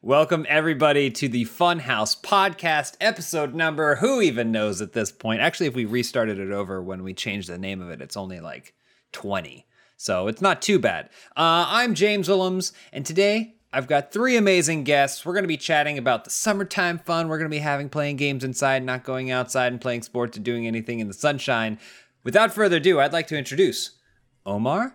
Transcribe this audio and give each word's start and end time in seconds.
Welcome 0.00 0.46
everybody 0.48 1.10
to 1.10 1.28
the 1.28 1.44
Funhouse 1.44 2.18
podcast 2.20 2.96
episode 3.00 3.52
number. 3.52 3.96
Who 3.96 4.20
even 4.20 4.52
knows 4.52 4.80
at 4.80 4.92
this 4.92 5.10
point? 5.10 5.40
Actually, 5.40 5.66
if 5.66 5.74
we 5.74 5.86
restarted 5.86 6.38
it 6.38 6.52
over 6.52 6.80
when 6.80 7.02
we 7.02 7.12
changed 7.12 7.48
the 7.48 7.58
name 7.58 7.82
of 7.82 7.90
it, 7.90 8.00
it's 8.00 8.16
only 8.16 8.38
like 8.38 8.74
20. 9.10 9.66
So 9.96 10.28
it's 10.28 10.40
not 10.40 10.62
too 10.62 10.78
bad. 10.78 11.06
Uh, 11.36 11.66
I'm 11.66 11.96
James 11.96 12.28
Willems, 12.28 12.72
and 12.92 13.04
today 13.04 13.56
I've 13.72 13.88
got 13.88 14.12
three 14.12 14.36
amazing 14.36 14.84
guests. 14.84 15.26
We're 15.26 15.32
going 15.32 15.42
to 15.42 15.48
be 15.48 15.56
chatting 15.56 15.98
about 15.98 16.22
the 16.22 16.30
summertime 16.30 17.00
fun 17.00 17.26
we're 17.26 17.38
going 17.38 17.50
to 17.50 17.56
be 17.56 17.58
having 17.58 17.88
playing 17.88 18.18
games 18.18 18.44
inside, 18.44 18.84
not 18.84 19.02
going 19.02 19.32
outside 19.32 19.72
and 19.72 19.80
playing 19.80 20.02
sports 20.02 20.38
or 20.38 20.42
doing 20.42 20.68
anything 20.68 21.00
in 21.00 21.08
the 21.08 21.12
sunshine. 21.12 21.76
Without 22.22 22.54
further 22.54 22.76
ado, 22.76 23.00
I'd 23.00 23.12
like 23.12 23.26
to 23.26 23.36
introduce 23.36 23.98
Omar. 24.46 24.94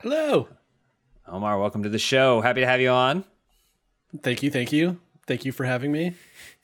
Hello. 0.00 0.48
Omar, 1.26 1.58
welcome 1.58 1.82
to 1.82 1.88
the 1.88 1.98
show. 1.98 2.40
Happy 2.40 2.60
to 2.60 2.68
have 2.68 2.80
you 2.80 2.90
on. 2.90 3.24
Thank 4.20 4.42
you, 4.42 4.50
thank 4.50 4.72
you, 4.72 5.00
thank 5.26 5.44
you 5.44 5.52
for 5.52 5.64
having 5.64 5.90
me. 5.92 6.14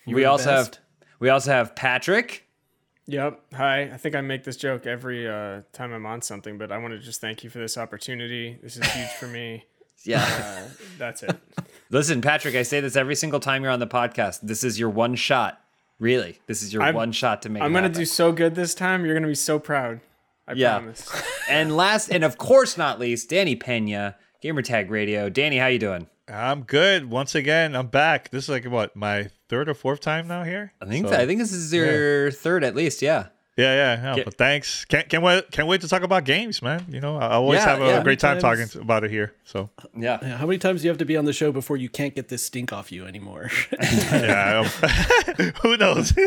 You 0.07 0.15
we 0.17 0.23
are 0.23 0.25
the 0.25 0.31
also 0.31 0.51
have 0.51 0.79
we 1.21 1.29
also 1.31 1.51
have 1.53 1.75
Patrick. 1.75 2.45
Yep. 3.07 3.41
Hi. 3.55 3.83
I 3.85 3.97
think 3.97 4.15
I 4.15 4.21
make 4.21 4.45
this 4.45 4.57
joke 4.57 4.87
every 4.87 5.27
uh, 5.27 5.63
time 5.73 5.95
I'm 5.95 6.05
on 6.05 6.21
something, 6.21 6.59
but 6.59 6.71
I 6.71 6.77
want 6.77 6.93
to 6.93 6.99
just 6.99 7.23
thank 7.23 7.43
you 7.43 7.49
for 7.49 7.59
this 7.59 7.79
opportunity. 7.79 8.59
This 8.63 8.77
is 8.77 8.85
huge 8.93 9.09
for 9.11 9.27
me. 9.27 9.65
Yeah. 10.05 10.23
Uh, 10.25 10.69
that's 10.97 11.25
it. 11.25 11.37
Listen, 11.91 12.21
Patrick, 12.21 12.55
I 12.55 12.63
say 12.63 12.79
this 12.79 12.95
every 12.95 13.17
single 13.17 13.41
time 13.41 13.65
you're 13.65 13.73
on 13.73 13.81
the 13.81 13.87
podcast. 13.89 14.39
This 14.43 14.63
is 14.63 14.79
your 14.79 14.91
one 14.91 15.17
shot. 15.17 15.61
Really, 15.99 16.39
this 16.47 16.63
is 16.63 16.73
your 16.73 16.85
I'm- 16.85 16.95
one 16.95 17.11
shot 17.11 17.43
to 17.43 17.49
make. 17.49 17.65
I'm 17.65 17.73
gonna 17.73 17.89
do 17.89 18.05
so 18.05 18.31
good 18.31 18.55
this 18.55 18.75
time. 18.77 19.05
You're 19.05 19.15
gonna 19.15 19.27
be 19.27 19.35
so 19.35 19.59
proud. 19.59 20.01
I 20.47 20.53
Yeah. 20.53 20.79
promise. 20.79 21.11
And 21.51 21.77
last, 21.77 22.11
and 22.11 22.23
of 22.23 22.39
course 22.39 22.79
not 22.79 23.01
least, 23.01 23.29
Danny 23.31 23.57
Pena, 23.57 24.15
Gamertag 24.43 24.89
Radio. 24.89 25.29
Danny, 25.29 25.57
how 25.59 25.67
you 25.67 25.81
doing? 25.81 26.07
I'm 26.29 26.63
good. 26.63 27.11
Once 27.11 27.35
again, 27.35 27.75
I'm 27.75 27.87
back. 27.89 28.31
This 28.31 28.45
is 28.45 28.49
like 28.51 28.65
what 28.65 28.95
my 28.95 29.31
third 29.49 29.69
or 29.69 29.75
fourth 29.75 30.01
time 30.01 30.29
now 30.29 30.45
here. 30.45 30.73
I 30.81 30.87
think 30.87 31.09
So, 31.09 31.15
I 31.15 31.27
think 31.27 31.41
this 31.41 31.53
is 31.53 31.73
your 31.73 32.31
third 32.31 32.65
at 32.65 32.75
least. 32.75 33.03
Yeah. 33.03 33.29
Yeah, 33.59 33.75
yeah. 33.75 34.03
yeah. 34.03 34.15
Get- 34.17 34.25
But 34.25 34.35
thanks. 34.39 34.85
Can't 34.87 35.09
can't 35.09 35.23
wait. 35.23 35.51
Can't 35.51 35.69
wait 35.69 35.81
to 35.83 35.89
talk 35.89 36.03
about 36.03 36.25
games, 36.25 36.63
man. 36.63 36.87
You 36.89 37.01
know, 37.01 37.17
I 37.19 37.27
I 37.27 37.33
always 37.35 37.59
Yeah, 37.61 37.67
have 37.67 37.83
a 37.83 37.87
yeah. 37.87 38.03
great 38.03 38.19
time 38.21 38.39
talking 38.39 38.61
Times- 38.61 38.73
to, 38.73 38.81
about 38.81 39.05
it 39.05 39.11
here. 39.11 39.35
So 39.45 39.69
Yeah. 39.97 40.19
Yeah, 40.23 40.37
How 40.37 40.47
many 40.47 40.59
times 40.59 40.81
do 40.81 40.87
you 40.87 40.91
have 40.91 40.99
to 40.99 41.05
be 41.05 41.17
on 41.17 41.25
the 41.25 41.33
show 41.33 41.53
before 41.53 41.77
you 41.77 41.89
can't 41.89 42.15
get 42.15 42.29
this 42.29 42.43
stink 42.45 42.73
off 42.73 42.91
you 42.93 43.05
anymore? 43.07 43.51
yeah, 44.13 44.61
um, 44.65 44.67
who 45.63 45.77
knows? 45.77 46.13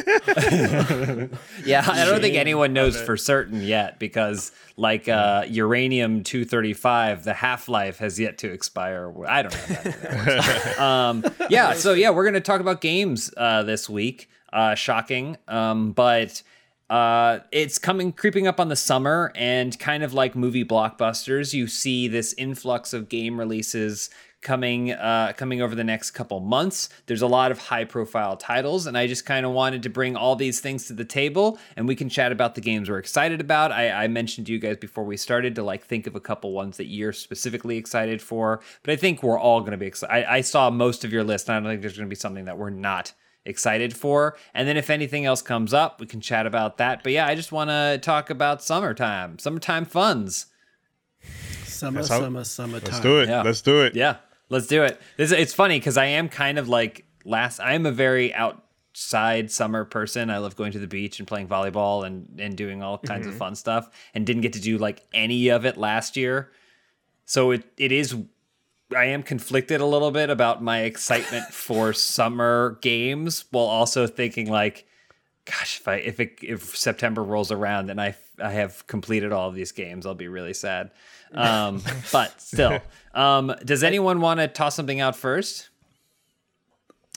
Yeah. 1.65 1.83
I 1.87 2.05
don't 2.05 2.21
think 2.21 2.35
anyone 2.35 2.73
knows 2.73 2.99
for 2.99 3.15
certain 3.17 3.61
yet 3.61 3.99
because, 3.99 4.51
like, 4.77 5.07
uh, 5.07 5.45
uranium 5.47 6.23
235, 6.23 7.23
the 7.23 7.33
half 7.33 7.69
life 7.69 7.99
has 7.99 8.19
yet 8.19 8.37
to 8.39 8.51
expire. 8.51 9.11
I 9.27 9.43
don't 9.43 9.53
know. 9.53 9.75
How 9.75 9.83
that 9.91 10.25
works. 10.25 10.79
um, 10.79 11.25
yeah. 11.49 11.73
So, 11.73 11.93
yeah, 11.93 12.09
we're 12.09 12.23
going 12.23 12.33
to 12.33 12.41
talk 12.41 12.61
about 12.61 12.81
games 12.81 13.31
uh, 13.37 13.63
this 13.63 13.89
week. 13.89 14.29
Uh, 14.51 14.75
shocking. 14.75 15.37
Um, 15.47 15.91
but. 15.93 16.41
Uh, 16.91 17.39
it's 17.53 17.77
coming 17.77 18.11
creeping 18.11 18.47
up 18.47 18.59
on 18.59 18.67
the 18.67 18.75
summer 18.75 19.31
and 19.35 19.79
kind 19.79 20.03
of 20.03 20.13
like 20.13 20.35
movie 20.35 20.65
blockbusters. 20.65 21.53
You 21.53 21.67
see 21.67 22.09
this 22.09 22.33
influx 22.37 22.91
of 22.91 23.07
game 23.07 23.39
releases 23.39 24.09
coming 24.41 24.91
uh, 24.91 25.31
coming 25.37 25.61
over 25.61 25.73
the 25.73 25.85
next 25.85 26.11
couple 26.11 26.41
months. 26.41 26.89
There's 27.05 27.21
a 27.21 27.27
lot 27.27 27.49
of 27.49 27.59
high 27.59 27.85
profile 27.85 28.35
titles 28.35 28.87
and 28.87 28.97
i 28.97 29.07
just 29.07 29.25
kind 29.25 29.45
of 29.45 29.53
wanted 29.53 29.83
to 29.83 29.89
bring 29.89 30.17
all 30.17 30.35
these 30.35 30.59
things 30.59 30.87
to 30.87 30.93
the 30.93 31.05
table 31.05 31.57
and 31.77 31.87
we 31.87 31.95
can 31.95 32.09
chat 32.09 32.33
about 32.33 32.55
the 32.55 32.61
games 32.61 32.89
we're 32.89 32.97
excited 32.97 33.39
about. 33.39 33.71
I, 33.71 33.89
I 33.91 34.07
mentioned 34.09 34.47
to 34.47 34.53
you 34.53 34.59
guys 34.59 34.75
before 34.75 35.05
we 35.05 35.15
started 35.15 35.55
to 35.55 35.63
like 35.63 35.85
think 35.85 36.07
of 36.07 36.15
a 36.17 36.19
couple 36.19 36.51
ones 36.51 36.75
that 36.75 36.87
you're 36.87 37.13
specifically 37.13 37.77
excited 37.77 38.21
for 38.21 38.59
but 38.83 38.91
i 38.91 38.97
think 38.97 39.23
we're 39.23 39.39
all 39.39 39.61
going 39.61 39.71
to 39.71 39.77
be 39.77 39.85
excited 39.85 40.13
I, 40.13 40.37
I 40.37 40.41
saw 40.41 40.69
most 40.69 41.05
of 41.05 41.13
your 41.13 41.23
list 41.23 41.47
and 41.47 41.55
i 41.55 41.59
don't 41.61 41.69
think 41.69 41.81
there's 41.81 41.95
going 41.95 42.09
to 42.09 42.09
be 42.09 42.15
something 42.17 42.45
that 42.45 42.57
we're 42.57 42.69
not 42.69 43.13
excited 43.45 43.95
for. 43.95 44.37
And 44.53 44.67
then 44.67 44.77
if 44.77 44.89
anything 44.89 45.25
else 45.25 45.41
comes 45.41 45.73
up, 45.73 45.99
we 45.99 46.07
can 46.07 46.21
chat 46.21 46.45
about 46.45 46.77
that. 46.77 47.03
But 47.03 47.11
yeah, 47.11 47.27
I 47.27 47.35
just 47.35 47.51
want 47.51 47.69
to 47.69 47.99
talk 48.01 48.29
about 48.29 48.63
summertime, 48.63 49.39
summertime 49.39 49.85
funds. 49.85 50.47
summer, 51.63 51.99
how- 52.01 52.05
summer, 52.05 52.43
summertime. 52.43 52.91
Let's 52.91 52.99
do 52.99 53.19
it. 53.19 53.29
Yeah. 53.29 53.41
Let's 53.41 53.61
do 53.61 53.81
it. 53.81 53.95
Yeah, 53.95 54.17
let's 54.49 54.67
do 54.67 54.83
it. 54.83 55.01
This 55.17 55.31
it's 55.31 55.53
funny 55.53 55.79
because 55.79 55.97
I 55.97 56.05
am 56.05 56.29
kind 56.29 56.59
of 56.59 56.67
like 56.69 57.05
last. 57.25 57.59
I 57.59 57.73
am 57.73 57.85
a 57.85 57.91
very 57.91 58.33
outside 58.33 59.51
summer 59.51 59.85
person. 59.85 60.29
I 60.29 60.37
love 60.37 60.55
going 60.55 60.71
to 60.73 60.79
the 60.79 60.87
beach 60.87 61.19
and 61.19 61.27
playing 61.27 61.47
volleyball 61.47 62.05
and 62.05 62.39
and 62.39 62.55
doing 62.55 62.83
all 62.83 62.97
kinds 62.97 63.25
of 63.25 63.33
mm-hmm. 63.33 63.39
fun 63.39 63.55
stuff. 63.55 63.89
And 64.13 64.25
didn't 64.25 64.41
get 64.41 64.53
to 64.53 64.61
do 64.61 64.77
like 64.77 65.01
any 65.13 65.49
of 65.49 65.65
it 65.65 65.77
last 65.77 66.15
year. 66.15 66.51
So 67.25 67.51
it 67.51 67.63
it 67.77 67.91
is. 67.91 68.15
I 68.95 69.05
am 69.05 69.23
conflicted 69.23 69.81
a 69.81 69.85
little 69.85 70.11
bit 70.11 70.29
about 70.29 70.61
my 70.63 70.81
excitement 70.81 71.45
for 71.53 71.93
summer 71.93 72.77
games, 72.81 73.45
while 73.51 73.65
also 73.65 74.07
thinking 74.07 74.49
like, 74.49 74.85
gosh, 75.45 75.79
if 75.79 75.87
I 75.87 75.95
if 75.95 76.19
it, 76.19 76.39
if 76.41 76.75
September 76.75 77.23
rolls 77.23 77.51
around 77.51 77.89
and 77.89 78.01
I 78.01 78.15
I 78.41 78.51
have 78.51 78.85
completed 78.87 79.31
all 79.31 79.49
of 79.49 79.55
these 79.55 79.71
games, 79.71 80.05
I'll 80.05 80.15
be 80.15 80.27
really 80.27 80.53
sad. 80.53 80.91
Um, 81.33 81.81
but 82.11 82.39
still, 82.41 82.79
um, 83.13 83.53
does 83.63 83.83
anyone 83.83 84.21
want 84.21 84.39
to 84.39 84.47
toss 84.47 84.75
something 84.75 84.99
out 84.99 85.15
first? 85.15 85.69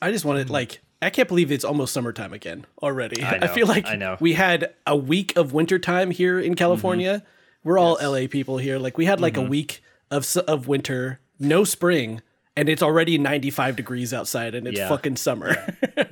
I 0.03 0.11
just 0.13 0.25
wanted 0.25 0.51
like 0.51 0.81
I 1.01 1.11
can't 1.11 1.29
believe 1.29 1.53
it's 1.53 1.65
almost 1.65 1.93
summertime 1.93 2.33
again 2.33 2.67
already. 2.83 3.23
I, 3.23 3.39
know, 3.39 3.47
feel 3.49 3.67
like 3.67 3.87
I 3.87 3.97
know. 3.97 4.17
we 4.21 4.35
had 4.35 4.75
a 4.87 4.97
week 4.97 5.37
of 5.37 5.53
wintertime 5.53 6.11
here 6.11 6.41
in 6.41 6.55
California. 6.55 7.19
Mm-hmm. 7.19 7.69
We're 7.69 7.79
all 7.79 7.99
LA 8.03 8.27
people 8.29 8.59
here. 8.59 8.79
Like 8.79 8.99
we 8.99 9.07
had 9.07 9.21
like 9.21 9.37
a 9.37 9.43
week 9.43 9.83
of 10.11 10.37
of 10.49 10.69
winter, 10.69 11.21
no 11.39 11.65
spring, 11.65 12.23
and 12.57 12.69
it's 12.69 12.83
already 12.83 13.19
95 13.19 13.77
degrees 13.77 14.13
outside 14.15 14.55
and 14.55 14.67
it's 14.69 14.79
Yeah. 14.79 14.89
fucking 14.89 15.17
summer. 15.17 15.57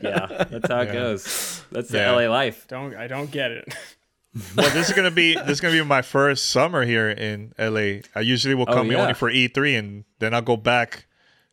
Yeah, 0.03 0.45
that's 0.51 0.69
how 0.69 0.81
it 0.81 0.93
goes. 0.93 1.63
That's 1.71 1.89
the 1.91 1.99
Yeah. 1.99 2.11
LA 2.13 2.29
life. 2.29 2.67
Don't 2.69 2.95
I 2.97 3.07
don't 3.07 3.31
get 3.31 3.51
it. 3.51 3.75
Well, 4.57 4.71
this 4.71 4.89
is 4.89 4.97
gonna 4.97 5.11
be 5.11 5.35
this 5.35 5.51
is 5.51 5.61
gonna 5.61 5.75
be 5.75 5.85
my 5.85 6.01
first 6.01 6.47
summer 6.49 6.87
here 6.87 7.11
in 7.11 7.53
LA. 7.59 8.01
I 8.15 8.21
usually 8.23 8.55
will 8.55 8.65
oh, 8.67 8.73
come 8.75 8.89
Oh, 8.89 8.93
yeah. 8.93 9.01
only 9.03 9.13
for 9.13 9.31
E3, 9.31 9.79
and 9.79 10.05
then 10.21 10.33
I'll 10.33 10.41
go 10.41 10.57
back 10.57 11.05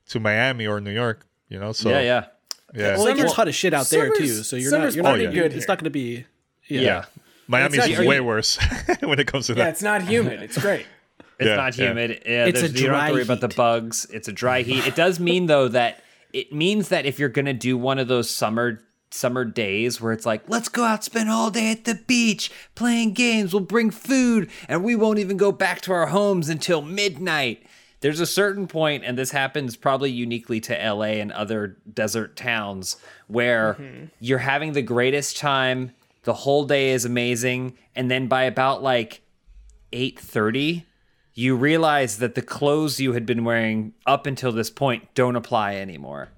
to 0.08 0.20
Miami 0.22 0.66
or 0.66 0.80
New 0.80 0.94
York. 0.94 1.26
You 1.50 1.60
know, 1.60 1.74
so 1.74 1.90
yeah, 1.90 2.00
yeah, 2.00 2.26
yeah. 2.74 2.96
well, 2.96 3.08
it 3.08 3.10
gets 3.10 3.20
Summer's- 3.20 3.34
hot 3.34 3.48
as 3.50 3.56
shit 3.56 3.74
out 3.74 3.90
there 3.90 4.10
too, 4.16 4.28
so 4.44 4.56
you're 4.56 4.72
not 4.72 4.94
you're 4.96 5.04
not 5.04 5.10
pretty 5.16 5.26
gonna- 5.26 5.36
good 5.50 5.54
It's 5.58 5.68
not 5.68 5.78
going 5.80 5.84
to 5.86 5.90
be 5.90 6.26
yeah. 6.70 6.82
yeah. 6.82 7.06
Miami's 7.48 7.84
It's 7.86 7.98
not- 7.98 8.08
way 8.08 8.22
worse 8.22 8.58
when 9.02 9.20
it 9.20 9.28
comes 9.28 9.48
to 9.48 9.54
Yeah, 9.56 9.66
that. 9.66 9.70
it's 9.72 9.82
not 9.82 10.04
humid. 10.04 10.42
It's 10.42 10.58
great. 10.58 10.86
It's 11.40 11.48
Yeah, 11.48 11.56
not 11.56 11.74
humid. 11.76 12.22
Yeah, 12.26 12.46
It's 12.46 12.60
there's- 12.60 12.76
a 12.76 12.78
you 12.78 12.88
don't 12.88 12.96
have 12.96 13.02
to 13.02 13.08
dry 13.08 13.12
worry 13.12 13.22
about 13.24 13.42
the 13.42 13.48
bugs. 13.48 14.06
It's 14.12 14.28
a 14.28 14.34
dry 14.34 14.62
heat. 14.62 14.86
It 14.86 14.96
does 14.96 15.20
mean 15.20 15.46
though 15.46 15.70
that 15.70 16.04
it 16.34 16.54
means 16.54 16.90
that 16.90 17.06
if 17.06 17.18
you're 17.18 17.30
gonna 17.30 17.54
do 17.54 17.78
one 17.78 17.98
of 17.98 18.08
those 18.08 18.30
summer 18.30 18.82
summer 19.12 19.44
days 19.44 20.00
where 20.00 20.14
it's 20.14 20.26
like, 20.26 20.44
let's 20.48 20.70
go 20.70 20.84
out, 20.84 21.04
spend 21.04 21.30
all 21.30 21.50
day 21.50 21.72
at 21.72 21.86
the 21.86 21.96
beach 21.96 22.52
playing 22.76 23.14
games. 23.14 23.54
We'll 23.54 23.62
bring 23.62 23.90
food, 23.90 24.50
and 24.68 24.84
we 24.84 24.96
won't 24.96 25.20
even 25.20 25.38
go 25.38 25.52
back 25.52 25.82
to 25.82 25.94
our 25.94 26.08
homes 26.08 26.50
until 26.50 26.82
midnight. 26.82 27.66
There's 28.02 28.20
a 28.20 28.26
certain 28.26 28.68
point, 28.68 29.04
and 29.04 29.18
this 29.18 29.32
happens 29.32 29.76
probably 29.76 30.12
uniquely 30.12 30.60
to 30.62 30.74
LA 30.76 31.18
and 31.20 31.32
other 31.32 31.78
desert 31.92 32.36
towns, 32.36 32.96
where 33.28 33.74
mm-hmm. 33.74 34.06
you're 34.20 34.40
having 34.40 34.74
the 34.74 34.82
greatest 34.82 35.38
time. 35.38 35.92
The 36.24 36.34
whole 36.34 36.66
day 36.66 36.92
is 36.92 37.06
amazing, 37.06 37.78
and 37.96 38.12
then 38.12 38.28
by 38.28 38.44
about 38.44 38.84
like 38.84 39.22
8:30 39.92 40.84
you 41.40 41.56
realize 41.56 42.18
that 42.18 42.36
the 42.36 42.42
clothes 42.42 43.00
you 43.00 43.14
had 43.14 43.26
been 43.26 43.44
wearing 43.44 43.94
up 44.06 44.26
until 44.26 44.52
this 44.52 44.70
point 44.70 45.08
don't 45.16 45.36
apply 45.36 45.76
anymore 45.76 46.30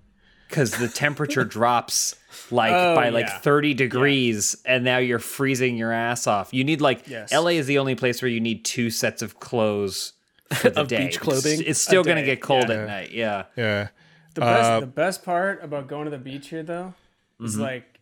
cuz 0.49 0.71
the 0.71 0.87
temperature 0.87 1.43
drops 1.57 2.15
like 2.51 2.73
Oh, 2.73 2.95
by 2.95 3.09
like 3.09 3.27
yeah. 3.27 3.37
30 3.39 3.73
degrees 3.73 4.55
and 4.65 4.83
now 4.83 4.97
you're 4.97 5.19
freezing 5.35 5.77
your 5.77 5.91
ass 5.93 6.27
off. 6.27 6.53
You 6.53 6.63
need 6.63 6.81
like 6.81 7.07
Yes. 7.07 7.31
LA 7.33 7.51
is 7.61 7.67
the 7.67 7.77
only 7.79 7.95
place 7.95 8.21
where 8.21 8.29
you 8.29 8.39
need 8.41 8.63
two 8.65 8.89
sets 8.89 9.21
of 9.21 9.39
clothes 9.39 10.13
for 10.53 10.69
the 10.75 10.81
Of 10.81 10.87
day. 10.89 11.05
beach 11.05 11.19
clothing? 11.19 11.59
It's, 11.59 11.69
it's 11.69 11.81
still 11.81 12.03
going 12.03 12.17
to 12.17 12.21
day, 12.23 12.35
get 12.35 12.41
cold 12.41 12.67
yeah. 12.69 12.75
at 12.75 12.87
night. 12.87 13.11
Yeah. 13.11 13.43
Yeah. 13.55 13.87
The 14.33 14.41
best 14.41 14.69
Uh, 14.71 14.79
the 14.81 14.85
best 14.87 15.23
part 15.25 15.63
about 15.63 15.87
going 15.87 16.05
to 16.05 16.11
the 16.11 16.17
beach 16.29 16.49
here 16.49 16.63
though 16.63 16.93
is 17.41 17.53
Mm-hmm. 17.53 17.61
like 17.63 17.99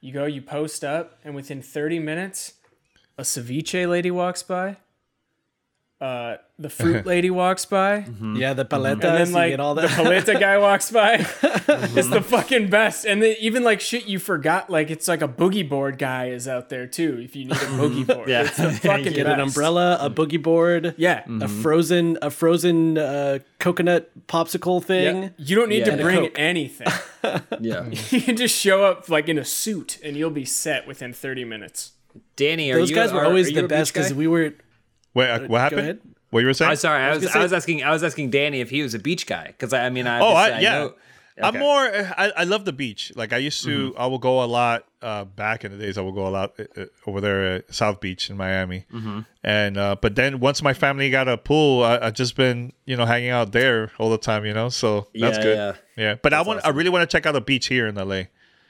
you 0.00 0.12
go, 0.12 0.24
you 0.26 0.42
post 0.42 0.84
up, 0.84 1.18
and 1.24 1.34
within 1.34 1.60
30 1.62 1.98
minutes, 1.98 2.54
a 3.18 3.22
ceviche 3.22 3.88
lady 3.88 4.10
walks 4.10 4.42
by. 4.42 4.76
Uh, 6.04 6.36
the 6.58 6.68
fruit 6.68 7.06
lady 7.14 7.30
walks 7.30 7.64
by, 7.64 8.00
Mm-hmm. 8.02 8.36
Yeah, 8.36 8.52
the 8.52 8.64
paletas, 8.66 8.92
and 8.92 9.02
then 9.02 9.32
like 9.32 9.52
get 9.52 9.60
all 9.60 9.74
the 9.74 9.82
that. 9.82 9.90
paleta 9.90 10.38
guy 10.46 10.58
walks 10.58 10.90
by. 10.90 11.14
it's 11.98 12.08
the 12.10 12.20
fucking 12.22 12.68
best, 12.68 13.06
and 13.06 13.22
then 13.22 13.34
even 13.40 13.64
like 13.64 13.80
shit 13.80 14.04
you 14.06 14.18
forgot, 14.18 14.68
like 14.68 14.90
it's 14.90 15.08
like 15.08 15.22
a 15.22 15.28
boogie 15.28 15.66
board 15.66 15.96
guy 15.98 16.28
is 16.28 16.46
out 16.46 16.68
there 16.68 16.86
too. 16.86 17.18
If 17.24 17.34
you 17.34 17.44
need 17.46 17.52
a 17.56 17.70
boogie 17.80 18.06
board, 18.06 18.28
Yeah. 18.28 18.42
it's 18.42 18.56
the 18.58 18.70
fucking 18.72 19.14
get 19.14 19.24
best. 19.24 19.34
an 19.34 19.40
umbrella, 19.40 19.96
a 20.00 20.10
boogie 20.10 20.42
board, 20.42 20.94
Yeah, 20.98 21.24
a 21.40 21.48
frozen 21.48 22.18
a 22.20 22.30
frozen 22.30 22.98
uh, 22.98 23.38
coconut 23.58 24.10
popsicle 24.28 24.84
thing. 24.84 25.22
yeah. 25.22 25.28
You 25.38 25.56
don't 25.56 25.70
need 25.70 25.86
Yeah. 25.86 25.96
to 25.96 26.02
bring 26.02 26.26
anything. 26.36 26.86
Yeah. 27.60 27.86
you 28.10 28.20
can 28.20 28.36
just 28.36 28.54
show 28.54 28.84
up 28.84 29.08
like 29.08 29.28
in 29.30 29.38
a 29.38 29.44
suit, 29.44 29.98
and 30.04 30.16
you'll 30.18 30.28
be 30.30 30.44
set 30.44 30.86
within 30.86 31.14
30 31.14 31.44
minutes. 31.44 31.92
Danny, 32.36 32.70
are 32.70 32.78
Those 32.78 32.90
you 32.90 32.96
guys 32.96 33.12
were 33.12 33.20
are- 33.20 33.24
always 33.26 33.50
are 33.50 33.62
the 33.62 33.68
best 33.68 33.92
because 33.94 34.12
we 34.12 34.26
were. 34.26 34.52
Wait, 35.14 35.30
uh, 35.30 35.40
what 35.46 35.60
happened? 35.60 35.80
ahead. 35.80 36.00
What 36.30 36.40
you 36.40 36.46
were 36.46 36.54
saying? 36.54 36.70
I'm 36.72 36.76
sorry. 36.76 37.00
I 37.02 37.14
was, 37.14 37.24
gonna 37.24 37.38
I 37.38 37.42
was 37.42 37.52
asking. 37.52 37.84
I 37.84 37.92
was 37.92 38.02
asking 38.02 38.30
Danny 38.30 38.60
if 38.60 38.70
he 38.70 38.82
was 38.82 38.94
a 38.94 38.98
beach 38.98 39.26
guy 39.26 39.46
because 39.46 39.72
I, 39.72 39.86
I 39.86 39.90
mean, 39.90 40.06
I, 40.06 40.18
Oh, 40.20 40.28
I, 40.28 40.42
obviously 40.46 40.64
yeah. 40.64 40.78
know- 40.78 40.94
I'm 41.42 41.58
more. 41.58 41.80
I, 41.80 42.30
I 42.36 42.44
love 42.44 42.64
the 42.64 42.72
beach. 42.72 43.12
Like 43.16 43.32
I 43.32 43.38
used 43.38 43.64
to. 43.64 43.90
Mm-hmm. 43.90 44.00
I 44.00 44.06
will 44.06 44.18
go 44.20 44.42
a 44.42 44.46
lot. 44.46 44.84
Uh, 45.02 45.24
back 45.24 45.64
in 45.64 45.72
the 45.72 45.78
days, 45.78 45.98
I 45.98 46.00
will 46.00 46.12
go 46.12 46.26
a 46.26 46.30
lot 46.30 46.54
uh, 46.60 46.64
uh, 46.80 46.84
over 47.06 47.20
there 47.20 47.56
at 47.56 47.74
South 47.74 48.00
Beach 48.00 48.30
in 48.30 48.36
Miami. 48.36 48.84
Mm-hmm. 48.92 49.20
And 49.42 49.76
uh, 49.76 49.96
but 50.00 50.14
then 50.14 50.38
once 50.38 50.62
my 50.62 50.72
family 50.74 51.10
got 51.10 51.26
a 51.28 51.36
pool, 51.36 51.82
I, 51.82 51.98
I 52.06 52.10
just 52.12 52.36
been 52.36 52.72
you 52.84 52.96
know 52.96 53.04
hanging 53.04 53.30
out 53.30 53.50
there 53.50 53.90
all 53.98 54.10
the 54.10 54.16
time. 54.18 54.44
You 54.46 54.54
know, 54.54 54.68
so 54.68 55.08
that's 55.12 55.38
Yeah, 55.38 55.42
good. 55.42 55.56
yeah. 55.56 55.72
Yeah, 56.04 56.14
but 56.22 56.32
I 56.32 56.42
want. 56.42 56.60
I 56.64 56.68
really 56.68 56.90
want 56.90 57.08
to 57.08 57.12
check 57.12 57.26
out 57.26 57.32
the 57.32 57.40
beach 57.40 57.66
here 57.66 57.88
in 57.88 57.96
LA. 57.96 58.22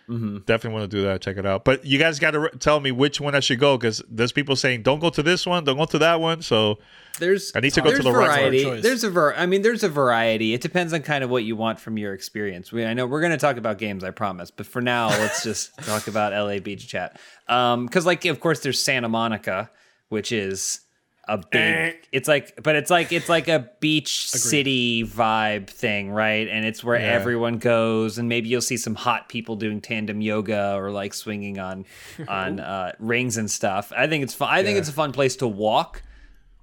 Mm-hmm. 0.08 0.38
Definitely 0.44 0.78
want 0.78 0.90
to 0.90 0.96
do 0.96 1.02
that. 1.04 1.22
Check 1.22 1.38
it 1.38 1.46
out. 1.46 1.64
But 1.64 1.84
you 1.84 1.98
guys 1.98 2.18
got 2.18 2.32
to 2.32 2.40
re- 2.40 2.50
tell 2.58 2.78
me 2.80 2.92
which 2.92 3.20
one 3.20 3.34
I 3.34 3.40
should 3.40 3.58
go 3.58 3.78
because 3.78 4.02
there's 4.08 4.32
people 4.32 4.54
saying 4.54 4.82
don't 4.82 4.98
go 4.98 5.08
to 5.10 5.22
this 5.22 5.46
one, 5.46 5.64
don't 5.64 5.78
go 5.78 5.86
to 5.86 5.98
that 5.98 6.20
one. 6.20 6.42
So 6.42 6.78
There's 7.18 7.52
I 7.54 7.60
need 7.60 7.72
to 7.74 7.80
go 7.80 7.90
to 7.94 8.02
the 8.02 8.10
variety. 8.10 8.64
Choice. 8.64 8.82
There's 8.82 9.04
a 9.04 9.10
ver- 9.10 9.34
I 9.34 9.46
mean, 9.46 9.62
there's 9.62 9.82
a 9.82 9.88
variety. 9.88 10.52
It 10.52 10.60
depends 10.60 10.92
on 10.92 11.02
kind 11.02 11.24
of 11.24 11.30
what 11.30 11.44
you 11.44 11.56
want 11.56 11.80
from 11.80 11.96
your 11.96 12.12
experience. 12.12 12.70
We, 12.70 12.84
I 12.84 12.92
know 12.92 13.06
we're 13.06 13.20
going 13.20 13.32
to 13.32 13.38
talk 13.38 13.56
about 13.56 13.78
games, 13.78 14.04
I 14.04 14.10
promise. 14.10 14.50
But 14.50 14.66
for 14.66 14.82
now, 14.82 15.08
let's 15.08 15.42
just 15.42 15.76
talk 15.84 16.06
about 16.06 16.32
LA 16.32 16.58
Beach 16.58 16.86
Chat. 16.86 17.18
Um, 17.48 17.86
because 17.86 18.04
like, 18.04 18.24
of 18.26 18.40
course, 18.40 18.60
there's 18.60 18.82
Santa 18.82 19.08
Monica, 19.08 19.70
which 20.10 20.32
is 20.32 20.80
a 21.28 21.38
big. 21.38 21.96
It's 22.12 22.28
like, 22.28 22.62
but 22.62 22.76
it's 22.76 22.90
like 22.90 23.12
it's 23.12 23.28
like 23.28 23.48
a 23.48 23.70
beach 23.80 24.30
city 24.30 25.04
vibe 25.04 25.68
thing, 25.68 26.10
right? 26.10 26.48
And 26.48 26.64
it's 26.64 26.82
where 26.84 26.96
Yeah. 26.98 27.06
everyone 27.12 27.58
goes, 27.58 28.18
and 28.18 28.28
maybe 28.28 28.48
you'll 28.48 28.60
see 28.60 28.76
some 28.76 28.94
hot 28.94 29.28
people 29.28 29.56
doing 29.56 29.80
tandem 29.80 30.20
yoga 30.20 30.74
or 30.76 30.90
like 30.90 31.14
swinging 31.14 31.58
on 31.58 31.84
on 32.28 32.60
uh, 32.60 32.92
rings 32.98 33.36
and 33.36 33.50
stuff. 33.50 33.92
I 33.96 34.06
think 34.06 34.22
it's 34.24 34.34
fun. 34.34 34.48
I 34.50 34.62
think 34.62 34.78
it's 34.78 34.88
a 34.88 34.92
fun 34.92 35.12
place 35.12 35.36
to 35.36 35.46
walk 35.48 36.02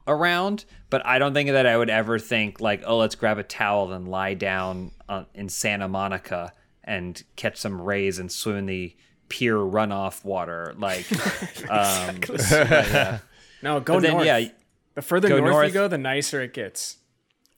around, 0.07 0.65
but 0.89 1.05
I 1.05 1.19
don't 1.19 1.33
think 1.33 1.49
that 1.51 1.65
I 1.65 1.77
would 1.77 1.89
ever 1.89 2.17
think 2.19 2.59
like, 2.59 2.83
oh, 2.85 2.97
let's 2.97 3.15
grab 3.15 3.37
a 3.37 3.43
towel 3.43 3.91
and 3.93 4.07
lie 4.07 4.33
down 4.33 4.91
uh, 5.07 5.23
in 5.33 5.47
Santa 5.49 5.87
Monica 5.87 6.53
and 6.83 7.21
catch 7.35 7.57
some 7.57 7.79
rays 7.81 8.17
and 8.19 8.31
swim 8.31 8.55
in 8.57 8.65
the 8.65 8.95
pure 9.29 9.59
runoff 9.63 10.25
water. 10.25 10.73
Like, 10.77 11.05
um, 11.69 12.19
yeah. 12.51 13.19
No, 13.61 13.79
go 13.79 13.95
But 13.95 14.01
then, 14.03 14.11
north. 14.13 14.25
yeah, 14.25 14.47
the 14.95 15.01
further 15.01 15.29
north, 15.29 15.43
north. 15.51 15.67
you 15.67 15.73
go, 15.73 15.87
the 15.87 15.97
nicer 15.97 16.41
it 16.41 16.53
gets. 16.53 16.97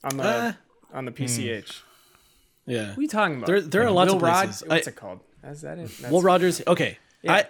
On 0.04 0.18
the 0.18 0.24
Uh, 0.24 0.54
on 0.94 1.06
the 1.06 1.12
PCH. 1.12 1.82
Yeah. 2.66 2.90
What 2.90 2.98
are 2.98 3.02
you 3.02 3.08
talking 3.08 3.38
about? 3.38 3.48
There- 3.48 3.62
there 3.62 3.84
are 3.84 3.92
lots 3.92 4.10
Will 4.10 4.18
of 4.18 4.22
Rod- 4.24 4.44
places. 4.46 4.64
What's 4.68 4.88
I- 4.88 4.92
it 4.92 4.96
called? 4.96 5.20
Is 5.46 5.62
that 5.62 5.78
it? 5.78 5.90
That's 6.00 6.12
Will 6.12 6.22
Rogers. 6.22 6.62
Okay. 6.68 6.98
I 7.28 7.46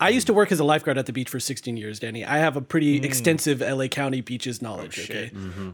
I 0.00 0.08
used 0.10 0.26
to 0.26 0.34
work 0.34 0.50
as 0.52 0.58
a 0.60 0.64
lifeguard 0.64 0.98
at 0.98 1.06
the 1.06 1.12
beach 1.12 1.28
for 1.30 1.38
16 1.40 1.76
years, 1.76 2.00
Danny. 2.00 2.24
I 2.24 2.38
have 2.38 2.56
a 2.56 2.60
pretty 2.60 2.96
extensive 2.96 3.62
LA 3.62 3.86
County 3.88 4.20
beaches 4.20 4.60
knowledge. 4.60 4.98
okay. 4.98 5.30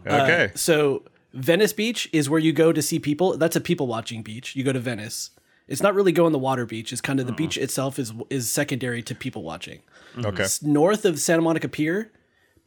okay, 0.06 0.44
Uh, 0.44 0.56
so 0.56 1.02
Venice 1.32 1.72
Beach 1.72 2.08
is 2.12 2.28
where 2.28 2.38
you 2.40 2.52
go 2.52 2.70
to 2.72 2.82
see 2.82 2.98
people. 2.98 3.36
That's 3.38 3.56
a 3.56 3.60
people 3.60 3.86
watching 3.86 4.22
beach. 4.22 4.54
You 4.54 4.62
go 4.62 4.72
to 4.72 4.78
Venice. 4.78 5.30
It's 5.68 5.82
not 5.82 5.94
really 5.94 6.12
going 6.12 6.32
the 6.32 6.38
water 6.38 6.66
beach. 6.66 6.92
It's 6.92 7.00
kind 7.00 7.18
of 7.18 7.26
the 7.26 7.32
beach 7.32 7.56
itself 7.56 7.98
is 7.98 8.12
is 8.28 8.50
secondary 8.50 9.02
to 9.02 9.14
people 9.14 9.42
watching. 9.42 9.80
okay. 10.18 10.42
It's 10.42 10.62
north 10.62 11.04
of 11.04 11.18
Santa 11.20 11.42
Monica 11.42 11.68
Pier, 11.68 12.10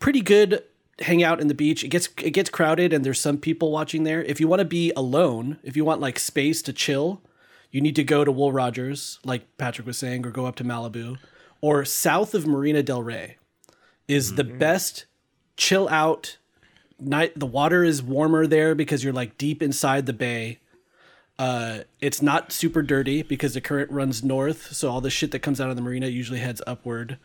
pretty 0.04 0.22
good 0.22 0.62
hangout 1.00 1.40
in 1.40 1.48
the 1.48 1.54
beach. 1.54 1.82
It 1.82 1.88
gets 1.88 2.10
it 2.22 2.32
gets 2.32 2.50
crowded 2.50 2.92
and 2.92 3.06
there's 3.06 3.22
some 3.22 3.38
people 3.38 3.72
watching 3.72 4.04
there. 4.04 4.22
If 4.22 4.42
you 4.42 4.50
want 4.50 4.60
to 4.60 4.66
be 4.66 4.92
alone, 4.98 5.60
if 5.64 5.78
you 5.78 5.86
want 5.86 6.02
like 6.02 6.20
space 6.20 6.62
to 6.64 6.74
chill, 6.74 7.22
you 7.72 7.80
need 7.80 7.96
to 7.96 8.04
go 8.04 8.26
to 8.26 8.32
Will 8.32 8.52
Rogers, 8.52 9.20
like 9.24 9.58
Patrick 9.58 9.88
was 9.88 9.98
saying, 9.98 10.26
or 10.26 10.32
go 10.32 10.46
up 10.46 10.58
to 10.58 10.66
Malibu, 10.66 11.20
or 11.62 11.86
south 11.86 12.34
of 12.34 12.46
Marina 12.46 12.84
Del 12.84 13.02
Rey 13.02 13.38
is 14.10 14.36
the 14.36 14.44
best 14.44 15.06
chill 15.56 15.88
out 15.88 16.38
night. 17.00 17.40
The 17.40 17.46
water 17.46 17.86
is 17.86 18.04
warmer 18.04 18.46
there 18.46 18.76
because 18.76 19.06
you're 19.06 19.14
like 19.14 19.38
deep 19.38 19.64
inside 19.64 20.06
the 20.06 20.12
bay. 20.12 20.60
Uh, 21.40 21.80
it's 22.02 22.22
not 22.22 22.52
super 22.52 22.82
dirty 22.82 23.24
because 23.24 23.54
the 23.54 23.62
current 23.62 23.90
runs 23.90 24.22
north, 24.22 24.74
so 24.74 24.92
all 24.92 25.00
the 25.00 25.10
shit 25.10 25.32
that 25.32 25.40
comes 25.40 25.62
out 25.62 25.70
of 25.70 25.78
the 25.78 25.82
marina 25.82 26.08
usually 26.08 26.40
heads 26.40 26.62
upward 26.68 27.20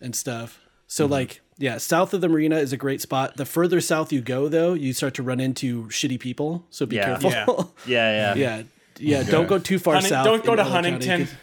and 0.00 0.16
stuff. 0.16 0.58
So 0.88 1.06
like, 1.06 1.40
yeah, 1.58 1.78
south 1.78 2.12
of 2.14 2.20
the 2.20 2.28
marina 2.28 2.56
is 2.58 2.72
a 2.72 2.76
great 2.76 3.00
spot. 3.00 3.36
The 3.36 3.44
further 3.46 3.80
south 3.80 4.12
you 4.12 4.20
go, 4.20 4.48
though, 4.48 4.74
you 4.74 4.92
start 4.92 5.14
to 5.14 5.22
run 5.22 5.40
into 5.40 5.84
shitty 5.84 6.20
people. 6.20 6.66
So 6.70 6.86
be 6.86 6.96
Yeah. 6.96 7.18
careful. 7.18 7.74
yeah, 7.86 8.34
yeah, 8.34 8.34
Yeah, 8.34 8.62
yeah. 8.98 9.22
Don't 9.22 9.46
go 9.48 9.58
too 9.58 9.78
far 9.78 9.94
Hunting- 9.94 10.10
south. 10.10 10.24
don't 10.24 10.44
go 10.44 10.54
to 10.56 10.62
LA 10.62 10.68
County, 10.70 10.90
Huntington. 10.90 11.26
'cause- 11.26 11.34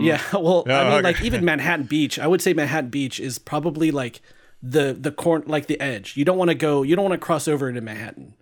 Yeah, 0.00 0.20
well, 0.32 0.64
I 0.66 0.84
mean, 0.84 0.92
okay. 0.94 1.02
like 1.02 1.22
even 1.22 1.44
Manhattan 1.44 1.86
Beach. 1.86 2.18
I 2.18 2.26
would 2.26 2.40
say 2.40 2.52
Manhattan 2.54 2.90
Beach 2.90 3.18
is 3.20 3.38
probably 3.38 3.90
like 3.90 4.20
the 4.62 4.96
the 4.98 5.10
corn, 5.10 5.42
like 5.46 5.66
the 5.66 5.78
edge. 5.80 6.16
You 6.16 6.24
don't 6.24 6.38
want 6.38 6.48
to 6.50 6.54
go. 6.54 6.82
You 6.82 6.96
don't 6.96 7.04
want 7.04 7.20
to 7.20 7.24
cross 7.24 7.48
over 7.48 7.68
into 7.68 7.80
Manhattan. 7.80 8.34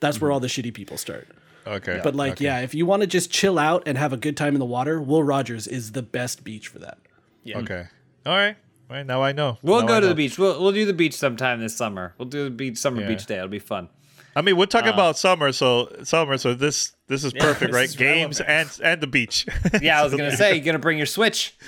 That's 0.00 0.20
where 0.20 0.28
mm-hmm. 0.28 0.34
all 0.34 0.40
the 0.40 0.46
shitty 0.48 0.72
people 0.72 0.96
start. 0.96 1.28
Okay. 1.66 2.00
But 2.02 2.14
like, 2.14 2.32
okay. 2.34 2.44
yeah, 2.44 2.60
if 2.60 2.74
you 2.74 2.86
want 2.86 3.00
to 3.00 3.06
just 3.06 3.30
chill 3.30 3.58
out 3.58 3.82
and 3.86 3.98
have 3.98 4.12
a 4.12 4.16
good 4.16 4.36
time 4.36 4.54
in 4.54 4.60
the 4.60 4.64
water, 4.66 5.00
Will 5.02 5.22
Rogers 5.24 5.66
is 5.66 5.92
the 5.92 6.02
best 6.02 6.44
beach 6.44 6.68
for 6.68 6.78
that. 6.78 6.98
Yeah. 7.42 7.58
Okay. 7.58 7.86
All 8.24 8.36
right. 8.36 8.56
All 8.88 8.96
right. 8.96 9.06
Now 9.06 9.22
I 9.22 9.32
know. 9.32 9.58
We'll 9.62 9.80
Now 9.80 9.86
go 9.86 9.96
I 9.96 10.00
to 10.00 10.06
know. 10.06 10.08
the 10.10 10.14
beach. 10.14 10.38
We'll 10.38 10.60
we'll 10.62 10.72
do 10.72 10.84
the 10.84 10.92
beach 10.92 11.14
sometime 11.14 11.60
this 11.60 11.76
summer. 11.76 12.14
We'll 12.18 12.28
do 12.28 12.44
the 12.44 12.50
beach 12.50 12.78
summer 12.78 13.00
Yeah. 13.02 13.08
beach 13.08 13.26
day. 13.26 13.36
It'll 13.36 13.48
be 13.48 13.58
fun. 13.58 13.88
I 14.36 14.42
mean, 14.42 14.56
we're 14.56 14.64
Uh, 14.64 14.66
talking 14.66 14.92
about 14.92 15.16
summer, 15.18 15.50
so 15.52 15.90
summer. 16.04 16.38
So 16.38 16.54
this 16.54 16.92
this 17.08 17.24
is 17.24 17.32
perfect, 17.32 17.72
this 17.72 17.74
right? 17.74 17.84
is 17.88 17.96
Games 17.96 18.40
relevant. 18.40 18.78
and 18.80 18.86
and 18.92 19.00
the 19.00 19.06
beach. 19.06 19.46
Yeah, 19.82 20.00
I 20.00 20.04
was 20.04 20.12
gonna 20.14 20.36
say 20.36 20.54
you're 20.56 20.64
gonna 20.64 20.78
bring 20.78 20.98
your 20.98 21.06
Switch. 21.06 21.54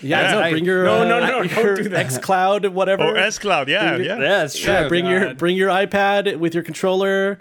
Yeah, 0.00 0.22
Yeah. 0.22 0.32
no, 0.40 0.50
bring 0.50 0.64
your 0.64 0.84
No, 0.84 1.02
uh, 1.02 1.04
no, 1.04 1.20
no, 1.20 1.26
don't 1.30 1.56
your 1.56 1.76
do 1.76 1.88
that. 1.90 2.06
X 2.06 2.18
Cloud, 2.18 2.66
whatever. 2.66 3.04
or 3.04 3.16
S 3.16 3.38
Cloud. 3.38 3.68
Yeah, 3.68 3.92
Bring 3.94 4.04
yeah. 4.06 4.14
your- 4.16 4.22
Yeah, 4.24 4.38
that's 4.38 4.58
true. 4.58 4.72
Yeah, 4.72 4.88
bring 4.88 5.06
your 5.06 5.34
bring 5.34 5.56
your 5.56 5.70
iPad 5.70 6.36
with 6.38 6.52
your 6.52 6.64
controller. 6.64 7.38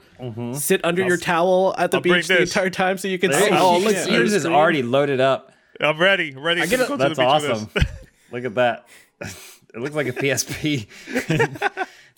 Sit 0.53 0.79
under 0.85 1.03
your 1.03 1.17
towel 1.17 1.73
at 1.77 1.89
the 1.91 1.97
I'll 1.97 2.01
beach 2.01 2.27
the 2.27 2.43
entire 2.43 2.69
time 2.69 2.97
so 2.99 3.07
you 3.09 3.17
can 3.19 3.31
Hey, 3.31 3.49
see. 3.49 3.49
oh, 3.51 3.79
look, 3.79 3.95
yours 4.07 4.33
is 4.33 4.45
already 4.45 4.83
loaded 4.83 5.19
up. 5.19 5.51
I'm 5.81 5.97
ready. 5.97 6.33
Ready 6.35 6.61
to 6.61 6.67
get 6.67 6.77
go 6.77 6.83
it- 6.83 6.87
to 6.89 6.97
That's 6.97 7.17
the 7.17 7.23
beach 7.23 7.41
with 7.41 7.51
awesome. 7.51 7.69
Look 8.33 8.45
at 8.45 8.55
that. 8.55 8.87
It 9.21 9.79
looks 9.79 9.95
like 9.95 10.07
a 10.07 10.11
PSP. 10.11 10.87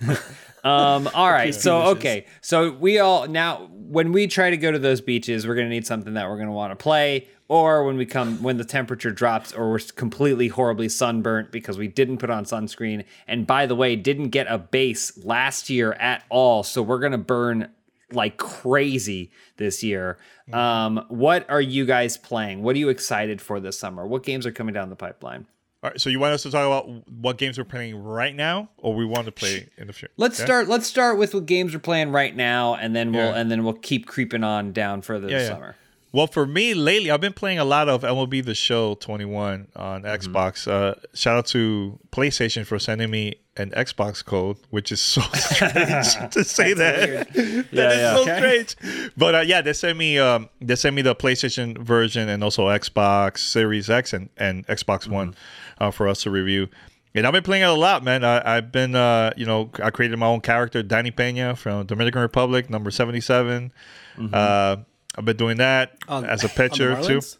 um, 0.63 1.09
all 1.13 1.31
right. 1.31 1.53
So 1.53 1.81
okay. 1.83 2.25
So 2.41 2.71
we 2.71 2.99
all 2.99 3.27
now 3.27 3.69
when 3.71 4.11
we 4.11 4.27
try 4.27 4.49
to 4.49 4.57
go 4.57 4.71
to 4.71 4.79
those 4.79 5.01
beaches, 5.01 5.45
we're 5.45 5.55
gonna 5.55 5.69
need 5.69 5.85
something 5.85 6.13
that 6.15 6.27
we're 6.27 6.37
gonna 6.37 6.51
want 6.51 6.71
to 6.71 6.75
play. 6.81 7.27
Or 7.47 7.83
when 7.83 7.95
we 7.95 8.05
come 8.05 8.41
when 8.41 8.57
the 8.57 8.63
temperature 8.65 9.11
drops, 9.11 9.53
or 9.53 9.69
we're 9.69 9.79
completely 9.79 10.47
horribly 10.47 10.89
sunburnt 10.89 11.51
because 11.51 11.77
we 11.77 11.87
didn't 11.87 12.17
put 12.17 12.29
on 12.29 12.45
sunscreen. 12.45 13.05
And 13.27 13.45
by 13.45 13.67
the 13.67 13.75
way, 13.75 13.95
didn't 13.95 14.29
get 14.29 14.47
a 14.49 14.57
base 14.57 15.23
last 15.23 15.69
year 15.69 15.93
at 15.93 16.23
all. 16.29 16.63
So 16.63 16.81
we're 16.81 16.99
gonna 16.99 17.17
burn 17.17 17.69
like 18.11 18.37
crazy 18.37 19.31
this 19.57 19.83
year. 19.83 20.17
Um, 20.53 21.05
what 21.09 21.49
are 21.49 21.61
you 21.61 21.85
guys 21.85 22.17
playing? 22.17 22.63
What 22.63 22.75
are 22.75 22.79
you 22.79 22.89
excited 22.89 23.41
for 23.41 23.59
this 23.59 23.77
summer? 23.77 24.05
What 24.07 24.23
games 24.23 24.45
are 24.45 24.51
coming 24.51 24.73
down 24.73 24.89
the 24.89 24.95
pipeline? 24.95 25.45
All 25.85 25.91
right. 25.91 26.01
So 26.01 26.09
you 26.09 26.19
want 26.19 26.33
us 26.33 26.41
to 26.43 26.49
talk 26.49 26.65
about 26.65 26.89
what 27.11 27.37
games 27.37 27.59
we're 27.59 27.63
playing 27.63 27.95
right 28.03 28.35
now, 28.35 28.69
or 28.77 28.95
we 28.95 29.05
want 29.05 29.25
to 29.27 29.31
play 29.31 29.67
in 29.77 29.85
the 29.85 29.93
future? 29.93 30.11
Let's 30.17 30.39
Yeah? 30.39 30.45
start. 30.45 30.67
Let's 30.67 30.87
start 30.87 31.19
with 31.19 31.35
what 31.35 31.45
games 31.45 31.73
we're 31.73 31.79
playing 31.79 32.11
right 32.11 32.35
now, 32.35 32.73
and 32.73 32.95
then 32.95 33.11
we'll 33.13 33.25
Yeah. 33.25 33.35
and 33.39 33.51
then 33.51 33.63
we'll 33.63 33.73
keep 33.73 34.07
creeping 34.07 34.43
on 34.43 34.71
down 34.71 35.03
further 35.03 35.29
Yeah, 35.29 35.37
this 35.37 35.47
summer. 35.49 35.75
Well, 36.11 36.25
for 36.27 36.47
me 36.47 36.73
lately, 36.73 37.11
I've 37.11 37.19
been 37.21 37.33
playing 37.33 37.59
a 37.59 37.65
lot 37.65 37.87
of 37.89 38.03
MLB 38.03 38.39
The 38.43 38.55
Show 38.55 38.95
21 38.95 39.67
on 39.75 40.01
Mm-hmm. 40.03 40.07
Xbox. 40.33 40.65
Uh, 40.67 40.95
shout 41.13 41.37
out 41.37 41.45
to 41.47 41.99
PlayStation 42.11 42.65
for 42.65 42.79
sending 42.79 43.11
me 43.11 43.35
an 43.57 43.71
Xbox 43.71 44.23
code, 44.23 44.55
which 44.69 44.91
is 44.93 45.01
so 45.01 45.21
strange 45.33 46.15
to 46.31 46.43
say 46.45 46.73
that. 46.73 47.27
that 47.33 47.37
is 47.37 47.65
yeah. 47.73 48.15
so 48.15 48.21
Okay. 48.21 48.37
strange. 48.65 49.11
But 49.17 49.35
uh, 49.35 49.39
yeah, 49.41 49.61
they 49.61 49.73
sent 49.73 49.97
me 49.97 50.17
um, 50.17 50.49
they 50.61 50.75
sent 50.77 50.95
me 50.95 51.01
the 51.03 51.13
PlayStation 51.15 51.77
version 51.77 52.27
and 52.29 52.43
also 52.43 52.67
Xbox 52.67 53.39
Series 53.39 53.89
X 53.89 54.13
and, 54.13 54.29
and 54.37 54.65
Xbox 54.67 55.07
One 55.07 55.31
Mm-hmm. 55.31 55.39
Uh, 55.79 55.91
for 55.91 56.07
us 56.07 56.23
to 56.23 56.31
review. 56.31 56.67
And 57.13 57.25
I've 57.25 57.31
been 57.33 57.43
playing 57.43 57.63
it 57.63 57.69
a 57.69 57.73
lot, 57.73 58.03
man. 58.03 58.25
I, 58.25 58.57
I've 58.57 58.71
been, 58.73 58.93
uh, 58.93 59.31
you 59.37 59.45
know, 59.45 59.69
I 59.81 59.89
created 59.89 60.17
my 60.19 60.25
own 60.25 60.41
character, 60.41 60.83
Danny 60.83 61.11
Pena 61.11 61.55
from 61.55 61.85
Dominican 61.85 62.21
Republic, 62.21 62.69
number 62.69 62.91
77. 62.91 63.71
Mm-hmm. 64.17 64.33
Uh, 64.33 64.77
I've 65.17 65.23
been 65.23 65.37
doing 65.37 65.57
that 65.57 65.97
On- 66.09 66.25
as 66.25 66.43
a 66.43 66.47
on 66.49 66.49
the 66.49 66.55
pitcher 66.69 66.95
too. 67.01 67.19
Marlins? 67.19 67.37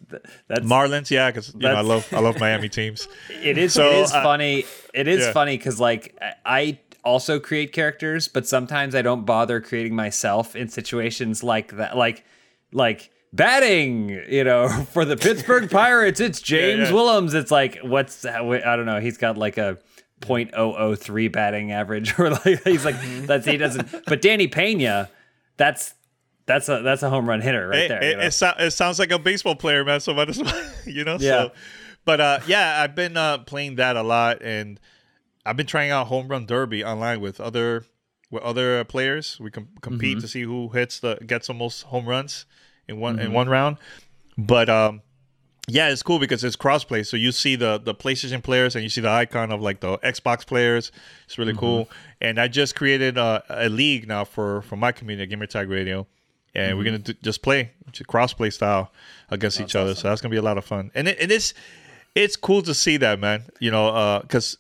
That's 0.48 0.66
Marlins, 0.66 1.12
yeah, 1.12 1.30
because 1.30 1.54
you 1.54 1.60
know 1.60 1.76
I 1.76 1.82
love 1.82 2.08
I 2.14 2.20
love 2.20 2.40
Miami 2.40 2.70
teams. 2.80 3.08
it 3.44 3.58
is. 3.58 3.74
So, 3.74 3.86
it 3.90 3.96
is 3.98 4.14
uh, 4.14 4.24
funny. 4.24 4.66
It 4.94 5.10
is 5.10 5.26
yeah. 5.26 5.34
funny 5.34 5.58
because 5.58 5.80
like 5.80 6.18
I- 6.22 6.34
I 6.46 6.80
also 7.04 7.40
create 7.40 7.74
characters, 7.74 8.28
but 8.30 8.48
sometimes 8.48 8.96
I 8.96 9.02
don't 9.02 9.26
bother 9.26 9.60
creating 9.62 9.96
myself 9.96 10.56
in 10.56 10.70
situations 10.70 11.44
like 11.44 11.74
that. 11.76 11.98
Like 11.98 12.24
like 12.72 13.12
batting, 13.36 14.10
you 14.30 14.44
know, 14.44 14.68
for 14.94 15.06
the 15.06 15.18
Pittsburgh 15.18 15.70
Pirates, 15.72 16.20
it's 16.20 16.42
James 16.42 16.90
yeah. 16.90 16.96
Willems. 16.96 17.34
It's 17.34 17.52
like 17.52 17.80
what's 17.84 18.26
I 18.26 18.40
don't 18.42 18.86
know. 18.86 19.00
He's 19.00 19.18
got 19.18 19.38
like 19.38 19.58
a. 19.58 19.78
0.003 20.22 21.32
batting 21.32 21.74
average 21.74 22.18
or 22.20 22.30
like 22.30 22.64
he's 22.64 22.86
like 22.86 22.96
that's 23.28 23.46
he 23.46 23.58
doesn't 23.58 24.06
but 24.06 24.22
Danny 24.22 24.48
Pena 24.48 25.10
that's 25.58 25.94
that's 26.46 26.70
a 26.70 26.82
that's 26.82 27.04
a 27.04 27.10
home 27.10 27.28
run 27.28 27.42
hitter 27.42 27.68
right 27.68 27.80
it, 27.82 27.90
there 27.90 28.04
it, 28.04 28.10
you 28.12 28.18
know? 28.18 28.24
it, 28.24 28.32
sou- 28.32 28.54
it 28.58 28.72
sounds 28.72 28.98
like 28.98 29.12
a 29.12 29.20
baseball 29.20 29.56
player, 29.56 29.84
man. 29.84 30.00
So 30.00 30.14
might 30.14 30.30
as 30.30 30.42
well, 30.42 30.72
you 30.86 31.04
know. 31.04 31.18
Yeah. 31.20 31.48
So, 31.48 31.52
but 32.06 32.22
uh, 32.22 32.40
yeah, 32.48 32.82
I've 32.82 32.96
been 32.96 33.18
uh, 33.18 33.40
playing 33.40 33.76
that 33.76 33.98
a 33.98 34.04
lot, 34.04 34.42
and 34.42 34.80
I've 35.46 35.58
been 35.58 35.68
trying 35.68 35.92
out 35.92 36.08
home 36.08 36.30
run 36.30 36.46
derby 36.46 36.84
online 36.84 37.20
with 37.20 37.42
other 37.42 37.84
with 38.32 38.42
other 38.44 38.84
players. 38.86 39.38
We 39.40 39.52
can 39.52 39.68
compete 39.82 40.18
Mm-hmm. 40.18 40.22
to 40.22 40.28
see 40.28 40.44
who 40.44 40.70
hits 40.70 41.02
the 41.02 41.16
gets 41.28 41.48
the 41.48 41.54
most 41.54 41.84
home 41.84 42.08
runs 42.08 42.46
in 42.88 43.00
one 43.00 43.20
in 43.20 43.34
one 43.34 43.50
round. 43.50 43.78
But 44.38 44.70
um, 44.70 45.02
yeah, 45.68 45.90
it's 45.90 46.04
cool 46.04 46.20
because 46.20 46.44
it's 46.44 46.56
crossplay. 46.56 47.06
So 47.06 47.18
you 47.18 47.32
see 47.32 47.56
the 47.56 47.80
the 47.84 47.96
PlayStation 47.96 48.44
players 48.44 48.76
and 48.76 48.84
you 48.84 48.90
see 48.90 49.02
the 49.02 49.10
icon 49.10 49.52
of 49.52 49.62
like 49.62 49.80
the 49.80 49.98
Xbox 50.00 50.46
players. 50.46 50.92
It's 51.26 51.38
really 51.38 51.56
cool. 51.56 51.90
And 52.22 52.40
I 52.40 52.48
just 52.48 52.76
created 52.76 53.18
a, 53.18 53.44
a 53.50 53.70
league 53.70 54.08
now 54.08 54.26
for 54.26 54.62
for 54.64 54.76
my 54.76 54.92
community, 54.92 55.28
Gamer 55.28 55.48
Tag 55.48 55.70
Radio, 55.70 56.08
and 56.54 56.78
we're 56.78 56.84
gonna 56.84 57.00
do, 57.00 57.14
just 57.14 57.42
play 57.42 57.72
crossplay 57.92 58.52
style 58.52 58.92
against 59.30 59.60
each 59.60 59.76
other. 59.76 59.96
So 59.96 60.10
that's 60.10 60.22
gonna 60.22 60.32
be 60.32 60.38
a 60.38 60.44
lot 60.44 60.58
of 60.58 60.66
fun. 60.66 60.92
And 60.94 61.08
it, 61.08 61.20
it 61.20 61.32
is 61.32 61.54
it's 62.14 62.36
cool 62.36 62.62
to 62.64 62.74
see 62.74 62.98
that, 62.98 63.20
man. 63.20 63.44
You 63.60 63.72
know, 63.72 64.20
because 64.22 64.58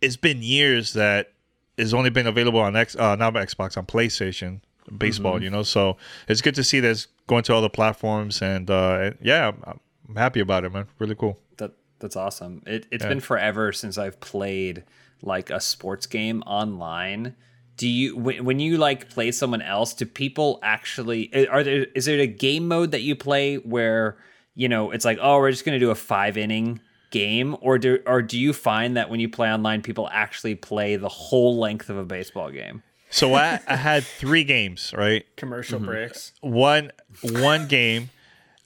it's 0.00 0.16
been 0.16 0.42
years 0.42 0.92
that 0.92 1.32
it's 1.76 1.92
only 1.92 2.10
been 2.10 2.26
available 2.26 2.60
on 2.60 2.76
X, 2.76 2.94
uh, 2.96 3.16
not 3.16 3.36
on 3.36 3.46
Xbox, 3.46 3.76
on 3.76 3.84
PlayStation 3.84 4.60
baseball. 4.96 5.42
You 5.42 5.50
know, 5.50 5.62
so 5.62 5.96
it's 6.28 6.40
good 6.40 6.54
to 6.56 6.64
see 6.64 6.80
that 6.80 6.90
it's 6.90 7.06
going 7.26 7.42
to 7.44 7.54
other 7.54 7.68
platforms. 7.68 8.42
And 8.42 8.70
uh, 8.70 9.12
yeah, 9.20 9.52
I'm, 9.64 9.80
happy 10.16 10.40
about 10.40 10.64
it, 10.64 10.72
man. 10.72 10.86
Really 10.98 11.14
cool. 11.14 11.38
That 11.58 11.72
that's 11.98 12.16
awesome. 12.16 12.62
It 12.66 12.86
it's 12.90 13.04
been 13.04 13.20
forever 13.20 13.72
since 13.72 13.98
I've 13.98 14.20
played 14.20 14.84
like 15.22 15.50
a 15.50 15.60
sports 15.60 16.06
game 16.06 16.42
online. 16.42 17.34
Do 17.76 17.88
you 17.88 18.16
when, 18.16 18.44
when 18.44 18.60
you 18.60 18.78
like 18.78 19.10
play 19.10 19.32
someone 19.32 19.62
else? 19.62 19.94
Do 19.94 20.06
people 20.06 20.58
actually 20.62 21.48
are 21.48 21.62
there? 21.62 21.86
Is 21.94 22.06
there 22.06 22.18
a 22.18 22.26
game 22.26 22.68
mode 22.68 22.92
that 22.92 23.02
you 23.02 23.16
play 23.16 23.56
where 23.56 24.16
you 24.54 24.68
know 24.68 24.90
it's 24.90 25.04
like 25.04 25.18
oh 25.20 25.38
we're 25.38 25.50
just 25.50 25.64
gonna 25.64 25.78
do 25.78 25.90
a 25.90 25.94
five 25.94 26.36
inning 26.38 26.80
game 27.10 27.56
or 27.60 27.78
do 27.78 27.98
or 28.06 28.22
do 28.22 28.38
you 28.38 28.52
find 28.52 28.96
that 28.96 29.10
when 29.10 29.20
you 29.20 29.28
play 29.28 29.50
online 29.50 29.82
people 29.82 30.08
actually 30.12 30.54
play 30.54 30.96
the 30.96 31.08
whole 31.08 31.58
length 31.58 31.90
of 31.90 31.96
a 31.96 32.04
baseball 32.04 32.50
game? 32.50 32.82
So 33.16 33.34
I, 33.34 33.60
I 33.66 33.76
had 33.76 34.04
three 34.04 34.44
games, 34.44 34.92
right? 34.96 35.24
Commercial 35.36 35.78
breaks. 35.78 36.32
One 36.42 36.92
one 37.22 37.66
game, 37.66 38.10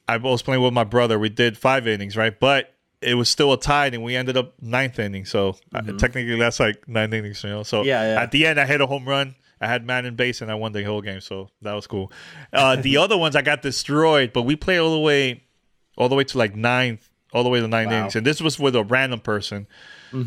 I 0.08 0.16
was 0.16 0.42
playing 0.42 0.62
with 0.62 0.72
my 0.72 0.84
brother. 0.84 1.18
We 1.18 1.28
did 1.28 1.56
five 1.56 1.86
innings, 1.86 2.16
right? 2.16 2.38
But 2.38 2.74
it 3.00 3.14
was 3.14 3.28
still 3.28 3.52
a 3.52 3.58
tie, 3.60 3.86
and 3.86 4.02
we 4.02 4.16
ended 4.16 4.36
up 4.36 4.54
ninth 4.60 4.98
inning. 4.98 5.24
So 5.24 5.56
uh, 5.74 5.82
technically, 5.98 6.36
that's 6.36 6.58
like 6.58 6.86
nine 6.88 7.12
innings, 7.12 7.42
you 7.44 7.50
know. 7.50 7.62
So 7.62 7.82
Yeah, 7.84 8.14
yeah. 8.14 8.22
at 8.22 8.32
the 8.32 8.44
end, 8.46 8.58
I 8.58 8.66
hit 8.66 8.80
a 8.80 8.86
home 8.86 9.08
run. 9.08 9.36
I 9.60 9.68
had 9.68 9.86
man 9.86 10.04
in 10.04 10.16
base, 10.16 10.40
and 10.40 10.50
I 10.50 10.54
won 10.54 10.72
the 10.72 10.82
whole 10.82 11.00
game. 11.00 11.20
So 11.20 11.48
that 11.62 11.74
was 11.74 11.86
cool. 11.86 12.10
Uh, 12.52 12.76
the 12.82 12.96
other 12.96 13.16
ones, 13.16 13.36
I 13.36 13.42
got 13.42 13.62
destroyed, 13.62 14.32
but 14.32 14.42
we 14.42 14.56
played 14.56 14.78
all 14.78 14.92
the 14.92 14.98
way, 15.00 15.44
all 15.96 16.08
the 16.08 16.14
way 16.16 16.24
to 16.24 16.38
like 16.38 16.56
ninth, 16.56 17.08
all 17.32 17.44
the 17.44 17.50
way 17.50 17.60
to 17.60 17.68
nine 17.68 17.86
Wow. 17.88 17.98
innings, 17.98 18.16
and 18.16 18.26
this 18.26 18.40
was 18.40 18.58
with 18.58 18.74
a 18.74 18.82
random 18.82 19.20
person. 19.20 19.66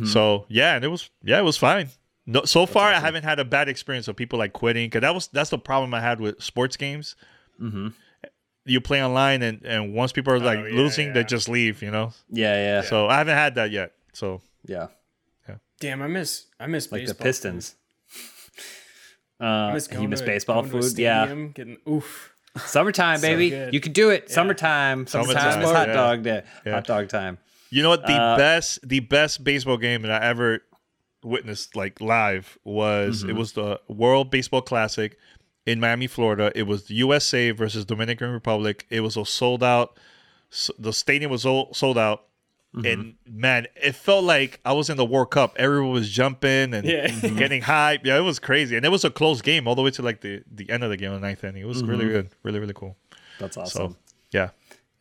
So 0.05 0.45
yeah, 0.47 0.75
and 0.77 0.85
it 0.85 0.87
was 0.87 1.09
yeah, 1.23 1.39
it 1.39 1.43
was 1.43 1.57
fine. 1.57 1.89
No, 2.25 2.45
so 2.45 2.65
far, 2.65 2.89
I 2.93 2.99
haven't 2.99 3.23
had 3.23 3.39
a 3.39 3.45
bad 3.45 3.67
experience 3.67 4.07
of 4.07 4.15
people 4.15 4.39
like 4.39 4.53
quitting 4.53 4.85
because 4.87 5.01
that 5.01 5.13
was 5.13 5.27
that's 5.27 5.49
the 5.49 5.57
problem 5.57 5.93
I 5.93 5.99
had 6.01 6.21
with 6.21 6.41
sports 6.41 6.77
games. 6.77 7.15
Mm-hmm. 7.61 7.89
You 8.65 8.79
play 8.79 9.03
online, 9.03 9.41
and 9.41 9.61
and 9.65 9.93
once 9.93 10.13
people 10.13 10.33
are 10.33 10.39
like 10.39 10.59
yeah, 10.59 10.75
losing, 10.75 11.11
they 11.13 11.23
just 11.25 11.49
leave. 11.49 11.81
You 11.81 11.91
know, 11.91 12.13
Yeah, 12.29 12.55
yeah, 12.55 12.81
so 12.81 13.07
I 13.07 13.17
haven't 13.17 13.35
had 13.35 13.55
that 13.55 13.71
yet. 13.71 13.91
So 14.13 14.41
yeah. 14.65 14.87
Yeah. 15.49 15.55
Damn, 15.81 16.01
I 16.01 16.07
miss 16.07 16.45
I 16.59 16.67
miss 16.67 16.89
Like 16.91 17.01
baseball 17.01 17.17
the 17.17 17.23
Pistons. 17.23 17.75
I 19.39 19.45
Uh, 19.69 19.73
miss 19.73 19.89
you 19.91 20.07
miss 20.07 20.19
to- 20.21 20.25
baseball 20.25 20.61
going 20.61 20.71
to 20.71 20.77
a 20.77 20.81
food, 20.81 20.97
yeah. 20.99 21.25
stadium, 21.25 21.51
Getting 21.51 21.77
oof. 21.89 22.29
Summertime, 22.57 23.19
baby. 23.19 23.49
good. 23.49 23.73
You 23.73 23.79
can 23.79 23.91
do 23.93 24.11
it. 24.11 24.29
Summertime. 24.29 25.07
Summertime, 25.07 25.33
Summertime, 25.35 25.63
is 25.63 25.71
hot 25.71 25.87
yeah. 25.87 25.93
dog 25.93 26.23
day. 26.23 26.43
Yeah. 26.65 26.73
Hot 26.73 26.85
dog 26.85 27.09
time. 27.09 27.39
you 27.71 27.81
know 27.81 27.89
what? 27.89 28.05
The 28.05 28.13
Uh, 28.13 28.37
best 28.37 28.79
the 28.87 28.99
best 29.01 29.43
baseball 29.43 29.77
game 29.77 30.03
that 30.03 30.11
I 30.21 30.25
ever 30.27 30.61
witnessed 31.23 31.75
like 31.75 31.99
live 32.01 32.57
was 32.63 33.21
Mm-hmm. 33.21 33.29
it 33.31 33.35
was 33.35 33.53
the 33.53 33.79
World 33.87 34.29
Baseball 34.31 34.61
Classic 34.61 35.17
in 35.65 35.79
Miami, 35.79 36.07
Florida. 36.07 36.51
It 36.55 36.63
was 36.63 36.85
the 36.85 36.95
USA 36.95 37.51
versus 37.51 37.85
Dominican 37.85 38.31
Republic. 38.31 38.85
It 38.89 39.01
was 39.01 39.15
a 39.17 39.25
sold 39.25 39.63
out. 39.63 39.97
s- 40.51 40.71
The 40.79 40.91
stadium 40.93 41.31
was 41.31 41.45
all 41.45 41.73
sold 41.73 41.97
out. 41.97 42.25
Mm-hmm. 42.75 42.85
And 42.87 43.15
man, 43.27 43.67
it 43.75 43.93
felt 43.93 44.23
like 44.23 44.59
I 44.65 44.73
was 44.73 44.89
in 44.89 44.97
the 44.97 45.05
World 45.05 45.29
Cup. 45.29 45.55
Everyone 45.57 45.91
was 45.93 46.09
jumping 46.09 46.73
and 46.73 46.85
Yeah. 46.87 47.07
getting 47.37 47.61
hype. 47.61 48.03
Yeah, 48.03 48.17
it 48.17 48.21
was 48.21 48.39
crazy, 48.39 48.75
and 48.75 48.83
it 48.83 48.89
was 48.89 49.05
a 49.05 49.11
close 49.11 49.41
game 49.43 49.67
all 49.67 49.75
the 49.75 49.83
way 49.83 49.91
to 49.91 50.01
like 50.01 50.21
the, 50.21 50.43
the 50.51 50.67
end 50.71 50.83
of 50.83 50.89
the 50.89 50.97
game, 50.97 51.11
the 51.11 51.19
ninth 51.19 51.43
inning. 51.43 51.61
It 51.61 51.67
was 51.67 51.83
really 51.83 52.05
Mm-hmm. 52.05 52.13
good, 52.13 52.29
really 52.41 52.59
really 52.59 52.73
cool. 52.73 52.97
That's 53.39 53.55
So 53.55 53.61
awesome. 53.61 53.97
yeah, 54.31 54.49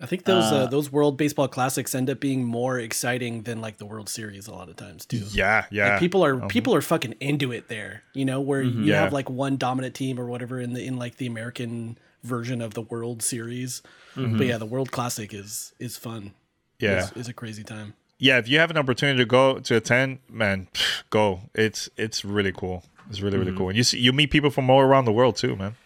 I 0.02 0.06
think 0.06 0.24
those 0.24 0.50
uh, 0.50 0.56
uh, 0.56 0.66
those 0.66 0.90
World 0.90 1.16
Baseball 1.16 1.46
Classics 1.46 1.94
end 1.94 2.10
up 2.10 2.18
being 2.18 2.42
more 2.44 2.78
exciting 2.78 3.42
than 3.42 3.60
like 3.60 3.78
the 3.78 3.86
World 3.86 4.08
Series 4.08 4.48
a 4.48 4.52
lot 4.52 4.68
of 4.68 4.74
times 4.76 5.06
too. 5.06 5.22
yeah, 5.30 5.64
yeah. 5.70 5.90
Like, 5.90 6.00
people 6.00 6.24
are 6.24 6.36
uh-huh. 6.36 6.48
people 6.48 6.74
are 6.74 6.82
fucking 6.82 7.14
into 7.20 7.52
it 7.52 7.68
there. 7.68 8.02
You 8.12 8.24
know, 8.24 8.40
where 8.40 8.64
mm-hmm. 8.64 8.82
you 8.82 8.92
Yeah. 8.92 9.02
have 9.02 9.12
like 9.12 9.30
one 9.30 9.56
dominant 9.56 9.94
team 9.94 10.18
or 10.18 10.26
whatever 10.26 10.60
in 10.60 10.72
the 10.72 10.84
in 10.84 10.96
like 10.98 11.16
the 11.18 11.26
American 11.26 11.98
version 12.24 12.60
of 12.60 12.74
the 12.74 12.82
World 12.82 13.22
Series. 13.22 13.80
Mm-hmm. 14.16 14.38
But 14.38 14.46
yeah, 14.48 14.58
the 14.58 14.66
World 14.66 14.90
Classic 14.90 15.32
is 15.32 15.72
is 15.78 15.96
fun. 15.96 16.32
yeah. 16.80 17.04
is, 17.04 17.12
is 17.12 17.28
a 17.28 17.32
crazy 17.32 17.62
time. 17.62 17.94
yeah, 18.18 18.38
if 18.38 18.48
you 18.48 18.58
have 18.58 18.70
an 18.70 18.76
opportunity 18.76 19.18
to 19.18 19.24
go 19.24 19.60
to 19.60 19.76
attend, 19.76 20.18
man, 20.28 20.66
go. 21.10 21.42
It's 21.54 21.88
it's 21.96 22.24
really 22.24 22.52
cool. 22.52 22.82
It's 23.08 23.20
really 23.20 23.38
really 23.38 23.50
mm-hmm. 23.50 23.58
cool, 23.58 23.68
and 23.68 23.76
you 23.76 23.84
see 23.84 23.98
you 23.98 24.12
meet 24.12 24.30
people 24.30 24.50
from 24.50 24.68
all 24.68 24.80
around 24.80 25.04
the 25.04 25.12
world 25.12 25.36
too, 25.36 25.54
man. 25.54 25.76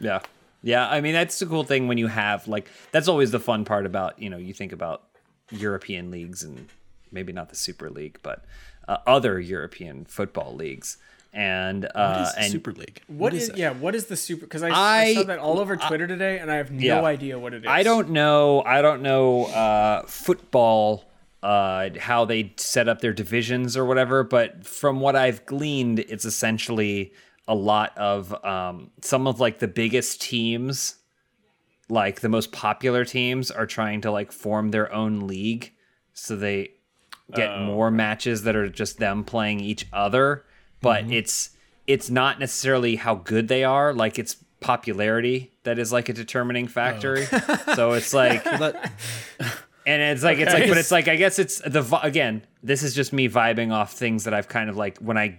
Yeah. 0.00 0.20
Yeah. 0.62 0.88
I 0.88 1.00
mean, 1.00 1.12
that's 1.12 1.38
the 1.38 1.46
cool 1.46 1.64
thing 1.64 1.88
when 1.88 1.98
you 1.98 2.06
have, 2.06 2.46
like, 2.48 2.68
that's 2.92 3.08
always 3.08 3.30
the 3.30 3.40
fun 3.40 3.64
part 3.64 3.86
about, 3.86 4.20
you 4.20 4.30
know, 4.30 4.36
you 4.38 4.54
think 4.54 4.72
about 4.72 5.02
European 5.50 6.10
leagues 6.10 6.42
and 6.42 6.68
maybe 7.10 7.32
not 7.32 7.50
the 7.50 7.56
Super 7.56 7.90
League, 7.90 8.18
but 8.22 8.44
uh, 8.88 8.98
other 9.06 9.38
European 9.40 10.04
football 10.04 10.54
leagues. 10.54 10.96
And, 11.34 11.86
uh, 11.94 12.24
is 12.26 12.34
the 12.34 12.40
and 12.42 12.52
Super 12.52 12.72
League? 12.72 13.00
what 13.06 13.32
is, 13.32 13.48
that? 13.48 13.56
yeah? 13.56 13.70
What 13.70 13.94
is 13.94 14.06
the 14.06 14.16
super? 14.16 14.44
Because 14.44 14.62
I, 14.62 14.70
I, 14.70 15.14
saw 15.14 15.22
that 15.22 15.38
all 15.38 15.58
over 15.58 15.76
Twitter 15.78 16.06
today, 16.06 16.38
and 16.38 16.50
I 16.50 16.56
have 16.56 16.70
no 16.70 16.80
Yeah. 16.80 17.02
idea 17.02 17.38
what 17.38 17.54
it 17.54 17.62
is. 17.62 17.68
I 17.68 17.82
don't 17.82 18.10
know. 18.10 18.62
I 18.66 18.82
don't 18.82 19.00
know 19.00 19.46
uh, 19.46 20.02
football, 20.02 21.10
uh, 21.42 21.88
how 21.98 22.24
they 22.26 22.52
set 22.56 22.86
up 22.86 23.00
their 23.00 23.14
divisions 23.14 23.76
or 23.78 23.84
whatever. 23.86 24.22
But 24.24 24.66
from 24.66 25.00
what 25.00 25.16
I've 25.16 25.44
gleaned, 25.46 26.00
it's 26.00 26.24
essentially 26.26 27.12
a 27.48 27.54
lot 27.54 27.96
of 27.98 28.32
um, 28.44 28.90
some 29.00 29.26
of 29.26 29.40
like 29.40 29.58
the 29.58 29.68
biggest 29.68 30.20
teams, 30.20 30.96
like 31.88 32.20
the 32.20 32.28
most 32.28 32.52
popular 32.52 33.04
teams, 33.04 33.50
are 33.50 33.66
trying 33.66 34.00
to 34.02 34.10
like 34.10 34.32
form 34.32 34.70
their 34.70 34.92
own 34.92 35.26
league, 35.26 35.72
so 36.12 36.36
they 36.36 36.70
get 37.34 37.60
more 37.60 37.90
matches 37.90 38.42
that 38.42 38.54
are 38.54 38.68
just 38.68 38.98
them 38.98 39.24
playing 39.24 39.60
each 39.60 39.86
other. 39.92 40.44
But 40.80 41.10
it's 41.10 41.50
it's 41.86 42.10
not 42.10 42.38
necessarily 42.38 42.96
how 42.96 43.14
good 43.16 43.48
they 43.48 43.64
are. 43.64 43.92
Like 43.94 44.18
it's 44.18 44.36
popularity 44.60 45.52
that 45.64 45.78
is 45.78 45.92
like 45.92 46.08
a 46.08 46.12
determining 46.12 46.68
factor. 46.68 47.24
so 47.74 47.92
it's 47.92 48.14
like 48.14 48.44
That- 48.44 48.92
and 49.86 50.00
it's 50.02 50.22
like 50.22 50.38
it's 50.38 50.52
like 50.52 50.68
but 50.68 50.78
it's 50.78 50.90
like 50.90 51.08
I 51.08 51.16
guess 51.16 51.38
it's 51.38 51.58
the 51.60 51.84
again 52.02 52.44
this 52.62 52.82
is 52.82 52.94
just 52.94 53.12
me 53.12 53.28
vibing 53.28 53.72
off 53.72 53.92
things 53.92 54.24
that 54.24 54.34
I've 54.34 54.48
kind 54.48 54.70
of 54.70 54.76
like 54.76 54.98
when 54.98 55.18
I 55.18 55.38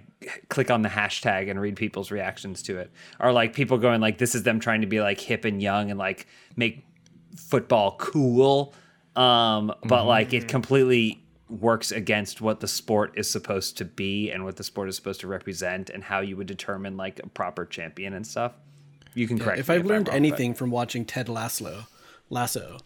click 0.50 0.72
on 0.72 0.82
the 0.82 0.90
hashtag 0.90 1.50
and 1.50 1.60
read 1.60 1.76
people's 1.76 2.12
reactions 2.12 2.62
to 2.64 2.78
it. 2.80 2.92
Are 3.20 3.32
like 3.34 3.54
people 3.54 3.78
going 3.78 4.02
like 4.02 4.18
this 4.18 4.36
is 4.36 4.44
them 4.44 4.60
trying 4.60 4.82
to 4.82 4.88
be 4.88 5.02
like 5.02 5.20
hip 5.20 5.46
and 5.46 5.62
young 5.62 5.90
and 5.90 6.00
like 6.00 6.28
make 6.56 6.86
football 7.36 7.96
cool. 8.00 8.74
Um 9.16 9.74
but 9.84 10.06
like 10.06 10.34
it 10.34 10.48
completely 10.48 11.20
works 11.50 11.92
against 11.92 12.42
what 12.42 12.60
the 12.62 12.68
sport 12.68 13.14
is 13.16 13.30
supposed 13.30 13.78
to 13.78 13.86
be 13.86 14.32
and 14.32 14.44
what 14.44 14.56
the 14.56 14.64
sport 14.64 14.90
is 14.90 14.96
supposed 14.96 15.20
to 15.22 15.28
represent 15.28 15.90
and 15.90 16.04
how 16.04 16.20
you 16.20 16.36
would 16.36 16.48
determine 16.48 16.98
like 16.98 17.20
a 17.20 17.28
proper 17.28 17.66
champion 17.66 18.14
and 18.14 18.26
stuff. 18.26 18.54
You 19.14 19.28
can 19.28 19.38
correct 19.38 19.60
if 19.60 19.70
me 19.70 19.76
I've 19.76 19.82
I'm 19.82 19.88
learned 19.88 20.08
wrong, 20.08 20.14
but- 20.14 20.16
anything 20.16 20.54
from 20.56 20.72
watching 20.72 21.06
Ted 21.06 21.30
Lasso, 21.30 21.86
Lasso, 22.30 22.78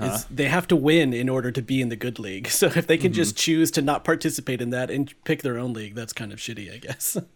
is 0.00 0.24
they 0.26 0.46
have 0.46 0.68
to 0.68 0.76
win 0.76 1.12
in 1.12 1.28
order 1.28 1.50
to 1.50 1.60
be 1.62 1.80
in 1.80 1.88
the 1.88 1.96
good 1.96 2.18
league. 2.18 2.48
So 2.50 2.66
if 2.68 2.86
they 2.86 2.96
can 2.98 3.12
just 3.12 3.36
choose 3.36 3.70
to 3.72 3.82
not 3.82 4.04
participate 4.04 4.60
in 4.60 4.70
that 4.70 4.90
and 4.90 5.12
pick 5.24 5.42
their 5.42 5.58
own 5.58 5.72
league, 5.72 5.94
that's 5.94 6.12
kind 6.12 6.32
of 6.32 6.38
shitty, 6.38 6.72
I 6.72 6.78
guess. 6.78 7.16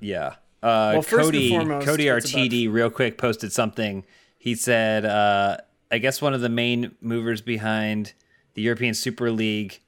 Yeah. 0.00 0.36
Uh, 0.62 0.92
Well, 0.94 1.02
first 1.02 1.12
and 1.14 1.22
Cody, 1.24 1.48
foremost, 1.50 1.86
Cody 1.86 2.08
it's 2.08 2.30
about- 2.30 2.40
RTD, 2.40 2.72
real 2.72 2.88
quick, 2.90 3.18
posted 3.18 3.52
something. 3.52 4.04
He 4.38 4.54
said, 4.54 5.04
uh, 5.04 5.58
I 5.90 5.98
guess 5.98 6.22
one 6.22 6.34
of 6.34 6.40
the 6.40 6.48
main 6.48 6.94
movers 7.00 7.40
behind 7.42 8.12
the 8.54 8.62
European 8.62 8.94
Super 8.94 9.30
League 9.30 9.80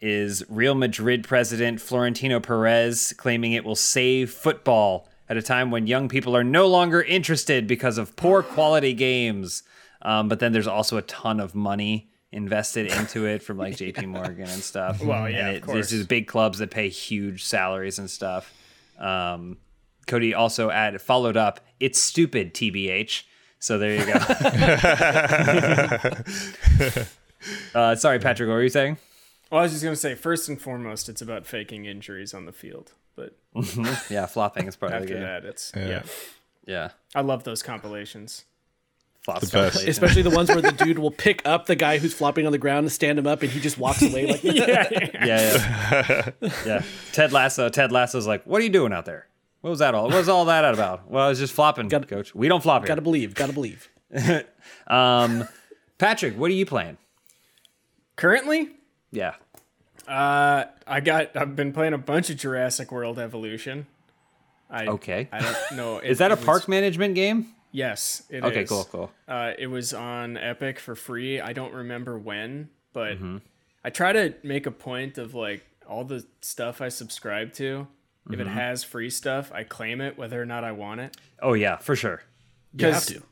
is 0.00 0.42
Real 0.48 0.74
Madrid 0.74 1.24
president 1.24 1.80
Florentino 1.80 2.40
Perez 2.40 3.12
claiming 3.18 3.52
it 3.52 3.64
will 3.64 3.76
save 3.76 4.30
football 4.30 5.08
at 5.28 5.36
a 5.36 5.42
time 5.42 5.70
when 5.70 5.86
young 5.86 6.08
people 6.08 6.34
are 6.36 6.42
no 6.44 6.66
longer 6.66 7.02
interested 7.02 7.66
because 7.66 7.98
of 7.98 8.16
poor 8.16 8.42
quality 8.42 8.94
games. 8.94 9.62
Um, 10.02 10.28
but 10.28 10.40
then 10.40 10.52
there's 10.52 10.66
also 10.66 10.96
a 10.96 11.02
ton 11.02 11.40
of 11.40 11.54
money 11.54 12.10
invested 12.32 12.86
into 12.92 13.26
it 13.26 13.42
from 13.42 13.58
like 13.58 13.76
JP 13.76 14.06
Morgan 14.08 14.48
and 14.48 14.62
stuff. 14.62 15.02
Well, 15.02 15.28
yeah, 15.28 15.48
and 15.48 15.56
of 15.56 15.62
course. 15.62 15.76
This 15.76 15.92
is 15.92 16.06
big 16.06 16.26
clubs 16.26 16.58
that 16.58 16.70
pay 16.70 16.88
huge 16.88 17.44
salaries 17.44 17.98
and 17.98 18.08
stuff. 18.10 18.52
Um, 18.98 19.58
Cody 20.06 20.34
also 20.34 20.70
added 20.70 21.00
followed 21.00 21.36
up. 21.36 21.60
It's 21.78 22.00
stupid, 22.00 22.54
tbh. 22.54 23.22
So 23.58 23.78
there 23.78 23.94
you 23.94 24.06
go. 24.06 24.12
uh, 27.74 27.94
sorry, 27.94 28.18
Patrick. 28.18 28.48
What 28.48 28.54
were 28.54 28.62
you 28.62 28.70
saying? 28.70 28.96
Well, 29.50 29.60
I 29.60 29.64
was 29.64 29.72
just 29.72 29.84
gonna 29.84 29.96
say, 29.96 30.14
first 30.14 30.48
and 30.48 30.60
foremost, 30.60 31.08
it's 31.08 31.20
about 31.20 31.46
faking 31.46 31.84
injuries 31.84 32.32
on 32.32 32.46
the 32.46 32.52
field. 32.52 32.92
But 33.16 33.36
Yeah, 34.08 34.26
flopping 34.26 34.66
is 34.66 34.76
part 34.76 34.92
of 34.92 35.06
the 35.06 35.14
after 35.14 35.20
that, 35.20 35.44
it's 35.44 35.72
Yeah. 35.76 35.88
yeah. 35.88 36.02
Yeah, 36.66 36.90
I 37.14 37.22
love 37.22 37.44
those 37.44 37.62
compilations. 37.62 38.44
Flops 39.22 39.50
best. 39.50 39.86
Especially 39.86 40.22
the 40.22 40.30
ones 40.30 40.48
where 40.48 40.62
the 40.62 40.72
dude 40.72 40.98
will 40.98 41.10
pick 41.10 41.42
up 41.46 41.66
the 41.66 41.76
guy 41.76 41.98
who's 41.98 42.14
flopping 42.14 42.46
on 42.46 42.52
the 42.52 42.58
ground 42.58 42.84
and 42.84 42.92
stand 42.92 43.18
him 43.18 43.26
up, 43.26 43.42
and 43.42 43.50
he 43.50 43.60
just 43.60 43.76
walks 43.78 44.00
away 44.02 44.26
like 44.26 44.42
yeah, 44.44 44.88
yeah, 44.90 45.10
yeah, 45.26 46.30
yeah. 46.66 46.82
Ted 47.12 47.30
Lasso. 47.32 47.68
Ted 47.68 47.92
Lasso's 47.92 48.26
like, 48.26 48.44
"What 48.44 48.60
are 48.60 48.64
you 48.64 48.70
doing 48.70 48.92
out 48.94 49.04
there? 49.04 49.26
What 49.60 49.70
was 49.70 49.80
that 49.80 49.94
all? 49.94 50.04
What 50.06 50.14
was 50.14 50.28
all 50.30 50.46
that 50.46 50.64
about?" 50.72 51.10
Well, 51.10 51.26
I 51.26 51.28
was 51.28 51.38
just 51.38 51.52
flopping, 51.52 51.88
Gotta- 51.88 52.06
coach. 52.06 52.34
We 52.34 52.48
don't 52.48 52.62
flop 52.62 52.82
here. 52.82 52.88
Gotta 52.88 53.02
believe, 53.02 53.34
gotta 53.34 53.52
believe. 53.52 53.88
Um, 54.86 55.46
Patrick, 55.98 56.36
what 56.38 56.50
are 56.50 56.54
you 56.54 56.66
playing? 56.66 56.96
Currently, 58.16 58.68
Yeah. 59.12 59.34
uh, 60.08 60.64
I 60.86 61.00
got. 61.00 61.36
I've 61.36 61.54
been 61.56 61.72
playing 61.72 61.92
a 61.92 61.98
bunch 61.98 62.30
of 62.30 62.36
Jurassic 62.36 62.90
World 62.92 63.18
Evolution. 63.18 63.86
I, 64.68 64.86
Okay. 64.86 65.28
I 65.32 65.40
don't 65.40 65.76
know. 65.76 65.98
Is 65.98 66.18
that 66.18 66.30
a 66.30 66.34
it 66.34 66.38
was- 66.38 66.46
park 66.46 66.68
management 66.68 67.14
game? 67.14 67.46
Yes. 67.72 68.22
it 68.30 68.42
Okay, 68.42 68.62
is. 68.62 68.68
cool, 68.68 68.84
cool. 68.90 69.10
Uh, 69.28 69.52
it 69.58 69.68
was 69.68 69.94
on 69.94 70.36
Epic 70.36 70.78
for 70.80 70.94
free. 70.94 71.40
I 71.40 71.52
don't 71.52 71.72
remember 71.74 72.18
when, 72.18 72.68
but 72.92 73.14
Mm-hmm. 73.16 73.38
I 73.84 73.90
try 73.90 74.12
to 74.12 74.34
make 74.42 74.66
a 74.66 74.70
point 74.70 75.16
of 75.18 75.34
like 75.34 75.64
all 75.88 76.04
the 76.04 76.26
stuff 76.42 76.80
I 76.80 76.88
subscribe 76.88 77.52
to. 77.54 77.86
If 78.26 78.32
Mm-hmm. 78.32 78.40
it 78.42 78.46
has 78.48 78.84
free 78.84 79.08
stuff, 79.10 79.50
I 79.52 79.64
claim 79.64 80.00
it 80.00 80.18
whether 80.18 80.40
or 80.40 80.44
not 80.46 80.62
I 80.64 80.72
want 80.72 81.00
it. 81.00 81.16
Oh 81.40 81.54
yeah, 81.54 81.76
for 81.76 81.96
sure. 81.96 82.22
You 82.76 82.86
have 82.86 82.94
'Cause- 82.96 83.06
to. 83.06 83.22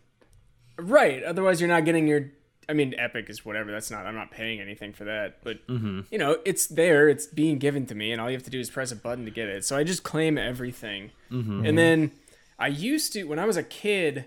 Right. 0.76 1.23
Otherwise, 1.25 1.61
you're 1.61 1.68
not 1.68 1.85
getting 1.85 2.07
your. 2.07 2.30
I 2.71 2.75
mean, 2.75 2.95
Epic 2.99 3.30
is 3.30 3.45
whatever. 3.45 3.71
That's 3.73 3.90
not. 3.90 4.07
I'm 4.07 4.14
not 4.14 4.30
paying 4.30 4.61
anything 4.61 4.92
for 4.92 5.04
that. 5.04 5.42
But 5.42 5.66
Mm-hmm. 5.66 6.00
you 6.11 6.18
know, 6.18 6.38
it's 6.45 6.66
there. 6.66 7.09
It's 7.09 7.26
being 7.26 7.59
given 7.59 7.87
to 7.87 7.95
me, 7.95 8.12
and 8.12 8.21
all 8.21 8.30
you 8.30 8.37
have 8.37 8.42
to 8.45 8.50
do 8.50 8.61
is 8.61 8.71
press 8.71 8.92
a 8.92 8.97
button 8.97 9.25
to 9.25 9.30
get 9.30 9.49
it. 9.49 9.64
So 9.64 9.76
I 9.76 9.85
just 9.85 10.02
claim 10.02 10.38
everything. 10.38 11.11
Mm-hmm. 11.30 11.64
And 11.66 11.76
then 11.78 12.12
I 12.59 12.69
used 12.69 13.12
to 13.15 13.25
when 13.25 13.38
I 13.38 13.45
was 13.47 13.57
a 13.57 13.62
kid, 13.62 14.25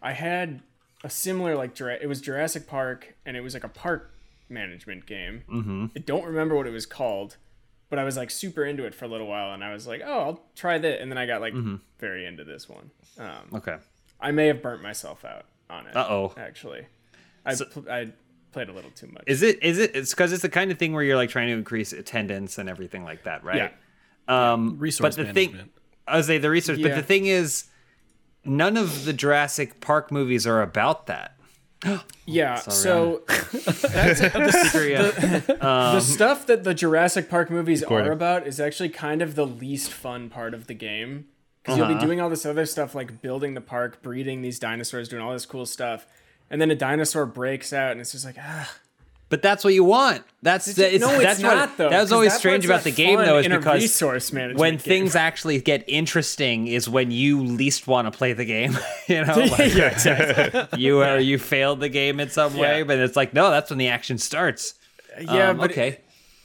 I 0.00 0.12
had 0.12 0.60
a 1.04 1.10
similar 1.10 1.56
like 1.56 1.78
it 1.80 2.08
was 2.08 2.20
Jurassic 2.20 2.66
Park, 2.66 3.14
and 3.26 3.36
it 3.36 3.40
was 3.40 3.54
like 3.54 3.64
a 3.64 3.68
park 3.68 4.14
management 4.48 5.06
game. 5.06 5.42
Mm-hmm. 5.50 5.86
I 5.96 6.00
don't 6.00 6.24
remember 6.24 6.54
what 6.56 6.66
it 6.66 6.70
was 6.72 6.86
called. 6.86 7.36
But 7.90 7.98
I 7.98 8.04
was 8.04 8.16
like 8.16 8.30
super 8.30 8.64
into 8.64 8.84
it 8.84 8.94
for 8.94 9.04
a 9.04 9.08
little 9.08 9.26
while, 9.26 9.52
and 9.52 9.62
I 9.62 9.70
was 9.74 9.86
like, 9.86 10.00
"Oh, 10.02 10.18
I'll 10.20 10.40
try 10.56 10.78
that." 10.78 11.02
And 11.02 11.10
then 11.12 11.18
I 11.18 11.26
got 11.26 11.42
like 11.42 11.52
Mm-hmm. 11.52 11.74
very 11.98 12.24
into 12.24 12.42
this 12.42 12.66
one. 12.66 12.90
Um, 13.18 13.48
Okay. 13.52 13.76
I 14.18 14.30
may 14.30 14.46
have 14.46 14.62
burnt 14.62 14.82
myself 14.82 15.26
out 15.26 15.44
on 15.68 15.86
it. 15.86 15.94
Uh-oh. 15.94 16.32
Actually, 16.38 16.86
I 17.44 17.54
pl- 17.54 17.90
I 17.90 18.08
played 18.52 18.70
a 18.70 18.72
little 18.72 18.92
too 18.92 19.08
much. 19.08 19.24
Is 19.26 19.42
it? 19.42 19.62
Is 19.62 19.78
it? 19.78 19.94
It's 19.94 20.10
because 20.14 20.32
it's 20.32 20.40
the 20.40 20.48
kind 20.48 20.70
of 20.70 20.78
thing 20.78 20.94
where 20.94 21.02
you're 21.02 21.16
like 21.16 21.28
trying 21.28 21.48
to 21.48 21.52
increase 21.52 21.92
attendance 21.92 22.56
and 22.56 22.66
everything 22.70 23.04
like 23.04 23.24
that, 23.24 23.44
right? 23.44 23.74
yeah. 24.28 24.52
Um, 24.52 24.78
Resource 24.78 25.16
but 25.16 25.26
the 25.26 25.32
thing, 25.34 25.50
management. 25.50 25.72
I 26.06 26.16
was 26.16 26.26
say 26.26 26.38
the 26.38 26.48
research, 26.48 26.80
but 26.80 26.94
the 26.94 27.02
thing 27.02 27.26
is, 27.26 27.64
none 28.44 28.76
of 28.76 29.04
the 29.04 29.12
Jurassic 29.12 29.80
Park 29.80 30.10
movies 30.10 30.46
are 30.46 30.62
about 30.62 31.06
that. 31.06 31.36
Yeah. 32.24 32.56
So 32.70 33.22
Yeah. 33.28 34.12
the 35.46 36.00
stuff 36.02 36.46
that 36.46 36.64
the 36.64 36.74
Jurassic 36.74 37.28
Park 37.28 37.50
movies 37.50 37.82
Recording. 37.82 38.08
are 38.08 38.12
about 38.12 38.46
is 38.46 38.60
actually 38.60 38.90
kind 38.90 39.22
of 39.22 39.34
the 39.34 39.46
least 39.46 39.92
fun 39.92 40.30
part 40.30 40.54
of 40.54 40.66
the 40.68 40.74
game 40.74 41.26
because 41.62 41.78
you'll 41.78 41.88
be 41.88 41.98
doing 41.98 42.20
all 42.20 42.30
this 42.30 42.46
other 42.46 42.66
stuff 42.66 42.94
like 42.94 43.20
building 43.22 43.54
the 43.54 43.60
park, 43.60 44.02
breeding 44.02 44.42
these 44.42 44.58
dinosaurs, 44.58 45.08
doing 45.08 45.22
all 45.22 45.32
this 45.32 45.46
cool 45.46 45.66
stuff, 45.66 46.06
and 46.50 46.60
then 46.60 46.70
a 46.70 46.74
dinosaur 46.74 47.26
breaks 47.26 47.72
out, 47.72 47.92
and 47.92 48.00
it's 48.00 48.12
just 48.12 48.24
like 48.24 48.36
ah. 48.38 48.72
But 49.32 49.40
that's 49.40 49.64
what 49.64 49.72
you 49.72 49.82
want. 49.82 50.24
That's 50.42 50.66
the, 50.74 50.94
it's, 50.94 51.00
no, 51.02 51.10
it's 51.14 51.22
that's 51.22 51.42
what, 51.42 51.54
not 51.54 51.76
though. 51.78 51.88
That 51.88 52.02
was 52.02 52.12
always 52.12 52.34
strange 52.34 52.66
about 52.66 52.84
the 52.84 52.90
game 52.90 53.18
though, 53.18 53.38
is 53.38 53.48
because 53.48 53.80
resource 53.80 54.30
management 54.30 54.60
when 54.60 54.72
game. 54.74 54.78
things 54.80 55.16
actually 55.16 55.58
get 55.62 55.84
interesting 55.88 56.66
is 56.66 56.86
when 56.86 57.10
you 57.10 57.42
least 57.42 57.86
want 57.86 58.12
to 58.12 58.16
play 58.16 58.34
the 58.34 58.44
game. 58.44 58.76
you 59.08 59.24
know, 59.24 59.34
like, 59.58 59.74
yeah, 59.74 59.86
exactly. 59.88 60.78
you 60.78 60.98
are 61.00 61.18
you 61.18 61.38
failed 61.38 61.80
the 61.80 61.88
game 61.88 62.20
in 62.20 62.28
some 62.28 62.54
way, 62.58 62.80
Yeah. 62.80 62.84
but 62.84 62.98
it's 62.98 63.16
like 63.16 63.32
no, 63.32 63.50
that's 63.50 63.70
when 63.70 63.78
the 63.78 63.88
action 63.88 64.18
starts. 64.18 64.74
yeah, 65.18 65.48
Um, 65.48 65.56
but 65.56 65.70
okay. 65.70 66.00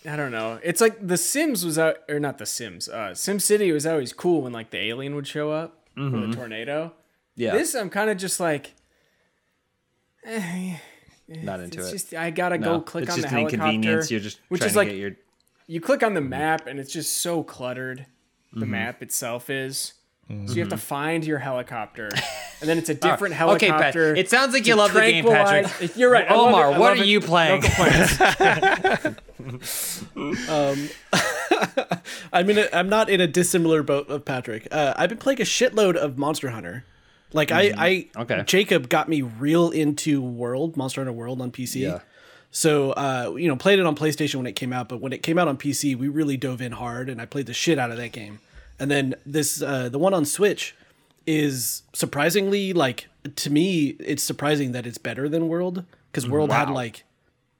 I 0.10 0.15
don't 0.15 0.31
know. 0.31 0.57
It's 0.64 0.79
like 0.79 1.05
The 1.05 1.18
Sims 1.18 1.66
was 1.66 1.77
out, 1.77 1.98
or 2.07 2.22
not 2.22 2.38
The 2.38 2.46
Sims. 2.46 2.88
Uh, 2.88 3.14
Sim 3.14 3.42
City 3.42 3.74
was 3.74 3.85
always 3.85 4.14
cool 4.14 4.44
when 4.44 4.53
like 4.53 4.70
the 4.70 4.77
alien 4.79 5.14
would 5.16 5.27
show 5.27 5.51
up 5.51 5.83
or 5.98 6.09
the 6.09 6.31
tornado. 6.33 6.94
yeah, 7.35 7.51
This 7.51 7.75
I'm 7.75 7.90
kind 7.90 8.09
of 8.09 8.16
just 8.18 8.40
like, 8.40 8.75
eh, 10.25 10.77
not 11.27 11.59
into 11.59 11.79
it's 11.79 11.90
it. 11.90 11.92
just 11.92 12.13
I 12.13 12.29
gotta 12.31 12.57
no, 12.57 12.77
go 12.79 12.81
click 12.81 13.03
it's 13.03 13.11
on 13.13 13.18
just 13.18 13.29
the 13.29 13.35
an 13.35 13.40
helicopter. 13.42 13.55
inconvenience. 13.70 14.11
You're 14.11 14.20
just 14.20 14.40
which 14.50 14.61
trying 14.61 14.68
is 14.68 14.74
to 14.74 14.79
like 14.79 14.87
get 14.90 14.98
your 14.98 15.11
you 15.68 15.81
click 15.81 16.03
on 16.03 16.13
the 16.13 16.22
map 16.22 16.68
and 16.68 16.79
it's 16.79 16.92
just 16.94 17.16
so 17.16 17.44
cluttered. 17.44 18.05
The 18.53 18.61
Mm-hmm. 18.61 18.72
map 18.72 19.03
itself 19.03 19.50
is. 19.50 19.94
So 20.46 20.55
you 20.55 20.59
have 20.61 20.70
to 20.72 20.77
find 20.77 21.24
your 21.25 21.40
helicopter, 21.40 22.09
and 22.59 22.70
then 22.70 22.77
it's 22.77 22.90
a 22.90 22.98
Ah, 23.01 23.11
different 23.11 23.33
okay, 23.42 23.70
Pat, 23.70 23.94
helicopter. 23.94 24.13
it 24.13 24.29
sounds 24.29 24.51
like 24.53 24.68
you 24.68 24.75
love 24.75 24.92
the 24.94 25.00
game, 25.00 25.24
Patrick. 25.24 25.96
You're 25.96 26.11
right. 26.11 26.29
I 26.29 26.35
Omar, 26.35 26.72
it, 26.72 26.75
I 26.75 26.79
what 26.79 26.98
are 26.98 27.01
it. 27.01 27.07
you 27.07 27.22
playing? 27.22 27.61
I'm 32.33 32.50
in. 32.50 32.57
A, 32.57 32.68
I'm 32.74 32.90
not 32.90 33.09
in 33.09 33.22
a 33.22 33.27
dissimilar 33.27 33.83
boat 33.83 34.09
of 34.09 34.25
Patrick. 34.25 34.68
Uh, 34.72 34.94
I've 34.98 35.09
been 35.09 35.18
playing 35.18 35.42
a 35.42 35.46
shitload 35.46 35.96
of 35.96 36.18
Monster 36.18 36.50
Hunter. 36.50 36.85
Like 37.33 37.51
I, 37.51 37.74
I, 37.77 38.07
Okay. 38.16 38.44
Jacob 38.46 38.90
got 38.90 39.09
me 39.09 39.22
real 39.22 39.70
into 39.70 40.22
World 40.22 40.77
Monster 40.77 41.01
Hunter 41.01 41.11
World 41.11 41.42
on 41.42 41.51
PC. 41.51 41.81
Yeah. 41.81 42.00
So, 42.51 42.92
uh, 42.92 43.35
you 43.37 43.48
know, 43.48 43.55
played 43.57 43.79
it 43.79 43.85
on 43.85 43.96
PlayStation 43.96 44.35
when 44.35 44.48
it 44.48 44.55
came 44.55 44.72
out, 44.72 44.87
but 44.87 45.01
when 45.01 45.11
it 45.11 45.22
came 45.22 45.37
out 45.37 45.48
on 45.48 45.57
PC, 45.57 45.96
we 45.98 46.07
really 46.07 46.37
dove 46.37 46.61
in 46.61 46.72
hard, 46.72 47.09
and 47.09 47.22
I 47.22 47.25
played 47.25 47.46
the 47.46 47.53
shit 47.53 47.77
out 47.77 47.92
of 47.92 47.98
that 47.98 48.13
game. 48.13 48.40
And 48.79 48.90
then 48.90 49.16
this, 49.25 49.61
uh, 49.61 49.90
the 49.90 50.00
one 50.00 50.13
on 50.13 50.24
Switch, 50.25 50.74
is 51.27 51.83
surprisingly 51.94 52.72
like 52.72 53.09
to 53.35 53.50
me, 53.51 53.98
it's 54.00 54.24
surprising 54.24 54.72
that 54.72 54.87
it's 54.87 54.98
better 54.98 55.27
than 55.27 55.50
World 55.50 55.83
because 56.09 56.27
World 56.27 56.51
had 56.51 56.70
like 56.70 57.03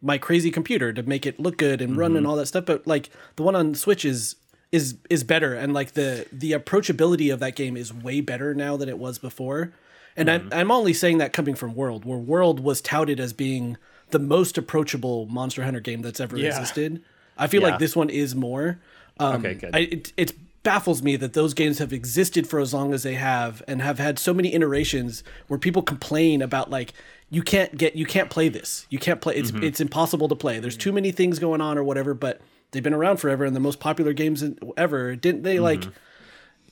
my 0.02 0.18
crazy 0.18 0.50
computer 0.50 0.94
to 0.94 1.04
make 1.04 1.26
it 1.26 1.40
look 1.40 1.58
good 1.58 1.82
and 1.82 1.98
run 1.98 2.16
and 2.16 2.26
all 2.26 2.38
that 2.38 2.46
stuff. 2.46 2.66
But 2.66 2.88
like 2.88 3.10
the 3.36 3.44
one 3.44 3.56
on 3.56 3.76
Switch 3.76 4.06
is 4.06 4.36
is 4.72 4.98
is 5.10 5.24
better, 5.24 5.54
and 5.54 5.74
like 5.74 5.94
the 5.94 6.26
the 6.32 6.52
approachability 6.52 7.34
of 7.34 7.40
that 7.40 7.56
game 7.56 7.78
is 7.78 7.94
way 7.94 8.22
better 8.22 8.54
now 8.54 8.78
than 8.78 8.90
it 8.90 8.98
was 8.98 9.18
before. 9.18 9.72
And 10.16 10.32
I'm 10.32 10.50
I'm 10.52 10.72
only 10.72 10.94
saying 10.94 11.20
that 11.20 11.32
coming 11.32 11.54
from 11.56 11.76
World, 11.76 12.04
where 12.04 12.18
World 12.18 12.60
was 12.60 12.82
touted 12.82 13.20
as 13.20 13.34
being 13.34 13.78
the 14.10 14.20
most 14.20 14.58
approachable 14.58 15.28
Monster 15.28 15.64
Hunter 15.64 15.80
game 15.80 16.02
that's 16.02 16.20
ever 16.20 16.38
Yeah. 16.38 16.48
existed. 16.48 17.02
I 17.38 17.48
feel 17.48 17.62
Yeah. 17.62 17.70
like 17.70 17.80
this 17.80 17.96
one 17.96 18.10
is 18.10 18.34
more. 18.36 18.80
Um, 19.20 19.36
Okay, 19.46 19.54
good. 19.54 19.76
I, 19.76 19.80
it, 19.80 20.14
it 20.18 20.34
baffles 20.64 21.02
me 21.04 21.16
that 21.18 21.34
those 21.34 21.54
games 21.54 21.78
have 21.80 21.94
existed 21.94 22.48
for 22.48 22.60
as 22.60 22.74
long 22.74 22.94
as 22.94 23.04
they 23.04 23.14
have 23.14 23.62
and 23.68 23.82
have 23.82 24.00
had 24.00 24.18
so 24.18 24.34
many 24.34 24.54
iterations 24.54 25.24
where 25.48 25.58
people 25.60 25.82
complain 25.82 26.42
about 26.42 26.70
like 26.72 26.94
you 27.30 27.42
can't 27.44 27.78
get 27.78 27.96
you 27.96 28.06
can't 28.06 28.30
play 28.30 28.50
this 28.50 28.86
you 28.90 29.00
can't 29.00 29.22
play 29.22 29.36
it's 29.36 29.52
it's 29.62 29.80
impossible 29.80 30.28
to 30.28 30.36
play 30.36 30.60
there's 30.60 30.76
too 30.76 30.92
many 30.92 31.12
things 31.12 31.40
going 31.40 31.62
on 31.62 31.78
or 31.78 31.84
whatever 31.86 32.14
but 32.14 32.42
they've 32.72 32.84
been 32.84 32.94
around 32.94 33.18
forever 33.18 33.46
and 33.46 33.56
the 33.56 33.60
most 33.60 33.80
popular 33.80 34.14
games 34.14 34.44
ever 34.76 35.16
didn't 35.16 35.44
they 35.44 35.60
like 35.60 35.84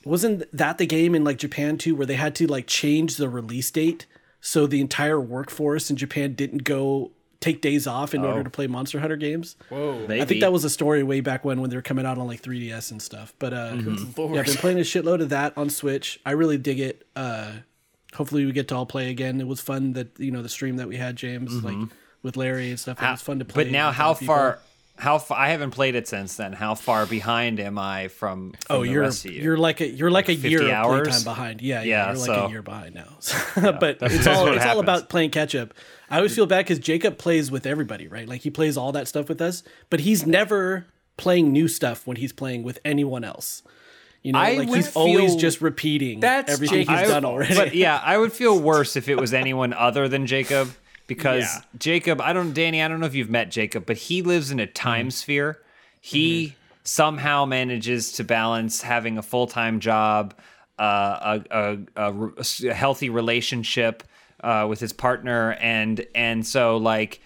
wasn't 0.04 0.44
that 0.56 0.78
the 0.78 0.86
game 0.86 1.14
in 1.14 1.24
like 1.24 1.38
Japan 1.38 1.78
too 1.78 1.94
where 1.94 2.06
they 2.06 2.14
had 2.14 2.34
to 2.36 2.46
like 2.46 2.66
change 2.66 3.16
the 3.16 3.28
release 3.28 3.70
date 3.70 4.06
so 4.40 4.66
the 4.66 4.80
entire 4.80 5.20
workforce 5.20 5.90
in 5.90 5.96
Japan 5.96 6.34
didn't 6.34 6.64
go 6.64 7.10
take 7.40 7.60
days 7.60 7.86
off 7.86 8.14
in 8.14 8.24
order 8.24 8.42
to 8.42 8.50
play 8.50 8.66
Monster 8.66 8.98
Hunter 9.00 9.16
games 9.16 9.56
Whoa. 9.68 10.06
I 10.08 10.24
think 10.24 10.40
that 10.40 10.52
was 10.52 10.64
a 10.64 10.70
story 10.70 11.02
way 11.02 11.20
back 11.20 11.44
when 11.44 11.60
when 11.60 11.70
they 11.70 11.76
were 11.76 11.82
coming 11.82 12.06
out 12.06 12.18
on 12.18 12.26
like 12.26 12.42
3DS 12.42 12.90
and 12.92 13.00
stuff. 13.02 13.34
But 13.38 13.52
uh, 13.52 13.72
Mm-hmm. 13.72 14.34
yeah, 14.34 14.40
I've 14.40 14.46
been 14.46 14.56
playing 14.56 14.78
a 14.78 14.82
shitload 14.82 15.20
of 15.20 15.28
that 15.30 15.56
on 15.56 15.68
Switch. 15.70 16.18
I 16.24 16.30
really 16.32 16.56
dig 16.58 16.80
it. 16.80 17.06
Uh, 17.14 17.52
hopefully 18.14 18.46
we 18.46 18.52
get 18.52 18.68
to 18.68 18.76
all 18.76 18.86
play 18.86 19.10
again. 19.10 19.40
It 19.40 19.46
was 19.46 19.60
fun 19.60 19.92
that 19.94 20.18
you 20.18 20.30
know 20.30 20.42
the 20.42 20.48
stream 20.48 20.76
that 20.76 20.88
we 20.88 20.96
had 20.96 21.16
James 21.16 21.62
like 21.62 21.76
with 22.22 22.36
Larry 22.36 22.70
and 22.70 22.80
stuff. 22.80 23.02
It 23.02 23.10
was 23.10 23.22
fun 23.22 23.38
to 23.40 23.44
play. 23.44 23.64
Mm-hmm. 23.64 23.72
But 23.72 23.76
now, 23.78 23.92
how 23.92 24.14
far? 24.14 24.52
people. 24.52 24.62
How 24.98 25.18
far? 25.18 25.38
I 25.38 25.48
haven't 25.50 25.72
played 25.72 25.94
it 25.94 26.08
since 26.08 26.36
then. 26.36 26.52
How 26.52 26.74
far 26.74 27.06
behind 27.06 27.60
am 27.60 27.78
I 27.78 28.08
from? 28.08 28.52
from 28.52 28.76
Oh, 28.78 28.82
you're 28.82 29.04
you? 29.08 29.30
you're 29.30 29.56
like 29.56 29.80
a 29.80 29.88
you're 29.88 30.10
like, 30.10 30.28
a 30.28 30.34
year 30.34 30.70
hours? 30.72 31.08
playtime 31.08 31.24
behind. 31.24 31.60
Yeah, 31.62 31.82
yeah, 31.82 32.12
Yeah, 32.12 32.18
you're 32.18 32.26
like 32.28 32.48
a 32.48 32.50
year 32.50 32.62
behind 32.62 32.94
now. 32.94 33.18
but 33.80 33.98
it's 34.00 34.26
all 34.26 34.48
it's 34.48 34.64
all 34.64 34.80
about 34.80 35.08
playing 35.08 35.30
catch 35.30 35.54
up. 35.54 35.74
I 36.10 36.16
always 36.16 36.34
feel 36.34 36.46
bad 36.46 36.64
because 36.64 36.78
Jacob 36.78 37.18
plays 37.18 37.50
with 37.50 37.66
everybody, 37.66 38.08
right? 38.08 38.28
Like 38.28 38.40
he 38.40 38.50
plays 38.50 38.76
all 38.76 38.92
that 38.92 39.08
stuff 39.08 39.28
with 39.28 39.40
us, 39.40 39.62
but 39.90 40.00
he's 40.00 40.26
never 40.26 40.86
playing 41.16 41.52
new 41.52 41.68
stuff 41.68 42.06
when 42.06 42.16
he's 42.16 42.32
playing 42.32 42.62
with 42.62 42.78
anyone 42.84 43.24
else. 43.24 43.62
You 44.22 44.32
know, 44.32 44.38
I 44.40 44.54
like 44.54 44.68
he's 44.68 44.94
always 44.96 45.36
just 45.36 45.60
repeating 45.60 46.18
That's 46.20 46.52
everything 46.52 46.78
he's 46.88 47.08
done 47.08 47.24
already. 47.24 47.54
but 47.54 47.74
yeah, 47.74 48.00
I 48.02 48.18
would 48.18 48.32
feel 48.32 48.58
worse 48.72 48.96
if 48.96 49.08
it 49.08 49.16
was 49.16 49.32
anyone 49.32 49.72
other 49.72 50.08
than 50.08 50.26
Jacob 50.26 50.70
because 51.06 51.44
Yeah. 51.44 51.60
Jacob, 51.78 52.20
I 52.20 52.32
don't, 52.32 52.52
Danny, 52.52 52.82
I 52.82 52.88
don't 52.88 53.00
know 53.00 53.06
if 53.06 53.14
you've 53.14 53.30
met 53.30 53.50
Jacob, 53.50 53.86
but 53.86 53.96
he 53.96 54.22
lives 54.22 54.50
in 54.50 54.60
a 54.60 54.66
time 54.66 55.10
sphere. 55.10 55.60
He 56.00 56.54
somehow 56.82 57.44
manages 57.44 58.12
to 58.12 58.24
balance 58.24 58.82
having 58.82 59.18
a 59.18 59.22
full 59.22 59.46
time 59.46 59.80
job, 59.80 60.34
uh, 60.78 61.40
a, 61.50 61.78
a, 61.96 62.12
a, 62.12 62.74
healthy 62.74 63.10
relationship 63.10 64.02
uh, 64.42 64.66
with 64.68 64.80
his 64.80 64.92
partner, 64.92 65.52
and 65.60 66.06
and 66.14 66.46
so 66.46 66.76
like. 66.76 67.20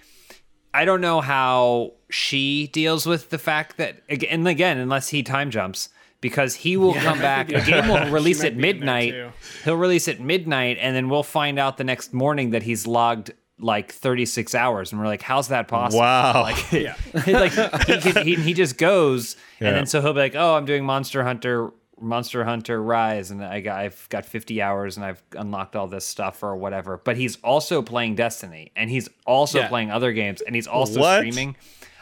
I 0.73 0.85
don't 0.85 1.01
know 1.01 1.21
how 1.21 1.95
she 2.11 2.69
deals 2.69 3.05
with 3.05 3.31
the 3.31 3.39
fact 3.39 3.77
that, 3.79 4.05
and 4.09 4.47
again, 4.47 4.79
unless 4.79 5.09
he 5.09 5.25
time 5.25 5.51
jumps, 5.51 5.89
because 6.21 6.55
he 6.55 6.77
will 6.77 6.95
come 6.95 7.19
back. 7.19 7.51
A 7.51 7.61
game 7.65 7.89
will 7.89 8.11
release 8.13 8.45
at 8.45 8.57
be 8.57 8.57
in 8.57 8.61
there, 8.61 8.73
midnight. 8.75 9.33
He'll 9.65 9.77
release 9.77 10.07
at 10.07 10.21
midnight, 10.21 10.79
and 10.81 10.95
then 10.95 11.09
we'll 11.09 11.23
find 11.23 11.59
out 11.59 11.77
the 11.77 11.85
next 11.85 12.13
morning 12.13 12.51
that 12.51 12.63
he's 12.63 12.87
logged 12.87 13.33
like 13.61 13.93
36 13.93 14.55
hours, 14.55 14.91
and 14.93 15.01
we're 15.01 15.07
like, 15.07 15.23
"How's 15.23 15.49
that 15.49 15.69
possible?" 15.69 16.01
Wow. 16.01 16.43
Like, 16.43 16.73
Yeah. 16.73 16.95
like 17.27 17.53
he, 17.87 18.01
can, 18.13 18.27
he 18.27 18.35
he 18.37 18.55
just 18.55 18.79
goes, 18.79 19.37
Yeah. 19.61 19.69
and 19.69 19.77
then 19.77 19.87
so 19.87 20.01
he'll 20.01 20.13
be 20.15 20.21
like, 20.21 20.35
"Oh, 20.35 20.55
I'm 20.55 20.65
doing 20.65 20.85
Monster 20.85 21.23
Hunter." 21.25 21.71
Monster 22.03 22.45
Hunter 22.45 22.83
Rise, 22.83 23.31
and 23.31 23.45
I 23.45 23.61
got 23.61 23.79
I've 23.79 24.07
got 24.09 24.25
50 24.25 24.63
hours, 24.63 24.97
and 24.97 25.05
I've 25.05 25.23
unlocked 25.37 25.77
all 25.77 25.87
this 25.87 26.07
stuff 26.07 26.43
or 26.43 26.57
whatever. 26.57 26.97
But 26.97 27.19
he's 27.19 27.37
also 27.45 27.83
playing 27.83 28.15
Destiny, 28.15 28.73
and 28.75 28.89
he's 28.89 29.11
also 29.27 29.59
Yeah. 29.59 29.69
playing 29.69 29.91
other 29.91 30.15
games, 30.15 30.41
and 30.41 30.55
he's 30.57 30.67
also 30.67 30.99
What? 30.99 31.19
streaming. 31.19 31.57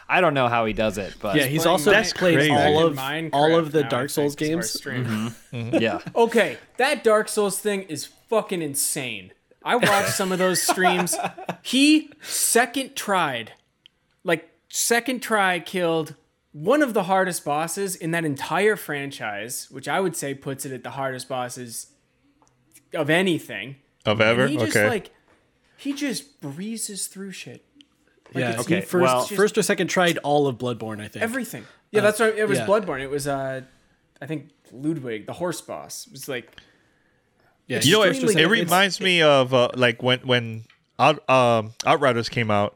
I 0.07 0.21
don't 0.21 0.33
know 0.33 0.47
how 0.47 0.63
he 0.65 0.71
does 0.71 0.97
it, 0.97 1.15
but 1.21 1.35
Yeah, 1.35 1.43
he's 1.47 1.63
Playing 1.63 1.71
also 1.73 1.91
That's 1.91 2.13
played 2.13 2.35
crazy. 2.35 2.49
all 2.49 2.85
of 2.87 2.95
Minecraft 2.95 3.29
all 3.33 3.55
of 3.59 3.73
the 3.73 3.83
Dark 3.83 4.09
Souls 4.09 4.35
think, 4.35 4.49
is 4.63 4.85
our 4.85 4.93
games. 4.93 5.33
stream. 5.51 5.71
yeah. 5.81 5.99
Okay, 6.15 6.57
that 6.77 7.03
Dark 7.03 7.27
Souls 7.27 7.59
thing 7.59 7.81
is 7.83 8.05
fucking 8.29 8.61
insane. 8.61 9.33
I 9.63 9.75
watched 9.75 10.13
some 10.13 10.31
of 10.31 10.39
those 10.39 10.61
streams. 10.61 11.17
He 11.61 12.11
second 12.21 12.95
tried, 12.95 13.53
like 14.23 14.49
second 14.69 15.21
try 15.21 15.59
killed 15.59 16.15
one 16.51 16.81
of 16.81 16.93
the 16.93 17.03
hardest 17.03 17.45
bosses 17.45 17.95
in 17.95 18.11
that 18.11 18.25
entire 18.25 18.75
franchise, 18.75 19.67
which 19.69 19.87
I 19.87 19.99
would 19.99 20.15
say 20.15 20.33
puts 20.33 20.65
it 20.65 20.71
at 20.71 20.83
the 20.83 20.91
hardest 20.91 21.27
bosses 21.29 21.87
of 22.93 23.09
anything. 23.09 23.75
Of 24.05 24.21
ever? 24.21 24.43
And 24.43 24.51
he 24.51 24.57
just 24.57 24.75
okay. 24.75 24.87
like 24.89 25.11
he 25.77 25.93
just 25.93 26.41
breezes 26.41 27.07
through 27.07 27.31
shit. 27.31 27.63
yeah, 28.33 28.49
it's- 28.49 28.65
he 28.65 28.75
Okay, 28.75 28.81
first 28.85 29.03
well- 29.03 29.25
first 29.25 29.57
or 29.57 29.61
second 29.63 29.87
tried 29.87 30.17
all 30.19 30.47
of 30.47 30.57
Bloodborne. 30.57 31.01
I 31.01 31.07
think 31.07 31.21
Everything. 31.23 31.65
Yeah, 31.91 32.01
that's 32.01 32.19
right. 32.19 32.37
It 32.37 32.47
was 32.47 32.59
yeah. 32.59 32.65
Bloodborne. 32.65 33.01
It 33.01 33.09
was 33.09 33.27
uh 33.27 33.61
I 34.21 34.25
think 34.25 34.49
Ludwig, 34.71 35.25
the 35.25 35.33
horse 35.33 35.61
boss. 35.61 36.05
It 36.07 36.11
was 36.13 36.27
like 36.27 36.51
Yeah, 37.69 37.81
you 37.83 37.91
know, 37.93 38.01
it, 38.01 38.17
first 38.17 38.35
it 38.35 38.47
reminds 38.47 38.99
me 38.99 39.21
of 39.21 39.53
uh, 39.53 39.69
like 39.75 40.01
when 40.01 40.19
when 40.21 40.63
Out, 40.97 41.29
um, 41.29 41.73
Outriders 41.85 42.27
came 42.27 42.49
out, 42.49 42.75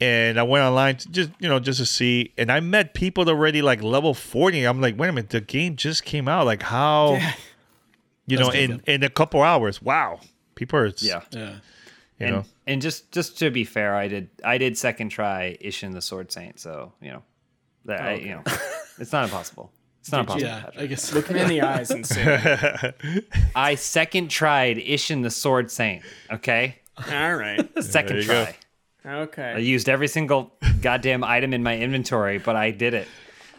and 0.00 0.38
I 0.38 0.44
went 0.44 0.62
online 0.62 0.96
to 0.98 1.08
just 1.10 1.30
you 1.40 1.48
know 1.48 1.58
just 1.58 1.80
to 1.80 1.86
see, 1.86 2.32
and 2.38 2.50
I 2.50 2.60
met 2.60 2.94
people 2.94 3.28
already 3.28 3.62
like 3.62 3.82
level 3.82 4.14
forty. 4.14 4.62
I'm 4.64 4.80
like, 4.80 4.96
wait 4.96 5.08
a 5.08 5.12
minute, 5.12 5.30
the 5.30 5.40
game 5.40 5.74
just 5.74 6.04
came 6.04 6.28
out. 6.28 6.46
Like 6.46 6.62
how, 6.62 7.18
you 8.28 8.38
know, 8.38 8.50
in 8.50 8.76
good. 8.76 8.82
in 8.86 9.02
a 9.02 9.10
couple 9.10 9.42
hours. 9.42 9.82
Wow, 9.82 10.20
people 10.54 10.78
are 10.78 10.86
Yeah. 10.98 11.22
Yeah. 11.32 11.40
you 11.40 11.56
and, 12.20 12.30
know. 12.30 12.44
and 12.68 12.80
just 12.80 13.10
just 13.10 13.40
to 13.40 13.50
be 13.50 13.64
fair, 13.64 13.96
I 13.96 14.06
did 14.06 14.30
I 14.44 14.56
did 14.56 14.78
second 14.78 15.08
try 15.08 15.58
Isshin 15.60 15.94
the 15.94 16.00
Sword 16.00 16.30
Saint, 16.30 16.60
so 16.60 16.92
you 17.02 17.10
know 17.10 17.24
that 17.86 18.00
I, 18.00 18.14
you 18.14 18.30
know 18.30 18.42
it's 19.00 19.10
not 19.10 19.24
impossible. 19.24 19.72
It's 20.02 20.10
not 20.10 20.20
impossible. 20.22 20.48
Yeah, 20.48 20.68
I 20.76 20.86
guess. 20.86 21.12
look 21.14 21.28
him 21.28 21.36
in 21.36 21.48
the 21.48 21.62
eyes 21.62 21.92
and 21.92 22.04
say, 22.04 22.92
I 23.54 23.76
second 23.76 24.30
tried 24.32 24.78
Isshin 24.78 25.22
the 25.22 25.30
Sword 25.30 25.70
Saint. 25.70 26.02
Okay, 26.30 26.76
"All 27.10 27.36
right, 27.36 27.60
second 27.84 28.22
try. 28.24 28.56
go. 29.04 29.26
try. 29.26 29.52
I 29.52 29.58
used 29.58 29.88
every 29.88 30.08
single 30.08 30.52
goddamn 30.80 31.22
item 31.22 31.54
in 31.54 31.62
my 31.62 31.78
inventory, 31.78 32.38
but 32.38 32.56
I 32.56 32.72
did 32.72 32.94
it. 32.94 33.08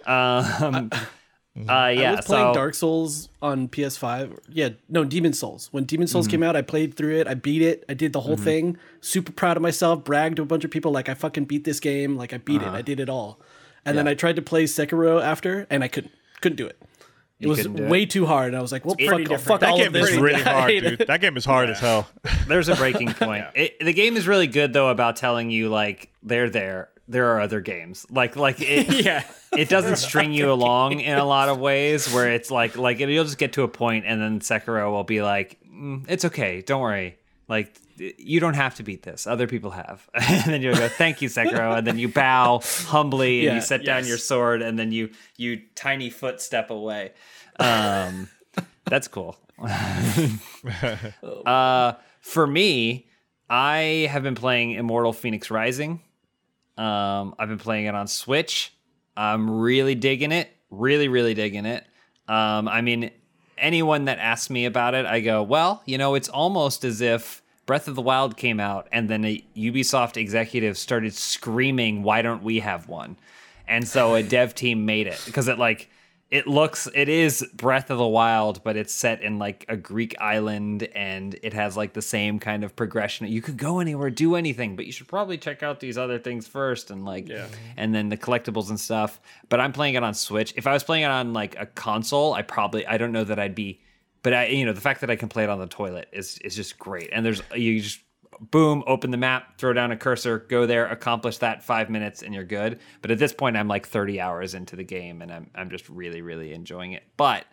Um, 0.05 0.89
uh, 0.91 1.71
I 1.71 1.91
yeah, 1.91 2.15
was 2.17 2.25
playing 2.25 2.49
so 2.49 2.53
Dark 2.53 2.73
Souls 2.73 3.29
on 3.41 3.69
PS5. 3.69 4.37
Yeah, 4.49 4.69
no, 4.89 5.05
Demon 5.05 5.31
Souls. 5.31 5.69
When 5.71 5.85
Demon 5.85 6.07
Mm-hmm. 6.07 6.11
Souls 6.11 6.27
came 6.27 6.43
out, 6.43 6.57
I 6.57 6.61
played 6.61 6.95
through 6.95 7.19
it. 7.19 7.27
I 7.27 7.35
beat 7.35 7.61
it. 7.61 7.85
I 7.87 7.93
did 7.93 8.11
the 8.11 8.19
whole 8.19 8.35
thing. 8.35 8.77
Super 8.99 9.31
proud 9.31 9.55
of 9.55 9.63
myself. 9.63 10.03
Bragged 10.03 10.35
to 10.37 10.41
a 10.41 10.45
bunch 10.45 10.65
of 10.65 10.71
people 10.71 10.91
like 10.91 11.07
I 11.07 11.13
fucking 11.13 11.45
beat 11.45 11.63
this 11.63 11.79
game. 11.79 12.17
Like 12.17 12.33
I 12.33 12.37
beat 12.39 12.61
Uh-huh. 12.61 12.71
it. 12.75 12.79
I 12.79 12.81
did 12.81 12.99
it 12.99 13.07
all. 13.07 13.39
And 13.85 13.97
then 13.97 14.07
I 14.07 14.13
tried 14.13 14.35
to 14.37 14.41
play 14.41 14.63
Sekiro 14.63 15.21
after, 15.21 15.67
and 15.69 15.83
I 15.83 15.87
couldn't 15.89 16.13
couldn't 16.43 16.57
do 16.57 16.67
it. 16.67 16.79
It 17.39 17.47
was 17.47 17.57
couldn't 17.61 17.79
it? 17.79 17.89
way 17.89 18.05
too 18.05 18.25
hard. 18.25 18.49
And 18.49 18.55
I 18.55 18.61
was 18.61 18.71
like, 18.71 18.85
well, 18.85 18.95
fuck, 18.97 19.07
pretty 19.07 19.25
fuck 19.25 19.37
different. 19.39 19.61
that 19.61 19.69
all 19.71 19.77
game 19.77 19.87
of 19.87 19.93
this. 19.93 20.09
is 20.11 20.17
really 20.17 20.41
hard, 20.43 20.69
dude. 20.69 20.99
That 21.07 21.19
game 21.19 21.35
is 21.35 21.43
hard 21.43 21.69
as 21.69 21.79
hell. 21.79 22.07
there's 22.47 22.69
a 22.69 22.75
breaking 22.75 23.13
point. 23.13 23.45
It, 23.55 23.79
the 23.79 23.91
game 23.93 24.15
is 24.15 24.27
really 24.27 24.47
good 24.47 24.71
though 24.73 24.89
about 24.89 25.15
telling 25.17 25.49
you 25.49 25.69
like 25.69 26.11
they're 26.21 26.49
there. 26.49 26.89
There 27.07 27.31
are 27.35 27.41
other 27.41 27.59
games. 27.59 28.05
Like 28.09 28.35
like 28.37 28.61
it, 28.61 29.03
Yeah, 29.03 29.25
it 29.57 29.67
doesn't 29.67 29.97
string 29.97 30.31
you 30.31 30.51
along 30.51 31.01
in 31.01 31.17
a 31.17 31.25
lot 31.25 31.49
of 31.49 31.59
ways 31.59 32.11
where 32.13 32.31
it's 32.31 32.49
like 32.49 32.77
like 32.77 32.99
you'll 32.99 33.25
just 33.25 33.37
get 33.37 33.53
to 33.53 33.63
a 33.63 33.67
point 33.67 34.05
and 34.07 34.21
then 34.21 34.39
Sekiro 34.39 34.89
will 34.91 35.03
be 35.03 35.21
like 35.21 35.59
mm, 35.67 36.05
it's 36.07 36.23
okay 36.23 36.61
don't 36.61 36.79
worry 36.81 37.17
like 37.47 37.79
you 37.97 38.39
don't 38.39 38.55
have 38.55 38.75
to 38.75 38.83
beat 38.83 39.03
this. 39.03 39.27
Other 39.27 39.47
people 39.47 39.71
have. 39.71 40.09
And 40.15 40.53
then 40.53 40.61
you'll 40.61 40.75
go 40.75 40.87
thank 40.87 41.21
you 41.21 41.29
Sekiro. 41.29 41.77
And 41.77 41.85
then 41.85 41.97
you 41.97 42.07
bow 42.07 42.61
humbly 42.63 43.39
and 43.39 43.45
Yeah, 43.45 43.55
you 43.55 43.61
set 43.61 43.85
down 43.85 44.05
your 44.07 44.17
sword 44.17 44.61
and 44.61 44.77
then 44.77 44.91
you 44.91 45.09
you 45.37 45.61
tiny 45.75 46.09
foot 46.09 46.41
step 46.41 46.69
away. 46.69 47.11
Um 47.59 48.29
that's 48.85 49.07
cool. 49.07 49.37
Uh 51.45 51.93
for 52.21 52.47
me 52.47 53.07
I 53.49 54.07
have 54.09 54.23
been 54.23 54.35
playing 54.35 54.71
Immortal 54.71 55.13
Fenyx 55.13 55.51
Rising. 55.51 56.01
Um, 56.75 57.35
I've 57.37 57.49
been 57.49 57.59
playing 57.59 57.85
it 57.85 57.93
on 57.93 58.07
Switch. 58.07 58.73
I'm 59.15 59.49
really 59.49 59.93
digging 59.93 60.31
it. 60.31 60.49
Really, 60.71 61.07
really 61.07 61.35
digging 61.35 61.65
it. 61.67 61.85
Um, 62.27 62.67
I 62.67 62.81
mean, 62.81 63.11
anyone 63.63 64.05
that 64.05 64.19
asks 64.19 64.49
me 64.49 64.65
about 64.65 64.93
it, 64.93 65.07
I 65.07 65.21
go, 65.21 65.41
well, 65.41 65.81
you 65.85 65.97
know, 65.97 66.13
it's 66.13 66.29
almost 66.29 66.83
as 66.83 67.01
if 67.01 67.41
Breath 67.65 67.87
of 67.87 67.95
the 67.95 68.01
Wild 68.01 68.35
came 68.37 68.59
out 68.59 68.87
and 68.91 69.09
then 69.09 69.23
a 69.23 69.43
Ubisoft 69.55 70.17
executive 70.17 70.77
started 70.77 71.13
screaming, 71.15 72.03
why 72.03 72.21
don't 72.21 72.43
we 72.43 72.59
have 72.59 72.87
one? 72.89 73.15
And 73.67 73.87
so 73.87 74.15
a 74.15 74.21
dev 74.21 74.53
team 74.53 74.85
made 74.85 75.07
it 75.07 75.19
because 75.25 75.47
it 75.47 75.57
like 75.57 75.89
it 76.33 76.47
looks 76.47 76.89
it 76.95 77.09
is 77.09 77.47
Breath 77.53 77.91
of 77.91 77.99
the 77.99 78.07
Wild, 78.07 78.63
but 78.63 78.75
it's 78.75 78.91
set 78.91 79.21
in 79.21 79.37
like 79.37 79.65
a 79.69 79.77
Greek 79.77 80.19
island 80.19 80.81
and 80.95 81.37
it 81.43 81.53
has 81.53 81.77
like 81.77 81.93
the 81.93 82.01
same 82.01 82.39
kind 82.39 82.63
of 82.63 82.75
progression. 82.75 83.27
You 83.27 83.39
could 83.39 83.55
go 83.55 83.77
anywhere, 83.77 84.09
do 84.09 84.35
anything, 84.35 84.75
but 84.75 84.87
you 84.87 84.91
should 84.91 85.07
probably 85.07 85.37
check 85.37 85.61
out 85.61 85.79
these 85.79 85.95
other 85.95 86.17
things 86.17 86.47
first 86.47 86.89
and 86.89 87.05
like 87.05 87.29
yeah. 87.29 87.45
and 87.77 87.93
then 87.93 88.09
the 88.09 88.17
collectibles 88.17 88.69
and 88.69 88.79
stuff. 88.79 89.21
But 89.47 89.59
I'm 89.59 89.73
playing 89.73 89.93
it 89.93 90.01
on 90.01 90.15
Switch. 90.15 90.55
If 90.57 90.65
I 90.65 90.73
was 90.73 90.83
playing 90.83 91.03
it 91.03 91.11
on 91.11 91.33
like 91.33 91.55
a 91.59 91.67
console, 91.67 92.33
I 92.33 92.41
probably 92.41 92.87
I 92.87 92.97
don't 92.97 93.11
know 93.11 93.25
that 93.25 93.37
I'd 93.37 93.53
be 93.53 93.79
but 94.23 94.33
I 94.33 94.47
you 94.47 94.65
know, 94.65 94.73
the 94.73 94.81
fact 94.81 95.01
that 95.01 95.11
I 95.11 95.15
can 95.15 95.29
play 95.29 95.43
it 95.43 95.51
on 95.51 95.59
the 95.59 95.67
toilet 95.67 96.07
is 96.11 96.39
is 96.39 96.55
just 96.55 96.79
great. 96.79 97.09
And 97.13 97.23
there's 97.23 97.43
you 97.53 97.79
just 97.79 97.99
boom, 98.39 98.83
open 98.87 99.11
the 99.11 99.17
map, 99.17 99.57
throw 99.57 99.73
down 99.73 99.91
a 99.91 99.97
cursor, 99.97 100.39
go 100.39 100.65
there, 100.65 100.87
accomplish 100.87 101.37
that 101.39 101.63
five 101.63 101.89
minutes, 101.89 102.21
and 102.21 102.33
you're 102.33 102.43
good. 102.43 102.79
But 103.01 103.11
at 103.11 103.19
this 103.19 103.33
point, 103.33 103.57
I'm 103.57 103.67
like 103.67 103.87
30 103.87 104.19
hours 104.19 104.53
into 104.53 104.75
the 104.75 104.83
game, 104.83 105.21
and 105.21 105.31
I'm 105.31 105.49
I'm 105.55 105.69
just 105.69 105.89
really 105.89 106.21
really 106.21 106.53
enjoying 106.53 106.93
it. 106.93 107.03
But 107.17 107.45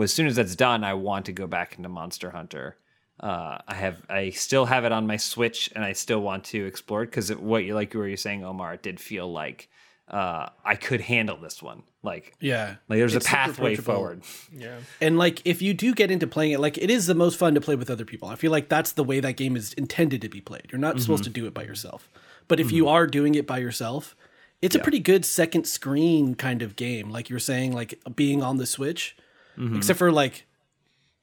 as 0.00 0.12
soon 0.12 0.26
as 0.26 0.36
that's 0.36 0.56
done, 0.56 0.84
I 0.84 0.94
want 0.94 1.26
to 1.26 1.32
go 1.32 1.46
back 1.46 1.76
into 1.76 1.88
Monster 1.88 2.30
Hunter. 2.30 2.76
Uh, 3.20 3.58
I 3.66 3.74
have 3.74 4.02
I 4.08 4.30
still 4.30 4.66
have 4.66 4.84
it 4.84 4.92
on 4.92 5.06
my 5.06 5.16
Switch, 5.16 5.70
and 5.74 5.84
I 5.84 5.92
still 5.92 6.20
want 6.20 6.44
to 6.44 6.66
explore 6.66 7.02
it 7.02 7.06
because 7.06 7.34
what 7.34 7.64
you 7.64 7.74
like 7.74 7.94
you 7.94 8.00
were 8.00 8.16
saying, 8.16 8.44
Omar, 8.44 8.74
it 8.74 8.82
did 8.82 9.00
feel 9.00 9.30
like 9.30 9.68
uh, 10.10 10.48
I 10.64 10.74
could 10.76 11.00
handle 11.00 11.36
this 11.36 11.62
one. 11.62 11.82
Like 12.02 12.34
Yeah. 12.40 12.76
like 12.88 12.98
there's 12.98 13.14
It's 13.14 13.26
a 13.26 13.28
pathway 13.28 13.76
forward. 13.76 14.22
yeah. 14.52 14.78
And 15.00 15.18
like, 15.18 15.42
if 15.44 15.60
you 15.60 15.74
do 15.74 15.94
get 15.94 16.10
into 16.10 16.26
playing 16.26 16.52
it, 16.52 16.60
like, 16.60 16.78
it 16.78 16.90
is 16.90 17.06
the 17.06 17.14
most 17.14 17.38
fun 17.38 17.54
to 17.54 17.60
play 17.60 17.74
with 17.74 17.90
other 17.90 18.04
people. 18.04 18.28
I 18.28 18.36
feel 18.36 18.50
like 18.50 18.68
that's 18.68 18.92
the 18.92 19.04
way 19.04 19.20
that 19.20 19.36
game 19.36 19.56
is 19.56 19.72
intended 19.74 20.22
to 20.22 20.28
be 20.28 20.40
played. 20.40 20.68
You're 20.72 20.78
not 20.78 20.94
mm-hmm. 20.94 21.02
supposed 21.02 21.24
to 21.24 21.30
do 21.30 21.46
it 21.46 21.54
by 21.54 21.64
yourself. 21.64 22.08
But 22.46 22.60
if 22.60 22.68
mm-hmm. 22.68 22.76
you 22.76 22.88
are 22.88 23.06
doing 23.06 23.34
it 23.34 23.46
by 23.46 23.58
yourself, 23.58 24.16
it's 24.60 24.74
a 24.74 24.80
pretty 24.80 24.98
good 24.98 25.24
second 25.24 25.66
screen 25.66 26.34
kind 26.34 26.62
of 26.62 26.74
game. 26.74 27.10
Like 27.10 27.30
you're 27.30 27.38
saying, 27.38 27.74
like 27.74 28.00
being 28.16 28.42
on 28.42 28.56
the 28.56 28.66
Switch, 28.66 29.16
mm-hmm. 29.56 29.76
except 29.76 29.98
for 29.98 30.10
like, 30.10 30.46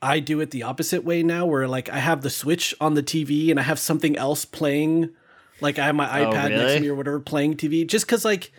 I 0.01 0.19
do 0.19 0.39
it 0.39 0.51
the 0.51 0.63
opposite 0.63 1.03
way 1.03 1.23
now, 1.23 1.45
where 1.45 1.67
like 1.67 1.89
I 1.89 1.97
have 1.97 2.21
the 2.21 2.29
Switch 2.29 2.73
on 2.79 2.93
the 2.93 3.03
TV 3.03 3.49
and 3.49 3.59
I 3.59 3.63
have 3.63 3.79
something 3.79 4.15
else 4.15 4.45
playing. 4.45 5.09
Like 5.59 5.79
I 5.79 5.85
have 5.85 5.95
my 5.95 6.21
oh, 6.21 6.31
iPad 6.31 6.49
next 6.49 6.61
really? 6.61 6.75
to 6.75 6.81
me 6.81 6.87
or 6.89 6.95
whatever 6.95 7.19
playing 7.19 7.55
TV, 7.55 7.85
just 7.85 8.05
because 8.05 8.23
like 8.23 8.51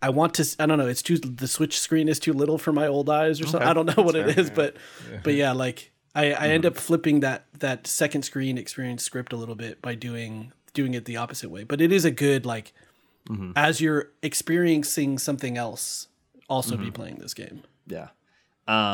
I 0.00 0.10
want 0.10 0.34
to. 0.34 0.56
I 0.58 0.66
don't 0.66 0.78
know. 0.78 0.86
It's 0.86 1.02
too. 1.02 1.18
The 1.18 1.48
Switch 1.48 1.78
screen 1.78 2.08
is 2.08 2.18
too 2.18 2.32
little 2.32 2.58
for 2.58 2.72
my 2.72 2.86
old 2.86 3.10
eyes, 3.10 3.40
or 3.40 3.46
something. 3.46 3.68
I 3.68 3.72
don't 3.72 3.86
know 3.96 4.02
what 4.02 4.14
it 4.14 4.38
is, 4.38 4.50
but 4.50 4.76
but 5.22 5.34
yeah, 5.34 5.52
like 5.52 5.92
I, 6.14 6.32
I 6.32 6.48
end 6.48 6.64
mm-hmm. 6.64 6.68
up 6.68 6.76
flipping 6.76 7.20
that 7.20 7.46
that 7.58 7.86
second 7.86 8.22
screen 8.22 8.58
experience 8.58 9.02
script 9.02 9.32
a 9.32 9.36
little 9.36 9.54
bit 9.54 9.82
by 9.82 9.94
doing 9.94 10.52
doing 10.72 10.94
it 10.94 11.04
the 11.04 11.16
opposite 11.16 11.50
way. 11.50 11.64
But 11.64 11.80
it 11.80 11.92
is 11.92 12.04
a 12.04 12.10
good 12.10 12.46
like 12.46 12.72
mm-hmm. 13.28 13.52
as 13.56 13.80
you're 13.80 14.10
experiencing 14.22 15.18
something 15.18 15.56
else, 15.56 16.08
also 16.48 16.76
be 16.76 16.84
mm-hmm. 16.84 16.92
playing 16.92 17.16
this 17.16 17.34
game. 17.34 17.62
Yeah. 17.86 18.08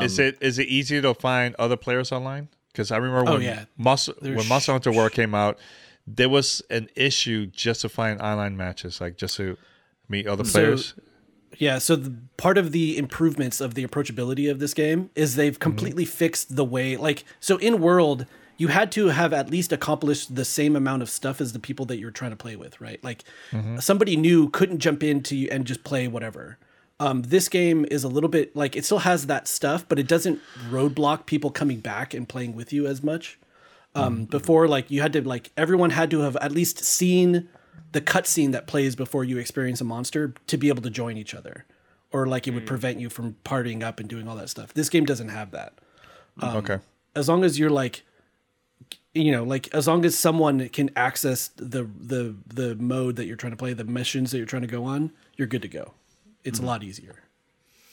is 0.01 0.19
um, 0.19 0.25
it 0.25 0.37
is 0.41 0.59
it 0.59 0.67
easier 0.67 1.01
to 1.01 1.13
find 1.13 1.55
other 1.59 1.77
players 1.77 2.11
online? 2.11 2.49
Because 2.71 2.91
I 2.91 2.97
remember 2.97 3.31
Oh, 3.31 3.33
when 3.35 3.43
yeah. 3.43 3.65
Monster, 3.77 4.13
when 4.19 4.33
There's- 4.33 4.49
Monster 4.49 4.73
Hunter 4.73 4.91
World 4.91 5.13
came 5.13 5.33
out, 5.33 5.57
there 6.05 6.29
was 6.29 6.61
an 6.69 6.89
issue 6.95 7.45
just 7.47 7.81
to 7.81 7.89
find 7.89 8.21
online 8.21 8.57
matches, 8.57 8.99
like 8.99 9.17
just 9.17 9.37
to 9.37 9.57
meet 10.09 10.27
other 10.27 10.43
players. 10.43 10.93
Yeah, 11.57 11.77
so 11.77 11.95
the, 11.95 12.13
part 12.37 12.57
of 12.57 12.71
the 12.71 12.97
improvements 12.97 13.61
of 13.61 13.75
the 13.75 13.85
approachability 13.85 14.51
of 14.51 14.59
this 14.59 14.73
game 14.73 15.09
is 15.15 15.35
they've 15.35 15.57
completely 15.57 16.03
fixed 16.03 16.55
the 16.55 16.65
way 16.65 16.97
like 16.97 17.23
so 17.39 17.55
in 17.57 17.79
world 17.79 18.25
you 18.57 18.69
had 18.69 18.91
to 18.93 19.07
have 19.07 19.33
at 19.33 19.49
least 19.49 19.71
accomplished 19.71 20.35
the 20.35 20.45
same 20.45 20.75
amount 20.75 21.01
of 21.01 21.09
stuff 21.09 21.41
as 21.41 21.53
the 21.53 21.59
people 21.59 21.85
that 21.87 21.97
you're 21.97 22.11
trying 22.11 22.31
to 22.31 22.37
play 22.37 22.55
with, 22.55 22.79
right? 22.79 23.03
Like 23.03 23.23
somebody 23.79 24.15
new 24.15 24.49
couldn't 24.49 24.79
jump 24.79 25.03
into 25.03 25.35
you 25.35 25.49
and 25.51 25.65
just 25.65 25.83
play 25.83 26.07
whatever. 26.07 26.57
Um, 26.97 27.23
this 27.23 27.49
game 27.49 27.85
is 27.91 28.05
a 28.05 28.07
little 28.07 28.29
bit 28.29 28.55
like 28.55 28.77
it 28.77 28.85
still 28.85 28.99
has 28.99 29.27
that 29.27 29.49
stuff, 29.49 29.85
but 29.87 29.99
it 29.99 30.07
doesn't 30.07 30.39
roadblock 30.69 31.25
people 31.25 31.51
coming 31.51 31.81
back 31.81 32.13
and 32.13 32.27
playing 32.29 32.55
with 32.55 32.71
you 32.71 32.87
as 32.87 33.03
much. 33.03 33.37
Um, 33.93 34.25
Before, 34.25 34.67
like 34.67 34.89
you 34.91 35.01
had 35.01 35.13
to 35.13 35.21
like 35.21 35.51
everyone 35.57 35.89
had 35.89 36.09
to 36.11 36.21
have 36.21 36.37
at 36.37 36.51
least 36.51 36.83
seen 36.83 37.49
the 37.95 38.01
cutscene 38.01 38.51
that 38.51 38.67
plays 38.67 38.93
before 38.93 39.23
you 39.23 39.37
experience 39.37 39.79
a 39.79 39.85
monster 39.85 40.33
to 40.47 40.57
be 40.57 40.67
able 40.67 40.81
to 40.81 40.89
join 40.89 41.15
each 41.15 41.33
other, 41.33 41.63
or 42.11 42.25
like 42.25 42.45
it 42.45 42.51
would 42.51 42.63
hmm. 42.63 42.67
prevent 42.67 42.99
you 42.99 43.09
from 43.09 43.37
partying 43.45 43.83
up 43.83 44.01
and 44.01 44.09
doing 44.09 44.27
all 44.27 44.35
that 44.35 44.49
stuff. 44.49 44.73
This 44.73 44.89
game 44.89 45.05
doesn't 45.05 45.29
have 45.29 45.51
that. 45.51 45.75
Um, 46.41 46.57
okay. 46.57 46.79
As 47.15 47.29
long 47.29 47.45
as 47.45 47.57
you're 47.57 47.69
like, 47.69 48.03
you 49.13 49.31
know, 49.31 49.45
like 49.45 49.73
as 49.73 49.87
long 49.87 50.03
as 50.03 50.19
someone 50.19 50.67
can 50.67 50.89
access 50.97 51.47
the 51.55 51.89
the 51.97 52.35
the 52.45 52.75
mode 52.75 53.15
that 53.15 53.27
you're 53.27 53.37
trying 53.37 53.53
to 53.53 53.57
play, 53.57 53.71
the 53.71 53.85
missions 53.85 54.31
that 54.31 54.39
you're 54.39 54.45
trying 54.45 54.63
to 54.63 54.67
go 54.67 54.83
on, 54.83 55.13
you're 55.37 55.47
good 55.47 55.61
to 55.61 55.69
go. 55.69 55.93
It's 56.43 56.59
a 56.59 56.61
hmm. 56.61 56.67
lot 56.67 56.83
easier. 56.83 57.23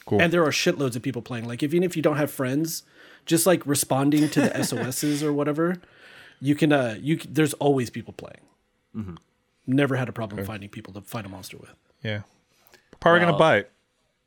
Cool. 0.05 0.21
And 0.21 0.33
there 0.33 0.43
are 0.43 0.51
shitloads 0.51 0.97
of 0.97 1.01
people 1.01 1.21
playing. 1.21 1.47
Like 1.47 1.63
even 1.63 1.81
if 1.81 1.95
you 1.95 2.01
don't 2.01 2.17
have 2.17 2.29
friends, 2.29 2.83
just 3.25 3.45
like 3.45 3.65
responding 3.65 4.27
to 4.31 4.41
the 4.41 4.63
SOSs 4.65 5.23
or 5.23 5.31
whatever, 5.31 5.77
you 6.41 6.55
can 6.55 6.73
uh 6.73 6.97
you 6.99 7.15
there's 7.15 7.53
always 7.53 7.89
people 7.89 8.13
playing. 8.13 8.41
Mm-hmm. 8.93 9.15
Never 9.65 9.95
had 9.95 10.09
a 10.09 10.11
problem 10.13 10.43
finding 10.45 10.69
people 10.69 10.93
to 10.93 11.01
fight 11.01 11.25
a 11.25 11.29
monster 11.29 11.57
with. 11.57 11.73
Yeah. 12.03 12.21
Probably 12.99 13.19
gonna 13.21 13.31
Well, 13.33 13.39
buy 13.39 13.57
it. 13.57 13.71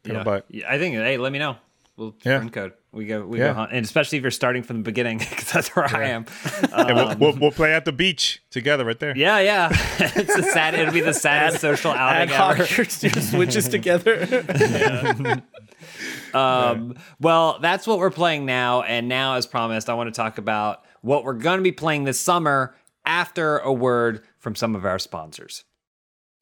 Gonna 0.05 0.19
Yeah. 0.21 0.25
buy 0.25 0.37
it. 0.39 0.45
Yeah, 0.49 0.73
I 0.73 0.79
think. 0.79 0.95
Hey, 0.97 1.19
let 1.19 1.33
me 1.33 1.39
know. 1.39 1.57
We'll 1.97 2.15
Yeah. 2.25 2.37
friend 2.39 2.53
code. 2.53 2.73
We 2.93 3.07
go. 3.07 3.27
We 3.27 3.39
Yeah. 3.39 3.49
go 3.49 3.55
hunt, 3.55 3.73
and 3.73 3.85
especially 3.85 4.19
if 4.19 4.23
you're 4.23 4.31
starting 4.31 4.63
from 4.63 4.77
the 4.79 4.83
beginning, 4.83 5.19
because 5.31 5.51
that's 5.51 5.75
where 5.77 5.85
I 5.95 6.09
am. 6.09 6.25
and 6.73 6.95
we'll, 6.97 7.17
we'll, 7.17 7.33
we'll 7.39 7.51
play 7.53 7.73
at 7.75 7.85
the 7.85 7.93
beach 7.93 8.43
together 8.51 8.85
right 8.85 8.99
there. 8.99 9.17
Yeah, 9.17 9.39
yeah. 9.41 9.69
it's 9.99 10.35
a 10.35 10.43
sad. 10.43 10.75
It'll 10.75 10.93
be 10.95 11.01
the 11.01 11.13
saddest 11.15 11.61
social 11.61 11.93
Ad 11.93 12.29
outing 12.31 12.35
hoc 12.35 12.59
ever. 12.61 12.75
your 12.75 12.87
switches 13.23 13.69
together. 13.69 14.45
Um, 16.35 16.95
well, 17.21 17.59
that's 17.61 17.87
what 17.87 17.99
we're 17.99 18.11
playing 18.11 18.45
now. 18.47 18.83
And 18.83 19.09
now, 19.09 19.35
as 19.35 19.47
promised, 19.47 19.89
I 19.89 19.95
want 19.95 20.13
to 20.13 20.17
talk 20.17 20.39
about 20.39 20.85
what 21.01 21.25
we're 21.25 21.35
going 21.35 21.59
to 21.59 21.63
be 21.63 21.73
playing 21.73 22.05
this 22.05 22.21
summer 22.21 22.75
after 23.05 23.59
a 23.59 23.73
word 23.73 24.23
from 24.47 24.55
some 24.55 24.77
of 24.77 24.85
our 24.85 25.01
sponsors. 25.01 25.65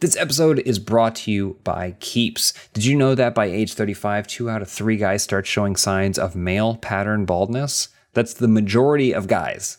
This 0.00 0.14
episode 0.14 0.58
is 0.58 0.78
brought 0.78 1.14
to 1.14 1.30
you 1.30 1.58
by 1.64 1.96
Keeps. 2.00 2.52
Did 2.74 2.84
you 2.84 2.96
know 2.96 3.14
that 3.14 3.34
by 3.34 3.46
age 3.46 3.72
35, 3.72 4.26
two 4.26 4.50
out 4.50 4.60
of 4.60 4.68
three 4.68 4.98
guys 4.98 5.22
start 5.22 5.46
showing 5.46 5.74
signs 5.74 6.18
of 6.18 6.36
male 6.36 6.76
pattern 6.76 7.24
baldness? 7.24 7.88
That's 8.12 8.34
the 8.34 8.46
majority 8.46 9.14
of 9.14 9.26
guys 9.26 9.78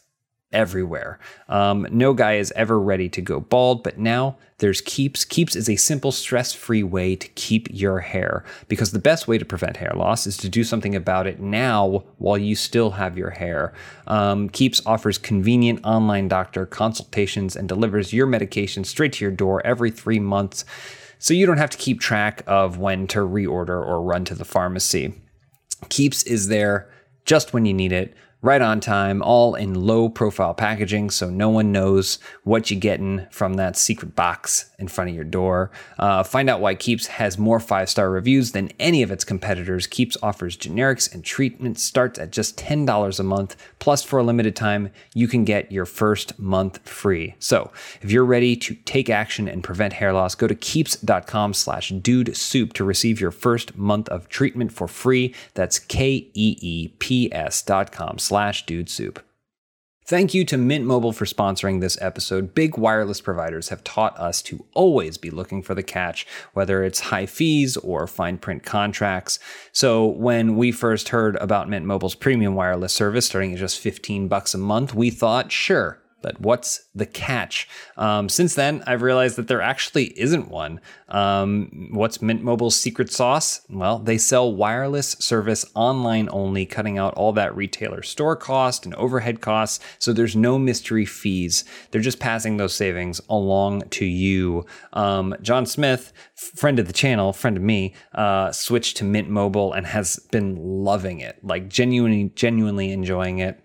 everywhere. 0.55 1.19
Um, 1.49 1.85
no 1.91 2.13
guy 2.13 2.37
is 2.37 2.51
ever 2.55 2.79
ready 2.79 3.09
to 3.09 3.21
go 3.21 3.39
bald, 3.39 3.83
but 3.83 3.99
now 3.99 4.37
there's 4.59 4.81
Keeps. 4.81 5.25
Keeps 5.25 5.55
is 5.55 5.69
a 5.69 5.75
simple, 5.75 6.11
stress 6.11 6.53
free 6.53 6.81
way 6.81 7.15
to 7.17 7.27
keep 7.29 7.67
your 7.69 7.99
hair 7.99 8.45
because 8.69 8.91
the 8.91 8.99
best 8.99 9.27
way 9.27 9.37
to 9.37 9.45
prevent 9.45 9.77
hair 9.77 9.91
loss 9.93 10.25
is 10.25 10.37
to 10.37 10.49
do 10.49 10.63
something 10.63 10.95
about 10.95 11.27
it 11.27 11.41
now 11.41 12.05
while 12.17 12.37
you 12.37 12.55
still 12.55 12.91
have 12.91 13.17
your 13.17 13.31
hair. 13.31 13.73
Um, 14.07 14.49
Keeps 14.49 14.81
offers 14.85 15.17
convenient 15.17 15.81
online 15.83 16.29
doctor 16.29 16.65
consultations 16.65 17.55
and 17.55 17.67
delivers 17.67 18.13
your 18.13 18.25
medication 18.25 18.85
straight 18.85 19.13
to 19.13 19.25
your 19.25 19.31
door 19.31 19.65
every 19.65 19.91
three 19.91 20.19
months 20.19 20.63
so 21.19 21.33
you 21.33 21.45
don't 21.45 21.57
have 21.57 21.69
to 21.71 21.77
keep 21.77 21.99
track 21.99 22.43
of 22.47 22.77
when 22.77 23.07
to 23.07 23.19
reorder 23.19 23.69
or 23.69 24.01
run 24.01 24.25
to 24.25 24.35
the 24.35 24.45
pharmacy. 24.45 25.13
Keeps 25.89 26.23
is 26.23 26.47
there 26.47 26.89
just 27.25 27.53
when 27.53 27.65
you 27.65 27.73
need 27.73 27.91
it, 27.91 28.13
right 28.45 28.61
on 28.61 28.79
time, 28.79 29.23
all 29.23 29.55
in 29.55 29.73
low 29.73 30.07
profile 30.07 30.53
packaging 30.53 31.09
so 31.09 31.31
no 31.31 31.49
one 31.49 31.71
knows 31.71 32.19
what 32.43 32.69
you're 32.69 32.79
getting 32.79 33.25
from 33.31 33.55
that 33.55 33.75
secret 33.75 34.15
box 34.15 34.69
in 34.77 34.87
front 34.87 35.09
of 35.09 35.15
your 35.15 35.25
door. 35.25 35.71
Uh, 35.97 36.21
find 36.21 36.47
out 36.47 36.61
why 36.61 36.75
Keeps 36.75 37.07
has 37.07 37.39
more 37.39 37.59
five 37.59 37.89
star 37.89 38.11
reviews 38.11 38.51
than 38.51 38.71
any 38.79 39.01
of 39.01 39.09
its 39.09 39.23
competitors. 39.23 39.87
Keeps 39.87 40.15
offers 40.21 40.55
generics 40.55 41.11
and 41.11 41.25
treatment 41.25 41.79
starts 41.79 42.19
at 42.19 42.31
just 42.31 42.55
$10 42.57 43.19
a 43.19 43.23
month. 43.23 43.55
Plus, 43.79 44.03
for 44.03 44.19
a 44.19 44.23
limited 44.23 44.55
time, 44.55 44.91
you 45.15 45.27
can 45.27 45.43
get 45.43 45.71
your 45.71 45.85
first 45.85 46.37
month 46.37 46.87
free. 46.87 47.35
So, 47.39 47.71
if 48.01 48.11
you're 48.11 48.25
ready 48.25 48.55
to 48.57 48.75
take 48.75 49.09
action 49.09 49.47
and 49.47 49.63
prevent 49.63 49.93
hair 49.93 50.13
loss, 50.13 50.35
go 50.35 50.47
to 50.47 50.55
keeps.com 50.55 51.55
slash 51.55 51.89
dude 51.89 52.37
soup 52.37 52.73
to 52.73 52.83
receive 52.83 53.19
your 53.19 53.31
first 53.31 53.75
month 53.75 54.07
of 54.09 54.29
treatment 54.29 54.71
for 54.71 54.87
free. 54.87 55.33
That's 55.55 55.79
K 55.79 56.29
E 56.33 56.57
E 56.61 56.87
P 56.99 57.33
S 57.33 57.63
dot 57.63 57.91
com 57.91 58.19
slash 58.19 58.34
dude 58.65 58.89
soup. 58.89 59.23
Thank 60.07 60.33
you 60.33 60.43
to 60.45 60.57
Mint 60.57 60.85
Mobile 60.85 61.13
for 61.13 61.23
sponsoring 61.25 61.79
this 61.79 61.97
episode. 61.99 62.53
Big 62.53 62.77
wireless 62.77 63.21
providers 63.21 63.69
have 63.69 63.83
taught 63.83 64.15
us 64.19 64.41
to 64.43 64.65
always 64.73 65.17
be 65.17 65.31
looking 65.31 65.63
for 65.63 65.73
the 65.73 65.81
catch, 65.81 66.27
whether 66.53 66.83
it's 66.83 66.99
high 66.99 67.25
fees 67.25 67.75
or 67.77 68.05
fine 68.05 68.37
print 68.37 68.63
contracts. 68.63 69.39
So 69.71 70.05
when 70.05 70.57
we 70.57 70.71
first 70.71 71.09
heard 71.09 71.37
about 71.37 71.69
Mint 71.69 71.85
Mobile's 71.85 72.13
premium 72.13 72.55
wireless 72.55 72.93
service 72.93 73.25
starting 73.25 73.53
at 73.53 73.57
just 73.57 73.79
15 73.79 74.27
bucks 74.27 74.53
a 74.53 74.59
month, 74.59 74.93
we 74.93 75.09
thought, 75.09 75.51
sure, 75.51 75.99
but 76.25 76.41
what's 76.41 76.87
the 76.95 77.05
catch? 77.05 77.69
Um, 77.97 78.29
since 78.29 78.55
then, 78.55 78.81
I've 78.87 79.03
realized 79.03 79.35
that 79.35 79.47
there 79.47 79.61
actually 79.61 80.05
isn't 80.19 80.49
one. 80.49 80.81
Um, 81.07 81.89
what's 81.91 82.19
Mint 82.19 82.41
Mobile's 82.41 82.75
secret 82.75 83.11
sauce? 83.11 83.61
Well, 83.69 83.99
they 83.99 84.17
sell 84.17 84.51
wireless 84.51 85.11
service 85.19 85.65
online 85.75 86.27
only, 86.31 86.65
cutting 86.65 86.97
out 86.97 87.13
all 87.13 87.31
that 87.33 87.55
retailer 87.55 88.01
store 88.01 88.35
cost 88.35 88.87
and 88.87 88.95
overhead 88.95 89.39
costs. 89.39 89.85
So 89.99 90.13
there's 90.13 90.35
no 90.35 90.57
mystery 90.57 91.05
fees. 91.05 91.63
They're 91.91 92.01
just 92.01 92.19
passing 92.19 92.57
those 92.57 92.73
savings 92.73 93.21
along 93.29 93.89
to 93.89 94.05
you. 94.05 94.65
Um, 94.93 95.35
John 95.43 95.67
Smith, 95.67 96.11
friend 96.33 96.79
of 96.79 96.87
the 96.87 96.93
channel, 96.93 97.33
friend 97.33 97.55
of 97.55 97.61
me, 97.61 97.93
uh, 98.15 98.51
switched 98.51 98.97
to 98.97 99.03
Mint 99.03 99.29
Mobile 99.29 99.73
and 99.73 99.85
has 99.85 100.15
been 100.31 100.55
loving 100.55 101.19
it, 101.19 101.37
like 101.43 101.69
genuinely, 101.69 102.31
genuinely 102.33 102.91
enjoying 102.91 103.37
it 103.37 103.61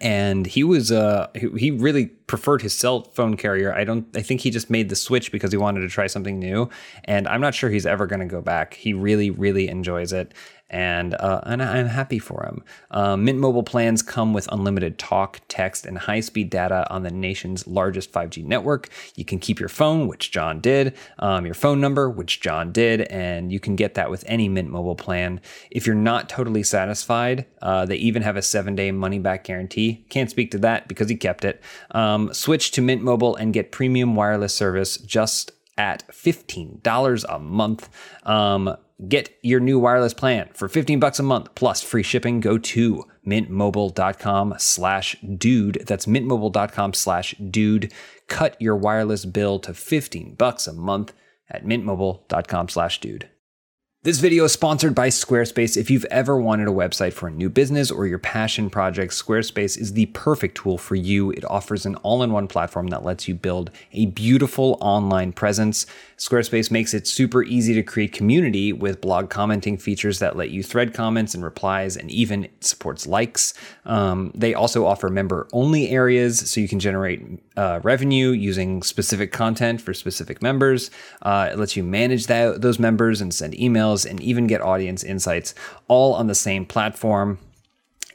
and 0.00 0.46
he 0.46 0.64
was 0.64 0.90
uh 0.90 1.28
he, 1.34 1.70
really 1.70 2.06
preferred 2.06 2.62
his 2.62 2.76
cell 2.76 3.02
phone 3.02 3.36
carrier. 3.36 3.74
I 3.74 3.84
don't 3.84 4.06
i 4.16 4.22
think 4.22 4.40
he 4.40 4.50
just 4.50 4.70
made 4.70 4.88
the 4.88 4.96
switch 4.96 5.32
because 5.32 5.52
he 5.52 5.58
wanted 5.58 5.80
to 5.80 5.88
try 5.88 6.06
something 6.06 6.38
new. 6.38 6.68
And 7.04 7.28
i'm 7.28 7.40
not 7.40 7.54
sure 7.54 7.70
he's 7.70 7.86
ever 7.86 8.06
going 8.06 8.20
to 8.20 8.26
go 8.26 8.40
back. 8.40 8.74
He 8.74 8.92
really 8.92 9.30
really 9.30 9.68
enjoys 9.68 10.12
it 10.12 10.32
and 10.72 11.14
uh, 11.14 11.40
and 11.44 11.62
I'm 11.62 11.86
happy 11.86 12.18
for 12.18 12.44
him. 12.44 12.64
Um, 12.90 13.24
Mint 13.24 13.38
Mobile 13.38 13.62
plans 13.62 14.02
come 14.02 14.32
with 14.32 14.48
unlimited 14.50 14.98
talk, 14.98 15.40
text, 15.48 15.86
and 15.86 15.98
high-speed 15.98 16.50
data 16.50 16.86
on 16.90 17.02
the 17.02 17.10
nation's 17.10 17.66
largest 17.66 18.10
5G 18.10 18.44
network. 18.44 18.88
You 19.14 19.24
can 19.24 19.38
keep 19.38 19.60
your 19.60 19.68
phone, 19.68 20.08
which 20.08 20.30
John 20.30 20.60
did, 20.60 20.96
um, 21.18 21.44
your 21.44 21.54
phone 21.54 21.80
number, 21.80 22.08
which 22.08 22.40
John 22.40 22.72
did, 22.72 23.02
and 23.02 23.52
you 23.52 23.60
can 23.60 23.76
get 23.76 23.94
that 23.94 24.10
with 24.10 24.24
any 24.26 24.48
Mint 24.48 24.70
Mobile 24.70 24.96
plan. 24.96 25.40
If 25.70 25.86
you're 25.86 25.94
not 25.94 26.28
totally 26.28 26.62
satisfied, 26.62 27.46
uh, 27.60 27.84
they 27.84 27.96
even 27.96 28.22
have 28.22 28.36
a 28.36 28.42
seven-day 28.42 28.92
money-back 28.92 29.44
guarantee. 29.44 30.04
Can't 30.08 30.30
speak 30.30 30.50
to 30.52 30.58
that 30.58 30.88
because 30.88 31.08
he 31.08 31.16
kept 31.16 31.44
it. 31.44 31.62
Um, 31.90 32.32
switch 32.32 32.70
to 32.72 32.82
Mint 32.82 33.02
Mobile 33.02 33.36
and 33.36 33.52
get 33.52 33.72
premium 33.72 34.16
wireless 34.16 34.54
service 34.54 34.96
just 34.96 35.52
at 35.78 36.06
$15 36.08 37.24
a 37.28 37.38
month. 37.38 37.88
Um, 38.24 38.76
get 39.08 39.36
your 39.42 39.60
new 39.60 39.78
wireless 39.78 40.14
plan 40.14 40.48
for 40.54 40.68
15 40.68 41.00
bucks 41.00 41.18
a 41.18 41.22
month 41.22 41.54
plus 41.54 41.82
free 41.82 42.02
shipping. 42.02 42.40
Go 42.40 42.58
to 42.58 43.04
mintmobile.com 43.26 44.54
slash 44.58 45.16
dude. 45.20 45.82
That's 45.86 46.06
mintmobile.com 46.06 46.94
slash 46.94 47.34
dude. 47.50 47.92
Cut 48.28 48.60
your 48.60 48.76
wireless 48.76 49.24
bill 49.24 49.58
to 49.60 49.74
15 49.74 50.34
bucks 50.34 50.66
a 50.66 50.72
month 50.72 51.12
at 51.50 51.64
mintmobile.com 51.64 52.68
slash 52.68 53.00
dude. 53.00 53.28
This 54.04 54.18
video 54.18 54.42
is 54.42 54.52
sponsored 54.52 54.96
by 54.96 55.10
Squarespace. 55.10 55.76
If 55.76 55.88
you've 55.88 56.06
ever 56.06 56.36
wanted 56.36 56.66
a 56.66 56.72
website 56.72 57.12
for 57.12 57.28
a 57.28 57.30
new 57.30 57.48
business 57.48 57.88
or 57.88 58.04
your 58.04 58.18
passion 58.18 58.68
project, 58.68 59.12
Squarespace 59.12 59.78
is 59.78 59.92
the 59.92 60.06
perfect 60.06 60.56
tool 60.56 60.76
for 60.76 60.96
you. 60.96 61.30
It 61.30 61.44
offers 61.44 61.86
an 61.86 61.94
all 61.96 62.24
in 62.24 62.32
one 62.32 62.48
platform 62.48 62.88
that 62.88 63.04
lets 63.04 63.28
you 63.28 63.36
build 63.36 63.70
a 63.92 64.06
beautiful 64.06 64.76
online 64.80 65.32
presence. 65.32 65.86
Squarespace 66.22 66.70
makes 66.70 66.94
it 66.94 67.08
super 67.08 67.42
easy 67.42 67.74
to 67.74 67.82
create 67.82 68.12
community 68.12 68.72
with 68.72 69.00
blog 69.00 69.28
commenting 69.28 69.76
features 69.76 70.20
that 70.20 70.36
let 70.36 70.50
you 70.50 70.62
thread 70.62 70.94
comments 70.94 71.34
and 71.34 71.42
replies 71.42 71.96
and 71.96 72.08
even 72.12 72.48
supports 72.60 73.08
likes. 73.08 73.54
Um, 73.86 74.30
they 74.32 74.54
also 74.54 74.86
offer 74.86 75.08
member 75.08 75.48
only 75.52 75.90
areas 75.90 76.48
so 76.48 76.60
you 76.60 76.68
can 76.68 76.78
generate 76.78 77.42
uh, 77.56 77.80
revenue 77.82 78.30
using 78.30 78.84
specific 78.84 79.32
content 79.32 79.80
for 79.80 79.92
specific 79.92 80.40
members. 80.40 80.92
Uh, 81.22 81.48
it 81.50 81.58
lets 81.58 81.76
you 81.76 81.82
manage 81.82 82.28
that, 82.28 82.62
those 82.62 82.78
members 82.78 83.20
and 83.20 83.34
send 83.34 83.54
emails 83.54 84.08
and 84.08 84.20
even 84.20 84.46
get 84.46 84.60
audience 84.60 85.02
insights 85.02 85.56
all 85.88 86.14
on 86.14 86.28
the 86.28 86.36
same 86.36 86.64
platform. 86.64 87.40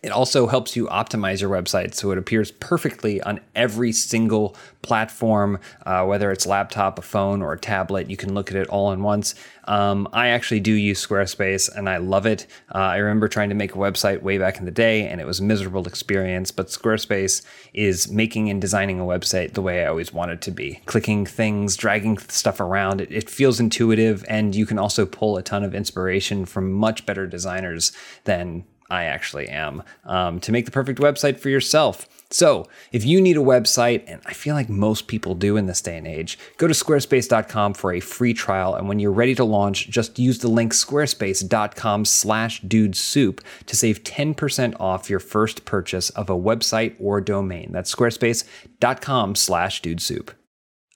It 0.08 0.14
also 0.14 0.48
helps 0.48 0.78
you 0.78 0.88
optimize 0.88 1.42
your 1.42 1.50
website 1.50 1.94
so 1.94 2.12
it 2.12 2.18
appears 2.18 2.50
perfectly 2.50 3.22
on 3.24 3.42
every 3.56 3.92
single 3.92 4.56
platform, 4.82 5.60
uh, 5.86 6.06
whether 6.06 6.32
it's 6.32 6.48
laptop, 6.48 6.98
a 6.98 7.02
phone, 7.02 7.42
or 7.42 7.52
a 7.52 7.60
tablet. 7.60 8.10
You 8.10 8.16
can 8.16 8.34
look 8.34 8.50
at 8.50 8.56
it 8.56 8.70
all 8.70 8.94
in 8.94 9.04
once. 9.04 9.36
Um, 9.66 10.08
I 10.14 10.30
actually 10.30 10.62
do 10.62 10.72
use 10.72 11.06
Squarespace 11.06 11.70
and 11.76 11.90
I 11.90 11.98
love 11.98 12.26
it. 12.26 12.48
Uh, 12.74 12.78
I 12.78 12.98
remember 13.00 13.28
trying 13.28 13.50
to 13.50 13.56
make 13.56 13.76
a 13.76 13.78
website 13.78 14.22
way 14.22 14.38
back 14.38 14.60
in 14.60 14.64
the 14.64 14.72
day 14.72 15.06
and 15.10 15.20
it 15.20 15.28
was 15.28 15.42
a 15.42 15.44
miserable 15.44 15.86
experience, 15.86 16.52
but 16.52 16.68
Squarespace 16.68 17.42
is 17.74 18.10
making 18.10 18.50
and 18.50 18.62
designing 18.62 19.02
a 19.02 19.06
website 19.06 19.56
the 19.56 19.62
way 19.62 19.84
I 19.84 19.90
always 19.90 20.14
wanted 20.14 20.40
to 20.44 20.52
be. 20.52 20.80
Clicking 20.86 21.26
things, 21.26 21.76
dragging 21.76 22.18
stuff 22.18 22.62
around, 22.62 23.02
it, 23.02 23.12
it 23.12 23.30
feels 23.30 23.60
intuitive 23.60 24.24
and 24.30 24.56
you 24.56 24.66
can 24.66 24.80
also 24.80 25.06
pull 25.06 25.36
a 25.36 25.44
ton 25.44 25.66
of 25.66 25.76
inspiration 25.76 26.46
from 26.46 26.72
much 26.72 27.06
better 27.06 27.28
designers 27.28 27.92
than 28.24 28.64
I 28.90 29.04
actually 29.06 29.50
am, 29.50 29.84
um, 30.06 30.40
to 30.42 30.52
make 30.52 30.66
the 30.66 30.72
perfect 30.72 31.00
website 31.00 31.40
for 31.40 31.50
yourself. 31.50 32.08
So, 32.30 32.68
if 32.92 33.06
you 33.06 33.22
need 33.22 33.38
a 33.38 33.42
website, 33.42 34.04
and 34.06 34.22
I 34.26 34.34
feel 34.34 34.54
like 34.54 34.68
most 34.68 35.08
people 35.08 35.34
do 35.34 35.56
in 35.56 35.66
this 35.66 35.82
day 35.82 35.98
and 35.98 36.06
age, 36.06 36.38
go 36.58 36.68
to 36.68 36.74
squarespace.com 36.74 37.74
for 37.74 37.94
a 37.94 38.02
free 38.02 38.34
trial. 38.34 38.76
And 38.76 38.90
when 38.90 39.00
you're 39.00 39.14
ready 39.14 39.34
to 39.36 39.46
launch, 39.46 39.90
just 39.90 40.20
use 40.20 40.40
the 40.40 40.50
link 40.50 40.74
squarespace.com 40.74 42.04
slash 42.04 42.62
to 42.62 43.76
save 43.76 44.04
10% 44.04 44.80
off 44.80 45.10
your 45.10 45.20
first 45.20 45.64
purchase 45.64 46.10
of 46.12 46.30
a 46.30 46.38
website 46.38 46.96
or 47.00 47.22
domain. 47.22 47.72
That's 47.72 47.94
squarespace.com 47.94 49.36
slash. 49.36 49.82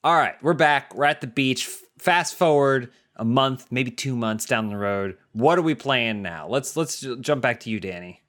All 0.03 0.15
right, 0.15 0.35
we're 0.41 0.53
back. 0.53 0.95
We're 0.95 1.05
at 1.05 1.21
the 1.21 1.27
beach. 1.27 1.65
Fast 1.97 2.35
forward 2.35 2.91
a 3.21 3.23
month, 3.23 3.67
maybe 3.69 3.91
two 3.91 4.15
months 4.15 4.45
down 4.45 4.69
the 4.69 4.75
road. 4.75 5.15
What 5.31 5.59
are 5.59 5.61
we 5.61 5.75
playing 5.75 6.23
now? 6.23 6.47
Let's 6.47 6.75
let's 6.75 7.01
jump 7.21 7.43
back 7.43 7.59
to 7.61 7.69
you, 7.69 7.79
Danny. 7.79 8.23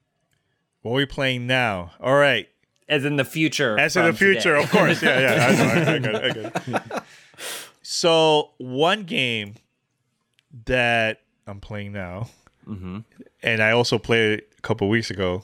What 0.83 0.93
are 0.93 0.97
we 0.97 1.07
playing 1.07 1.47
now? 1.47 1.93
All 1.99 2.15
right. 2.15 2.47
As 2.91 3.07
in 3.07 3.17
the 3.17 3.25
future. 3.25 3.79
As 3.79 3.97
in 3.97 4.05
the 4.05 4.13
future, 4.13 4.55
today. 4.55 4.63
of 4.63 4.71
course. 4.71 5.03
Yeah, 5.03 5.21
yeah. 5.21 5.47
I, 5.47 5.55
know, 5.55 5.65
I, 5.65 5.95
I 5.95 5.99
got 5.99 6.15
it, 6.15 6.53
I 6.67 6.71
got 6.71 6.93
it. 6.97 7.03
So 7.85 8.51
one 8.59 9.03
game 9.03 9.55
that 10.67 11.21
I'm 11.47 11.61
playing 11.61 11.93
now, 11.93 12.31
and 13.43 13.63
I 13.63 13.73
also 13.73 13.99
played 13.99 14.39
it 14.39 14.53
a 14.57 14.63
couple 14.63 14.89
weeks 14.89 15.11
ago, 15.11 15.43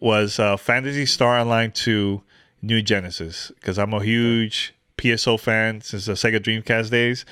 was 0.00 0.38
uh, 0.38 0.56
Phantasy 0.56 1.06
Star 1.06 1.38
Online 1.38 1.70
2 1.70 2.20
New 2.62 2.82
Genesis 2.82 3.52
because 3.54 3.78
I'm 3.78 3.94
a 3.94 4.02
huge 4.02 4.74
PSO 5.00 5.38
fan 5.38 5.80
since 5.80 6.04
the 6.06 6.12
Sega 6.12 6.38
Dreamcast 6.38 6.90
days. 6.90 7.24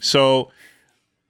So 0.00 0.50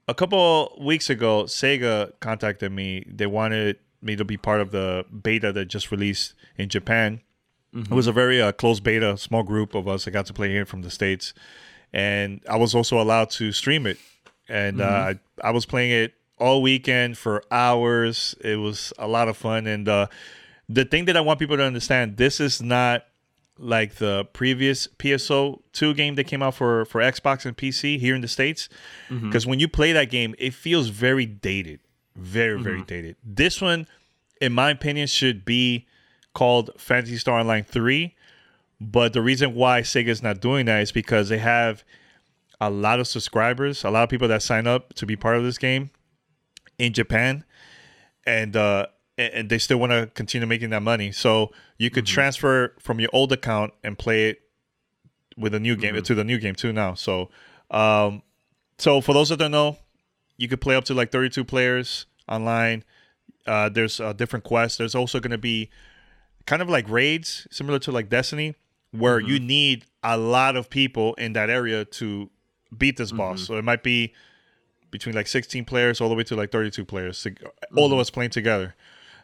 a 0.08 0.14
couple 0.14 0.76
weeks 0.80 1.08
ago, 1.10 1.44
Sega 1.44 2.12
contacted 2.20 2.72
me. 2.72 3.04
They 3.08 3.26
wanted 3.26 3.78
me 4.02 4.16
to 4.16 4.24
be 4.24 4.36
part 4.36 4.60
of 4.60 4.70
the 4.70 5.04
beta 5.22 5.52
that 5.52 5.66
just 5.66 5.90
released 5.90 6.34
in 6.56 6.68
Japan. 6.68 7.20
It 7.74 7.90
was 7.94 8.06
a 8.06 8.12
very 8.12 8.40
uh, 8.40 8.52
close 8.52 8.80
beta, 8.80 9.16
small 9.18 9.42
group 9.42 9.74
of 9.74 9.86
us 9.86 10.04
that 10.04 10.12
got 10.12 10.26
to 10.26 10.32
play 10.32 10.48
here 10.48 10.64
from 10.64 10.82
the 10.82 10.90
states, 10.90 11.34
and 11.92 12.40
I 12.48 12.56
was 12.56 12.74
also 12.74 13.00
allowed 13.00 13.28
to 13.38 13.52
stream 13.52 13.86
it. 13.86 13.98
And 14.48 14.80
uh, 14.80 15.14
I, 15.42 15.48
I 15.48 15.50
was 15.50 15.66
playing 15.66 15.90
it 15.90 16.14
all 16.38 16.62
weekend 16.62 17.18
for 17.18 17.42
hours. 17.50 18.34
It 18.40 18.56
was 18.56 18.92
a 18.98 19.06
lot 19.08 19.28
of 19.28 19.36
fun. 19.36 19.66
And 19.66 19.88
uh, 19.88 20.06
the 20.68 20.84
thing 20.84 21.06
that 21.06 21.16
I 21.16 21.20
want 21.20 21.38
people 21.38 21.56
to 21.56 21.64
understand, 21.64 22.16
this 22.16 22.40
is 22.40 22.62
not 22.62 23.04
like 23.58 23.94
the 23.96 24.24
previous 24.32 24.86
PSO 24.98 25.60
2 25.72 25.94
game 25.94 26.14
that 26.16 26.24
came 26.24 26.42
out 26.42 26.54
for 26.54 26.84
for 26.84 27.00
Xbox 27.00 27.46
and 27.46 27.56
PC 27.56 27.98
here 27.98 28.14
in 28.14 28.20
the 28.20 28.28
states. 28.28 28.68
Because 29.08 29.46
when 29.46 29.58
you 29.60 29.68
play 29.68 29.92
that 29.92 30.10
game 30.10 30.34
it 30.38 30.54
feels 30.54 30.88
very 30.88 31.26
dated 31.26 31.80
very 32.14 32.60
very 32.60 32.82
dated. 32.82 33.16
This 33.24 33.60
one 33.60 33.86
in 34.40 34.52
my 34.52 34.70
opinion 34.70 35.06
should 35.06 35.44
be 35.44 35.86
called 36.34 36.70
Phantasy 36.76 37.16
Star 37.16 37.38
Online 37.40 37.64
3 37.64 38.14
but 38.78 39.14
the 39.14 39.22
reason 39.22 39.54
why 39.54 39.80
Sega's 39.80 40.22
not 40.22 40.40
doing 40.40 40.66
that 40.66 40.82
is 40.82 40.92
because 40.92 41.30
they 41.30 41.38
have 41.38 41.82
a 42.60 42.68
lot 42.68 43.00
of 43.00 43.06
subscribers 43.06 43.84
a 43.84 43.90
lot 43.90 44.02
of 44.02 44.10
people 44.10 44.28
that 44.28 44.42
sign 44.42 44.66
up 44.66 44.92
to 44.94 45.06
be 45.06 45.16
part 45.16 45.36
of 45.38 45.44
this 45.44 45.56
game 45.58 45.90
in 46.78 46.92
Japan. 46.92 47.44
And 48.26 48.54
uh 48.56 48.86
and 49.18 49.48
they 49.48 49.58
still 49.58 49.78
want 49.78 49.92
to 49.92 50.10
continue 50.14 50.46
making 50.46 50.70
that 50.70 50.82
money. 50.82 51.10
So 51.12 51.52
you 51.78 51.90
could 51.90 52.06
transfer 52.06 52.74
from 52.78 53.00
your 53.00 53.10
old 53.12 53.32
account 53.32 53.72
and 53.82 53.98
play 53.98 54.28
it 54.30 54.42
with 55.36 55.54
a 55.54 55.60
new 55.60 55.76
game 55.76 56.00
to 56.00 56.14
the 56.14 56.24
new 56.24 56.38
game 56.38 56.54
too 56.54 56.72
now. 56.72 56.94
So 56.94 57.30
um 57.70 58.22
so 58.78 59.00
for 59.00 59.14
those 59.14 59.30
that 59.30 59.38
don't 59.38 59.50
know, 59.50 59.78
you 60.36 60.48
could 60.48 60.60
play 60.60 60.76
up 60.76 60.84
to 60.84 60.94
like 60.94 61.10
32 61.10 61.44
players 61.44 62.06
online. 62.28 62.84
Uh 63.46 63.68
there's 63.68 64.00
uh, 64.00 64.12
different 64.12 64.44
quests. 64.44 64.78
There's 64.78 64.94
also 64.94 65.18
going 65.20 65.30
to 65.30 65.38
be 65.38 65.70
kind 66.46 66.62
of 66.62 66.68
like 66.68 66.88
raids 66.88 67.46
similar 67.50 67.78
to 67.80 67.92
like 67.92 68.08
Destiny 68.08 68.54
where 68.92 69.20
you 69.20 69.38
need 69.38 69.84
a 70.02 70.16
lot 70.16 70.56
of 70.56 70.70
people 70.70 71.14
in 71.14 71.32
that 71.34 71.50
area 71.50 71.84
to 71.84 72.30
beat 72.76 72.96
this 72.96 73.12
boss. 73.12 73.42
So 73.46 73.56
it 73.56 73.64
might 73.64 73.82
be 73.82 74.14
between 74.90 75.14
like 75.14 75.26
16 75.26 75.64
players 75.64 76.00
all 76.00 76.08
the 76.08 76.14
way 76.14 76.22
to 76.24 76.36
like 76.36 76.50
32 76.50 76.84
players, 76.84 77.18
sig- 77.18 77.44
all 77.76 77.92
of 77.92 77.98
us 77.98 78.08
playing 78.10 78.30
together. 78.30 78.74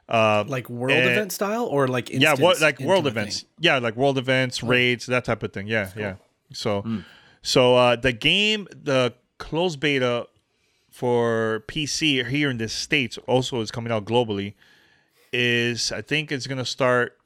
Uh, 0.09 0.45
Like 0.47 0.69
world 0.69 0.93
And- 0.99 1.11
event 1.11 1.33
style 1.33 1.65
or 1.67 1.89
like 1.89 2.11
yeah, 2.11 2.35
what 2.35 2.61
like 2.61 2.81
world 2.81 3.07
events? 3.07 3.41
thing? 3.41 3.49
Yeah, 3.61 3.79
like 3.79 3.97
world 3.97 4.19
events, 4.19 4.63
raids, 4.63 5.07
that 5.07 5.25
type 5.25 5.43
of 5.43 5.53
thing. 5.53 5.67
Yeah, 5.67 5.91
yeah. 5.97 6.15
So, 6.53 6.85
so 7.43 7.77
uh, 7.77 7.97
the 7.97 8.13
game, 8.13 8.69
the 8.71 9.15
closed 9.39 9.81
beta 9.81 10.27
for 10.91 11.65
PC 11.69 12.27
here 12.29 12.51
in 12.51 12.59
the 12.59 12.69
states 12.69 13.19
also 13.27 13.61
is 13.61 13.71
coming 13.71 13.93
out 13.93 14.05
globally. 14.05 14.55
Is 15.33 15.91
I 15.93 16.03
think 16.03 16.31
it's 16.31 16.47
gonna 16.47 16.67
start. 16.67 17.17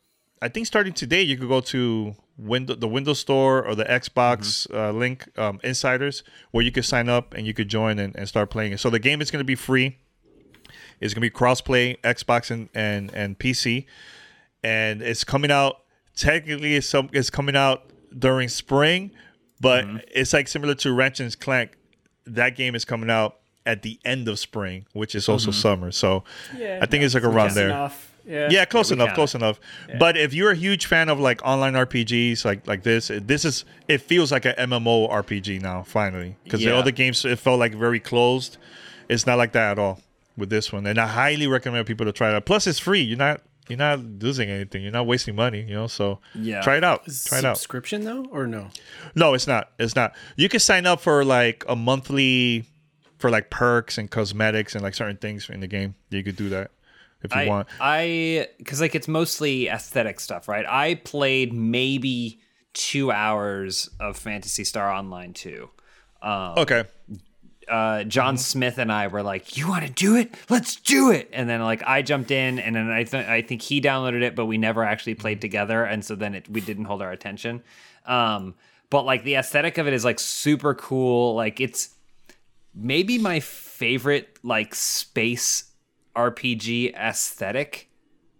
I 0.41 0.49
think 0.49 0.67
starting 0.67 0.93
today, 0.93 1.23
you 1.23 1.37
could 1.37 1.49
go 1.49 1.61
to 1.62 2.15
window 2.39 2.75
the 2.77 2.87
Windows 2.87 3.19
Store 3.19 3.65
or 3.67 3.75
the 3.75 3.85
Xbox 3.85 4.73
uh, 4.73 4.93
link 4.93 5.27
um, 5.37 5.59
Insiders, 5.65 6.23
where 6.53 6.62
you 6.65 6.71
could 6.71 6.85
sign 6.85 7.09
up 7.09 7.35
and 7.35 7.47
you 7.47 7.55
could 7.55 7.69
join 7.69 7.99
and, 7.99 8.15
and 8.15 8.29
start 8.29 8.51
playing 8.51 8.73
it. 8.73 8.79
So 8.81 8.91
the 8.91 8.99
game 9.01 9.21
is 9.21 9.31
going 9.33 9.41
to 9.41 9.45
be 9.45 9.57
free. 9.57 9.97
It's 11.00 11.14
going 11.14 11.22
to 11.22 11.30
be 11.30 11.30
crossplay 11.30 12.00
Xbox 12.00 12.50
and, 12.50 12.68
and 12.74 13.12
and 13.14 13.38
PC, 13.38 13.87
and 14.62 15.02
it's 15.02 15.24
coming 15.24 15.50
out. 15.50 15.82
Technically, 16.14 16.76
it's 16.76 16.88
some 16.88 17.11
it's 17.12 17.30
coming 17.30 17.56
out 17.56 17.90
during 18.16 18.48
spring, 18.48 19.11
but 19.61 19.85
mm-hmm. 19.85 19.98
it's 20.14 20.32
like 20.32 20.48
similar 20.48 20.74
to 20.76 20.92
Wrench 20.92 21.20
and 21.20 21.38
Clank. 21.38 21.72
That 22.26 22.56
game 22.56 22.74
is 22.74 22.85
coming 22.85 23.11
out 23.11 23.37
at 23.64 23.82
the 23.82 23.98
end 24.04 24.28
of 24.28 24.38
spring, 24.38 24.87
which 24.92 25.14
is 25.14 25.28
also 25.28 25.50
mm-hmm. 25.50 25.61
summer. 25.61 25.92
So 25.92 26.24
Yeah, 26.56 26.78
I 26.80 26.87
think 26.87 27.04
it's 27.04 27.14
like 27.14 27.24
around 27.24 27.48
Close 27.48 27.54
there. 27.54 27.68
Enough. 27.68 28.12
Yeah. 28.26 28.48
Yeah, 28.50 28.64
close 28.64 28.90
we 28.90 28.94
enough, 28.94 29.14
close 29.14 29.37
it. 29.37 29.38
enough. 29.38 29.61
But 30.00 30.16
if 30.16 30.35
you're 30.35 30.50
a 30.50 30.56
huge 30.56 30.87
fan 30.87 31.09
of 31.09 31.20
like 31.20 31.40
online 31.44 31.74
RPGs 31.74 32.44
like 32.44 32.66
like 32.66 32.82
this, 32.82 33.09
this 33.12 33.44
is 33.44 33.64
it 33.87 33.98
feels 33.98 34.32
like 34.32 34.44
an 34.44 34.54
MMO 34.59 35.09
RPG 35.09 35.62
now 35.62 35.85
finally 35.85 36.37
because 36.42 36.61
the 36.61 36.74
other 36.74 36.90
games 36.90 37.24
it 37.24 37.38
felt 37.38 37.61
like 37.61 37.74
very 37.74 38.00
closed. 38.00 38.56
It's 39.09 39.26
not 39.26 39.38
like 39.38 39.52
that 39.52 39.72
at 39.72 39.78
all 39.78 40.00
with 40.37 40.51
this 40.51 40.72
one, 40.72 40.87
and 40.87 40.99
I 40.99 41.07
highly 41.07 41.46
recommend 41.46 41.87
people 41.87 42.07
to 42.07 42.12
try 42.12 42.31
it 42.31 42.35
out. 42.35 42.46
Plus, 42.46 42.66
it's 42.66 42.79
free. 42.79 43.01
You're 43.01 43.18
not 43.18 43.42
you're 43.68 43.79
not 43.79 44.01
losing 44.01 44.49
anything. 44.49 44.83
You're 44.83 44.92
not 44.92 45.07
wasting 45.07 45.35
money. 45.35 45.62
You 45.62 45.75
know, 45.75 45.87
so 45.87 46.20
Yeah. 46.35 46.61
try 46.62 46.77
it 46.77 46.85
out. 46.85 47.05
Try 47.27 47.38
it 47.38 47.44
out. 47.44 47.57
Subscription 47.57 48.05
though 48.05 48.25
or 48.31 48.46
no? 48.46 48.68
No, 49.14 49.35
it's 49.35 49.46
not. 49.46 49.72
It's 49.79 49.96
not. 49.96 50.14
You 50.37 50.49
can 50.49 50.61
sign 50.61 50.87
up 50.87 51.01
for 51.01 51.25
like 51.25 51.64
a 51.68 51.75
monthly 51.75 52.64
for 53.18 53.31
like 53.31 53.51
perks 53.51 53.99
and 53.99 54.11
cosmetics 54.11 54.75
and 54.75 54.83
like 54.83 54.94
certain 54.94 55.16
things 55.16 55.49
in 55.51 55.61
the 55.61 55.66
game. 55.66 55.94
You 56.11 56.22
could 56.22 56.37
do 56.37 56.51
that 56.51 56.70
if 57.22 57.35
you 57.35 57.40
I, 57.40 57.46
want. 57.46 57.68
I, 57.81 58.49
because 58.59 58.81
like 58.81 58.94
it's 58.94 59.09
mostly 59.09 59.68
aesthetic 59.68 60.20
stuff, 60.20 60.49
right? 60.49 60.66
I 60.68 60.96
played 60.96 61.53
maybe 61.53 62.40
two 62.75 63.11
hours 63.11 63.88
of 63.99 64.16
Phantasy 64.18 64.64
Star 64.64 64.90
Online 64.92 65.33
2. 65.33 65.68
Um, 66.22 66.55
okay. 66.59 66.85
Uh, 67.68 68.05
John 68.05 68.37
Smith 68.38 68.79
and 68.79 68.92
I 68.92 69.09
were 69.09 69.22
like, 69.22 69.57
"You 69.57 69.68
want 69.68 69.85
to 69.85 69.92
do 69.92 70.16
it? 70.16 70.35
Let's 70.48 70.76
do 70.76 71.11
it!" 71.11 71.29
And 71.33 71.48
then 71.48 71.61
like 71.62 71.83
I 71.85 72.02
jumped 72.02 72.31
in, 72.31 72.59
and 72.59 72.76
then 72.76 72.90
I 72.90 73.05
th- 73.05 73.26
I 73.26 73.42
think 73.42 73.62
he 73.62 73.81
downloaded 73.81 74.22
it, 74.22 74.37
but 74.37 74.46
we 74.46 74.57
never 74.57 74.85
actually 74.85 75.14
played 75.14 75.40
together, 75.40 75.85
and 75.85 76.05
so 76.05 76.14
then 76.14 76.35
it 76.35 76.48
we 76.48 76.61
didn't 76.61 76.85
hold 76.85 77.02
our 77.02 77.11
attention. 77.11 77.62
Um, 78.05 78.55
but 78.90 79.05
like 79.05 79.24
the 79.24 79.35
aesthetic 79.35 79.79
of 79.79 79.87
it 79.87 79.92
is 79.92 80.05
like 80.05 80.20
super 80.20 80.74
cool. 80.74 81.35
Like 81.35 81.61
it's 81.61 81.94
maybe 82.74 83.18
my 83.18 83.40
favorite 83.40 84.38
like 84.42 84.74
space 84.74 85.72
RPG 86.14 86.94
aesthetic. 86.94 87.90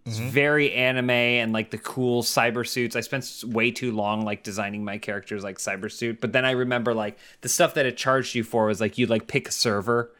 It's 0.07 0.17
very 0.19 0.71
anime 0.73 1.09
and 1.09 1.51
like 1.53 1.71
the 1.71 1.77
cool 1.77 2.23
cyber 2.23 2.65
suits. 2.67 2.95
I 2.95 3.01
spent 3.01 3.43
way 3.45 3.71
too 3.71 3.91
long 3.91 4.23
like 4.23 4.41
designing 4.41 4.83
my 4.85 4.97
characters 4.97 5.43
like 5.43 5.57
cyber 5.57 5.91
suit, 5.91 6.21
but 6.21 6.31
then 6.31 6.45
I 6.45 6.51
remember 6.51 6.93
like 6.93 7.17
the 7.41 7.49
stuff 7.49 7.73
that 7.73 7.85
it 7.85 7.97
charged 7.97 8.33
you 8.33 8.43
for 8.43 8.67
was 8.67 8.79
like 8.79 8.97
you'd 8.97 9.09
like 9.09 9.27
pick 9.27 9.49
a 9.49 9.51
server, 9.51 10.11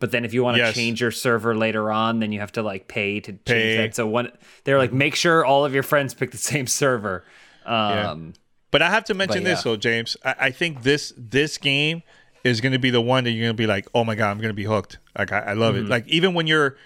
but 0.00 0.10
then 0.10 0.24
if 0.24 0.34
you 0.34 0.42
want 0.44 0.56
to 0.56 0.62
Yes. 0.62 0.74
change 0.74 1.00
your 1.00 1.10
server 1.10 1.56
later 1.56 1.90
on, 1.90 2.20
then 2.20 2.30
you 2.32 2.40
have 2.40 2.52
to 2.52 2.62
like 2.62 2.88
pay 2.88 3.20
to 3.20 3.32
change 3.32 3.44
Pay. 3.46 3.76
that. 3.78 3.94
So 3.94 4.06
one, 4.06 4.32
they're 4.64 4.78
like 4.78 4.92
make 4.92 5.14
sure 5.14 5.44
all 5.44 5.64
of 5.64 5.72
your 5.72 5.82
friends 5.82 6.12
pick 6.12 6.30
the 6.30 6.36
same 6.38 6.66
server. 6.66 7.24
Um, 7.64 8.34
But 8.70 8.82
I 8.82 8.90
have 8.90 9.04
to 9.04 9.14
mention 9.14 9.42
But 9.44 9.48
this 9.48 9.58
yeah. 9.64 9.70
though, 9.72 9.76
James. 9.76 10.16
I, 10.24 10.34
I 10.38 10.50
think 10.50 10.82
this 10.82 11.12
this 11.16 11.58
game 11.58 12.02
is 12.44 12.60
going 12.60 12.72
to 12.72 12.78
be 12.78 12.90
the 12.90 13.00
one 13.00 13.24
that 13.24 13.30
you're 13.30 13.44
going 13.46 13.56
to 13.56 13.62
be 13.62 13.66
like, 13.66 13.86
oh 13.94 14.04
my 14.04 14.14
god, 14.14 14.30
I'm 14.30 14.38
going 14.38 14.48
to 14.50 14.54
be 14.54 14.64
hooked. 14.64 14.98
Like 15.16 15.32
I, 15.32 15.38
I 15.38 15.52
love 15.54 15.74
Mm-hmm. 15.76 15.86
it. 15.86 15.90
Like 15.90 16.08
even 16.08 16.34
when 16.34 16.46
you're 16.46 16.76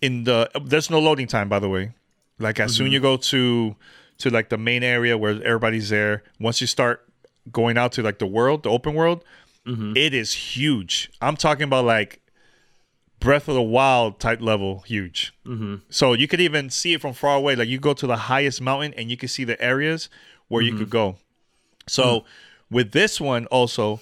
in 0.00 0.24
the 0.24 0.50
there's 0.64 0.90
no 0.90 0.98
loading 0.98 1.26
time 1.26 1.48
by 1.48 1.58
the 1.58 1.68
way. 1.68 1.92
Like 2.38 2.60
as 2.60 2.74
soon 2.74 2.86
mm-hmm. 2.86 2.94
you 2.94 3.00
go 3.00 3.16
to 3.16 3.76
to 4.18 4.30
like 4.30 4.48
the 4.48 4.58
main 4.58 4.82
area 4.82 5.16
where 5.18 5.42
everybody's 5.42 5.88
there, 5.88 6.22
once 6.40 6.60
you 6.60 6.66
start 6.66 7.06
going 7.50 7.76
out 7.76 7.92
to 7.92 8.02
like 8.02 8.18
the 8.18 8.26
world, 8.26 8.62
the 8.62 8.70
open 8.70 8.94
world, 8.94 9.24
mm-hmm. 9.66 9.96
it 9.96 10.14
is 10.14 10.32
huge. 10.32 11.10
I'm 11.20 11.36
talking 11.36 11.64
about 11.64 11.84
like 11.84 12.20
Breath 13.20 13.48
of 13.48 13.54
the 13.54 13.62
Wild 13.62 14.20
type 14.20 14.40
level 14.40 14.80
huge. 14.80 15.32
Mm-hmm. 15.46 15.76
So 15.90 16.12
you 16.12 16.28
could 16.28 16.40
even 16.40 16.70
see 16.70 16.94
it 16.94 17.00
from 17.00 17.14
far 17.14 17.36
away. 17.36 17.56
Like 17.56 17.68
you 17.68 17.78
go 17.78 17.94
to 17.94 18.06
the 18.06 18.16
highest 18.16 18.60
mountain 18.60 18.94
and 18.94 19.10
you 19.10 19.16
can 19.16 19.28
see 19.28 19.44
the 19.44 19.60
areas 19.62 20.08
where 20.48 20.62
you 20.62 20.72
could 20.72 20.88
mm-hmm. 20.88 21.14
go. 21.14 21.16
So 21.86 22.24
with 22.70 22.92
this 22.92 23.20
one 23.20 23.46
also, 23.46 24.00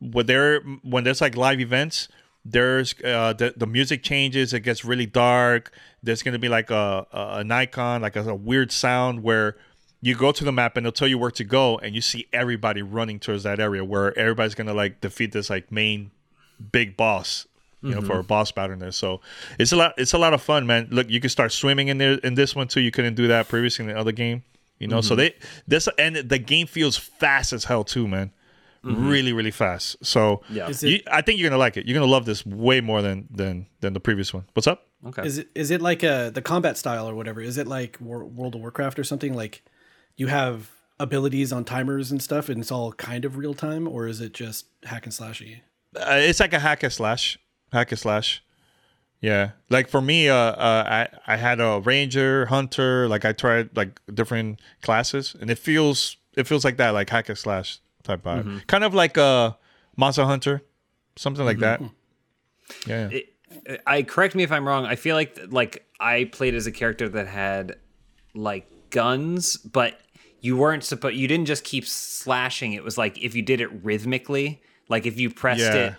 when 0.00 0.26
there 0.26 0.60
when 0.82 1.04
there's 1.04 1.20
like 1.20 1.36
live 1.36 1.60
events, 1.60 2.08
there's 2.50 2.94
uh 3.04 3.32
the, 3.32 3.54
the 3.56 3.66
music 3.66 4.02
changes. 4.02 4.52
It 4.52 4.60
gets 4.60 4.84
really 4.84 5.06
dark. 5.06 5.72
There's 6.02 6.22
gonna 6.22 6.38
be 6.38 6.48
like 6.48 6.70
a, 6.70 7.06
a 7.12 7.38
an 7.38 7.50
icon, 7.50 8.02
like 8.02 8.16
a, 8.16 8.22
a 8.22 8.34
weird 8.34 8.72
sound 8.72 9.22
where 9.22 9.56
you 10.00 10.14
go 10.14 10.32
to 10.32 10.44
the 10.44 10.52
map 10.52 10.76
and 10.76 10.86
it'll 10.86 10.94
tell 10.94 11.08
you 11.08 11.18
where 11.18 11.30
to 11.32 11.44
go, 11.44 11.78
and 11.78 11.94
you 11.94 12.00
see 12.00 12.26
everybody 12.32 12.82
running 12.82 13.18
towards 13.18 13.42
that 13.42 13.58
area 13.60 13.84
where 13.84 14.16
everybody's 14.18 14.54
gonna 14.54 14.74
like 14.74 15.00
defeat 15.00 15.32
this 15.32 15.50
like 15.50 15.70
main 15.72 16.10
big 16.72 16.96
boss 16.96 17.46
you 17.80 17.94
know, 17.94 18.00
for 18.00 18.18
a 18.18 18.24
boss 18.24 18.50
battle 18.50 18.76
there. 18.76 18.90
So 18.90 19.20
it's 19.58 19.72
a 19.72 19.76
lot. 19.76 19.94
It's 19.96 20.12
a 20.12 20.18
lot 20.18 20.34
of 20.34 20.42
fun, 20.42 20.66
man. 20.66 20.88
Look, 20.90 21.08
you 21.08 21.20
can 21.20 21.30
start 21.30 21.52
swimming 21.52 21.88
in 21.88 21.98
there 21.98 22.14
in 22.14 22.34
this 22.34 22.56
one 22.56 22.66
too. 22.66 22.80
You 22.80 22.90
couldn't 22.90 23.14
do 23.14 23.28
that 23.28 23.48
previously 23.48 23.84
in 23.84 23.90
the 23.92 23.96
other 23.96 24.12
game. 24.12 24.42
You 24.78 24.88
know, 24.88 25.00
so 25.00 25.14
they 25.16 25.34
this 25.66 25.88
and 25.98 26.16
the 26.16 26.38
game 26.38 26.66
feels 26.66 26.96
fast 26.96 27.52
as 27.52 27.64
hell 27.64 27.84
too, 27.84 28.06
man. 28.08 28.32
Really, 28.82 29.32
really 29.32 29.50
fast. 29.50 29.96
So 30.04 30.42
Yeah. 30.48 30.68
Is 30.68 30.82
you, 30.82 31.00
I 31.10 31.20
think 31.22 31.38
you're 31.38 31.48
gonna 31.50 31.58
like 31.58 31.76
it. 31.76 31.86
You're 31.86 31.98
gonna 31.98 32.10
love 32.10 32.24
this 32.24 32.44
way 32.46 32.80
more 32.80 33.02
than 33.02 33.28
than 33.30 33.66
than 33.80 33.92
the 33.92 34.00
previous 34.00 34.32
one. 34.32 34.44
What's 34.54 34.66
up? 34.66 34.86
Okay. 35.06 35.24
is 35.26 35.38
it 35.38 35.48
is 35.54 35.70
it 35.70 35.80
like 35.80 36.02
a 36.02 36.30
the 36.34 36.42
combat 36.42 36.76
style 36.76 37.08
or 37.08 37.14
whatever? 37.14 37.40
Is 37.40 37.56
it 37.58 37.66
like 37.66 37.98
Wor- 38.00 38.24
World 38.24 38.54
of 38.54 38.60
Warcraft 38.60 38.98
or 38.98 39.04
something? 39.04 39.34
Like 39.34 39.62
you 40.16 40.26
have 40.26 40.70
abilities 41.00 41.52
on 41.52 41.64
timers 41.64 42.10
and 42.10 42.20
stuff, 42.22 42.48
and 42.48 42.60
it's 42.60 42.72
all 42.72 42.92
kind 42.92 43.24
of 43.24 43.36
real 43.36 43.54
time, 43.54 43.86
or 43.86 44.08
is 44.08 44.20
it 44.20 44.32
just 44.32 44.66
hack 44.84 45.04
and 45.04 45.12
slashy? 45.12 45.60
Uh, 45.96 46.18
it's 46.18 46.40
like 46.40 46.52
a 46.52 46.58
hack 46.58 46.82
and 46.82 46.92
slash, 46.92 47.38
hack 47.72 47.92
and 47.92 47.98
slash. 47.98 48.42
Yeah, 49.20 49.50
like 49.68 49.88
for 49.88 50.00
me, 50.00 50.28
uh, 50.28 50.34
uh, 50.34 50.84
I 51.26 51.34
I 51.34 51.36
had 51.36 51.60
a 51.60 51.80
ranger, 51.80 52.46
hunter. 52.46 53.08
Like 53.08 53.24
I 53.24 53.32
tried 53.32 53.76
like 53.76 54.00
different 54.12 54.60
classes, 54.82 55.34
and 55.40 55.50
it 55.50 55.58
feels 55.58 56.16
it 56.34 56.46
feels 56.46 56.64
like 56.64 56.76
that, 56.76 56.90
like 56.90 57.10
hack 57.10 57.28
and 57.28 57.38
slash 57.38 57.80
type 58.08 58.22
vibe, 58.24 58.40
mm-hmm. 58.40 58.58
kind 58.66 58.82
of 58.84 58.94
like 58.94 59.16
a 59.16 59.56
Monster 59.96 60.24
Hunter, 60.24 60.62
something 61.16 61.44
like 61.44 61.58
that. 61.58 61.80
Mm-hmm. 61.80 62.90
Yeah, 62.90 63.08
it, 63.08 63.80
I 63.86 64.02
correct 64.02 64.34
me 64.34 64.42
if 64.42 64.52
I'm 64.52 64.66
wrong. 64.66 64.84
I 64.86 64.96
feel 64.96 65.14
like 65.14 65.38
like 65.48 65.86
I 66.00 66.24
played 66.24 66.54
as 66.54 66.66
a 66.66 66.72
character 66.72 67.08
that 67.08 67.26
had 67.26 67.76
like 68.34 68.68
guns, 68.90 69.56
but 69.56 70.00
you 70.40 70.56
weren't 70.56 70.84
supposed. 70.84 71.16
You 71.16 71.28
didn't 71.28 71.46
just 71.46 71.64
keep 71.64 71.86
slashing. 71.86 72.72
It 72.72 72.84
was 72.84 72.98
like 72.98 73.18
if 73.22 73.34
you 73.34 73.42
did 73.42 73.60
it 73.60 73.70
rhythmically, 73.84 74.60
like 74.88 75.06
if 75.06 75.18
you 75.18 75.30
pressed 75.30 75.60
Yeah. 75.60 75.74
it 75.74 75.94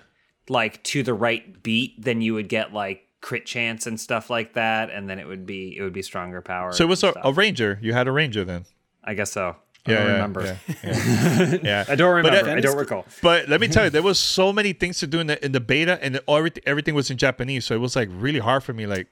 like 0.48 0.82
to 0.84 1.04
the 1.04 1.14
right 1.14 1.62
beat, 1.64 2.02
then 2.02 2.22
you 2.22 2.34
would 2.34 2.50
get 2.50 2.74
like 2.74 3.06
crit 3.22 3.46
chance 3.46 3.86
and 3.86 4.00
stuff 4.00 4.30
like 4.30 4.54
that, 4.54 4.90
and 4.90 5.10
then 5.10 5.20
it 5.20 5.28
would 5.28 5.46
be 5.46 5.76
it 5.78 5.82
would 5.84 5.94
be 5.94 6.02
stronger 6.02 6.42
power. 6.42 6.72
so 6.72 6.84
it 6.84 6.88
was 6.88 7.04
a, 7.04 7.14
a 7.24 7.34
ranger. 7.34 7.78
You 7.82 7.94
had 7.94 8.08
a 8.08 8.12
ranger 8.12 8.44
then. 8.44 8.66
I 9.04 9.14
guess 9.14 9.32
so. 9.32 9.56
I 9.90 9.94
Yeah, 9.94 9.98
don't 9.98 10.08
yeah, 10.08 10.14
remember. 10.14 10.44
Yeah, 10.44 10.58
yeah. 10.84 11.58
Yeah. 11.64 11.86
I 11.88 11.96
don't 11.96 12.24
But, 12.24 12.34
uh, 12.34 12.36
remember. 12.38 12.58
I 12.58 12.62
don't 12.62 12.78
recall. 12.78 13.06
But 13.22 13.50
let 13.50 13.60
me 13.62 13.68
tell 13.68 13.86
you, 13.86 13.90
there 13.90 14.02
was 14.04 14.20
so 14.20 14.52
many 14.54 14.74
things 14.74 15.00
to 15.00 15.08
do 15.08 15.20
in 15.20 15.28
the 15.28 15.44
in 15.46 15.52
the 15.52 15.60
beta, 15.60 16.00
and 16.02 16.20
everything 16.28 16.64
everything 16.66 16.96
was 16.96 17.10
in 17.12 17.18
Japanese, 17.18 17.66
so 17.66 17.76
it 17.76 17.80
was 17.82 17.96
like 17.96 18.10
really 18.12 18.40
hard 18.40 18.64
for 18.64 18.74
me. 18.74 18.86
Like, 18.86 19.08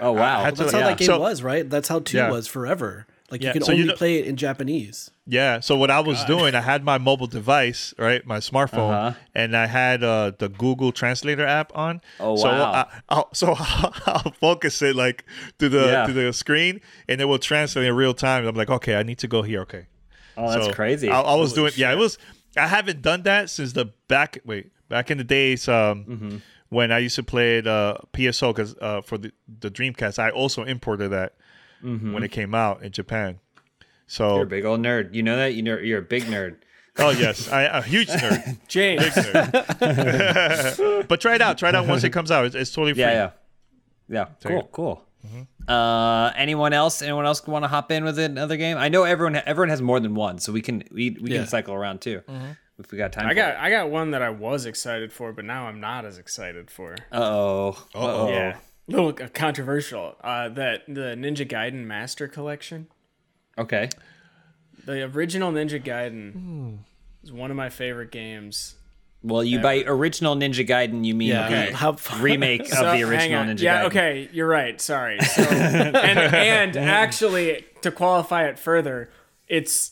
Oh 0.00 0.12
wow. 0.12 0.42
had 0.44 0.54
to- 0.56 0.62
That's 0.62 0.72
how 0.72 0.78
Yeah. 0.80 0.86
that 0.88 0.98
game 0.98 1.06
So- 1.06 1.20
was, 1.20 1.42
right? 1.42 1.68
That's 1.68 1.88
how 1.88 2.00
two 2.00 2.18
Yeah. 2.18 2.30
was 2.30 2.46
forever. 2.46 3.06
Like 3.30 3.42
Yeah, 3.42 3.48
you 3.48 3.52
can 3.54 3.62
so 3.62 3.72
you 3.72 3.82
only 3.82 3.88
know- 3.92 3.96
play 3.98 4.14
it 4.20 4.26
in 4.26 4.36
Japanese. 4.36 5.10
Yeah. 5.26 5.60
So 5.60 5.76
what 5.76 5.90
I 5.90 6.00
was 6.00 6.24
doing, 6.24 6.54
I 6.54 6.62
had 6.62 6.82
my 6.82 6.96
mobile 6.96 7.26
device, 7.26 7.92
right, 7.98 8.24
my 8.24 8.38
smartphone, 8.38 8.90
Uh-huh. 8.94 9.12
and 9.34 9.54
I 9.54 9.66
had 9.66 10.02
uh, 10.02 10.32
the 10.38 10.48
Google 10.48 10.92
Translator 10.92 11.44
app 11.46 11.70
on. 11.76 12.00
Oh, 12.20 12.36
so 12.36 12.48
wow. 12.48 12.72
I, 12.72 12.84
I'll, 13.10 13.28
so 13.34 13.54
I'll 14.06 14.32
focus 14.40 14.80
it 14.80 14.96
like 14.96 15.24
to 15.58 15.68
the 15.68 15.84
Yeah. 15.86 16.06
to 16.06 16.12
the 16.14 16.32
screen, 16.32 16.80
and 17.06 17.20
it 17.20 17.26
will 17.26 17.38
translate 17.38 17.84
in 17.86 17.94
real 17.94 18.14
time. 18.14 18.46
I'm 18.46 18.54
like, 18.56 18.70
okay, 18.70 18.94
I 18.96 19.02
need 19.02 19.18
to 19.18 19.28
go 19.28 19.42
here. 19.42 19.60
Okay. 19.62 19.86
Oh, 20.38 20.50
that's 20.50 20.66
So 20.66 20.72
crazy. 20.72 21.08
I, 21.10 21.20
I 21.20 21.34
was 21.34 21.52
doing, 21.52 21.72
yeah, 21.76 21.92
it 21.92 21.96
was. 21.98 22.16
I 22.56 22.66
haven't 22.66 23.02
done 23.02 23.22
that 23.24 23.50
since 23.50 23.72
the 23.74 23.86
back. 24.08 24.38
Wait, 24.44 24.70
back 24.88 25.10
in 25.10 25.18
the 25.18 25.24
days 25.24 25.68
um, 25.68 26.04
Mm-hmm. 26.04 26.36
when 26.70 26.90
I 26.92 26.98
used 26.98 27.16
to 27.16 27.22
play 27.22 27.60
the 27.60 27.70
uh, 27.70 27.98
PSO 28.14 28.54
because 28.54 28.74
uh, 28.80 29.02
for 29.02 29.18
the 29.18 29.32
the 29.60 29.70
Dreamcast, 29.70 30.18
I 30.18 30.30
also 30.30 30.64
imported 30.64 31.08
that 31.10 31.34
when 31.82 32.22
it 32.24 32.30
came 32.32 32.54
out 32.54 32.82
in 32.82 32.90
Japan. 32.92 33.38
So 34.06 34.24
Mm-hmm. 34.24 34.34
You're 34.36 34.42
a 34.44 34.46
big 34.46 34.64
old 34.64 34.80
nerd. 34.80 35.14
You 35.14 35.22
know 35.22 35.36
that? 35.36 35.54
You 35.54 35.62
know 35.62 35.76
you're 35.76 35.98
a 36.00 36.02
big 36.02 36.24
nerd. 36.24 36.56
Oh 37.00 37.10
yes, 37.10 37.48
I 37.48 37.62
a 37.62 37.80
huge 37.80 38.08
nerd. 38.08 38.58
James, 38.68 39.04
nerd. 39.04 39.52
but 41.08 41.20
try 41.20 41.36
it 41.36 41.40
out. 41.40 41.56
Try 41.58 41.68
it 41.68 41.74
out 41.76 41.86
once 41.86 42.02
it 42.02 42.10
comes 42.10 42.32
out. 42.32 42.44
It's, 42.46 42.56
it's 42.56 42.72
totally 42.72 42.94
free. 42.94 43.02
Yeah, 43.02 43.30
yeah, 44.08 44.26
yeah. 44.26 44.26
Cool, 44.44 44.68
cool. 44.72 45.04
Uh, 45.68 46.32
anyone 46.36 46.72
else? 46.72 47.02
Anyone 47.02 47.26
else 47.26 47.46
want 47.46 47.64
to 47.64 47.68
hop 47.68 47.90
in 47.92 48.04
with 48.04 48.18
another 48.18 48.56
game? 48.56 48.78
I 48.78 48.88
know 48.88 49.04
everyone. 49.04 49.36
Everyone 49.44 49.68
has 49.68 49.82
more 49.82 50.00
than 50.00 50.14
one, 50.14 50.38
so 50.38 50.52
we 50.52 50.62
can 50.62 50.82
we, 50.90 51.10
we 51.20 51.30
Yeah. 51.32 51.38
can 51.40 51.46
cycle 51.46 51.74
around 51.74 52.00
too 52.00 52.22
if 52.78 52.90
we 52.90 52.96
got 52.98 53.12
time. 53.12 53.26
I 53.26 53.34
got 53.34 53.56
I 53.56 53.68
got 53.70 53.90
one 53.90 54.12
that 54.12 54.22
I 54.22 54.30
was 54.30 54.64
excited 54.66 55.12
for, 55.12 55.32
but 55.32 55.44
now 55.44 55.66
I'm 55.66 55.80
not 55.80 56.04
as 56.04 56.16
excited 56.18 56.70
for. 56.70 56.92
Uh 57.12 57.16
oh. 57.20 57.86
Uh-oh. 57.94 58.28
Yeah, 58.30 58.56
a 58.88 58.90
little 58.90 59.12
controversial. 59.12 60.16
Uh, 60.22 60.48
that 60.50 60.84
the 60.88 61.14
Ninja 61.18 61.46
Gaiden 61.46 61.84
Master 61.84 62.28
Collection. 62.28 62.86
Okay. 63.58 63.90
The 64.86 65.02
original 65.02 65.52
Ninja 65.52 65.82
Gaiden 65.84 66.78
is 67.22 67.30
one 67.30 67.50
of 67.50 67.56
my 67.58 67.68
favorite 67.68 68.10
games. 68.10 68.76
Well, 69.22 69.42
you 69.42 69.58
by 69.58 69.82
original 69.84 70.36
Ninja 70.36 70.66
Gaiden, 70.66 71.04
you 71.04 71.14
mean 71.14 71.28
Yeah. 71.30 71.66
the 71.70 71.76
How- 71.76 71.96
remake 72.20 72.66
So, 72.68 72.76
of 72.76 72.92
the 72.92 72.98
hang 72.98 73.04
original 73.04 73.40
on. 73.40 73.48
Ninja 73.48 73.60
yeah, 73.62 73.82
Gaiden. 73.82 73.86
okay, 73.86 74.28
you're 74.32 74.46
right. 74.48 74.80
Sorry. 74.80 75.18
So, 75.22 75.42
and, 75.42 76.18
and 76.34 76.76
actually, 76.76 77.64
to 77.82 77.90
qualify 77.90 78.44
it 78.46 78.58
further, 78.58 79.10
it's 79.48 79.90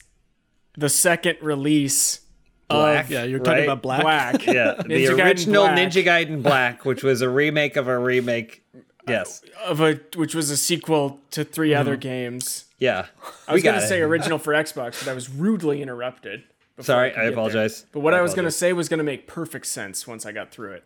the 0.79 0.89
second 0.89 1.39
release 1.43 2.21
Black. 2.69 3.07
of 3.07 3.11
Yeah, 3.11 3.25
you're 3.25 3.39
talking 3.41 3.53
Right? 3.61 3.65
about 3.65 3.83
black. 3.83 4.03
Black. 4.03 4.47
Yeah, 4.47 4.75
the 4.79 4.85
Ninja 4.85 5.17
Gaiden 5.17 5.25
original 5.25 5.65
Black. 5.67 5.79
Ninja 5.79 6.05
Gaiden 6.05 6.43
Black, 6.43 6.85
which 6.85 7.03
was 7.03 7.21
a 7.21 7.29
remake 7.29 7.77
of 7.77 7.89
a 7.89 7.99
remake. 7.99 8.63
Uh, 8.75 8.81
yes. 9.13 9.43
of 9.65 9.81
a 9.81 10.01
which 10.17 10.35
was 10.35 10.51
a 10.51 10.57
sequel 10.57 11.21
to 11.31 11.45
3 11.45 11.71
mm-hmm. 11.71 11.81
other 11.81 11.97
games. 11.97 12.65
Yeah. 12.79 13.07
I 13.49 13.53
was 13.53 13.61
We 13.61 13.63
got 13.63 13.71
going 13.73 13.81
to 13.81 13.87
it. 13.87 13.89
say 13.89 14.01
original 14.03 14.39
for 14.39 14.53
Xbox, 14.53 14.99
but 15.05 15.09
I 15.11 15.15
was 15.15 15.31
rudely 15.31 15.81
interrupted. 15.81 16.43
Before 16.77 16.85
Sorry, 16.85 17.11
could 17.11 17.19
I 17.19 17.23
get 17.25 17.29
there. 17.31 17.33
apologize. 17.33 17.87
But 17.93 18.01
what 18.01 18.15
I, 18.15 18.21
was 18.23 18.35
going 18.35 18.45
to 18.45 18.51
say 18.51 18.73
was 18.73 18.89
going 18.89 18.99
to 18.99 19.05
make 19.05 19.27
perfect 19.27 19.67
sense 19.67 20.07
once 20.07 20.27
I 20.27 20.33
got 20.33 20.51
through 20.51 20.73
it. 20.73 20.85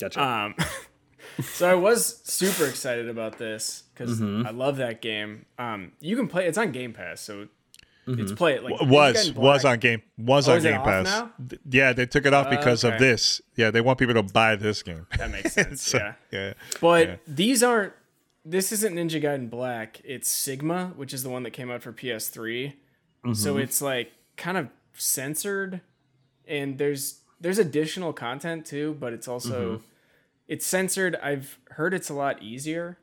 Gotcha. 0.00 0.22
Um, 0.22 0.54
so 1.42 1.68
I 1.70 1.74
was 1.74 2.20
super 2.24 2.66
excited 2.66 3.08
about 3.08 3.38
this 3.38 3.84
because 3.94 4.20
Mm-hmm. 4.20 4.46
I 4.46 4.50
love 4.50 4.76
that 4.76 5.00
game. 5.02 5.46
Um, 5.58 5.92
you 6.00 6.16
can 6.16 6.28
play; 6.28 6.46
it's 6.46 6.58
on 6.58 6.72
Game 6.72 6.92
Pass, 6.92 7.20
so 7.20 7.48
it's 8.08 8.30
play 8.32 8.54
it 8.54 8.62
like 8.62 8.80
Was 8.82 9.32
was 9.32 9.64
on 9.64 9.80
game 9.80 10.00
was 10.16 10.48
Oh, 10.48 10.52
on 10.52 10.58
is 10.58 10.64
it 10.64 10.70
Game 10.70 10.78
off 10.80 10.86
Pass. 10.86 11.04
now? 11.06 11.30
Th- 11.48 11.60
Yeah, 11.68 11.92
they 11.92 12.06
took 12.06 12.24
it 12.24 12.32
off 12.32 12.48
because 12.48 12.84
of 12.84 12.94
okay. 12.94 13.04
this. 13.04 13.40
Yeah, 13.56 13.70
they 13.72 13.80
want 13.80 13.98
people 13.98 14.14
to 14.14 14.22
buy 14.22 14.54
this 14.54 14.82
game. 14.84 15.06
That 15.18 15.30
makes 15.32 15.52
sense. 15.54 15.82
So, 15.82 15.98
yeah, 15.98 16.14
yeah. 16.30 16.52
but 16.80 17.08
yeah. 17.08 17.16
these 17.26 17.62
aren't. 17.62 17.92
This 18.44 18.70
isn't 18.70 18.94
Ninja 18.94 19.20
Gaiden 19.20 19.50
Black. 19.50 20.00
It's 20.04 20.28
Sigma, 20.28 20.92
which 20.94 21.12
is 21.12 21.24
the 21.24 21.30
one 21.30 21.42
that 21.42 21.50
came 21.50 21.68
out 21.68 21.82
for 21.82 21.92
PS3. 21.92 22.68
Mm-hmm. 23.24 23.32
So 23.32 23.56
it's 23.56 23.82
like 23.82 24.12
kind 24.36 24.56
of 24.56 24.68
censored, 25.00 25.80
and 26.46 26.78
there's 26.78 27.20
there's 27.40 27.58
additional 27.58 28.12
content 28.12 28.66
too, 28.66 28.96
but 28.98 29.12
it's 29.12 29.28
also 29.28 29.74
Mm-hmm. 29.76 29.84
it's 30.48 30.66
censored. 30.66 31.16
I've 31.22 31.58
heard 31.70 31.92
it's 31.94 32.08
a 32.08 32.14
lot 32.14 32.42
easier, 32.42 32.98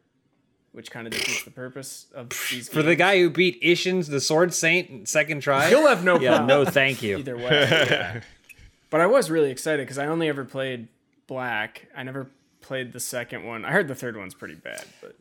which 0.72 0.90
kind 0.92 1.06
of 1.08 1.14
defeats 1.14 1.44
the 1.44 1.52
purpose 1.52 2.08
of 2.16 2.30
these. 2.52 2.70
For 2.70 2.82
the 2.84 2.96
guy 2.96 3.20
who 3.20 3.30
beat 3.30 3.62
Isshin's 3.62 4.08
the 4.08 4.20
Sword 4.22 4.54
Saint 4.54 5.08
second 5.08 5.42
try. 5.42 5.70
He'll 5.70 5.88
have 5.88 6.04
no 6.04 6.20
yeah, 6.20 6.46
no, 6.46 6.66
thank 6.66 7.02
you. 7.04 7.18
either 7.18 7.38
way. 7.38 7.68
yeah. 7.70 8.22
But 8.90 9.02
I 9.02 9.08
was 9.08 9.32
really 9.32 9.50
excited 9.50 9.82
because 9.88 9.98
I 9.98 10.06
only 10.06 10.30
ever 10.30 10.46
played 10.46 10.88
Black. 11.26 11.88
I 11.98 12.04
never 12.04 12.30
played 12.62 12.94
the 12.94 13.00
second 13.00 13.44
one. 13.44 13.66
I 13.66 13.72
heard 13.72 13.88
the 13.88 13.96
third 13.96 14.16
one's 14.16 14.36
pretty 14.36 14.54
bad, 14.54 14.86
but 15.02 15.16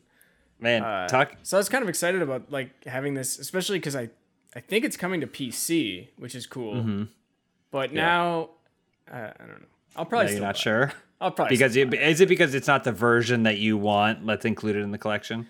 Man, 0.59 0.83
uh, 0.83 1.07
talk. 1.07 1.35
So 1.41 1.57
I 1.57 1.59
was 1.59 1.69
kind 1.69 1.81
of 1.81 1.89
excited 1.89 2.21
about 2.21 2.51
like 2.51 2.69
having 2.85 3.15
this, 3.15 3.39
especially 3.39 3.79
because 3.79 3.95
I, 3.95 4.09
I 4.55 4.59
think 4.59 4.85
it's 4.85 4.97
coming 4.97 5.21
to 5.21 5.27
PC, 5.27 6.09
which 6.17 6.35
is 6.35 6.45
cool. 6.45 6.75
Mm-hmm. 6.75 7.03
But 7.71 7.91
now, 7.93 8.49
uh, 9.11 9.15
I 9.15 9.33
don't 9.39 9.47
know. 9.61 9.65
I'll 9.95 10.05
probably 10.05 10.27
Are 10.27 10.29
you 10.29 10.35
still 10.35 10.43
not 10.45 10.53
buy 10.55 10.59
it. 10.59 10.61
sure? 10.61 10.93
I'll 11.21 11.31
probably 11.31 11.55
Because 11.55 11.71
still 11.73 11.93
it, 11.93 12.01
is 12.01 12.21
it 12.21 12.29
because 12.29 12.53
it's 12.53 12.67
not 12.67 12.83
the 12.83 12.91
version 12.91 13.43
that 13.43 13.57
you 13.57 13.77
want? 13.77 14.25
Let's 14.25 14.45
include 14.45 14.75
it 14.75 14.79
in 14.81 14.91
the 14.91 14.97
collection. 14.97 15.47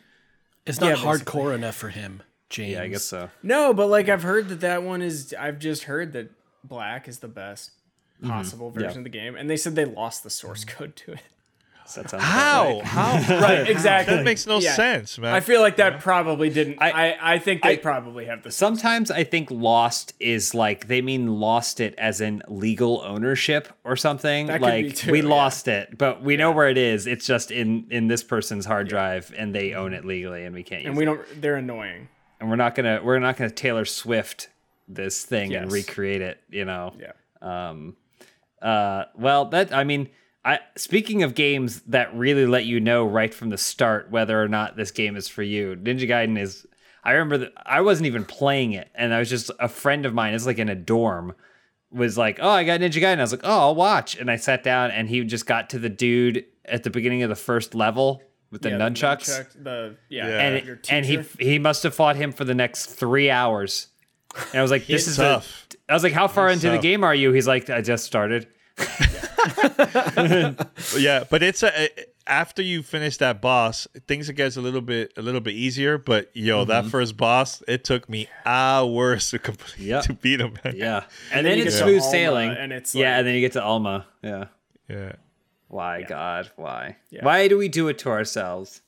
It's 0.66 0.80
not 0.80 0.90
Yeah, 0.90 0.96
hardcore 1.04 1.54
enough 1.56 1.76
for 1.76 1.90
him, 1.90 2.22
James. 2.50 2.72
Yeah, 2.74 2.84
I 2.84 2.88
guess 2.88 3.04
so. 3.04 3.30
No, 3.42 3.74
but 3.74 3.88
like 3.88 4.08
I've 4.08 4.24
heard 4.24 4.48
that 4.50 4.62
that 4.62 4.84
one 4.84 5.02
is. 5.02 5.34
I've 5.38 5.60
just 5.60 5.84
heard 5.84 6.14
that 6.14 6.30
Black 6.64 7.08
is 7.08 7.20
the 7.20 7.28
best 7.28 7.72
Mm-hmm. 8.22 8.30
possible 8.32 8.70
version 8.70 9.00
of 9.00 9.04
the 9.04 9.10
game, 9.10 9.36
and 9.36 9.50
they 9.50 9.58
said 9.58 9.76
they 9.76 9.84
lost 9.84 10.24
the 10.24 10.30
source 10.30 10.64
code 10.64 10.96
to 10.98 11.14
it. 11.14 11.20
That 11.96 12.10
sounds 12.10 12.24
How? 12.24 12.76
right. 12.80 12.84
How? 12.84 13.40
Right, 13.42 13.68
exactly. 13.70 14.16
That 14.16 14.24
makes 14.24 14.48
no 14.48 14.60
Yeah. 14.60 14.74
sense, 14.74 15.18
man. 15.18 15.34
I 15.34 15.40
feel 15.42 15.62
like 15.62 15.76
that 15.78 16.00
probably 16.00 16.50
didn't. 16.50 16.78
I- 16.82 16.92
I, 17.10 17.34
I, 17.34 17.40
think 17.40 17.62
they 17.62 17.74
I- 17.74 17.78
probably 17.78 18.26
have 18.26 18.44
this. 18.44 18.56
Sometimes 18.56 19.12
I 19.12 19.24
think 19.24 19.52
lost 19.52 20.14
is 20.20 20.54
like 20.56 20.88
they 20.88 21.02
mean 21.02 21.40
lost 21.40 21.80
it 21.80 21.94
as 21.98 22.22
in 22.22 22.42
legal 22.48 23.02
ownership 23.06 23.68
or 23.84 23.96
something. 23.96 24.48
That 24.48 24.62
could 24.62 24.72
be 24.72 24.84
like 24.88 24.96
too, 24.96 25.12
we 25.12 25.22
yeah. 25.22 25.28
lost 25.28 25.68
it, 25.68 25.98
but 25.98 26.24
we 26.24 26.38
know 26.38 26.52
where 26.52 26.70
it 26.70 26.78
is. 26.78 27.06
It's 27.08 27.26
just 27.26 27.52
in 27.52 27.86
in 27.90 28.08
this 28.08 28.24
person's 28.24 28.66
hard 28.66 28.88
drive 28.88 29.34
and 29.38 29.54
they 29.54 29.74
own 29.74 29.94
it 29.94 30.06
legally 30.06 30.46
and 30.46 30.56
we 30.56 30.64
can't 30.64 30.82
use 30.84 30.88
and 30.90 30.96
it. 30.96 31.00
we 31.00 31.06
don't. 31.06 31.42
They're 31.42 31.56
annoying. 31.58 32.08
And 32.40 32.50
we're 32.50 32.56
not 32.56 32.76
gonna 32.76 33.02
we're 33.04 33.20
not 33.20 33.38
gonna 33.38 33.50
Taylor 33.52 33.86
Swift 33.86 34.50
this 34.88 35.24
thing 35.24 35.56
and 35.56 35.72
recreate 35.72 36.22
it, 36.22 36.40
you 36.50 36.66
know. 36.66 36.94
Yeah. 37.00 37.12
Um, 37.42 37.96
uh, 38.62 39.06
well, 39.16 39.46
that 39.46 39.74
I 39.74 39.84
mean, 39.84 40.10
I 40.46 40.60
speaking 40.76 41.24
of 41.24 41.36
games 41.36 41.82
that 41.88 42.14
really 42.16 42.46
let 42.46 42.66
you 42.66 42.80
know 42.80 43.06
right 43.06 43.34
from 43.34 43.50
the 43.50 43.58
start 43.58 44.12
whether 44.12 44.42
or 44.42 44.48
not 44.48 44.76
this 44.76 44.92
game 44.92 45.16
is 45.16 45.28
for 45.28 45.44
you. 45.44 45.76
Ninja 45.76 46.08
Gaiden 46.08 46.38
is. 46.40 46.66
I 47.06 47.12
remember 47.14 47.38
that 47.40 47.54
I 47.66 47.82
wasn't 47.82 48.08
even 48.08 48.24
playing 48.26 48.74
it, 48.74 48.90
and 48.96 49.14
I 49.14 49.20
was 49.20 49.30
just 49.30 49.52
a 49.60 49.68
friend 49.68 50.06
of 50.06 50.14
mine. 50.14 50.34
It's 50.34 50.46
like 50.46 50.60
in 50.60 50.70
a 50.70 50.76
dorm. 50.76 51.34
Was 51.92 52.18
like, 52.18 52.40
oh, 52.42 52.50
I 52.50 52.64
got 52.64 52.80
Ninja 52.80 53.00
Gaiden. 53.02 53.20
I 53.20 53.22
was 53.22 53.32
like, 53.32 53.42
oh, 53.44 53.60
I'll 53.60 53.76
watch. 53.76 54.16
And 54.16 54.32
I 54.32 54.36
sat 54.38 54.64
down, 54.64 54.90
and 54.90 55.08
he 55.08 55.24
just 55.26 55.46
got 55.46 55.70
to 55.72 55.80
the 55.80 55.90
dude 55.90 56.44
at 56.66 56.82
the 56.84 56.90
beginning 56.90 57.22
of 57.22 57.30
the 57.30 57.36
first 57.36 57.76
level 57.76 58.24
with 58.50 58.64
the 58.64 58.70
Yeah, 58.70 58.78
nunchucks, 58.78 59.30
nunchuck, 59.30 59.64
the 59.64 59.96
yeah, 60.10 60.28
Yeah. 60.28 60.40
and 60.40 60.56
it, 60.56 60.88
and 60.90 61.06
he 61.06 61.20
he 61.40 61.60
must 61.60 61.84
have 61.84 61.94
fought 61.94 62.16
him 62.16 62.32
for 62.32 62.46
the 62.46 62.56
next 62.56 62.88
three 62.88 63.30
hours. 63.30 63.88
And 64.36 64.56
I 64.60 64.62
was 64.64 64.72
like, 64.72 64.88
this 64.88 65.08
is 65.08 65.18
tough. 65.18 65.68
I 65.88 65.94
was 65.94 66.04
like, 66.04 66.14
how 66.14 66.28
far 66.28 66.50
into 66.50 66.70
the 66.70 66.80
game 66.80 67.04
are 67.04 67.14
you? 67.14 67.32
He's 67.32 67.48
like, 67.48 67.70
I 67.70 67.82
just 67.82 68.06
started. 68.06 68.48
yeah, 70.98 71.24
but 71.30 71.44
it's 71.44 71.64
a 71.64 71.90
after 72.26 72.62
you 72.62 72.82
finish 72.82 73.18
that 73.18 73.42
boss, 73.42 73.88
things 74.08 74.30
gets 74.32 74.56
a 74.58 74.62
little 74.62 74.82
bit 74.82 75.14
a 75.18 75.22
little 75.22 75.42
bit 75.42 75.54
easier. 75.54 75.98
But 75.98 76.32
yo, 76.34 76.62
Mm-hmm. 76.62 76.70
that 76.70 76.86
first 76.86 77.18
boss, 77.18 77.62
it 77.68 77.84
took 77.84 78.10
me 78.10 78.28
hours 78.46 79.30
to 79.32 79.40
complete 79.40 79.88
Yep. 79.88 80.04
to 80.06 80.14
beat 80.14 80.40
him. 80.42 80.58
Man. 80.64 80.76
Yeah, 80.76 81.04
and, 81.32 81.46
then 81.46 81.58
then, 81.58 81.68
it's 81.68 81.76
get 81.76 81.86
to 81.86 81.88
smooth 81.92 82.02
Alma, 82.02 82.12
sailing, 82.12 82.50
and 82.52 82.74
it's 82.74 82.96
yeah, 82.96 83.18
and 83.18 83.28
then 83.28 83.36
you 83.36 83.42
get 83.42 83.54
to 83.54 83.64
Alma. 83.64 84.06
Yeah, 84.22 84.46
yeah. 84.90 85.14
why 85.68 86.04
God, 86.04 86.50
why, 86.56 86.98
Yeah. 87.10 87.26
why 87.26 87.48
do 87.48 87.58
we 87.58 87.68
do 87.68 87.88
it 87.90 87.98
to 88.00 88.10
ourselves? 88.10 88.82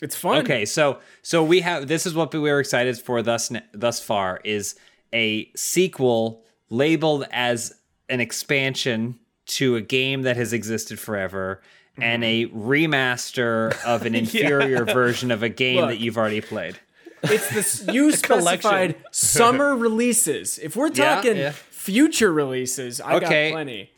It's 0.00 0.14
fun. 0.14 0.38
Okay, 0.38 0.64
so 0.64 1.00
so 1.22 1.42
we 1.42 1.60
have 1.62 1.88
this 1.88 2.06
is 2.06 2.14
what 2.14 2.32
we 2.32 2.38
were 2.40 2.60
excited 2.60 2.98
for 2.98 3.20
thus 3.22 3.50
thus 3.72 4.00
far 4.00 4.40
is 4.44 4.76
a 5.12 5.50
sequel 5.56 6.44
labeled 6.70 7.26
as 7.32 7.74
an 8.08 8.20
expansion 8.20 9.18
to 9.46 9.76
a 9.76 9.80
game 9.80 10.22
that 10.22 10.36
has 10.36 10.52
existed 10.52 10.98
forever 10.98 11.60
and 12.00 12.22
a 12.22 12.46
remaster 12.46 13.72
of 13.84 14.06
an 14.06 14.14
inferior 14.22 14.84
version 14.84 15.30
of 15.30 15.42
a 15.42 15.48
game 15.48 15.76
Look. 15.80 15.88
that 15.90 15.98
you've 15.98 16.16
already 16.18 16.40
played. 16.40 16.78
It's 17.24 17.48
this 17.50 17.84
you 17.92 18.12
specified 18.12 18.94
summer 19.10 19.74
releases. 19.76 20.58
If 20.58 20.76
we're 20.76 20.90
talking 20.90 21.36
yeah. 21.36 21.50
future 21.70 22.32
releases, 22.32 23.00
I 23.00 23.14
Okay. 23.16 23.50
got 23.50 23.54
plenty. 23.54 23.90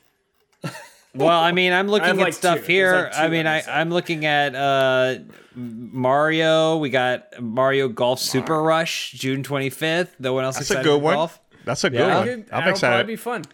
Well, 1.14 1.28
I 1.40 1.52
mean, 1.52 1.72
I'm 1.72 1.88
looking 1.88 2.06
have 2.06 2.18
at 2.18 2.22
like 2.22 2.32
stuff 2.32 2.60
two. 2.60 2.72
here. 2.72 3.10
Like 3.12 3.18
I 3.18 3.28
mean, 3.28 3.46
I, 3.46 3.62
I'm 3.68 3.90
looking 3.90 4.24
at 4.26 4.54
uh, 4.54 5.16
Mario. 5.54 6.76
We 6.78 6.88
got 6.90 7.40
Mario 7.42 7.88
Golf 7.88 8.20
Super 8.20 8.62
Rush, 8.62 9.12
June 9.12 9.42
25th. 9.42 10.08
No 10.18 10.32
one 10.34 10.44
else 10.44 10.56
That's 10.56 10.70
a 10.70 10.74
excited 10.74 10.88
good 10.88 10.98
for 10.98 11.04
one. 11.04 11.14
golf. 11.16 11.40
That's 11.64 11.84
a 11.84 11.90
good 11.90 11.98
Yeah. 11.98 12.18
one. 12.20 12.46
I'm 12.52 12.68
excited. 12.68 12.92
that'll 12.94 13.06
be 13.06 13.16
fun. 13.16 13.44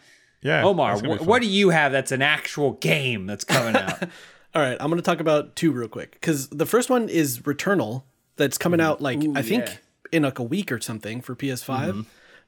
Yeah, 0.43 0.65
Omar, 0.65 0.91
that's 0.91 1.03
gonna 1.03 1.19
be 1.19 1.25
wh- 1.25 1.27
what 1.27 1.43
do 1.43 1.49
you 1.49 1.71
have 1.71 1.93
that's 1.93 2.13
an 2.13 2.23
actual 2.23 2.73
game 2.73 3.27
that's 3.27 3.45
coming 3.45 3.77
out? 3.77 4.03
All 4.57 4.63
right, 4.63 4.79
I'm 4.81 4.89
going 4.89 4.97
to 4.97 5.03
talk 5.03 5.21
about 5.21 5.55
two 5.55 5.71
real 5.71 5.87
quick 5.87 6.13
because 6.13 6.49
the 6.49 6.65
first 6.65 6.89
one 6.89 7.11
is 7.11 7.41
Returnal 7.41 8.05
that's 8.37 8.57
coming 8.57 8.81
out 8.81 9.03
like 9.03 9.19
I 9.35 9.43
think 9.43 9.67
yeah. 9.67 9.77
in 10.13 10.23
like 10.23 10.39
a 10.39 10.43
week 10.43 10.73
or 10.73 10.81
something 10.81 11.21
for 11.21 11.37
PS5. 11.37 11.79
Mm-hmm. 11.79 12.01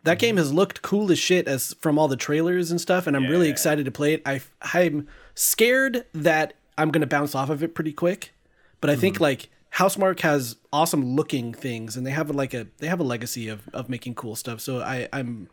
That 0.04 0.18
game 0.18 0.38
has 0.38 0.50
looked 0.50 0.80
cool 0.80 1.12
as 1.12 1.18
shit 1.18 1.46
as 1.46 1.74
from 1.80 1.98
all 1.98 2.08
the 2.08 2.16
trailers 2.16 2.70
and 2.70 2.80
stuff, 2.80 3.06
and 3.06 3.14
I'm 3.14 3.26
really 3.26 3.50
excited 3.50 3.84
to 3.84 3.90
play 3.90 4.14
it. 4.14 4.22
I 4.24 4.40
I'm 4.62 5.06
scared 5.34 6.06
that 6.14 6.54
I'm 6.78 6.90
going 6.90 7.02
to 7.02 7.06
bounce 7.06 7.34
off 7.34 7.50
of 7.50 7.62
it 7.62 7.74
pretty 7.74 7.92
quick, 7.92 8.32
but 8.80 8.88
I 8.88 8.96
think 8.96 9.16
mm-hmm. 9.16 9.24
like 9.24 9.50
Housemarque 9.74 10.20
has 10.20 10.56
awesome 10.72 11.14
looking 11.14 11.52
things, 11.52 11.94
and 11.94 12.06
they 12.06 12.12
have 12.12 12.30
like 12.30 12.54
a 12.54 12.68
they 12.78 12.86
have 12.86 13.00
a 13.00 13.04
legacy 13.04 13.48
of 13.48 13.68
of 13.74 13.90
making 13.90 14.14
cool 14.14 14.34
stuff. 14.34 14.60
So 14.62 14.80
I 14.80 15.08
I'm 15.12 15.50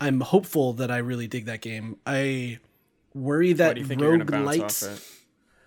I'm 0.00 0.20
hopeful 0.20 0.72
that 0.74 0.90
I 0.90 0.98
really 0.98 1.26
dig 1.26 1.44
that 1.46 1.60
game. 1.60 1.96
I 2.06 2.58
worry 3.14 3.52
that 3.54 3.68
Why 3.68 3.74
do 3.74 3.80
you 3.80 3.86
think 3.86 4.00
you're 4.00 4.18
gonna 4.18 4.44
roguelites. 4.44 5.16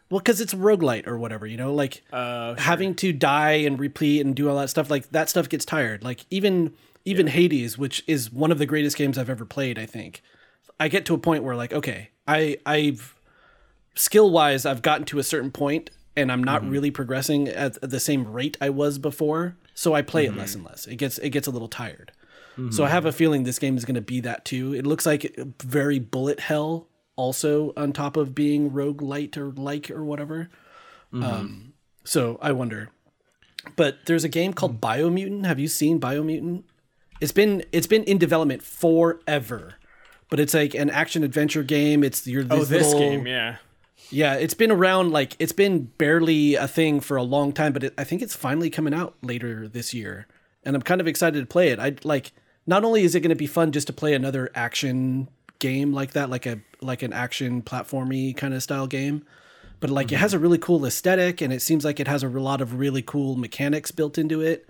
Well, 0.10 0.20
because 0.20 0.42
it's 0.42 0.54
roguelite 0.54 1.08
or 1.08 1.18
whatever, 1.18 1.48
you 1.48 1.58
know, 1.58 1.74
like 1.74 2.04
Uh, 2.12 2.56
having 2.56 2.96
to 2.96 3.12
die 3.14 3.54
and 3.54 3.80
replete 3.80 4.26
and 4.26 4.36
do 4.36 4.50
all 4.50 4.58
that 4.58 4.70
stuff, 4.70 4.90
like 4.90 5.10
that 5.12 5.30
stuff 5.30 5.50
gets 5.50 5.66
tired. 5.66 6.04
Like 6.04 6.26
even 6.30 6.74
even 7.06 7.28
Hades, 7.28 7.78
which 7.78 8.04
is 8.08 8.32
one 8.32 8.52
of 8.52 8.60
the 8.60 8.66
greatest 8.66 8.96
games 8.96 9.18
I've 9.18 9.30
ever 9.30 9.46
played, 9.46 9.78
I 9.78 9.86
think. 9.86 10.22
I 10.80 10.88
get 10.88 11.06
to 11.08 11.14
a 11.14 11.18
point 11.18 11.44
where 11.44 11.56
like, 11.56 11.74
okay, 11.74 12.10
I 12.28 12.58
I've 12.66 13.16
skill 13.96 14.32
wise 14.32 14.66
I've 14.66 14.82
gotten 14.82 15.06
to 15.08 15.20
a 15.20 15.24
certain 15.24 15.52
point 15.52 15.92
and 16.16 16.32
I'm 16.32 16.44
not 16.44 16.68
really 16.68 16.92
progressing 16.92 17.48
at 17.48 17.80
the 17.82 18.00
same 18.00 18.32
rate 18.32 18.58
I 18.62 18.70
was 18.70 18.98
before. 18.98 19.56
So 19.74 19.94
I 19.94 20.02
play 20.04 20.26
it 20.26 20.36
less 20.36 20.54
and 20.56 20.64
less. 20.64 20.86
It 20.86 20.98
gets 20.98 21.18
it 21.18 21.30
gets 21.30 21.48
a 21.48 21.52
little 21.52 21.68
tired. 21.68 22.12
So 22.70 22.84
I 22.84 22.90
have 22.90 23.06
a 23.06 23.12
feeling 23.12 23.44
this 23.44 23.58
game 23.58 23.78
is 23.78 23.86
going 23.86 23.96
to 23.96 24.02
be 24.02 24.20
that 24.22 24.46
too. 24.46 24.74
It 24.76 24.86
looks 24.86 25.06
like 25.06 25.36
very 25.64 25.98
bullet 25.98 26.40
hell 26.40 26.88
also 27.16 27.74
on 27.76 27.94
top 27.94 28.16
of 28.18 28.36
being 28.36 28.72
roguelite 28.72 29.38
or 29.38 29.52
like 29.52 29.90
or 29.90 30.04
whatever. 30.04 30.50
Um, 31.12 31.74
so 32.04 32.38
I 32.42 32.52
wonder. 32.52 32.90
But 33.76 34.06
there's 34.06 34.24
a 34.24 34.30
game 34.30 34.54
called 34.54 34.82
Biomutant. 34.82 35.46
Have 35.46 35.60
you 35.60 35.68
seen 35.68 36.00
Biomutant? 36.00 36.64
It's 37.22 37.32
been 37.32 37.64
it's 37.72 37.88
been 37.88 38.04
in 38.04 38.18
development 38.18 38.62
forever. 38.62 39.76
But 40.30 40.40
it's 40.40 40.54
like 40.54 40.74
an 40.74 40.90
action 40.90 41.24
adventure 41.24 41.64
game. 41.64 42.04
It's 42.04 42.26
you're 42.28 42.46
oh, 42.50 42.60
this, 42.60 42.70
this 42.70 42.88
little- 42.88 43.00
game, 43.00 43.28
yeah. 43.28 43.58
yeah, 44.10 44.34
it's 44.34 44.56
been 44.56 44.72
around 44.72 45.12
like 45.12 45.36
it's 45.40 45.52
been 45.52 45.92
barely 45.98 46.56
a 46.56 46.68
thing 46.68 47.00
for 47.00 47.18
a 47.18 47.24
long 47.24 47.52
time, 47.54 47.72
but 47.72 47.84
it, 47.84 47.94
I 47.98 48.04
think 48.04 48.22
it's 48.22 48.36
finally 48.36 48.70
coming 48.70 48.94
out 48.94 49.16
later 49.22 49.68
this 49.68 49.94
year, 49.94 50.28
and 50.64 50.76
I'm 50.76 50.82
kind 50.82 51.00
of 51.00 51.08
excited 51.08 51.40
to 51.40 51.46
play 51.46 51.70
it. 51.70 51.80
I 51.80 51.96
like 52.04 52.32
not 52.66 52.84
only 52.84 53.04
is 53.04 53.16
it 53.16 53.22
going 53.22 53.30
to 53.30 53.36
be 53.36 53.48
fun 53.48 53.72
just 53.72 53.88
to 53.88 53.94
play 53.94 54.14
another 54.14 54.50
action 54.56 55.30
game 55.60 55.94
like 55.94 56.14
that, 56.14 56.30
like 56.30 56.46
a 56.46 56.60
like 56.82 57.02
an 57.02 57.14
action 57.14 57.62
platformy 57.62 58.36
kind 58.36 58.54
of 58.54 58.64
style 58.64 58.88
game, 58.88 59.26
but 59.80 59.90
like 59.90 60.12
it 60.12 60.18
has 60.18 60.34
a 60.34 60.40
really 60.40 60.58
cool 60.58 60.86
aesthetic, 60.86 61.42
and 61.42 61.52
it 61.54 61.62
seems 61.62 61.86
like 61.86 62.00
it 62.00 62.08
has 62.08 62.24
a 62.24 62.30
lot 62.30 62.62
of 62.62 62.76
really 62.80 63.02
cool 63.02 63.36
mechanics 63.36 63.92
built 63.92 64.18
into 64.18 64.42
it. 64.42 64.68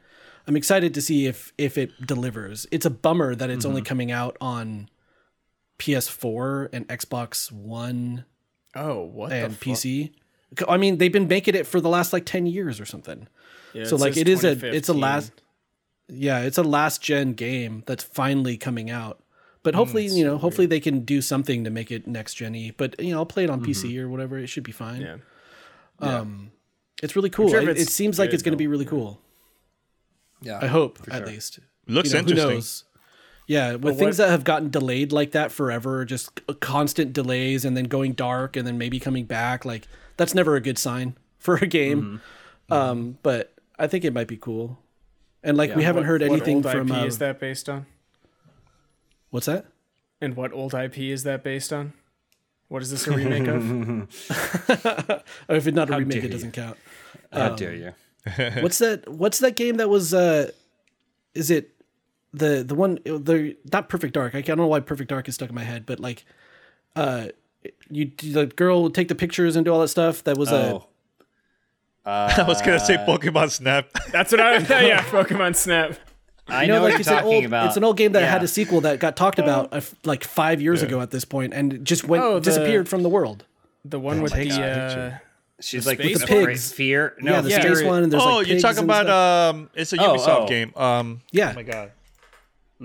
I'm 0.48 0.56
excited 0.56 0.94
to 0.94 1.02
see 1.02 1.26
if 1.26 1.54
if 1.58 1.78
it 1.78 2.06
delivers. 2.06 2.68
It's 2.72 2.86
a 2.86 2.90
bummer 2.90 3.36
that 3.36 3.50
it's 3.50 3.66
only 3.66 3.82
coming 3.82 4.12
out 4.12 4.38
on 4.42 4.90
PS4 5.80 6.70
and 6.74 6.88
Xbox 6.88 7.52
One 7.52 8.26
Oh, 8.76 9.02
what 9.02 9.32
and? 9.32 9.54
PC. 9.60 10.12
I 10.68 10.78
mean, 10.78 10.98
they've 10.98 11.12
been 11.12 11.28
making 11.28 11.56
it 11.56 11.66
for 11.68 11.82
the 11.82 11.90
last 11.90 12.14
like 12.14 12.26
ten 12.26 12.46
years 12.46 12.80
or 12.80 12.86
something. 12.86 13.28
Yeah, 13.74 13.86
so 13.86 13.96
like 13.96 14.18
it 14.18 14.28
is 14.28 14.44
a 14.44 14.52
it's 14.76 14.90
a 14.90 14.94
last 14.94 15.32
yeah 16.08 16.40
it's 16.40 16.58
a 16.58 16.64
last 16.64 17.02
gen 17.02 17.34
game 17.34 17.84
that's 17.86 18.04
finally 18.04 18.58
coming 18.58 18.90
out. 18.90 19.20
But 19.64 19.76
hopefully 19.76 20.08
you 20.08 20.26
know 20.26 20.38
hopefully 20.38 20.68
they 20.68 20.82
can 20.82 21.06
do 21.06 21.22
something 21.22 21.64
to 21.64 21.70
make 21.70 21.90
it 21.90 22.06
next 22.06 22.34
gen 22.34 22.74
But 22.76 23.00
you 23.02 23.12
know 23.12 23.20
I'll 23.20 23.26
play 23.26 23.46
it 23.46 23.50
on 23.50 23.64
PC 23.64 23.98
or 23.98 24.10
whatever. 24.10 24.38
It 24.38 24.48
should 24.48 24.64
be 24.64 24.74
fine. 24.74 25.02
Yeah. 25.02 25.18
It's 27.02 27.16
really 27.16 27.30
cool. 27.30 27.50
sure 27.50 27.62
it, 27.62 27.70
it's 27.70 27.82
it 27.82 27.90
seems 27.90 28.18
like 28.18 28.34
it's 28.34 28.44
going 28.44 28.54
to 28.54 28.58
be 28.58 28.68
really 28.68 28.86
cool. 28.86 29.20
yeah, 30.42 30.60
I 30.62 30.68
hope 30.68 31.00
at 31.12 31.26
least. 31.28 31.60
Looks 31.88 32.10
You 32.10 32.14
know, 32.14 32.20
interesting. 32.20 32.50
Who 32.50 32.56
knows? 32.56 32.84
Yeah, 33.46 33.76
with 33.76 34.00
things 34.00 34.18
that 34.18 34.30
have 34.30 34.46
gotten 34.46 34.70
delayed 34.70 35.12
like 35.12 35.32
that 35.32 35.52
forever, 35.52 36.06
just 36.06 36.42
constant 36.62 37.12
delays 37.12 37.66
and 37.66 37.76
then 37.76 37.86
going 37.86 38.14
dark 38.14 38.56
and 38.56 38.66
then 38.66 38.78
maybe 38.78 39.00
coming 39.00 39.26
back, 39.26 39.66
like 39.66 39.88
that's 40.16 40.34
never 40.34 40.56
a 40.56 40.62
good 40.62 40.78
sign 40.78 41.18
for 41.38 41.56
a 41.56 41.68
game. 41.68 42.22
Mm-hmm. 42.70 42.74
Um, 42.74 43.18
but 43.22 43.54
I 43.78 43.88
think 43.88 44.06
it 44.06 44.14
might 44.14 44.28
be 44.28 44.38
cool. 44.38 44.80
And 45.44 45.58
like 45.58 45.76
we 45.76 45.84
haven't 45.84 46.02
What- 46.04 46.08
heard 46.08 46.22
what 46.22 46.32
anything 46.32 46.58
old 46.58 46.72
from 46.72 46.90
IP 46.90 46.98
uh, 46.98 47.06
is 47.06 47.18
that 47.20 47.40
based 47.40 47.68
on? 47.70 47.86
what's 49.30 49.48
that? 49.48 49.66
And 50.22 50.36
what 50.36 50.54
old 50.54 50.74
IP 50.74 51.00
is 51.00 51.24
that 51.24 51.44
based 51.44 51.74
on? 51.74 51.94
What 52.70 52.82
is 52.82 52.92
this 52.92 53.08
a 53.08 53.12
remake 53.12 53.48
of? 53.48 53.64
Oh, 55.50 55.56
if 55.56 55.68
it's 55.68 55.76
not 55.76 55.90
a 55.90 55.94
How 55.94 56.00
remake, 56.00 56.22
dare 56.22 56.26
it 56.26 56.32
doesn't 56.32 56.56
you. 56.56 56.64
count. 56.64 56.78
how 57.32 57.50
um, 57.52 57.56
dare 57.56 57.74
you? 57.76 57.94
What's 58.62 58.78
that? 58.80 59.08
What's 59.10 59.40
that 59.40 59.56
game 59.56 59.78
that 59.78 59.90
was? 59.90 60.14
uh 60.14 60.50
Is 61.36 61.52
it 61.52 61.72
the 62.34 62.64
the 62.64 62.74
one 62.76 62.96
the 63.04 63.58
not 63.72 63.90
Perfect 63.90 64.14
Dark? 64.14 64.34
I 64.36 64.42
don't 64.42 64.58
know 64.58 64.68
why 64.68 64.80
Perfect 64.80 65.10
Dark 65.10 65.28
is 65.28 65.36
stuck 65.36 65.50
in 65.50 65.56
my 65.56 65.64
head, 65.64 65.86
but 65.86 66.00
like, 66.00 66.26
uh, 66.96 67.28
you 67.90 68.12
the 68.18 68.46
girl 68.46 68.84
would 68.84 68.94
take 68.94 69.10
the 69.10 69.16
pictures 69.16 69.56
and 69.58 69.66
do 69.66 69.74
all 69.74 69.82
that 69.82 69.90
stuff. 69.90 70.24
That 70.24 70.38
was 70.38 70.52
a 70.52 70.82
Oh, 72.06 72.12
I 72.38 72.44
was 72.48 72.62
gonna 72.62 72.80
say 72.80 72.98
Pokemon 72.98 73.52
Snap. 73.52 73.88
That's 74.12 74.32
what 74.32 74.42
I 74.42 74.54
was. 74.60 74.70
yeah, 74.70 75.04
Pokemon 75.04 75.56
Snap. 75.56 75.98
I 76.48 76.64
You 76.64 76.68
know, 76.68 76.76
know, 76.76 76.82
what 76.82 76.86
like 76.88 76.92
you're 76.94 77.00
it's 77.02 77.10
an 77.10 77.24
old, 77.24 77.46
about. 77.46 77.68
it's 77.68 77.78
an 77.78 77.84
old 77.86 77.96
game 77.98 78.12
that 78.12 78.28
had 78.30 78.44
a 78.44 78.48
sequel 78.48 78.82
that 78.82 79.00
got 79.00 79.16
talked 79.16 79.40
about 79.40 79.74
uh, 79.74 79.80
like 80.04 80.24
five 80.26 80.62
years 80.62 80.82
ago 80.82 81.00
at 81.00 81.10
this 81.12 81.24
point, 81.24 81.54
and 81.54 81.86
just 81.86 82.04
went 82.04 82.22
Oh, 82.24 82.34
the- 82.36 82.42
disappeared 82.42 82.90
from 82.90 83.02
the 83.04 83.10
world. 83.10 83.46
The 83.86 84.00
one 84.00 84.22
with 84.22 84.34
the 84.34 84.50
a 84.50 85.08
uh. 85.14 85.18
She's 85.62 85.86
The 85.86 85.92
like 85.92 86.00
with 86.00 86.20
the 86.22 86.28
Pigs. 86.28 86.74
fear. 86.74 87.16
No, 87.22 87.34
yeah, 87.34 87.42
the 87.42 87.50
yeah. 87.52 87.62
space 87.62 87.84
one. 87.84 88.04
And 88.04 88.12
there's 88.12 88.22
oh, 88.24 88.38
like 88.38 88.48
you're 88.48 88.60
talking 88.60 88.84
about 88.84 89.06
stuff. 89.06 89.56
um, 89.56 89.70
it's 89.76 89.94
a 89.94 89.98
Oh, 90.02 90.16
Ubisoft 90.18 90.28
oh. 90.42 90.48
game. 90.48 90.74
Um, 90.76 91.22
Yeah. 91.32 91.52
Oh 91.52 91.56
my 91.56 91.64
god. 91.64 91.92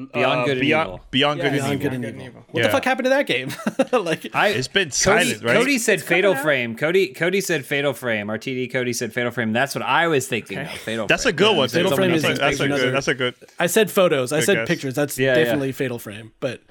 Beyond 0.07 0.41
Uh, 0.41 0.45
Good 0.45 0.51
and 0.53 0.61
Beyond, 0.61 0.89
Evil. 0.89 1.01
Beyond 1.11 1.39
yeah, 1.39 1.43
Good 1.45 1.53
and 1.53 1.57
Beyond 1.63 1.73
Evil. 1.73 1.83
Good 1.83 1.93
and 1.95 2.03
Good 2.05 2.15
and 2.15 2.23
Evil. 2.23 2.29
Evil. 2.41 2.45
What 2.53 2.61
Yeah. 2.61 2.67
the 2.69 2.73
fuck 2.73 2.85
happened 2.85 3.05
to 3.07 3.11
that 3.11 3.27
game? 3.27 3.51
like, 4.05 4.35
I, 4.35 4.49
It's 4.49 4.69
been 4.69 4.89
Cody, 4.91 4.93
silent, 4.95 5.43
right? 5.45 5.57
Cody 5.57 5.79
said 5.79 6.03
Fatal 6.03 6.35
out. 6.35 6.43
Frame. 6.43 6.77
Cody 6.77 7.09
Cody 7.13 7.41
said 7.41 7.67
Fatal 7.67 7.93
Frame. 7.93 8.29
RTD 8.29 8.71
Cody 8.71 8.93
said 8.93 9.13
Fatal 9.13 9.31
Frame. 9.33 9.53
That's 9.53 9.75
what 9.75 9.83
I 9.83 10.07
was 10.07 10.27
thinking. 10.29 10.59
Of, 10.59 10.71
Fatal. 10.71 11.07
That's 11.07 11.25
a 11.25 11.29
Frame. 11.29 11.37
good 11.37 11.57
one. 11.57 11.69
Fatal. 11.69 11.97
Frame 11.97 12.13
is- 12.13 12.25
a, 12.25 12.35
that's 12.35 12.61
a 12.61 12.65
another- 12.65 12.83
good. 12.85 12.95
That's 12.95 13.09
a 13.09 13.15
good. 13.15 13.35
I 13.59 13.67
said 13.67 13.91
photos. 13.91 14.33
I 14.33 14.39
Good 14.39 14.45
said 14.47 14.55
guess. 14.57 14.69
pictures. 14.69 14.95
That's 14.95 15.19
Yeah, 15.19 15.37
yeah. 15.37 15.45
definitely 15.45 15.73
Fatal 15.73 15.99
Frame. 15.99 16.33
But 16.41 16.63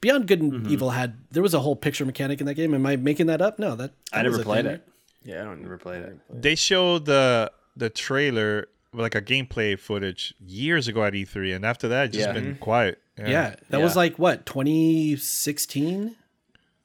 Beyond 0.00 0.26
Good 0.26 0.40
and 0.42 0.52
Mm-hmm. 0.52 0.72
Evil 0.72 0.90
had 0.90 1.14
there 1.30 1.42
was 1.42 1.54
a 1.54 1.60
whole 1.60 1.76
picture 1.76 2.04
mechanic 2.04 2.40
in 2.40 2.46
that 2.46 2.54
game. 2.54 2.74
Am 2.74 2.84
I 2.84 2.96
making 2.96 3.26
that 3.26 3.40
up? 3.40 3.58
No, 3.58 3.76
that, 3.76 3.92
I 4.12 4.22
that 4.22 4.28
was 4.28 4.38
never 4.38 4.44
played 4.44 4.66
it. 4.66 4.86
yeah, 5.24 5.42
I 5.42 5.44
don't 5.44 5.62
Never 5.62 5.78
played 5.78 6.02
it. 6.02 6.18
They 6.28 6.56
showed 6.56 7.04
the 7.04 7.52
the 7.76 7.88
trailer 7.88 8.68
like 8.92 9.14
a 9.14 9.22
gameplay 9.22 9.78
footage 9.78 10.34
years 10.40 10.88
ago 10.88 11.04
at 11.04 11.12
E3, 11.14 11.54
and 11.56 11.64
after 11.64 11.88
that, 11.88 12.06
it's 12.08 12.16
just 12.16 12.28
Yeah. 12.28 12.32
been 12.34 12.56
quiet. 12.56 12.98
Yeah, 13.18 13.54
that 13.70 13.80
was 13.80 13.94
like 13.96 14.18
what 14.18 14.46
2016 14.46 16.16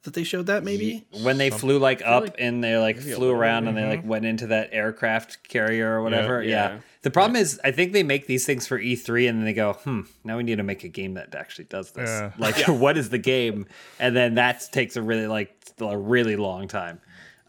that 0.03 0.13
they 0.13 0.23
showed 0.23 0.45
that 0.45 0.63
maybe. 0.63 1.05
When 1.21 1.37
they 1.37 1.49
flew 1.49 1.79
like 1.79 2.01
up 2.05 2.23
like 2.23 2.35
and 2.39 2.63
they 2.63 2.77
like 2.77 2.97
flew 2.99 3.31
around 3.31 3.67
and 3.67 3.75
they 3.77 3.85
like 3.85 4.05
went 4.05 4.25
into 4.25 4.47
that 4.47 4.69
aircraft 4.71 5.47
carrier 5.47 5.97
or 5.99 6.01
whatever. 6.03 6.41
Yeah. 6.43 6.49
Yeah. 6.73 6.77
The 7.01 7.11
problem 7.11 7.35
is, 7.35 7.59
I 7.63 7.71
think 7.71 7.93
they 7.93 8.03
make 8.03 8.27
these 8.27 8.45
things 8.45 8.67
for 8.67 8.77
E3 8.79 9.29
and 9.29 9.39
then 9.39 9.45
they 9.45 9.53
go, 9.53 9.73
hmm, 9.73 10.01
now 10.23 10.37
we 10.37 10.43
need 10.43 10.57
to 10.57 10.63
make 10.63 10.83
a 10.83 10.87
game 10.89 11.13
that 11.15 11.33
actually 11.35 11.65
does 11.65 11.91
this. 11.91 12.09
Yeah. 12.09 12.31
Like, 12.37 12.55
what 12.67 12.97
is 12.97 13.09
the 13.09 13.17
game? 13.17 13.65
And 13.99 14.15
then 14.15 14.35
that 14.35 14.67
takes 14.71 14.95
a 14.95 15.01
really 15.01 15.27
like 15.27 15.53
a 15.79 15.97
really 15.97 16.35
long 16.35 16.67
time. 16.67 16.99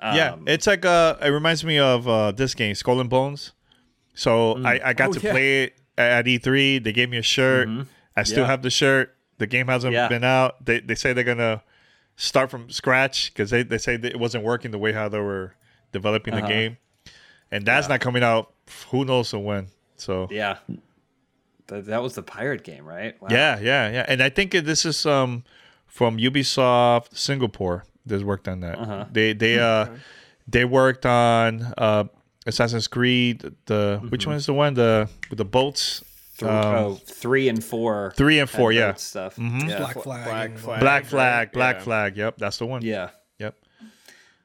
yeah, 0.00 0.32
Um, 0.32 0.44
it's 0.46 0.66
like 0.66 0.84
uh, 0.84 1.16
it 1.22 1.28
reminds 1.30 1.64
me 1.64 1.78
of 1.78 2.08
uh, 2.08 2.32
this 2.32 2.54
game, 2.54 2.74
Skull 2.74 3.00
and 3.00 3.10
Bones. 3.10 3.52
So 4.18 4.56
Mm. 4.56 4.66
I, 4.66 4.80
I 4.90 4.92
got 4.94 5.10
Oh, 5.10 5.12
to 5.12 5.20
yeah. 5.20 5.30
play 5.32 5.62
it 5.64 5.74
at 5.96 6.24
E3. 6.26 6.82
They 6.82 6.92
gave 6.92 7.08
me 7.08 7.18
a 7.18 7.22
shirt. 7.22 7.68
I 8.16 8.24
still 8.24 8.38
Mm-hmm. 8.38 8.40
Yeah. 8.42 8.46
have 8.48 8.62
the 8.62 8.70
shirt. 8.70 9.14
The 9.38 9.46
game 9.46 9.68
hasn't 9.68 9.92
Yeah. 9.92 10.08
been 10.08 10.24
out. 10.24 10.64
They 10.64 10.80
they 10.80 10.96
say 10.96 11.12
they're 11.12 11.22
gonna 11.34 11.62
start 12.16 12.50
from 12.50 12.68
scratch 12.70 13.32
because 13.32 13.50
they, 13.50 13.62
they 13.62 13.78
say 13.78 13.96
that 13.96 14.10
it 14.12 14.18
wasn't 14.18 14.42
working 14.42 14.72
the 14.72 14.78
way 14.78 14.92
how 14.92 15.08
they 15.08 15.20
were 15.20 15.54
developing 15.92 16.34
Uh-huh. 16.34 16.42
the 16.46 16.52
game, 16.52 16.76
and 17.52 17.64
that's 17.64 17.88
not 17.88 18.00
coming 18.00 18.24
out. 18.24 18.52
Who 18.90 19.04
knows 19.04 19.32
when? 19.32 19.68
So 19.96 20.26
Yeah. 20.30 20.56
That, 21.68 21.84
that 21.86 22.02
was 22.02 22.14
the 22.14 22.22
pirate 22.22 22.64
game, 22.64 22.84
right? 22.84 23.14
Wow. 23.22 23.28
Yeah, 23.30 23.60
yeah, 23.60 23.90
yeah. 23.90 24.04
And 24.08 24.22
I 24.22 24.30
think 24.30 24.50
this 24.52 24.84
is 24.84 25.06
um 25.06 25.44
from 25.86 26.18
Ubisoft 26.18 27.16
Singapore. 27.16 27.84
That's 28.06 28.22
worked 28.24 28.48
on 28.48 28.60
that. 28.60 28.78
Uh-huh. 28.78 29.04
They 29.12 29.32
they 29.34 29.58
uh 29.60 29.86
they 30.48 30.64
worked 30.64 31.04
on 31.06 31.72
uh 31.78 32.04
Assassin's 32.48 32.88
Creed. 32.88 33.44
The 33.66 34.00
which 34.08 34.26
one 34.26 34.36
is 34.36 34.46
the 34.46 34.54
one 34.54 34.74
the 34.74 35.08
with 35.30 35.38
the 35.38 35.44
bolts? 35.44 36.02
Three, 36.34 36.48
Um, 36.48 36.74
oh, 36.74 36.94
three 36.94 37.48
and 37.48 37.62
four. 37.62 38.12
three 38.16 38.38
and 38.38 38.48
four, 38.48 38.70
yeah. 38.72 38.94
Stuff. 38.94 39.36
Mm-hmm. 39.36 39.68
Yeah. 39.68 39.78
Black 39.78 39.98
Flag. 40.02 40.24
Black 40.24 40.58
flag. 40.58 40.80
Black 40.80 41.04
flag, 41.04 41.52
black 41.52 41.76
Yeah. 41.76 41.82
flag. 41.82 42.16
Yep, 42.16 42.38
that's 42.38 42.58
the 42.58 42.66
one. 42.66 42.82
Yeah. 42.82 43.10
Yep. 43.38 43.56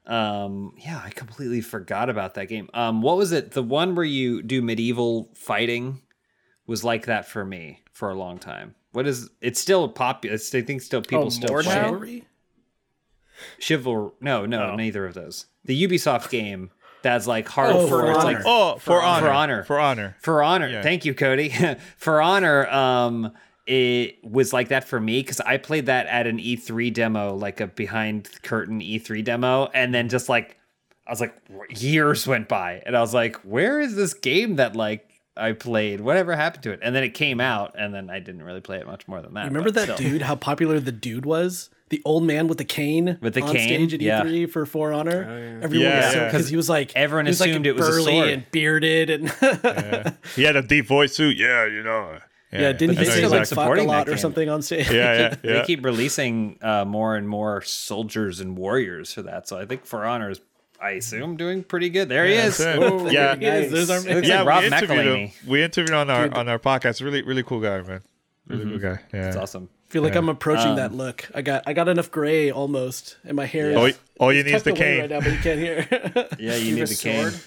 Um, 0.07 0.73
yeah, 0.79 1.01
I 1.03 1.11
completely 1.11 1.61
forgot 1.61 2.09
about 2.09 2.33
that 2.33 2.47
game. 2.49 2.69
Um, 2.73 3.01
what 3.01 3.15
was 3.17 3.31
it? 3.31 3.51
The 3.51 3.61
one 3.63 3.95
where 3.95 4.05
you 4.05 4.41
do 4.41 4.61
medieval 4.61 5.29
fighting 5.35 6.01
was 6.67 6.83
like 6.83 7.05
that 7.05 7.27
for 7.27 7.45
me 7.45 7.79
for 7.91 8.09
a 8.09 8.15
long 8.15 8.37
time. 8.39 8.75
What 8.91 9.05
is? 9.07 9.29
It's 9.39 9.59
still 9.59 9.87
popular. 9.87 10.35
I 10.35 10.61
think 10.61 10.81
still 10.81 11.01
people 11.01 11.25
Oh, 11.25 11.29
still 11.29 11.49
play. 11.61 11.63
Chivalry? 11.63 12.23
Chivalry. 13.59 14.11
No, 14.19 14.45
no, 14.45 14.71
Oh. 14.71 14.75
neither 14.75 15.05
of 15.05 15.13
those. 15.13 15.45
The 15.65 15.81
Ubisoft 15.87 16.29
game 16.29 16.71
that's 17.03 17.27
like 17.27 17.47
hard 17.47 17.71
Oh, 17.75 17.87
for 17.87 18.01
For 18.01 18.09
it's 18.11 18.19
Honor. 18.19 18.33
like 18.37 18.43
Oh, 18.45 18.77
for, 18.79 19.01
honor. 19.01 19.27
For 19.27 19.31
Honor. 19.33 19.63
For 19.63 19.79
honor. 19.79 20.15
for 20.19 20.41
honor. 20.43 20.67
Yeah. 20.67 20.81
Thank 20.81 21.05
you, 21.05 21.13
Cody. 21.13 21.53
for 21.97 22.21
honor, 22.21 22.67
um, 22.69 23.31
it 23.67 24.17
was 24.23 24.51
like 24.51 24.69
that 24.69 24.85
for 24.87 24.99
me 24.99 25.21
because 25.21 25.39
I 25.39 25.57
played 25.57 25.85
that 25.85 26.07
at 26.07 26.27
an 26.27 26.37
E3 26.39 26.93
demo, 26.93 27.35
like 27.35 27.61
a 27.61 27.67
behind 27.67 28.29
curtain 28.43 28.79
E3 28.81 29.23
demo, 29.23 29.69
and 29.73 29.93
then 29.93 30.09
just 30.09 30.27
like 30.27 30.57
I 31.07 31.11
was 31.11 31.21
like 31.21 31.33
years 31.69 32.25
went 32.27 32.47
by, 32.49 32.81
and 32.85 32.95
I 32.97 33.01
was 33.01 33.13
like, 33.13 33.35
where 33.37 33.79
is 33.79 33.95
this 33.95 34.13
game 34.13 34.55
that 34.57 34.75
like 34.75 35.07
I 35.37 35.51
played? 35.53 36.01
Whatever 36.01 36.35
happened 36.35 36.63
to 36.63 36.71
it? 36.71 36.79
And 36.83 36.93
then 36.95 37.03
it 37.03 37.09
came 37.13 37.39
out, 37.39 37.75
and 37.77 37.93
then 37.93 38.09
I 38.09 38.19
didn't 38.19 38.43
really 38.43 38.61
play 38.61 38.77
it 38.79 38.85
much 38.87 39.07
more 39.07 39.21
than 39.21 39.33
that. 39.35 39.45
Remember 39.45 39.71
that 39.71 39.83
still. 39.83 39.97
dude? 39.97 40.21
How 40.23 40.35
popular 40.35 40.79
the 40.79 40.91
dude 40.91 41.25
was? 41.25 41.69
The 41.93 42.01
old 42.05 42.23
man 42.23 42.47
with 42.47 42.57
the 42.57 42.65
cane 42.65 43.19
With 43.21 43.35
the 43.35 43.41
on 43.43 43.51
cane? 43.55 43.67
stage 43.87 43.93
at 43.93 44.01
Yeah. 44.01 44.23
E3 44.23 44.49
for 44.49 44.65
For 44.65 44.91
Honor. 44.91 45.59
Everyone 45.61 45.87
Yeah, 45.87 46.05
was 46.05 46.13
so 46.13 46.19
yeah. 46.21 46.25
because 46.31 46.49
he 46.49 46.55
was 46.55 46.67
like 46.67 46.91
Everyone 46.95 47.27
he 47.27 47.29
was 47.29 47.39
assumed 47.39 47.65
like 47.65 47.65
it 47.67 47.75
was 47.75 47.87
a 47.87 47.91
burly 47.91 48.11
sword. 48.13 48.29
and 48.29 48.51
bearded 48.51 49.09
and 49.11 49.29
He 50.35 50.41
had 50.41 50.55
a 50.55 50.63
deep 50.63 50.87
voice 50.87 51.15
too. 51.15 51.29
Yeah, 51.29 51.67
you 51.67 51.83
know. 51.83 52.17
yeah, 52.51 52.71
didn't 52.71 52.97
he 52.97 53.05
say 53.05 53.11
still 53.17 53.29
like 53.29 53.39
like 53.41 53.47
fuck 53.49 53.77
a 53.77 53.81
lot 53.83 54.09
or 54.09 54.17
something 54.17 54.49
on 54.49 54.63
stage? 54.63 54.89
Yeah, 54.89 55.35
yeah, 55.43 55.59
They 55.59 55.63
keep 55.67 55.85
releasing 55.85 56.57
uh, 56.63 56.83
more 56.85 57.15
and 57.15 57.29
more 57.29 57.61
soldiers 57.61 58.39
and 58.39 58.57
warriors 58.57 59.13
for 59.13 59.21
that, 59.21 59.47
so 59.47 59.59
I 59.59 59.65
think 59.67 59.85
For 59.85 60.03
Honor 60.03 60.31
is, 60.31 60.41
I 60.81 60.91
assume, 60.91 61.37
doing 61.37 61.63
pretty 61.63 61.89
good. 61.89 62.09
There 62.09 62.25
he 62.25 62.33
is. 62.33 62.57
That's 62.57 62.77
it. 62.77 62.83
Oh, 62.83 63.07
yeah, 63.09 63.35
nice. 63.35 63.71
There's 63.71 63.89
our 63.91 64.01
man. 64.01 64.15
Looks 64.15 64.27
yeah. 64.27 64.39
like 64.41 64.47
Rob 64.47 64.61
we 64.61 64.67
interviewed 64.67 65.05
him. 65.05 65.31
We 65.47 65.63
interviewed 65.63 65.93
on 65.95 66.09
our 66.09 66.33
on 66.33 66.49
our 66.49 66.59
podcast. 66.59 67.03
Really, 67.03 67.21
really 67.21 67.43
cool 67.43 67.61
guy, 67.61 67.81
man. 67.83 68.01
Really 68.47 68.65
cool 68.65 68.79
guy. 68.79 68.99
Yeah. 69.13 69.27
It's 69.27 69.37
awesome. 69.37 69.69
I 69.93 69.95
feel 69.95 70.01
like 70.01 70.15
I'm 70.15 70.27
approaching 70.27 70.71
Um, 70.71 70.75
that 70.77 70.91
look. 70.91 71.29
I 71.35 71.43
got 71.43 71.63
I 71.67 71.73
got 71.73 71.87
enough 71.87 72.09
gray 72.09 72.49
almost, 72.49 73.17
and 73.23 73.35
my 73.35 73.45
hair 73.45 73.77
All, 73.77 73.85
is 73.85 73.99
all 74.19 74.33
you 74.33 74.43
need 74.43 74.55
is 74.55 74.63
the 74.63 74.71
cane. 74.71 75.01
right 75.01 75.09
now, 75.11 75.19
but 75.19 75.31
you 75.31 75.37
can't 75.37 75.59
hear. 75.59 75.87
Yeah, 76.39 76.55
you 76.55 76.69
You 76.69 76.73
need 76.73 76.79
have 76.79 76.89
the 76.89 76.95
a 76.95 76.97
cane. 76.97 77.29
sword? 77.29 77.43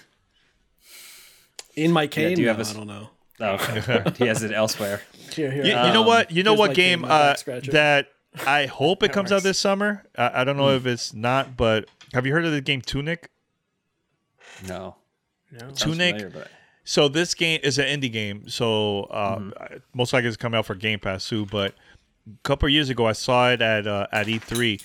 In 1.75 1.91
my 1.91 2.07
cane, 2.07 2.37
do 2.37 2.43
you 2.43 2.47
no, 2.47 2.53
have 2.53 2.59
a 2.61 2.63
s- 2.63 2.73
I 2.73 2.77
don't 2.79 2.87
know. 2.87 3.11
Oh, 3.41 3.55
okay. 3.55 4.05
he 4.17 4.27
has 4.29 4.45
it 4.45 4.53
elsewhere. 4.53 5.03
Here, 5.35 5.51
here. 5.51 5.65
You, 5.65 5.71
you 5.71 5.93
know 5.93 6.03
what? 6.03 6.31
You 6.31 6.45
know 6.45 6.55
what 6.55 6.71
my 6.71 6.75
game 6.75 7.01
cane, 7.01 7.09
my 7.09 7.09
back 7.35 7.49
uh, 7.49 7.61
that 7.73 8.07
I 8.47 8.67
hope 8.67 9.03
it 9.03 9.13
comes 9.13 9.33
out 9.33 9.43
this 9.43 9.59
summer. 9.59 10.05
I, 10.17 10.43
I 10.43 10.45
don't 10.45 10.57
know 10.57 10.71
if 10.71 10.87
it's 10.87 11.13
not, 11.13 11.57
but 11.57 11.87
have 12.15 12.25
you 12.27 12.33
heard 12.33 12.45
of 12.45 12.53
the 12.53 12.61
game 12.61 12.81
Tunic? 12.81 13.29
No. 14.69 14.95
No. 15.51 15.71
Tunic. 15.73 16.15
familiar, 16.15 16.31
but- 16.31 16.49
So 16.85 17.09
this 17.09 17.35
game 17.35 17.59
is 17.65 17.77
an 17.79 17.87
indie 18.01 18.13
game. 18.13 18.49
So 18.49 19.03
uh, 19.11 19.39
Mm-hmm. 19.41 19.77
most 19.95 20.13
likely 20.13 20.29
it's 20.29 20.37
coming 20.37 20.57
out 20.57 20.65
for 20.67 20.77
Game 20.77 21.01
Pass 21.01 21.29
too. 21.29 21.45
But 21.45 21.73
a 21.73 21.77
couple 22.43 22.67
of 22.67 22.73
years 22.73 22.91
ago, 22.91 23.07
I 23.07 23.13
saw 23.13 23.51
it 23.51 23.61
at 23.63 23.87
uh, 23.87 24.07
at 24.13 24.27
E3. 24.27 24.83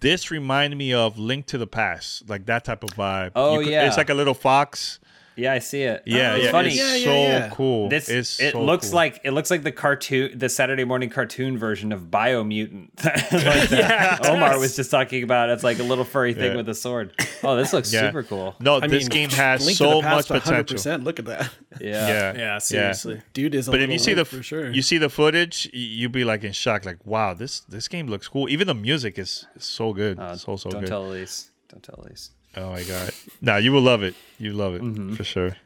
This 0.00 0.30
reminded 0.30 0.76
me 0.76 0.92
of 0.92 1.18
Link 1.18 1.46
to 1.46 1.58
the 1.58 1.66
Past, 1.66 2.28
like 2.28 2.46
that 2.46 2.64
type 2.64 2.82
of 2.82 2.90
vibe. 2.90 3.32
Oh, 3.36 3.58
could- 3.58 3.68
yeah. 3.68 3.86
it's 3.86 3.96
like 3.96 4.10
a 4.10 4.14
little 4.14 4.34
fox. 4.34 4.98
Yeah, 5.36 5.52
I 5.52 5.58
see 5.58 5.82
it. 5.82 6.02
Yeah, 6.06 6.34
it's 6.36 6.44
yeah, 6.46 6.50
funny. 6.50 6.68
It's 6.68 6.76
Yeah, 6.78 6.94
yeah, 6.96 7.04
so 7.04 7.12
yeah. 7.12 7.48
cool. 7.50 7.88
This 7.90 8.08
it's 8.08 8.40
it 8.40 8.52
so 8.52 8.64
looks 8.64 8.88
cool. 8.88 8.96
like 8.96 9.20
it 9.22 9.32
looks 9.32 9.50
like 9.50 9.62
the 9.62 9.72
cartoon, 9.72 10.38
the 10.38 10.48
Saturday 10.48 10.84
morning 10.84 11.10
cartoon 11.10 11.58
version 11.58 11.92
of 11.92 12.04
Biomutant. 12.10 12.88
like 13.04 13.68
that 13.68 14.26
Omar 14.26 14.58
was 14.58 14.76
just 14.76 14.90
talking 14.90 15.22
about. 15.22 15.50
It's 15.50 15.62
like 15.62 15.78
a 15.78 15.82
little 15.82 16.04
furry 16.04 16.32
thing 16.32 16.52
Yeah. 16.52 16.56
with 16.56 16.68
a 16.70 16.74
sword. 16.74 17.12
Oh, 17.44 17.54
this 17.56 17.72
looks 17.72 17.92
Yeah. 17.92 18.08
super 18.08 18.22
cool. 18.22 18.54
no. 18.60 18.76
I 18.80 18.86
this 18.86 19.04
mean, 19.04 19.28
game 19.28 19.30
has 19.30 19.76
so 19.76 19.90
to 19.90 19.94
the 19.96 20.00
Past, 20.02 20.30
much 20.30 20.42
potential. 20.42 20.76
100%. 20.78 21.04
Look 21.04 21.18
at 21.18 21.26
that. 21.26 21.50
Yeah. 21.80 22.06
Yeah, 22.08 22.34
Yeah, 22.36 22.58
seriously. 22.58 23.20
Dude 23.34 23.54
is 23.54 23.68
a 23.68 23.70
But 23.70 23.82
if 23.82 23.90
you 23.90 23.98
see 23.98 24.14
the 24.14 24.24
for 24.24 24.42
sure. 24.42 24.70
you 24.72 24.80
see 24.80 24.96
the 24.96 25.10
footage, 25.10 25.68
you'll 25.74 26.10
be 26.10 26.24
like 26.24 26.42
in 26.44 26.52
shock. 26.52 26.86
Like, 26.86 27.04
wow, 27.04 27.34
this 27.34 27.60
this 27.68 27.86
game 27.88 28.06
looks 28.06 28.26
cool. 28.28 28.48
Even 28.48 28.66
the 28.66 28.74
music 28.74 29.18
is, 29.18 29.46
is 29.54 29.64
so 29.64 29.92
good. 29.92 30.18
Uh, 30.18 30.36
so 30.36 30.56
so 30.56 30.70
don't 30.70 30.80
good. 30.80 30.88
tell 30.88 31.04
Elise. 31.04 31.50
Don't 31.68 31.82
tell 31.82 32.02
Elise. 32.02 32.30
Oh 32.56 32.70
my 32.70 32.82
god. 32.84 33.10
Nah, 33.40 33.56
you 33.56 33.72
will 33.72 33.82
love 33.82 34.02
it. 34.02 34.14
You 34.38 34.52
love 34.52 34.74
it 34.74 34.82
Mm-hmm. 34.82 35.14
for 35.14 35.24
sure. 35.24 35.56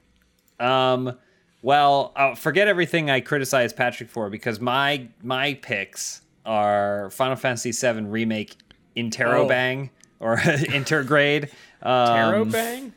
Um, 0.58 1.16
well, 1.62 2.12
uh, 2.16 2.34
forget 2.34 2.68
everything 2.68 3.10
I 3.10 3.20
criticized 3.20 3.76
Patrick 3.76 4.08
for 4.10 4.30
because 4.30 4.60
my 4.60 5.08
my 5.22 5.54
picks 5.54 6.22
are 6.44 7.10
Final 7.10 7.36
Fantasy 7.36 7.72
VII 7.72 8.02
remake 8.02 8.56
Interrobang 8.96 9.90
or 10.20 10.36
Intergrade. 10.38 11.44
Um, 11.82 12.06
Tarot 12.06 12.44
bang? 12.46 12.92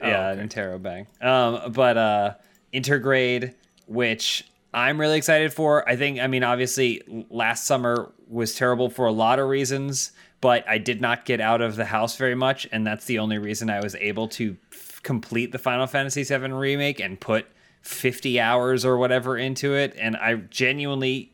yeah, 0.00 0.28
okay. 0.30 0.42
Interrobang. 0.42 1.06
Um, 1.24 1.72
but 1.72 1.96
uh, 1.96 2.34
Intergrade, 2.72 3.54
which 3.86 4.44
I'm 4.74 4.98
really 5.00 5.16
excited 5.16 5.52
for. 5.52 5.88
I 5.88 5.96
think, 5.96 6.20
I 6.20 6.26
mean, 6.26 6.42
obviously, 6.44 7.02
last 7.30 7.66
summer 7.66 8.12
was 8.28 8.54
terrible 8.54 8.90
for 8.90 9.06
a 9.06 9.12
lot 9.12 9.38
of 9.38 9.48
reasons, 9.48 10.12
but 10.40 10.68
I 10.68 10.78
did 10.78 11.00
not 11.00 11.24
get 11.24 11.40
out 11.40 11.60
of 11.60 11.76
the 11.76 11.84
house 11.84 12.16
very 12.16 12.34
much, 12.34 12.66
and 12.72 12.86
that's 12.86 13.06
the 13.06 13.18
only 13.18 13.38
reason 13.38 13.70
I 13.70 13.80
was 13.80 13.94
able 13.96 14.28
to 14.28 14.56
f- 14.72 15.00
complete 15.02 15.52
the 15.52 15.58
Final 15.58 15.86
Fantasy 15.86 16.24
VII 16.24 16.52
remake 16.52 17.00
and 17.00 17.18
put 17.18 17.46
50 17.82 18.40
hours 18.40 18.84
or 18.84 18.98
whatever 18.98 19.38
into 19.38 19.74
it. 19.74 19.94
And 19.98 20.16
I 20.16 20.34
genuinely, 20.34 21.32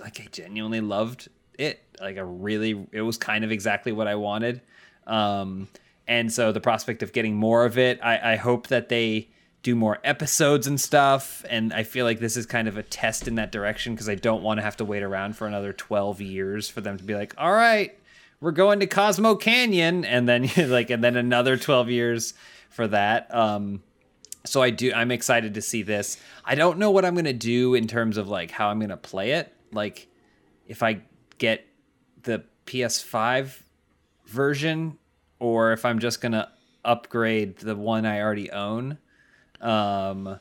like, 0.00 0.20
I 0.20 0.28
genuinely 0.32 0.80
loved 0.80 1.28
it. 1.58 1.82
Like, 2.00 2.16
I 2.16 2.22
really, 2.22 2.86
it 2.92 3.02
was 3.02 3.16
kind 3.16 3.44
of 3.44 3.52
exactly 3.52 3.92
what 3.92 4.08
I 4.08 4.14
wanted. 4.16 4.62
Um, 5.06 5.68
and 6.08 6.32
so 6.32 6.50
the 6.50 6.60
prospect 6.60 7.02
of 7.02 7.12
getting 7.12 7.36
more 7.36 7.64
of 7.64 7.78
it, 7.78 8.00
I, 8.02 8.32
I 8.32 8.36
hope 8.36 8.66
that 8.68 8.88
they 8.88 9.28
do 9.62 9.76
more 9.76 9.98
episodes 10.02 10.66
and 10.66 10.80
stuff. 10.80 11.44
And 11.48 11.72
I 11.72 11.82
feel 11.82 12.04
like 12.04 12.18
this 12.18 12.36
is 12.36 12.46
kind 12.46 12.66
of 12.66 12.76
a 12.76 12.82
test 12.82 13.28
in 13.28 13.34
that 13.34 13.52
direction 13.52 13.94
because 13.94 14.08
I 14.08 14.14
don't 14.14 14.42
want 14.42 14.58
to 14.58 14.62
have 14.62 14.76
to 14.78 14.84
wait 14.84 15.02
around 15.02 15.36
for 15.36 15.46
another 15.46 15.72
12 15.72 16.20
years 16.20 16.68
for 16.68 16.80
them 16.80 16.96
to 16.96 17.04
be 17.04 17.14
like, 17.14 17.34
all 17.36 17.52
right, 17.52 17.96
we're 18.40 18.52
going 18.52 18.80
to 18.80 18.86
Cosmo 18.86 19.34
Canyon, 19.36 20.04
and 20.04 20.28
then 20.28 20.50
like, 20.56 20.90
and 20.90 21.02
then 21.04 21.16
another 21.16 21.56
twelve 21.56 21.90
years 21.90 22.34
for 22.70 22.86
that. 22.88 23.32
Um, 23.34 23.82
so 24.44 24.62
I 24.62 24.70
do. 24.70 24.92
I'm 24.92 25.10
excited 25.10 25.54
to 25.54 25.62
see 25.62 25.82
this. 25.82 26.16
I 26.44 26.54
don't 26.54 26.78
know 26.78 26.90
what 26.90 27.04
I'm 27.04 27.14
gonna 27.14 27.32
do 27.32 27.74
in 27.74 27.86
terms 27.86 28.16
of 28.16 28.28
like 28.28 28.50
how 28.50 28.68
I'm 28.68 28.80
gonna 28.80 28.96
play 28.96 29.32
it. 29.32 29.52
Like, 29.72 30.08
if 30.66 30.82
I 30.82 31.02
get 31.38 31.66
the 32.22 32.44
PS5 32.66 33.62
version, 34.26 34.98
or 35.38 35.72
if 35.72 35.84
I'm 35.84 35.98
just 35.98 36.20
gonna 36.20 36.50
upgrade 36.84 37.58
the 37.58 37.76
one 37.76 38.06
I 38.06 38.20
already 38.20 38.50
own. 38.50 38.98
Um, 39.60 40.38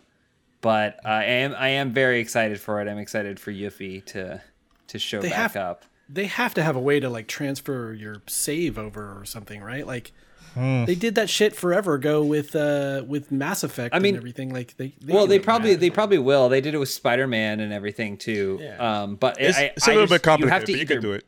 but 0.61 1.05
I 1.05 1.25
am 1.25 1.53
I 1.57 1.69
am 1.69 1.91
very 1.93 2.19
excited 2.19 2.59
for 2.59 2.81
it. 2.81 2.87
I'm 2.87 2.97
excited 2.97 3.39
for 3.39 3.51
Yuffie 3.51 4.05
to 4.07 4.41
to 4.87 4.99
show 4.99 5.21
They 5.21 5.29
back 5.29 5.53
have- 5.53 5.55
up. 5.57 5.85
They 6.11 6.25
have 6.25 6.53
to 6.55 6.63
have 6.63 6.75
a 6.75 6.79
way 6.79 6.99
to 6.99 7.09
like 7.09 7.27
transfer 7.27 7.93
your 7.93 8.23
save 8.27 8.77
over 8.79 9.19
or 9.19 9.25
something, 9.25 9.61
right? 9.61 9.85
Like 9.85 10.11
Hmm. 10.55 10.85
they 10.85 10.95
did 10.95 11.13
that 11.13 11.29
shit 11.29 11.55
forever 11.55 11.93
ago 11.93 12.23
with 12.23 12.55
uh 12.55 13.03
with 13.07 13.31
Mass 13.31 13.63
Effect 13.63 13.93
I 13.93 13.99
mean- 13.99 14.15
and 14.15 14.21
everything. 14.21 14.51
Like 14.51 14.75
they, 14.77 14.93
they 14.99 15.13
Well, 15.13 15.27
they 15.27 15.37
probably 15.37 15.75
they 15.75 15.91
probably 15.91 16.17
will. 16.17 16.49
They 16.49 16.59
did 16.61 16.73
it 16.73 16.79
with 16.79 16.89
Spider 16.89 17.27
Man 17.27 17.59
and 17.59 17.71
everything 17.71 18.17
too. 18.17 18.57
Yeah. 18.59 18.77
Um, 19.03 19.15
but 19.15 19.37
It's, 19.39 19.55
I, 19.57 19.63
it's 19.75 19.87
a 19.87 19.91
I 19.91 19.93
little 19.93 20.07
just- 20.07 20.23
bit 20.23 20.23
complicated, 20.23 20.49
You 20.49 20.49
have 20.59 20.65
to 20.65 20.71
but 20.73 20.79
you 20.79 20.85
can 20.87 21.01
do 21.01 21.13
it. 21.13 21.25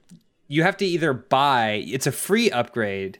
you 0.48 0.64
have 0.64 0.78
to 0.78 0.86
either 0.86 1.14
buy. 1.14 1.84
It's 1.86 2.08
a 2.08 2.12
free 2.12 2.50
upgrade 2.50 3.20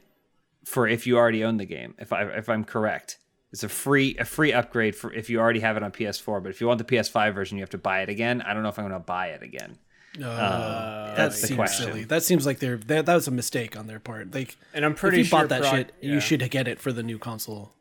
for 0.66 0.88
if 0.88 1.06
you 1.06 1.18
already 1.18 1.44
own 1.44 1.58
the 1.58 1.66
game. 1.66 1.94
If 2.00 2.12
I 2.12 2.24
if 2.24 2.50
I'm 2.50 2.64
correct, 2.64 3.20
it's 3.52 3.64
a 3.64 3.70
free 3.70 4.18
a 4.18 4.26
free 4.26 4.52
upgrade 4.52 4.96
for 4.96 5.14
if 5.14 5.30
you 5.30 5.40
already 5.40 5.60
have 5.60 5.78
it 5.78 5.84
on 5.84 5.92
PS4. 5.92 6.42
But 6.42 6.50
if 6.50 6.62
you 6.62 6.66
want 6.68 6.80
the 6.80 6.84
PS5 6.84 7.36
version, 7.36 7.60
you 7.60 7.62
have 7.62 7.70
to 7.70 7.78
buy 7.78 8.02
it 8.02 8.10
again. 8.10 8.42
I 8.42 8.56
don't 8.56 8.64
know 8.64 8.70
if 8.70 8.80
I'm 8.80 8.88
going 8.88 9.00
to 9.00 9.06
buy 9.06 9.28
it 9.28 9.44
again. 9.44 9.78
That 10.20 11.16
that's 11.16 11.42
the 11.42 11.48
seems 11.48 11.58
question. 11.58 11.86
silly. 11.88 12.04
That 12.04 12.24
seems 12.24 12.46
like 12.46 12.60
they're 12.60 12.78
that, 12.78 13.06
that 13.06 13.16
was 13.16 13.28
a 13.28 13.32
mistake 13.32 13.78
on 13.78 13.88
their 13.88 14.00
part. 14.00 14.34
Like 14.34 14.58
And 14.74 14.84
I'm 14.86 14.96
pretty 14.96 15.22
if 15.22 15.26
you 15.26 15.30
sure 15.30 15.40
bought 15.40 15.50
that 15.50 15.62
proc- 15.62 15.74
shit, 15.76 15.94
yeah. 16.02 16.14
you 16.14 16.20
should 16.20 16.50
get 16.50 16.68
it 16.68 16.80
for 16.80 16.92
the 16.92 17.04
new 17.04 17.18
console. 17.18 17.74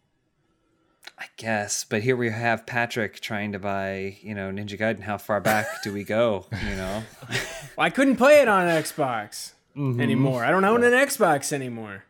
I 1.18 1.26
guess, 1.37 1.85
but 1.85 2.03
here 2.03 2.16
we 2.16 2.31
have 2.31 2.64
Patrick 2.66 3.20
trying 3.20 3.53
to 3.53 3.59
buy, 3.59 4.16
you 4.22 4.35
know, 4.35 4.51
Ninja 4.51 4.78
Gaiden. 4.78 5.03
How 5.03 5.18
far 5.18 5.39
back 5.41 5.66
do 5.83 5.93
we 5.93 6.03
go? 6.05 6.47
You 6.68 6.76
know, 6.76 7.03
Well, 7.28 7.39
I 7.78 7.91
couldn't 7.91 8.16
play 8.16 8.41
it 8.41 8.49
on 8.49 8.66
an 8.68 8.83
Xbox 8.83 9.53
Mm-hmm. 9.76 10.01
anymore. 10.01 10.45
I 10.45 10.51
don't 10.51 10.64
own 10.64 10.83
an 10.83 10.93
Xbox 10.93 11.53
anymore. 11.53 12.05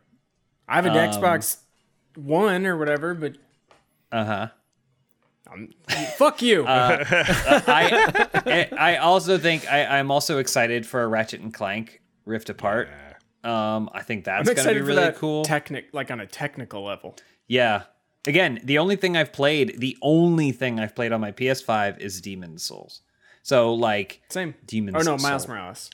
I 0.66 0.76
have 0.76 0.86
an 0.86 0.92
Um, 0.96 1.10
Xbox 1.10 1.58
One 2.16 2.64
or 2.66 2.76
whatever, 2.76 3.12
but 3.14 3.36
uh 4.10 4.24
huh. 4.24 4.48
Fuck 6.16 6.42
you. 6.42 6.64
Uh, 6.66 7.04
I 7.66 8.68
I 8.76 8.96
also 8.96 9.38
think 9.38 9.70
I, 9.70 9.98
I'm 9.98 10.10
also 10.10 10.38
excited 10.38 10.86
for 10.86 11.02
a 11.02 11.08
Ratchet 11.08 11.40
and 11.40 11.52
Clank 11.52 12.00
Rift 12.24 12.48
Apart. 12.50 12.88
Um, 13.42 13.88
I 13.94 14.02
think 14.02 14.24
that's 14.24 14.44
gonna 14.48 14.54
be 14.54 14.60
excited 14.60 14.80
for 14.82 14.86
really 14.88 15.00
that 15.02 15.16
cool. 15.16 15.44
technic, 15.44 15.86
like 15.92 16.10
on 16.10 16.20
a 16.20 16.26
technical 16.26 16.84
level. 16.84 17.16
yeah. 17.46 17.84
Again, 18.26 18.60
the 18.64 18.76
only 18.76 18.96
thing 18.96 19.16
I've 19.16 19.32
played, 19.32 19.80
the 19.80 19.96
only 20.02 20.52
thing 20.52 20.78
I've 20.78 20.94
played 20.94 21.10
on 21.10 21.22
my 21.22 21.32
PS5 21.32 22.00
is 22.00 22.20
Demon's 22.20 22.62
Souls. 22.62 23.00
So 23.42 23.72
like, 23.72 24.20
Same. 24.28 24.54
Demon's 24.66 24.94
Or 24.94 25.04
no, 25.04 25.16
Miles 25.16 25.44
Soul. 25.44 25.54
Morales. 25.54 25.90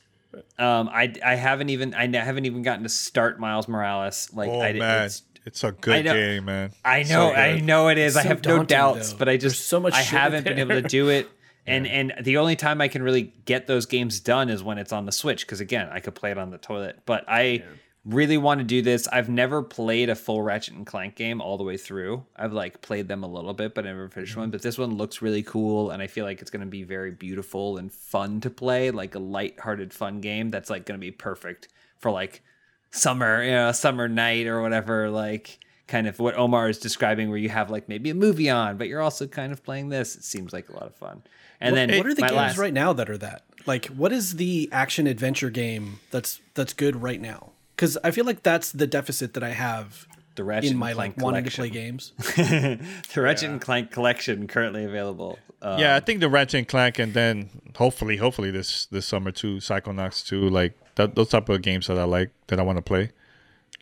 um, 0.58 0.88
I 0.88 1.14
I 1.24 1.36
haven't 1.36 1.68
even 1.70 1.94
I 1.94 2.08
haven't 2.08 2.44
even 2.46 2.62
gotten 2.62 2.82
to 2.82 2.88
start 2.88 3.38
Miles 3.38 3.68
Morales. 3.68 4.28
Like, 4.32 4.48
Oh 4.50 4.60
I, 4.60 4.72
man, 4.72 5.04
it's, 5.04 5.22
it's, 5.46 5.64
a 5.64 5.72
good 5.72 6.04
know- 6.04 6.12
game, 6.14 6.44
man. 6.44 6.72
I 6.84 7.02
know, 7.04 7.30
good. 7.30 7.38
I 7.38 7.60
know 7.60 7.88
it 7.88 7.96
is. 7.98 8.16
I 8.16 8.22
so 8.22 8.28
have 8.28 8.44
no 8.44 8.56
daunting, 8.58 8.66
doubts, 8.66 9.12
though. 9.12 9.18
but 9.18 9.28
I 9.28 9.36
There's 9.38 9.54
just 9.54 9.68
so 9.68 9.80
much 9.80 9.94
I 9.94 10.02
shit 10.02 10.18
haven't 10.18 10.44
been 10.44 10.58
able 10.58 10.80
to 10.80 10.82
do 10.82 11.08
it. 11.08 11.28
And 11.68 11.84
and 11.88 12.14
the 12.22 12.36
only 12.36 12.54
time 12.54 12.80
I 12.80 12.86
can 12.86 13.02
really 13.02 13.34
get 13.44 13.66
those 13.66 13.86
games 13.86 14.20
done 14.20 14.50
is 14.50 14.62
when 14.62 14.78
it's 14.78 14.92
on 14.92 15.04
the 15.04 15.10
Switch 15.10 15.44
because 15.44 15.58
again, 15.58 15.88
I 15.90 15.98
could 15.98 16.14
play 16.14 16.30
it 16.30 16.38
on 16.38 16.50
the 16.50 16.58
toilet. 16.58 17.00
But 17.06 17.24
I 17.26 17.64
really 18.04 18.38
want 18.38 18.60
to 18.60 18.64
do 18.64 18.82
this. 18.82 19.08
I've 19.08 19.28
never 19.28 19.64
played 19.64 20.08
a 20.08 20.14
full 20.14 20.42
Ratchet 20.42 20.74
and 20.74 20.86
Clank 20.86 21.16
game 21.16 21.40
all 21.40 21.56
the 21.58 21.64
way 21.64 21.76
through. 21.76 22.24
I've 22.36 22.52
like 22.52 22.82
played 22.82 23.08
them 23.08 23.24
a 23.24 23.26
little 23.26 23.52
bit, 23.52 23.74
but 23.74 23.84
I 23.84 23.88
never 23.88 24.08
finished 24.08 24.30
Mm-hmm. 24.34 24.40
one. 24.42 24.50
But 24.50 24.62
this 24.62 24.78
one 24.78 24.96
looks 24.96 25.20
really 25.20 25.42
cool, 25.42 25.90
and 25.90 26.00
I 26.00 26.06
feel 26.06 26.24
like 26.24 26.40
it's 26.40 26.52
going 26.52 26.60
to 26.60 26.70
be 26.70 26.84
very 26.84 27.10
beautiful 27.10 27.78
and 27.78 27.92
fun 27.92 28.40
to 28.42 28.50
play, 28.50 28.92
like 28.92 29.16
a 29.16 29.18
light-hearted, 29.18 29.92
fun 29.92 30.20
game 30.20 30.52
that's 30.52 30.70
like 30.70 30.86
going 30.86 31.00
to 31.00 31.04
be 31.04 31.10
perfect 31.10 31.66
for 31.98 32.12
like 32.12 32.44
summer, 32.90 33.42
you 33.42 33.50
know, 33.50 33.72
summer 33.72 34.08
night 34.08 34.46
or 34.46 34.62
whatever, 34.62 35.10
like 35.10 35.58
kind 35.86 36.06
of 36.06 36.18
what 36.18 36.36
Omar 36.36 36.68
is 36.68 36.78
describing, 36.78 37.28
where 37.28 37.38
you 37.38 37.48
have 37.48 37.70
like 37.70 37.88
maybe 37.88 38.10
a 38.10 38.14
movie 38.14 38.50
on, 38.50 38.76
but 38.76 38.88
you're 38.88 39.00
also 39.02 39.26
kind 39.26 39.52
of 39.52 39.62
playing 39.62 39.88
this. 39.88 40.16
It 40.16 40.24
seems 40.24 40.52
like 40.52 40.68
a 40.68 40.72
lot 40.72 40.84
of 40.84 40.94
fun. 40.94 41.22
And 41.60 41.76
then 41.76 41.96
What 41.96 42.06
are 42.06 42.14
the 42.14 42.22
games 42.22 42.32
last- 42.32 42.58
right 42.58 42.72
now 42.72 42.92
that 42.92 43.08
are 43.08 43.18
that? 43.18 43.44
Like, 43.66 43.86
what 43.86 44.12
is 44.12 44.36
the 44.36 44.68
action 44.72 45.06
adventure 45.06 45.50
game 45.50 45.98
that's 46.10 46.40
that's 46.54 46.72
good 46.72 47.02
right 47.02 47.20
now? 47.20 47.52
Because 47.74 47.98
I 48.04 48.10
feel 48.10 48.24
like 48.24 48.42
that's 48.42 48.72
the 48.72 48.86
deficit 48.86 49.34
that 49.34 49.42
I 49.42 49.50
have 49.50 50.06
The 50.36 50.44
Ratchet 50.44 50.66
in 50.66 50.72
and 50.72 50.80
my 50.80 50.92
like 50.92 51.14
Clank 51.14 51.22
wanting 51.24 51.44
to 51.44 51.50
play 51.50 51.68
games. 51.70 52.12
the 52.36 52.78
Ratchet 53.16 53.50
and 53.50 53.60
Clank 53.60 53.90
collection 53.90 54.46
currently 54.46 54.84
available. 54.84 55.38
Uh, 55.60 55.76
yeah, 55.80 55.96
I 55.96 56.00
think 56.00 56.20
the 56.20 56.28
Ratchet 56.28 56.58
and 56.58 56.68
Clank, 56.68 56.98
and 56.98 57.12
then 57.12 57.48
hopefully, 57.74 58.18
hopefully 58.18 58.50
this 58.50 58.86
this 58.86 59.06
summer 59.06 59.32
too, 59.32 59.56
Psychonauts 59.56 60.24
too, 60.24 60.48
like 60.48 60.78
that, 60.96 61.14
those 61.14 61.28
type 61.28 61.48
of 61.48 61.62
games 61.62 61.86
that 61.86 61.98
I 61.98 62.04
like 62.04 62.30
that 62.48 62.58
I 62.58 62.62
want 62.62 62.76
to 62.78 62.82
play. 62.82 63.10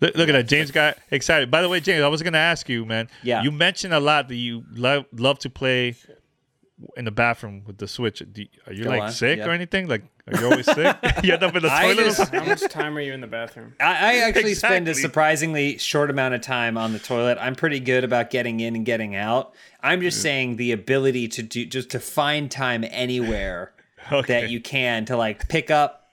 Look, 0.00 0.16
look 0.16 0.28
at 0.28 0.32
that, 0.32 0.48
James 0.48 0.70
got 0.70 0.98
excited. 1.10 1.50
By 1.50 1.62
the 1.62 1.68
way, 1.68 1.80
James, 1.80 2.02
I 2.02 2.08
was 2.08 2.22
gonna 2.22 2.38
ask 2.38 2.68
you, 2.68 2.84
man. 2.84 3.08
Yeah. 3.22 3.42
you 3.42 3.50
mentioned 3.52 3.94
a 3.94 4.00
lot 4.00 4.28
that 4.28 4.34
you 4.36 4.64
love 4.72 5.06
love 5.12 5.38
to 5.40 5.50
play 5.50 5.94
in 6.96 7.04
the 7.04 7.10
bathroom 7.12 7.62
with 7.66 7.78
the 7.78 7.86
Switch. 7.86 8.20
Do, 8.32 8.44
are 8.66 8.72
you 8.72 8.84
Go 8.84 8.90
like 8.90 9.02
on, 9.02 9.12
sick 9.12 9.38
yeah. 9.38 9.46
or 9.46 9.52
anything? 9.52 9.86
Like, 9.86 10.02
are 10.26 10.40
you 10.40 10.46
always 10.50 10.66
sick? 10.66 10.96
you 11.22 11.32
end 11.32 11.42
up 11.44 11.54
in 11.54 11.62
the 11.62 11.72
I 11.72 11.82
toilet. 11.84 12.04
just- 12.04 12.34
How 12.34 12.44
much 12.44 12.62
time 12.62 12.96
are 12.96 13.00
you 13.00 13.12
in 13.12 13.20
the 13.20 13.28
bathroom? 13.28 13.74
I, 13.78 13.84
I 13.84 14.14
actually 14.28 14.54
spend 14.54 14.88
a 14.88 14.94
surprisingly 14.94 15.78
short 15.78 16.10
amount 16.10 16.34
of 16.34 16.40
time 16.40 16.76
on 16.76 16.92
the 16.92 16.98
toilet. 16.98 17.38
I'm 17.40 17.54
pretty 17.54 17.78
good 17.78 18.02
about 18.02 18.30
getting 18.30 18.58
in 18.58 18.74
and 18.74 18.84
getting 18.84 19.14
out. 19.14 19.54
I'm 19.80 20.00
just 20.00 20.20
saying 20.20 20.56
the 20.56 20.72
ability 20.72 21.28
to 21.28 21.42
do 21.44 21.64
just 21.66 21.90
to 21.90 22.00
find 22.00 22.50
time 22.50 22.84
anywhere 22.90 23.72
Okay. 24.12 24.40
that 24.40 24.50
you 24.50 24.60
can 24.60 25.04
to 25.06 25.16
like 25.16 25.48
pick 25.48 25.70
up, 25.70 26.03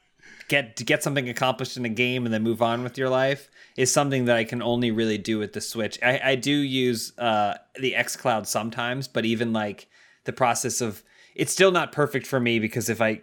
get 0.51 0.75
to 0.75 0.83
get 0.83 1.01
something 1.01 1.29
accomplished 1.29 1.77
in 1.77 1.85
a 1.85 1.89
game, 1.89 2.25
and 2.25 2.33
then 2.33 2.43
move 2.43 2.61
on 2.61 2.83
with 2.83 2.97
your 2.97 3.09
life 3.09 3.49
is 3.77 3.91
something 3.91 4.25
that 4.25 4.35
I 4.35 4.43
can 4.43 4.61
only 4.61 4.91
really 4.91 5.17
do 5.17 5.39
with 5.39 5.53
the 5.53 5.61
Switch. 5.61 5.97
I, 6.03 6.19
I 6.23 6.35
do 6.35 6.51
use 6.51 7.17
uh, 7.17 7.55
the 7.79 7.93
xCloud 7.93 8.45
sometimes, 8.45 9.07
but 9.07 9.23
even 9.25 9.53
like 9.53 9.87
the 10.25 10.33
process 10.33 10.81
of 10.81 11.03
it's 11.35 11.53
still 11.53 11.71
not 11.71 11.93
perfect 11.93 12.27
for 12.27 12.39
me 12.39 12.59
because 12.59 12.89
if 12.89 12.99
I 13.01 13.21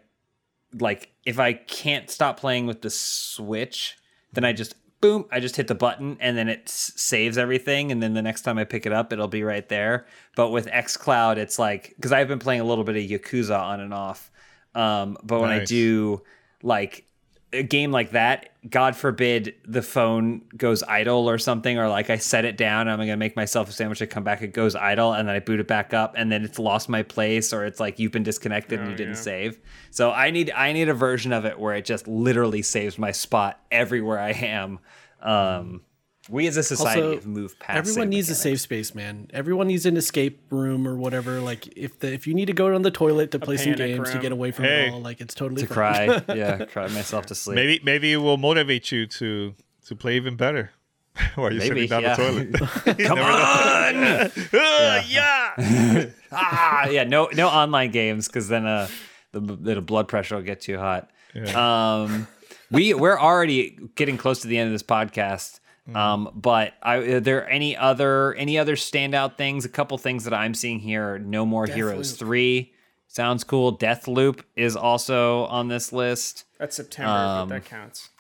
like 0.81 1.13
if 1.27 1.39
I 1.39 1.53
can't 1.53 2.11
stop 2.11 2.41
playing 2.41 2.67
with 2.67 2.81
the 2.81 2.91
Switch, 2.91 3.97
then 4.33 4.45
I 4.45 4.55
just 4.55 4.75
boom, 5.03 5.27
I 5.31 5.39
just 5.39 5.57
hit 5.57 5.69
the 5.69 5.75
button 5.75 6.17
and 6.21 6.37
then 6.37 6.49
it 6.49 6.63
s- 6.65 6.93
saves 6.97 7.37
everything 7.37 7.93
and 7.93 8.03
then 8.03 8.15
the 8.15 8.23
next 8.23 8.43
time 8.43 8.57
I 8.59 8.65
pick 8.65 8.87
it 8.87 8.93
up 8.93 9.13
it'll 9.13 9.29
be 9.29 9.45
right 9.45 9.69
there. 9.69 10.07
But 10.35 10.49
with 10.49 10.67
xCloud 10.67 11.37
it's 11.37 11.59
like 11.59 11.95
cuz 12.01 12.11
I've 12.11 12.29
been 12.29 12.39
playing 12.39 12.63
a 12.63 12.65
little 12.65 12.85
bit 12.85 12.97
of 12.97 13.03
Yakuza 13.03 13.61
on 13.61 13.81
and 13.81 13.93
off. 13.93 14.31
Um 14.75 15.19
but 15.23 15.41
when 15.41 15.51
I 15.51 15.65
do 15.65 16.23
like 16.63 17.05
a 17.53 17.63
game 17.63 17.91
like 17.91 18.11
that, 18.11 18.51
God 18.69 18.95
forbid 18.95 19.55
the 19.65 19.81
phone 19.81 20.43
goes 20.57 20.83
idle 20.83 21.29
or 21.29 21.39
something, 21.39 21.79
or 21.79 21.89
like 21.89 22.11
I 22.11 22.19
set 22.19 22.45
it 22.45 22.57
down, 22.57 22.89
I'm 22.89 22.99
gonna 22.99 23.17
make 23.17 23.37
myself 23.37 23.71
a 23.71 23.73
sandwich, 23.73 24.03
I 24.03 24.07
come 24.07 24.25
back, 24.25 24.43
it 24.43 24.53
goes 24.53 24.75
idle, 24.75 25.13
and 25.15 25.27
then 25.27 25.35
I 25.35 25.39
boot 25.39 25.59
it 25.59 25.67
back 25.67 25.95
up, 25.95 26.15
and 26.17 26.31
then 26.31 26.45
it's 26.45 26.59
lost 26.59 26.89
my 26.89 27.03
place, 27.03 27.53
or 27.53 27.65
it's 27.65 27.81
like 27.81 27.99
you've 27.99 28.13
been 28.13 28.23
disconnected 28.23 28.81
and 28.81 28.91
you 28.91 28.97
didn't 28.97 29.15
yeah. 29.15 29.21
save. 29.21 29.61
So 29.91 30.11
I 30.11 30.31
need 30.31 30.51
I 30.51 30.73
need 30.73 30.89
a 30.89 30.95
version 30.95 31.33
of 31.33 31.47
it 31.47 31.59
where 31.59 31.75
it 31.75 31.85
just 31.87 32.07
literally 32.07 32.63
saves 32.63 32.99
my 32.99 33.13
spot 33.13 33.61
everywhere 33.71 34.19
I 34.19 34.33
am. 34.33 34.79
Um, 35.23 35.81
we 36.29 36.47
as 36.47 36.57
a 36.57 36.63
society 36.63 37.01
Also, 37.03 37.15
have 37.17 37.27
moved 37.27 37.59
past. 37.59 37.79
Everyone 37.79 38.07
save 38.07 38.09
needs 38.11 38.31
a 38.31 38.35
safe 38.35 38.61
space, 38.61 38.95
man. 38.95 39.29
Everyone 39.33 39.67
needs 39.69 39.87
an 39.87 39.97
escape 39.97 40.41
room 40.51 40.87
or 40.87 40.97
whatever. 40.97 41.41
Like 41.41 41.67
if 41.77 41.99
the 42.01 42.13
if 42.13 42.27
you 42.27 42.35
need 42.35 42.47
to 42.47 42.53
go 42.53 42.75
on 42.75 42.83
the 42.83 42.91
toilet 42.91 43.31
to 43.33 43.39
play 43.39 43.57
some 43.57 43.75
panic 43.75 43.97
games 43.97 44.11
to 44.11 44.19
get 44.19 44.33
away 44.33 44.51
from 44.51 44.65
Hey. 44.67 44.89
it 44.89 44.93
all, 44.93 45.01
like 45.01 45.21
it's 45.21 45.35
totally 45.35 45.63
to 45.63 45.67
fine. 45.69 46.21
cry. 46.23 46.23
yeah, 46.37 46.65
cry 46.67 46.89
myself 46.89 47.27
to 47.27 47.35
sleep. 47.35 47.55
Maybe 47.57 47.81
maybe 47.83 48.13
it 48.13 48.19
will 48.19 48.37
motivate 48.37 48.91
you 48.93 49.07
to 49.07 49.55
to 49.87 49.97
play 49.97 50.17
even 50.17 50.37
better 50.37 50.71
while 51.35 51.51
you're 51.53 51.61
Maybe, 51.63 51.87
sitting 51.87 51.89
down 51.89 52.03
yeah. 52.03 52.15
the 52.15 52.23
toilet. 52.23 52.99
Come 53.07 53.19
on. 53.19 54.05
Uh, 54.05 55.03
yeah. 55.09 56.07
ah, 56.33 56.89
yeah, 56.89 57.05
no, 57.05 57.29
no 57.35 57.49
online 57.49 57.91
games 57.91 58.27
because 58.29 58.49
then 58.49 58.67
uh, 58.67 58.87
the, 59.33 59.41
the 59.41 59.81
blood 59.81 60.09
pressure 60.09 60.37
will 60.37 60.43
get 60.43 60.61
too 60.61 60.79
hot. 60.79 61.11
Um, 61.55 62.27
we 62.71 62.93
we're 62.95 63.19
already 63.19 63.79
getting 63.95 64.17
close 64.19 64.41
to 64.43 64.49
the 64.49 64.59
end 64.59 64.67
of 64.69 64.73
this 64.73 64.83
podcast. 64.83 65.61
Um, 65.95 66.31
but 66.35 66.75
I, 66.83 66.97
are 66.97 67.21
there 67.21 67.49
any 67.49 67.77
other 67.77 68.35
any 68.35 68.59
other 68.59 68.77
standout 68.77 69.37
things? 69.37 69.65
A 69.65 69.69
couple 69.69 69.97
things 69.99 70.25
that 70.25 70.35
I'm 70.35 70.53
seeing 70.55 70.81
here. 70.81 71.19
No 71.19 71.47
More 71.47 71.67
Heroes 71.67 72.13
Deathloop. 72.15 72.19
three 72.19 72.73
sounds 73.07 73.43
cool. 73.45 73.71
Death 73.73 74.07
Loop 74.07 74.45
is 74.55 74.77
also 74.77 75.45
on 75.47 75.69
this 75.69 75.93
list. 75.93 76.45
That's 76.59 76.77
September, 76.77 77.11
Um, 77.11 77.49
that 77.49 77.65
counts. 77.65 78.11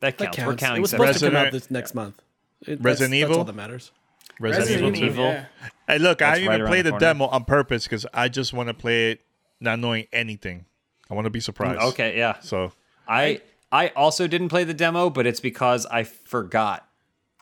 That 0.00 0.18
That 0.18 0.26
counts. 0.32 0.38
We're 0.38 0.44
counts. 0.56 0.62
It 0.62 0.66
counting. 0.66 0.82
was 0.82 0.90
September. 0.90 1.12
supposed 1.12 1.24
to 1.24 1.30
come 1.30 1.46
out 1.46 1.52
this 1.52 1.70
next 1.70 1.94
month. 1.94 2.20
It, 2.66 2.80
Resident 2.82 3.12
That's 3.12 3.22
Evil? 3.30 3.38
all 3.38 3.44
that 3.44 3.54
matters. 3.54 3.92
Resident, 4.40 4.68
Resident 4.82 4.96
Evil. 4.96 5.08
Evil. 5.08 5.24
yeah. 5.26 5.44
Hey, 5.86 5.98
look, 5.98 6.18
That's 6.18 6.30
I 6.32 6.34
didn't 6.40 6.48
right 6.48 6.54
even 6.56 6.60
around 6.62 6.70
play 6.70 6.82
the 6.82 6.90
the 6.92 6.98
demo 6.98 7.26
on 7.26 7.44
purpose 7.44 7.84
because 7.84 8.04
I 8.12 8.28
just 8.28 8.52
want 8.52 8.68
to 8.68 8.74
play 8.74 9.12
it 9.12 9.20
not 9.60 9.78
knowing 9.78 10.06
anything. 10.12 10.64
I 11.08 11.14
want 11.14 11.26
to 11.26 11.30
be 11.30 11.40
surprised. 11.40 11.80
Okay, 11.80 12.18
yeah. 12.18 12.40
So 12.40 12.72
I 13.06 13.40
I 13.70 13.88
also 13.90 14.26
didn't 14.26 14.48
play 14.48 14.64
the 14.64 14.74
demo, 14.74 15.08
but 15.10 15.26
it's 15.26 15.40
because 15.40 15.86
I 15.86 16.02
forgot. 16.02 16.88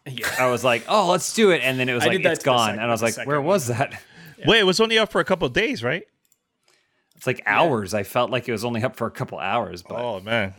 Yeah. 0.06 0.28
I 0.38 0.46
was 0.50 0.64
like, 0.64 0.84
"Oh, 0.88 1.10
let's 1.10 1.32
do 1.34 1.50
it," 1.50 1.60
and 1.62 1.78
then 1.78 1.88
it 1.88 1.94
was 1.94 2.02
I 2.02 2.06
like, 2.06 2.16
did 2.18 2.24
that 2.24 2.32
"It's 2.32 2.38
to 2.40 2.44
the 2.44 2.50
gone," 2.50 2.66
second- 2.68 2.78
and 2.80 2.88
I 2.88 2.92
was 2.92 3.00
the 3.00 3.06
like, 3.06 3.14
second 3.14 3.28
"Where 3.28 3.40
one. 3.40 3.46
was 3.48 3.66
that?" 3.68 4.02
Wait, 4.46 4.60
it 4.60 4.64
was 4.64 4.80
only 4.80 4.98
up 4.98 5.10
for 5.12 5.20
a 5.20 5.24
couple 5.24 5.46
of 5.46 5.52
days, 5.52 5.84
right? 5.84 6.04
It's 7.16 7.26
like 7.26 7.42
hours. 7.44 7.92
I 7.92 8.02
felt 8.02 8.30
like 8.30 8.48
it 8.48 8.52
was 8.52 8.64
only 8.64 8.82
up 8.82 8.96
for 8.96 9.06
a 9.06 9.10
couple 9.10 9.38
hours, 9.38 9.82
but 9.82 10.00
Oh 10.00 10.20
man, 10.20 10.54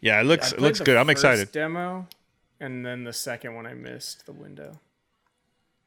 yeah, 0.00 0.18
it 0.20 0.24
looks 0.24 0.46
I 0.46 0.48
it 0.48 0.50
played 0.58 0.62
looks 0.62 0.78
the 0.78 0.84
good. 0.86 0.96
I'm 0.96 1.06
first 1.06 1.18
excited. 1.18 1.52
Demo, 1.52 2.06
and 2.60 2.84
then 2.86 3.04
the 3.04 3.12
second 3.12 3.54
one 3.54 3.66
I 3.66 3.74
missed 3.74 4.24
the 4.24 4.32
window. 4.32 4.78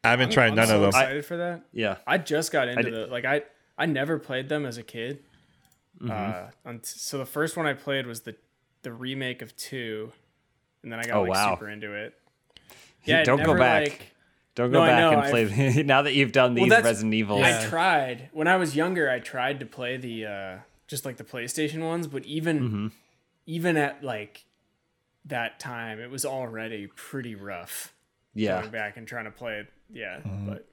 I 0.03 0.09
haven't 0.11 0.31
tried 0.31 0.49
I'm 0.49 0.55
none 0.55 0.67
so 0.67 0.75
of 0.75 0.81
them. 0.81 0.89
excited 0.89 1.25
for 1.25 1.37
that. 1.37 1.61
yeah. 1.73 1.97
I 2.07 2.17
just 2.19 2.51
got 2.51 2.67
into 2.67 2.83
did- 2.83 2.93
the 2.93 3.07
like 3.07 3.25
I 3.25 3.41
I 3.77 3.87
never 3.87 4.19
played 4.19 4.47
them 4.47 4.65
as 4.67 4.77
a 4.77 4.83
kid. 4.83 5.23
Mm-hmm. 5.99 6.11
Uh, 6.11 6.49
unt- 6.71 6.85
so 6.85 7.17
the 7.17 7.25
first 7.25 7.57
one 7.57 7.65
I 7.65 7.73
played 7.73 8.05
was 8.05 8.21
the 8.21 8.35
the 8.83 8.91
remake 8.93 9.41
of 9.41 9.55
two, 9.57 10.11
and 10.83 10.91
then 10.91 10.99
I 10.99 11.03
got 11.05 11.15
Oh, 11.17 11.21
like 11.23 11.31
wow. 11.31 11.55
super 11.55 11.67
into 11.69 11.93
it. 11.93 12.13
Yeah, 13.05 13.23
Don't 13.23 13.43
go 13.43 13.57
back. 13.57 13.83
Like, 13.89 14.07
Don't 14.55 14.71
go 14.71 14.79
No, 14.81 14.85
back 14.85 14.99
know, 14.99 15.11
and 15.11 15.21
I've- 15.21 15.71
play. 15.73 15.83
now 15.85 16.01
that 16.03 16.13
you've 16.13 16.31
done 16.31 16.53
these 16.53 16.69
that's- 16.69 16.85
Resident 16.85 17.13
Evils, 17.13 17.41
I 17.43 17.65
tried 17.67 18.29
when 18.33 18.47
I 18.47 18.57
was 18.57 18.75
younger. 18.75 19.09
I 19.09 19.19
tried 19.19 19.59
to 19.61 19.65
play 19.65 19.97
the 19.97 20.25
uh, 20.25 20.57
just 20.87 21.05
like 21.05 21.17
the 21.17 21.23
PlayStation 21.23 21.83
ones, 21.87 22.07
but 22.07 22.25
even 22.25 22.59
Mm-hmm. 22.59 22.87
even 23.47 23.77
at 23.77 24.03
like 24.03 24.45
that 25.25 25.59
time, 25.59 25.99
it 25.99 26.09
was 26.09 26.25
already 26.25 26.87
pretty 26.95 27.35
rough. 27.35 27.93
yeah. 28.33 28.59
Going 28.61 28.71
back 28.71 28.97
and 28.97 29.07
trying 29.07 29.25
to 29.25 29.31
play 29.31 29.59
it, 29.59 29.67
yeah. 29.91 30.19
But 30.25 30.67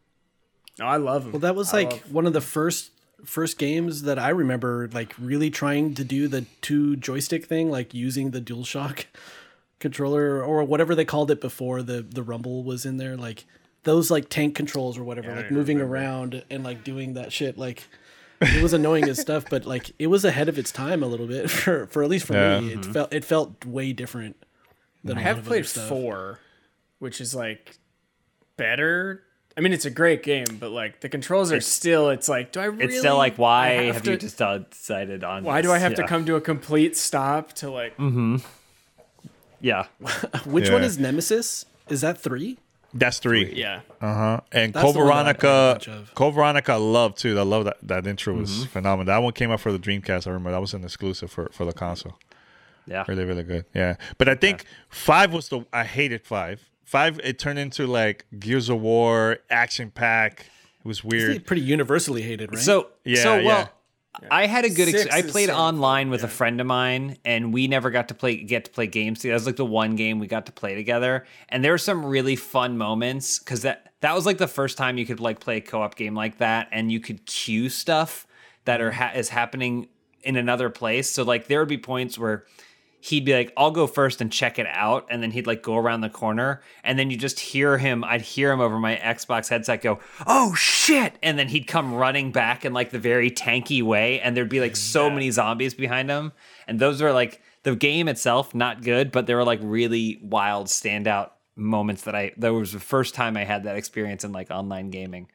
no, 0.78 0.86
I 0.86 0.96
love 0.96 1.24
them. 1.24 1.32
Well, 1.32 1.40
that 1.40 1.54
was 1.54 1.72
like 1.72 2.02
one 2.04 2.26
of 2.26 2.32
the 2.32 2.40
first 2.40 2.90
first 3.24 3.58
games 3.58 4.02
that 4.02 4.18
I 4.18 4.28
remember 4.28 4.88
like 4.92 5.12
really 5.18 5.50
trying 5.50 5.94
to 5.94 6.04
do 6.04 6.28
the 6.28 6.42
two 6.60 6.96
joystick 6.96 7.46
thing, 7.46 7.70
like 7.70 7.92
using 7.94 8.30
the 8.30 8.40
DualShock 8.40 9.04
controller 9.78 10.42
or 10.42 10.64
whatever 10.64 10.94
they 10.94 11.04
called 11.04 11.30
it 11.30 11.40
before 11.40 11.82
the 11.82 12.02
the 12.02 12.22
Rumble 12.22 12.62
was 12.64 12.84
in 12.86 12.96
there, 12.96 13.16
like 13.16 13.44
those 13.84 14.10
like 14.10 14.28
tank 14.28 14.54
controls 14.54 14.98
or 14.98 15.04
whatever, 15.04 15.30
I 15.32 15.36
like 15.36 15.50
moving 15.50 15.78
remember. 15.78 15.94
around 15.94 16.44
and 16.50 16.64
like 16.64 16.84
doing 16.84 17.14
that 17.14 17.32
shit, 17.32 17.56
like. 17.58 17.84
it 18.40 18.62
was 18.62 18.72
annoying 18.72 19.08
as 19.08 19.18
stuff, 19.20 19.46
but 19.50 19.66
like 19.66 19.90
it 19.98 20.06
was 20.06 20.24
ahead 20.24 20.48
of 20.48 20.58
its 20.60 20.70
time 20.70 21.02
a 21.02 21.06
little 21.08 21.26
bit 21.26 21.50
for, 21.50 21.86
for 21.86 22.04
at 22.04 22.08
least 22.08 22.24
for 22.26 22.34
Yeah. 22.34 22.60
me. 22.60 22.72
It 22.72 22.80
mm-hmm. 22.82 22.92
felt 22.92 23.12
it 23.12 23.24
felt 23.24 23.64
way 23.66 23.92
different 23.92 24.36
than 25.02 25.18
I 25.18 25.22
a 25.22 25.24
have 25.24 25.36
lot 25.38 25.40
of 25.40 25.46
played 25.48 25.58
other 25.62 25.66
stuff. 25.68 25.88
four, 25.88 26.38
which 27.00 27.20
is 27.20 27.34
like 27.34 27.76
better. 28.56 29.24
I 29.56 29.60
mean, 29.60 29.72
it's 29.72 29.86
a 29.86 29.90
great 29.90 30.22
game, 30.22 30.44
but 30.60 30.70
like 30.70 31.00
the 31.00 31.08
controls 31.08 31.50
are 31.50 31.60
still. 31.60 32.10
It's 32.10 32.28
like, 32.28 32.52
do 32.52 32.60
I 32.60 32.66
really? 32.66 32.84
It's 32.84 32.98
still 33.00 33.16
like, 33.16 33.38
why 33.38 33.70
have 33.70 33.94
have, 33.96 34.02
to- 34.04 34.10
you 34.12 34.16
just 34.16 34.38
decided 34.38 35.24
on? 35.24 35.42
Why 35.42 35.60
do? 35.60 35.72
I 35.72 35.78
have 35.78 35.94
to 35.94 36.06
come 36.06 36.24
to 36.26 36.36
a 36.36 36.40
complete 36.40 36.96
stop 36.96 37.54
to 37.54 37.70
like? 37.70 37.96
Mm-hmm. 37.96 38.36
Yeah, 39.60 39.86
Which 40.44 40.70
one 40.70 40.82
is 40.84 40.98
Nemesis? 40.98 41.66
Is 41.88 42.00
that 42.02 42.18
three? 42.18 42.58
That's 42.94 43.18
three. 43.18 43.52
Yeah, 43.54 43.80
Uh 44.00 44.14
huh. 44.14 44.40
And 44.52 44.72
That's 44.72 44.84
Code 44.84 44.94
the 44.94 44.98
one 45.00 45.08
that 45.08 45.26
I 45.26 45.32
played 45.34 45.50
a 45.50 45.52
Veronica, 45.52 45.74
bunch 45.74 45.88
of. 45.88 46.14
Code 46.14 46.34
Veronica, 46.34 46.72
I 46.72 46.76
love 46.76 47.14
too. 47.16 47.38
I 47.38 47.42
love 47.42 47.64
that 47.66 47.76
that 47.82 48.06
intro 48.06 48.34
was 48.34 48.50
Mm-hmm. 48.50 48.64
phenomenal. 48.68 49.06
That 49.06 49.18
one 49.22 49.32
came 49.32 49.50
out 49.50 49.60
for 49.60 49.72
the 49.72 49.78
Dreamcast. 49.78 50.26
I 50.26 50.30
remember 50.30 50.52
that 50.52 50.60
was 50.60 50.74
an 50.74 50.84
exclusive 50.84 51.30
for 51.30 51.48
for 51.52 51.64
the 51.66 51.72
console. 51.72 52.16
yeah. 52.86 53.04
Really, 53.08 53.24
really 53.24 53.42
good. 53.42 53.66
Yeah. 53.74 53.96
But 54.16 54.28
I 54.30 54.34
think 54.36 54.64
five 54.88 55.32
was 55.34 55.48
the 55.50 55.64
I 55.72 55.84
hated 55.84 56.24
five. 56.24 56.68
Five 56.84 57.20
it 57.22 57.38
turned 57.38 57.58
into 57.58 57.86
like 57.86 58.24
Gears 58.38 58.70
of 58.70 58.80
War 58.80 59.38
action 59.50 59.90
pack. 59.90 60.46
It 60.80 60.86
was 60.88 60.98
It's 60.98 61.04
weird. 61.04 61.44
pretty 61.46 61.62
universally 61.62 62.22
hated, 62.22 62.54
right? 62.54 62.62
So 62.62 62.88
Yeah, 63.04 63.22
so 63.22 63.36
yeah. 64.22 64.28
I 64.30 64.46
had 64.46 64.64
a 64.64 64.70
good. 64.70 64.94
Ex- 64.94 65.14
I 65.14 65.22
played 65.22 65.50
online 65.50 66.10
with 66.10 66.24
a 66.24 66.28
friend 66.28 66.60
of 66.60 66.66
mine, 66.66 67.18
and 67.24 67.52
we 67.52 67.68
never 67.68 67.90
got 67.90 68.08
to 68.08 68.14
play 68.14 68.36
get 68.36 68.64
to 68.64 68.70
play 68.70 68.86
games 68.86 69.20
together. 69.20 69.32
That 69.32 69.40
was 69.40 69.46
like 69.46 69.56
the 69.56 69.64
one 69.64 69.96
game 69.96 70.18
we 70.18 70.26
got 70.26 70.46
to 70.46 70.52
play 70.52 70.74
together, 70.74 71.26
and 71.48 71.64
there 71.64 71.72
were 71.72 71.78
some 71.78 72.04
really 72.04 72.36
fun 72.36 72.78
moments 72.78 73.38
because 73.38 73.62
that 73.62 73.92
that 74.00 74.14
was 74.14 74.26
like 74.26 74.38
the 74.38 74.48
first 74.48 74.76
time 74.76 74.98
you 74.98 75.06
could 75.06 75.20
like 75.20 75.40
play 75.40 75.58
a 75.58 75.60
co 75.60 75.82
op 75.82 75.94
game 75.94 76.14
like 76.14 76.38
that, 76.38 76.68
and 76.72 76.90
you 76.90 77.00
could 77.00 77.26
queue 77.26 77.68
stuff 77.68 78.26
that 78.64 78.80
are 78.80 78.92
ha- 78.92 79.12
is 79.14 79.28
happening 79.28 79.88
in 80.22 80.36
another 80.36 80.70
place. 80.70 81.10
So 81.10 81.22
like 81.22 81.46
there 81.46 81.60
would 81.60 81.68
be 81.68 81.78
points 81.78 82.18
where 82.18 82.44
he'd 83.00 83.24
be 83.24 83.32
like, 83.32 83.52
I'll 83.56 83.70
go 83.70 83.86
first 83.86 84.20
and 84.20 84.32
check 84.32 84.58
it 84.58 84.66
out. 84.66 85.06
And 85.10 85.22
then 85.22 85.30
he'd 85.30 85.46
like 85.46 85.62
go 85.62 85.76
around 85.76 86.00
the 86.00 86.08
corner. 86.08 86.62
And 86.82 86.98
then 86.98 87.10
you 87.10 87.16
just 87.16 87.38
hear 87.38 87.78
him, 87.78 88.02
I'd 88.04 88.22
hear 88.22 88.50
him 88.50 88.60
over 88.60 88.78
my 88.78 88.96
Xbox 88.96 89.48
headset 89.48 89.82
go, 89.82 90.00
Oh 90.26 90.54
shit. 90.54 91.14
And 91.22 91.38
then 91.38 91.48
he'd 91.48 91.66
come 91.66 91.94
running 91.94 92.32
back 92.32 92.64
in 92.64 92.72
like 92.72 92.90
the 92.90 92.98
very 92.98 93.30
tanky 93.30 93.82
way. 93.82 94.20
And 94.20 94.36
there'd 94.36 94.48
be 94.48 94.60
like 94.60 94.76
so 94.76 95.08
many 95.10 95.30
zombies 95.30 95.74
behind 95.74 96.10
him. 96.10 96.32
And 96.66 96.78
those 96.78 97.00
were 97.00 97.12
like 97.12 97.40
the 97.62 97.76
game 97.76 98.08
itself, 98.08 98.54
not 98.54 98.82
good, 98.82 99.12
but 99.12 99.26
there 99.26 99.36
were 99.36 99.44
like 99.44 99.60
really 99.62 100.18
wild 100.22 100.66
standout 100.66 101.30
moments 101.54 102.02
that 102.02 102.14
I, 102.14 102.32
that 102.38 102.52
was 102.52 102.72
the 102.72 102.80
first 102.80 103.14
time 103.14 103.36
I 103.36 103.44
had 103.44 103.64
that 103.64 103.76
experience 103.76 104.24
in 104.24 104.32
like 104.32 104.50
online 104.50 104.90
gaming. 104.90 105.28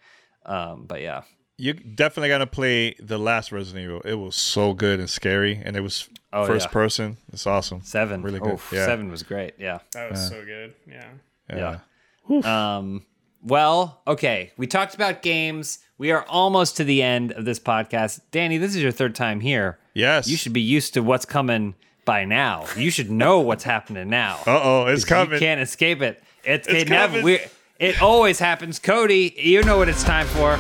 Um, 0.46 0.86
but 0.86 1.02
yeah. 1.02 1.24
You 1.58 1.74
definitely 1.74 2.30
gotta 2.30 2.48
play 2.48 2.96
the 3.00 3.20
last 3.20 3.52
Resident 3.52 3.86
Evil. 3.86 4.02
It 4.04 4.16
was 4.16 4.36
so 4.36 4.74
good 4.74 5.00
and 5.00 5.10
scary, 5.10 5.62
and 5.64 5.78
it 5.78 5.82
was 5.82 6.10
Oh, 6.34 6.46
first 6.46 6.68
yeah. 6.68 6.72
person. 6.74 7.18
It's 7.32 7.46
awesome. 7.48 7.82
Seven. 7.84 8.22
Really 8.24 8.40
good. 8.40 8.54
Oh, 8.60 8.62
Yeah. 8.76 8.86
Seven 8.86 9.10
was 9.10 9.24
great. 9.24 9.54
Yeah. 9.60 9.80
that 9.94 10.10
was 10.12 10.28
so 10.28 10.44
good. 10.44 10.74
Yeah. 10.88 11.06
Yeah. 11.50 12.78
Um, 12.78 13.06
well, 13.42 14.02
okay. 14.08 14.52
We 14.58 14.68
talked 14.68 14.96
about 14.96 15.22
games. 15.22 15.80
We 15.98 16.12
are 16.12 16.24
almost 16.28 16.78
to 16.78 16.84
the 16.84 17.02
end 17.04 17.32
of 17.34 17.46
this 17.46 17.60
podcast. 17.60 18.22
Danny, 18.32 18.58
this 18.58 18.76
is 18.76 18.82
your 18.82 18.92
third 18.92 19.16
time 19.16 19.40
here. 19.42 19.78
Yes. 19.94 20.28
You 20.28 20.38
should 20.38 20.54
be 20.54 20.62
used 20.62 20.94
to 20.96 21.04
what's 21.04 21.26
coming 21.26 21.76
by 22.06 22.26
now. 22.26 22.66
You 22.76 22.90
should 22.92 23.12
know 23.12 23.40
what's 23.42 23.64
happening 23.64 24.10
now. 24.10 24.40
Uh 24.48 24.60
oh, 24.64 24.86
it's 24.88 25.06
coming. 25.06 25.34
You 25.34 25.40
can't 25.40 25.62
escape 25.62 26.02
it. 26.02 26.22
It's, 26.44 26.68
It's 26.68 26.84
it 26.84 26.90
never. 26.90 27.12
coming. 27.20 27.24
We, 27.26 27.40
it 27.80 28.02
always 28.02 28.40
happens. 28.40 28.80
Cody, 28.80 29.34
you 29.38 29.64
know 29.64 29.78
what 29.78 29.90
it's 29.90 30.04
time 30.04 30.28
for. 30.28 30.58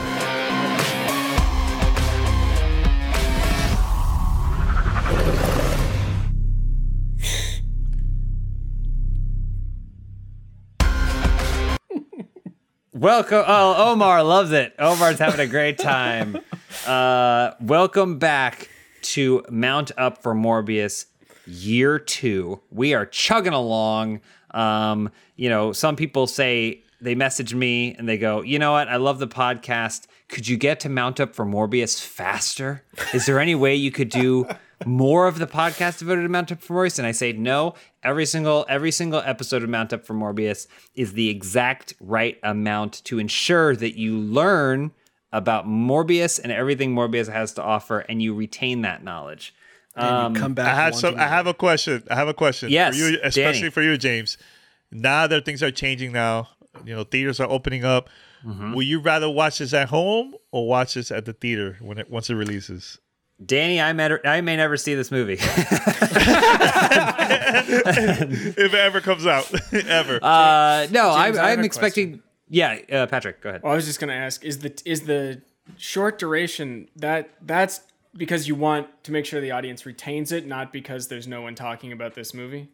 Welcome. 13.04 13.43
Oh, 13.45 13.91
Omar 13.91 14.24
loves 14.24 14.54
it. 14.54 14.74
Omar's 14.80 15.20
having 15.20 15.41
a 15.41 15.47
great 15.47 15.78
time. 15.78 16.38
Uh, 16.88 17.54
welcome 17.62 18.18
back 18.18 18.68
to 19.04 19.45
Mount 19.49 19.91
Up 19.95 20.22
for 20.24 20.34
Morbius 20.34 21.06
year 21.45 21.99
two. 21.99 22.60
We 22.72 22.93
are 22.93 23.06
chugging 23.06 23.54
along. 23.54 24.22
Um, 24.51 25.12
you 25.38 25.49
know, 25.49 25.72
some 25.72 25.95
people 25.95 26.26
say 26.26 26.82
they 26.99 27.14
message 27.14 27.54
me 27.54 27.93
and 27.95 28.10
they 28.10 28.18
go, 28.18 28.41
you 28.41 28.58
know 28.58 28.74
what? 28.74 28.89
I 28.89 28.95
love 28.97 29.20
the 29.20 29.28
podcast. 29.28 30.08
Could 30.28 30.47
you 30.47 30.58
get 30.58 30.80
to 30.82 30.89
Mount 30.89 31.20
Up 31.20 31.36
for 31.36 31.45
Morbius 31.45 32.04
faster? 32.04 32.84
Is 33.14 33.28
there 33.28 33.39
any 33.39 33.56
way 33.56 33.76
you 33.76 33.91
could 33.91 34.10
do 34.10 34.47
more 34.86 35.28
of 35.28 35.40
the 35.40 35.48
podcast 35.48 36.00
devoted 36.00 36.24
to 36.24 36.30
Mount 36.30 36.52
Up 36.52 36.62
for 36.62 36.74
Morbius? 36.74 36.98
And 36.98 37.08
I 37.08 37.12
say 37.12 37.34
no. 37.34 37.76
Every 38.04 38.26
single 38.26 38.66
every 38.68 38.92
single 38.92 39.22
episode 39.26 39.64
of 39.64 39.70
Mount 39.70 39.94
Up 39.94 40.06
for 40.06 40.14
Morbius 40.14 40.68
is 40.96 41.14
the 41.14 41.30
exact 41.30 41.94
right 42.00 42.38
amount 42.44 43.04
to 43.06 43.20
ensure 43.20 43.76
that 43.76 43.98
you 43.98 44.18
learn 44.18 44.92
about 45.32 45.68
Morbius 45.68 46.40
and 46.40 46.52
everything 46.52 46.94
Morbius 46.96 47.32
has 47.32 47.54
to 47.54 47.64
offer, 47.64 48.00
and 48.00 48.22
you 48.22 48.34
retain 48.34 48.82
that 48.84 49.04
knowledge. 49.04 49.54
And 49.96 50.36
you 50.36 50.42
come 50.42 50.54
back. 50.54 50.68
I 50.68 50.76
have 50.76 50.96
some. 50.96 51.16
I 51.16 51.28
have 51.28 51.48
a 51.48 51.54
question. 51.54 52.04
I 52.10 52.16
have 52.16 52.28
a 52.28 52.34
question. 52.34 52.70
Yes, 52.70 52.96
for 52.96 53.10
you, 53.10 53.20
especially 53.24 53.62
Danny. 53.62 53.72
for 53.72 53.82
you, 53.82 53.98
James. 53.98 54.38
Now 54.92 55.28
that 55.28 55.46
things 55.46 55.62
are 55.62 55.72
changing, 55.72 56.12
now 56.12 56.50
you 56.86 56.96
know 56.96 57.04
theaters 57.04 57.40
are 57.40 57.50
opening 57.50 57.84
up. 57.84 58.10
Mm-hmm. 58.46 58.74
Will 58.74 58.84
you 58.84 59.00
rather 59.00 59.30
watch 59.30 59.60
this 59.60 59.74
at 59.74 59.90
home 59.90 60.36
or 60.52 60.68
watch 60.68 60.96
this 60.96 61.12
at 61.12 61.26
the 61.26 61.34
theater 61.34 61.78
when 61.80 61.98
it 61.98 62.10
once 62.10 62.30
it 62.30 62.36
releases? 62.36 63.00
Danny, 63.44 63.82
I 63.82 63.94
may, 63.94 64.18
I 64.26 64.42
may 64.42 64.56
never 64.56 64.78
see 64.78 64.96
this 64.96 65.12
movie. 65.12 65.34
if 65.40 65.48
it 68.58 68.74
ever 68.74 69.02
comes 69.02 69.26
out, 69.26 69.52
ever. 69.74 70.20
uh, 70.24 70.88
no, 70.92 71.10
I, 71.10 71.28
James, 71.28 71.38
I 71.38 71.50
have 71.50 71.60
I'm 71.60 71.64
a 71.64 71.66
expecting. 71.66 72.22
Yeah, 72.50 72.78
uh, 72.92 73.08
Patrick, 73.08 73.42
go 73.42 73.50
ahead. 73.50 73.64
Well, 73.64 73.74
I 73.74 73.76
was 73.76 73.86
just 73.86 74.00
gonna 74.00 74.14
ask: 74.14 74.44
is 74.44 74.60
the 74.60 74.80
is 74.86 75.02
the 75.02 75.42
short 75.78 76.20
duration 76.20 76.88
that 76.96 77.30
that's 77.42 77.82
because 78.16 78.48
you 78.48 78.56
want 78.56 78.88
to 79.04 79.12
make 79.12 79.26
sure 79.26 79.42
the 79.42 79.52
audience 79.52 79.86
retains 79.86 80.32
it, 80.32 80.46
not 80.46 80.72
because 80.72 81.08
there's 81.08 81.28
no 81.28 81.42
one 81.42 81.56
talking 81.56 81.92
about 81.92 82.14
this 82.14 82.34
movie? 82.34 82.70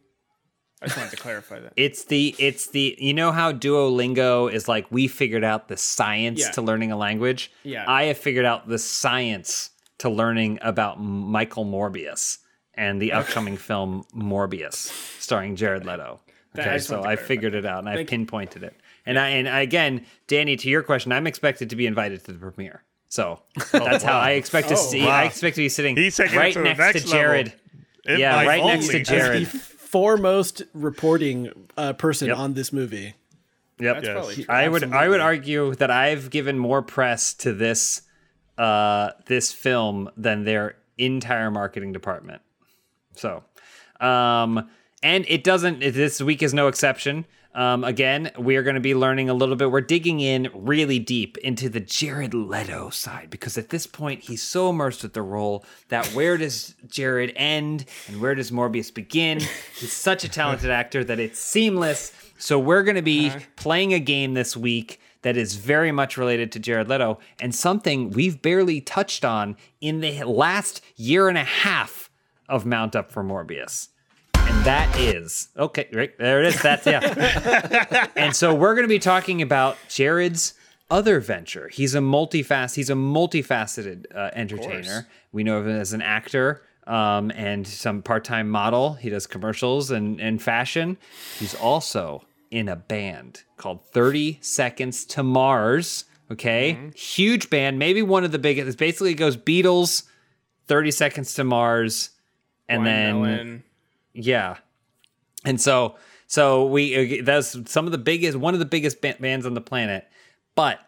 I 0.82 0.86
just 0.88 0.98
wanted 0.98 1.12
to 1.12 1.18
clarify 1.18 1.60
that. 1.60 1.74
It's 1.76 2.06
the 2.06 2.36
it's 2.40 2.68
the 2.68 2.96
you 3.00 3.14
know 3.14 3.32
how 3.32 3.52
Duolingo 3.52 4.52
is 4.52 4.68
like 4.68 4.88
we 4.92 5.08
figured 5.08 5.44
out 5.44 5.68
the 5.68 5.78
science 5.78 6.42
Yeah. 6.42 6.52
to 6.52 6.62
learning 6.62 6.92
a 6.92 6.98
language. 6.98 7.52
Yeah. 7.64 7.86
I 7.88 8.06
have 8.06 8.18
figured 8.18 8.46
out 8.46 8.68
the 8.68 8.80
science 8.80 9.72
to 10.00 10.10
learning 10.10 10.60
about 10.62 11.02
Michael 11.02 11.66
Morbius 11.66 12.40
and 12.74 13.02
the 13.02 13.12
upcoming 13.14 13.58
film 13.58 14.04
Morbius, 14.16 14.92
starring 15.22 15.56
Jared 15.56 15.86
Leto. 15.86 16.20
That- 16.54 16.68
I 16.68 16.70
Okay, 16.72 16.80
so 16.80 17.04
I 17.04 17.16
figured 17.16 17.54
it 17.54 17.66
out 17.66 17.80
and 17.80 17.90
I 17.90 17.96
Thank 17.96 18.12
you. 18.12 18.18
pinpointed 18.18 18.64
it. 18.64 18.76
And 19.06 19.18
I 19.20 19.30
and 19.30 19.48
again, 19.48 20.06
Danny, 20.28 20.56
to 20.58 20.70
your 20.70 20.82
question, 20.84 21.12
I'm 21.12 21.28
expected 21.28 21.70
to 21.72 21.76
be 21.76 21.86
invited 21.86 22.24
to 22.26 22.32
the 22.32 22.40
premiere. 22.40 22.84
So 23.08 23.40
that's 23.72 24.04
how 24.04 24.20
I 24.20 24.32
expect 24.32 24.68
to 24.70 24.74
Oh, 24.76 24.78
see. 24.78 25.04
wow. 25.06 25.10
I 25.12 25.24
expect 25.26 25.56
to 25.56 25.62
be 25.62 25.70
sitting 25.70 25.96
He's 25.96 26.16
taking 26.18 26.38
right 26.38 26.54
to 26.54 26.60
the 26.60 26.66
next 26.66 26.80
next 26.80 27.02
to 27.04 27.08
Jared. 27.10 27.54
level. 28.06 28.20
Yeah, 28.20 28.40
Invite 28.40 28.48
right 28.48 28.64
next 28.66 28.86
only. 28.90 29.04
to 29.04 29.16
As 29.16 29.22
Jared. 29.24 29.48
foremost 29.48 30.62
reporting 30.74 31.52
uh, 31.78 31.94
person 31.94 32.28
Yep. 32.30 32.38
on 32.38 32.54
this 32.54 32.72
movie. 32.74 33.16
Yep. 33.80 33.96
That's 33.96 34.06
Yes. 34.08 34.14
probably 34.14 34.36
true. 34.36 34.46
I 34.50 34.68
would 34.68 34.84
I 34.94 35.08
would 35.10 35.20
argue 35.22 35.76
that 35.76 35.90
I've 35.92 36.30
given 36.30 36.58
more 36.60 36.82
press 36.82 37.34
to 37.36 37.54
this 37.54 38.02
uh 38.60 39.12
this 39.26 39.52
film 39.52 40.10
than 40.18 40.44
their 40.44 40.76
entire 40.98 41.50
marketing 41.50 41.94
department. 41.94 42.42
So, 43.16 43.44
um 44.00 44.70
and 45.02 45.26
it 45.30 45.44
doesn't 45.44 45.80
this 45.80 46.22
week 46.22 46.44
is 46.44 46.54
no 46.54 46.68
exception. 46.68 47.26
Um 47.56 47.84
again, 47.84 48.32
we 48.38 48.58
are 48.58 48.64
going 48.64 48.76
to 48.76 48.82
be 48.82 48.94
learning 48.94 49.30
a 49.30 49.34
little 49.34 49.56
bit. 49.56 49.72
We're 49.72 49.82
digging 49.82 50.20
in 50.20 50.50
really 50.54 51.00
deep 51.00 51.38
into 51.38 51.70
the 51.70 51.80
Jared 51.80 52.34
Leto 52.34 52.90
side 52.90 53.30
because 53.30 53.58
at 53.58 53.70
this 53.70 53.88
point 53.88 54.26
he's 54.26 54.44
so 54.44 54.70
immersed 54.70 55.04
with 55.04 55.14
the 55.14 55.22
role 55.24 55.66
that 55.88 56.06
where 56.08 56.38
does 56.38 56.76
Jared 56.88 57.32
end 57.36 57.86
and 58.08 58.22
where 58.22 58.36
does 58.36 58.52
Morbius 58.52 58.94
begin? 58.94 59.40
He's 59.80 59.94
such 59.94 60.24
a 60.24 60.30
talented 60.30 60.70
actor 60.70 61.04
that 61.06 61.20
it's 61.20 61.40
seamless. 61.40 62.12
So 62.38 62.60
we're 62.60 62.84
going 62.84 62.96
to 62.96 63.02
be 63.02 63.32
playing 63.56 63.94
a 63.94 64.00
game 64.00 64.34
this 64.34 64.56
week 64.56 65.00
that 65.22 65.38
is 65.38 65.56
very 65.56 65.92
much 65.92 66.18
related 66.18 66.52
to 66.54 66.60
Jared 66.60 66.88
Leto 66.88 67.20
and 67.40 67.54
something 67.54 68.12
we've 68.12 68.42
barely 68.42 68.82
touched 68.82 69.26
on 69.26 69.58
in 69.82 70.00
the 70.02 70.24
last 70.24 70.82
year 70.96 71.28
and 71.28 71.38
a 71.38 71.44
half 71.44 72.10
of 72.48 72.66
Mount 72.66 72.96
Up 72.96 73.12
for 73.12 73.24
Morbius. 73.24 73.90
And 74.36 74.66
that 74.66 74.98
is 74.98 75.50
okay, 75.58 75.88
right 75.94 76.18
there 76.18 76.42
it 76.42 76.48
is. 76.48 76.62
That's 76.62 76.86
yeah. 76.86 78.08
and 78.16 78.36
so 78.36 78.54
we're 78.56 78.74
going 78.74 78.86
to 78.86 78.90
be 78.90 79.00
talking 79.00 79.42
about 79.42 79.78
Jared's 79.90 80.56
other 80.90 81.20
venture. 81.20 81.68
He's 81.68 81.94
a 81.94 82.00
multifac 82.00 82.74
he's 82.74 82.90
a 82.90 82.96
multifaceted 82.96 84.06
uh, 84.16 84.32
entertainer. 84.34 85.08
We 85.32 85.44
know 85.44 85.58
of 85.58 85.68
him 85.68 85.80
as 85.80 85.94
an 85.94 86.02
actor 86.02 86.64
um, 86.88 87.32
and 87.36 87.68
some 87.68 88.02
part-time 88.02 88.50
model. 88.50 88.94
He 88.94 89.10
does 89.10 89.28
commercials 89.28 89.92
and, 89.92 90.20
and 90.20 90.42
fashion. 90.42 90.98
He's 91.38 91.54
also 91.54 92.24
in 92.52 92.68
a 92.70 92.76
band 92.76 93.44
called 93.58 93.86
30 93.92 94.40
Seconds 94.42 95.06
to 95.06 95.24
Mars. 95.24 96.06
Okay. 96.32 96.92
Huge 96.96 97.50
band, 97.50 97.80
maybe 97.80 98.02
one 98.02 98.24
of 98.24 98.32
the 98.32 98.40
biggest. 98.40 98.68
It 98.70 98.78
basically 98.78 99.14
goes 99.16 99.36
Beatles, 99.36 100.04
30 100.68 100.92
Seconds 100.92 101.34
to 101.36 101.44
Mars, 101.44 102.12
and 102.68 102.84
Blind 102.84 102.98
then 102.98 103.22
Melon. 103.22 103.64
yeah. 104.14 104.58
And 105.46 105.60
so 105.60 105.96
so 106.28 106.66
we 106.68 107.20
uh, 107.20 107.24
that's 107.24 107.58
some 107.72 107.86
of 107.86 107.92
the 107.92 107.98
biggest 107.98 108.38
one 108.38 108.54
of 108.54 108.60
the 108.60 108.66
biggest 108.66 109.02
ba- 109.02 109.16
bands 109.20 109.46
on 109.46 109.54
the 109.56 109.62
planet. 109.62 110.08
But 110.54 110.80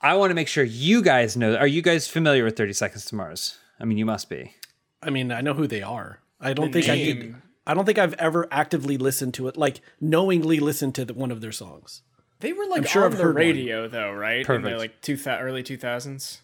I 0.00 0.14
want 0.16 0.30
to 0.30 0.34
make 0.34 0.48
sure 0.48 0.64
you 0.64 1.02
guys 1.02 1.36
know 1.36 1.54
are 1.56 1.66
you 1.66 1.82
guys 1.82 2.08
familiar 2.08 2.44
with 2.44 2.56
30 2.56 2.72
Seconds 2.72 3.04
to 3.06 3.14
Mars? 3.14 3.58
I 3.78 3.84
mean, 3.84 3.98
you 3.98 4.06
must 4.06 4.28
be. 4.28 4.54
I 5.02 5.10
mean, 5.10 5.30
I 5.30 5.40
know 5.42 5.54
who 5.54 5.66
they 5.66 5.82
are. 5.82 6.20
I 6.40 6.52
don't 6.54 6.72
The 6.72 6.80
think 6.82 6.90
I 6.92 6.96
did. 6.96 7.34
Name. 7.66 7.72
I 7.72 7.74
don't 7.74 7.84
think 7.84 7.98
I've 7.98 8.14
ever 8.14 8.46
actively 8.50 8.96
listened 8.96 9.34
to 9.34 9.48
it, 9.48 9.56
like 9.56 9.80
knowingly 10.00 10.60
listened 10.60 10.94
to 10.96 11.04
the, 11.04 11.14
one 11.14 11.30
of 11.30 11.40
their 11.40 11.52
songs. 11.52 12.02
They 12.40 12.52
were 12.52 12.66
like 12.66 12.86
sure 12.86 13.04
on 13.04 13.12
I've 13.12 13.16
the 13.18 13.24
heard 13.24 13.34
one. 13.36 13.44
radio 13.44 13.88
though, 13.88 14.12
right? 14.12 14.44
Perfect. 14.44 14.66
In 14.66 14.72
the 14.72 14.78
like 14.78 15.00
two 15.00 15.16
thou- 15.16 15.38
early 15.38 15.62
two 15.62 15.76
thousands. 15.78 16.42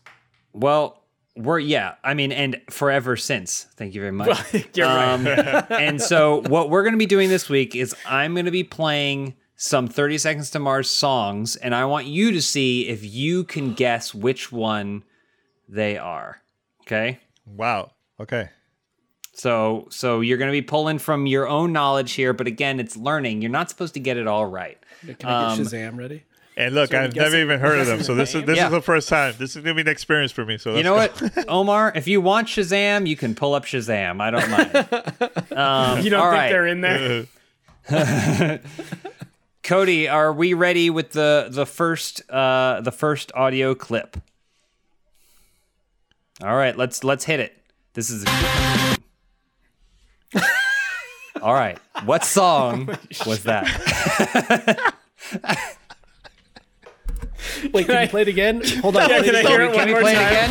Well, 0.52 1.02
we're 1.36 1.58
yeah, 1.58 1.94
I 2.02 2.14
mean 2.14 2.32
and 2.32 2.60
forever 2.70 3.16
since. 3.16 3.66
Thank 3.76 3.94
you 3.94 4.00
very 4.00 4.12
much. 4.12 4.54
You're 4.74 4.86
Um, 4.86 5.24
right. 5.26 5.70
and 5.70 6.00
so 6.00 6.42
what 6.48 6.70
we're 6.70 6.82
going 6.82 6.94
to 6.94 6.98
be 6.98 7.06
doing 7.06 7.28
this 7.28 7.48
week 7.48 7.76
is 7.76 7.94
I'm 8.06 8.34
going 8.34 8.46
to 8.46 8.50
be 8.50 8.64
playing 8.64 9.34
some 9.56 9.88
30 9.88 10.16
seconds 10.18 10.50
to 10.50 10.58
Mars 10.58 10.88
songs 10.88 11.54
and 11.56 11.74
I 11.74 11.84
want 11.84 12.06
you 12.06 12.32
to 12.32 12.40
see 12.40 12.88
if 12.88 13.04
you 13.04 13.44
can 13.44 13.74
guess 13.74 14.14
which 14.14 14.50
one 14.50 15.04
they 15.68 15.98
are. 15.98 16.40
Okay? 16.82 17.20
Wow. 17.46 17.90
Okay. 18.18 18.48
So 19.40 19.86
so 19.90 20.20
you're 20.20 20.36
going 20.38 20.50
to 20.50 20.52
be 20.52 20.60
pulling 20.62 20.98
from 20.98 21.26
your 21.26 21.48
own 21.48 21.72
knowledge 21.72 22.12
here, 22.12 22.32
but 22.34 22.46
again, 22.46 22.78
it's 22.78 22.94
learning. 22.96 23.40
You're 23.40 23.50
not 23.50 23.70
supposed 23.70 23.94
to 23.94 24.00
get 24.00 24.16
it 24.18 24.26
all 24.26 24.44
right. 24.46 24.76
Can 25.18 25.30
I 25.30 25.52
Um, 25.52 25.58
get 25.58 25.66
Shazam 25.66 25.96
ready? 25.96 26.24
And 26.58 26.74
look, 26.74 26.92
I'm 26.92 27.04
I've 27.04 27.16
never 27.16 27.36
even 27.40 27.58
heard 27.58 27.78
of 27.78 27.86
them, 27.86 27.98
guessing 27.98 28.06
so 28.06 28.14
the 28.14 28.20
this 28.20 28.34
is 28.34 28.44
this 28.44 28.56
Yeah. 28.58 28.66
is 28.66 28.72
the 28.72 28.82
first 28.82 29.08
time. 29.08 29.32
This 29.38 29.56
is 29.56 29.62
gonna 29.62 29.74
be 29.74 29.80
an 29.80 29.88
experience 29.88 30.30
for 30.30 30.44
me. 30.44 30.58
So 30.58 30.76
You 30.76 30.82
know 30.82 30.92
go. 30.94 31.08
what, 31.08 31.44
Omar? 31.48 31.90
If 31.94 32.06
you 32.06 32.20
want 32.20 32.48
Shazam, 32.48 33.06
you 33.06 33.16
can 33.16 33.34
pull 33.34 33.54
up 33.54 33.64
Shazam. 33.64 34.20
I 34.20 34.30
don't 34.30 34.50
mind. 34.50 34.70
Um, 35.58 36.00
you 36.02 36.10
don't 36.10 36.20
think 36.30 36.32
right. 36.34 36.48
they're 36.50 36.66
in 36.66 36.80
there? 36.82 37.26
Cody, 39.62 40.06
are 40.08 40.32
we 40.32 40.52
ready 40.54 40.90
with 40.90 41.12
the 41.12 41.48
the 41.50 41.64
first 41.66 42.28
uh 42.30 42.80
the 42.82 42.92
first 42.92 43.32
audio 43.34 43.74
clip? 43.74 44.16
All 46.42 46.56
right, 46.56 46.76
let's 46.76 47.02
let's 47.04 47.24
hit 47.24 47.40
it. 47.40 47.56
This 47.94 48.10
is 48.10 48.24
All 51.42 51.54
right. 51.54 51.78
What 52.04 52.24
song 52.24 52.86
was 53.26 53.44
that? 53.44 53.66
Wait, 57.72 57.86
can 57.86 58.02
you 58.02 58.08
play 58.08 58.22
it 58.22 58.28
again? 58.28 58.62
Hold 58.80 58.96
on. 58.96 59.08
Yeah, 59.08 59.18
play 59.20 59.26
can 59.30 59.34
it 59.36 59.46
I 59.46 59.48
hear 59.48 59.62
it 59.62 59.72
Can 59.72 59.76
one 59.78 59.86
we 59.86 59.92
more 59.92 60.00
play 60.02 60.14
time? 60.14 60.22
it 60.22 60.26
again? 60.30 60.50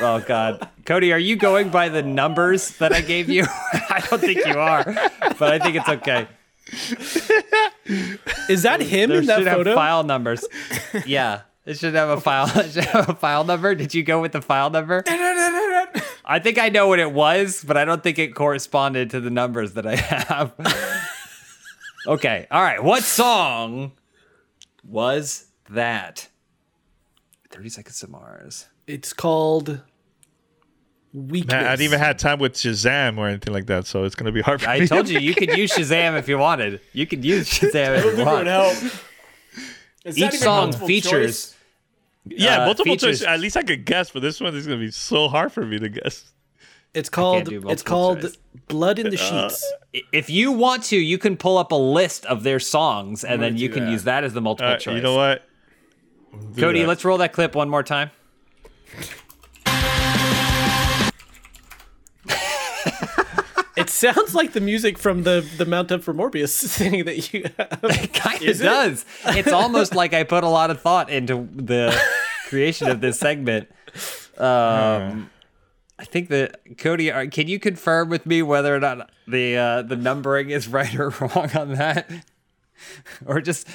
oh 0.00 0.24
god. 0.26 0.68
Cody, 0.86 1.12
are 1.12 1.18
you 1.18 1.36
going 1.36 1.70
by 1.70 1.88
the 1.88 2.02
numbers 2.02 2.70
that 2.78 2.92
I 2.92 3.00
gave 3.00 3.28
you? 3.28 3.44
I 3.72 4.02
don't 4.10 4.20
think 4.20 4.44
you 4.46 4.58
are, 4.58 4.84
but 5.38 5.52
I 5.52 5.58
think 5.58 5.76
it's 5.76 5.88
okay. 5.88 6.26
Is 8.48 8.62
that 8.62 8.80
him 8.80 9.10
There 9.10 9.18
in 9.20 9.26
that 9.26 9.38
should 9.38 9.46
have 9.46 9.56
photo? 9.58 9.74
file 9.74 10.02
numbers. 10.02 10.44
Yeah. 11.06 11.42
It 11.66 11.78
should 11.78 11.94
have 11.94 12.10
a 12.10 12.20
file. 12.20 12.50
It 12.60 12.72
should 12.72 12.84
have 12.84 13.08
a 13.08 13.14
file 13.14 13.44
number. 13.44 13.74
Did 13.74 13.94
you 13.94 14.02
go 14.02 14.20
with 14.20 14.32
the 14.32 14.42
file 14.42 14.68
number? 14.68 15.02
I 16.24 16.38
think 16.38 16.58
I 16.58 16.68
know 16.70 16.88
what 16.88 16.98
it 16.98 17.12
was, 17.12 17.62
but 17.66 17.76
I 17.76 17.84
don't 17.84 18.02
think 18.02 18.18
it 18.18 18.34
corresponded 18.34 19.10
to 19.10 19.20
the 19.20 19.30
numbers 19.30 19.74
that 19.74 19.86
I 19.86 19.96
have. 19.96 20.52
okay. 22.06 22.46
All 22.50 22.62
right. 22.62 22.82
What 22.82 23.02
song 23.02 23.92
was 24.86 25.46
that? 25.70 26.28
30 27.50 27.68
Seconds 27.68 28.00
to 28.00 28.08
Mars. 28.08 28.66
It's 28.86 29.12
called 29.12 29.80
Weakness. 31.12 31.52
Man, 31.54 31.64
I 31.66 31.70
didn't 31.70 31.82
even 31.84 32.00
had 32.00 32.18
time 32.18 32.40
with 32.40 32.54
Shazam 32.54 33.18
or 33.18 33.28
anything 33.28 33.52
like 33.52 33.66
that, 33.66 33.86
so 33.86 34.02
it's 34.02 34.16
gonna 34.16 34.32
be 34.32 34.40
hard 34.40 34.60
for 34.62 34.68
I 34.68 34.80
me. 34.80 34.88
told 34.88 35.08
you 35.08 35.20
you 35.20 35.32
could 35.34 35.56
use 35.56 35.70
Shazam 35.72 36.18
if 36.18 36.28
you 36.28 36.36
wanted. 36.38 36.80
You 36.92 37.06
could 37.06 37.24
use 37.24 37.48
Shazam 37.50 37.98
if 37.98 38.04
you 38.04 38.10
It 38.10 38.16
would 38.16 38.26
want. 38.26 38.46
help. 38.48 38.74
Is 40.04 40.18
Each 40.18 40.38
song 40.38 40.72
features. 40.72 41.10
choice? 41.52 41.53
Yeah, 42.26 42.62
uh, 42.62 42.66
multiple 42.66 42.92
features- 42.94 43.20
choice. 43.20 43.28
At 43.28 43.40
least 43.40 43.56
I 43.56 43.62
could 43.62 43.84
guess, 43.84 44.10
but 44.10 44.22
this 44.22 44.40
one 44.40 44.54
is 44.54 44.66
gonna 44.66 44.78
be 44.78 44.90
so 44.90 45.28
hard 45.28 45.52
for 45.52 45.64
me 45.64 45.78
to 45.78 45.88
guess. 45.88 46.32
It's 46.94 47.08
called. 47.08 47.48
It's 47.52 47.82
called 47.82 48.22
choice. 48.22 48.38
Blood 48.68 48.98
Uh, 48.98 49.02
in 49.02 49.10
the 49.10 49.16
Sheets. 49.16 49.72
If 50.12 50.30
you 50.30 50.52
want 50.52 50.84
to, 50.84 50.96
you 50.96 51.18
can 51.18 51.36
pull 51.36 51.58
up 51.58 51.72
a 51.72 51.76
list 51.76 52.24
of 52.26 52.44
their 52.44 52.60
songs, 52.60 53.24
and 53.24 53.42
then 53.42 53.56
you 53.56 53.68
can 53.68 53.86
that. 53.86 53.90
use 53.92 54.04
that 54.04 54.22
as 54.24 54.32
the 54.32 54.40
multiple 54.40 54.72
Uh, 54.72 54.76
choice. 54.76 54.94
you 54.96 55.02
know 55.02 55.16
what? 55.16 55.42
Do 56.54 56.60
Cody, 56.60 56.82
that. 56.82 56.88
let's 56.88 57.04
roll 57.04 57.18
that 57.18 57.32
clip 57.32 57.54
one 57.56 57.68
more 57.68 57.82
time. 57.82 58.10
Sounds 64.14 64.34
like 64.34 64.52
the 64.52 64.60
music 64.60 64.98
from 64.98 65.22
the 65.22 65.46
the 65.56 65.64
Mount 65.64 65.90
Up 65.92 66.02
for 66.02 66.12
Morbius 66.14 66.62
thing 66.76 67.04
that 67.04 67.32
you 67.32 67.44
have. 67.58 67.78
It 67.84 68.12
kind 68.14 68.42
of 68.42 68.58
does. 68.58 69.04
It's 69.26 69.52
almost 69.52 69.94
like 69.94 70.12
I 70.14 70.22
put 70.24 70.44
a 70.44 70.48
lot 70.48 70.70
of 70.70 70.80
thought 70.80 71.10
into 71.10 71.48
the 71.54 71.98
creation 72.48 72.88
of 72.90 73.00
this 73.00 73.18
segment. 73.18 73.68
Um, 74.38 75.30
I 75.98 76.04
think 76.04 76.28
that 76.30 76.76
Cody, 76.78 77.10
are- 77.10 77.26
can 77.28 77.46
you 77.48 77.58
confirm 77.60 78.08
with 78.08 78.26
me 78.26 78.42
whether 78.42 78.74
or 78.74 78.80
not 78.80 79.10
the 79.28 79.56
uh, 79.56 79.82
the 79.82 79.96
numbering 79.96 80.50
is 80.50 80.66
right 80.68 80.94
or 80.98 81.08
wrong 81.20 81.50
on 81.56 81.74
that, 81.74 82.10
or 83.26 83.40
just 83.40 83.68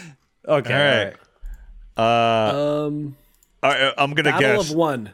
okay? 0.47 0.73
All 0.73 0.79
all 0.81 0.87
right. 0.87 1.05
right. 1.05 1.15
Uh, 1.97 2.85
Um, 2.87 3.15
all 3.63 3.71
right, 3.71 3.93
I'm 3.97 4.13
gonna 4.13 4.31
Battle 4.31 4.57
guess. 4.61 4.69
of 4.71 4.75
One. 4.75 5.13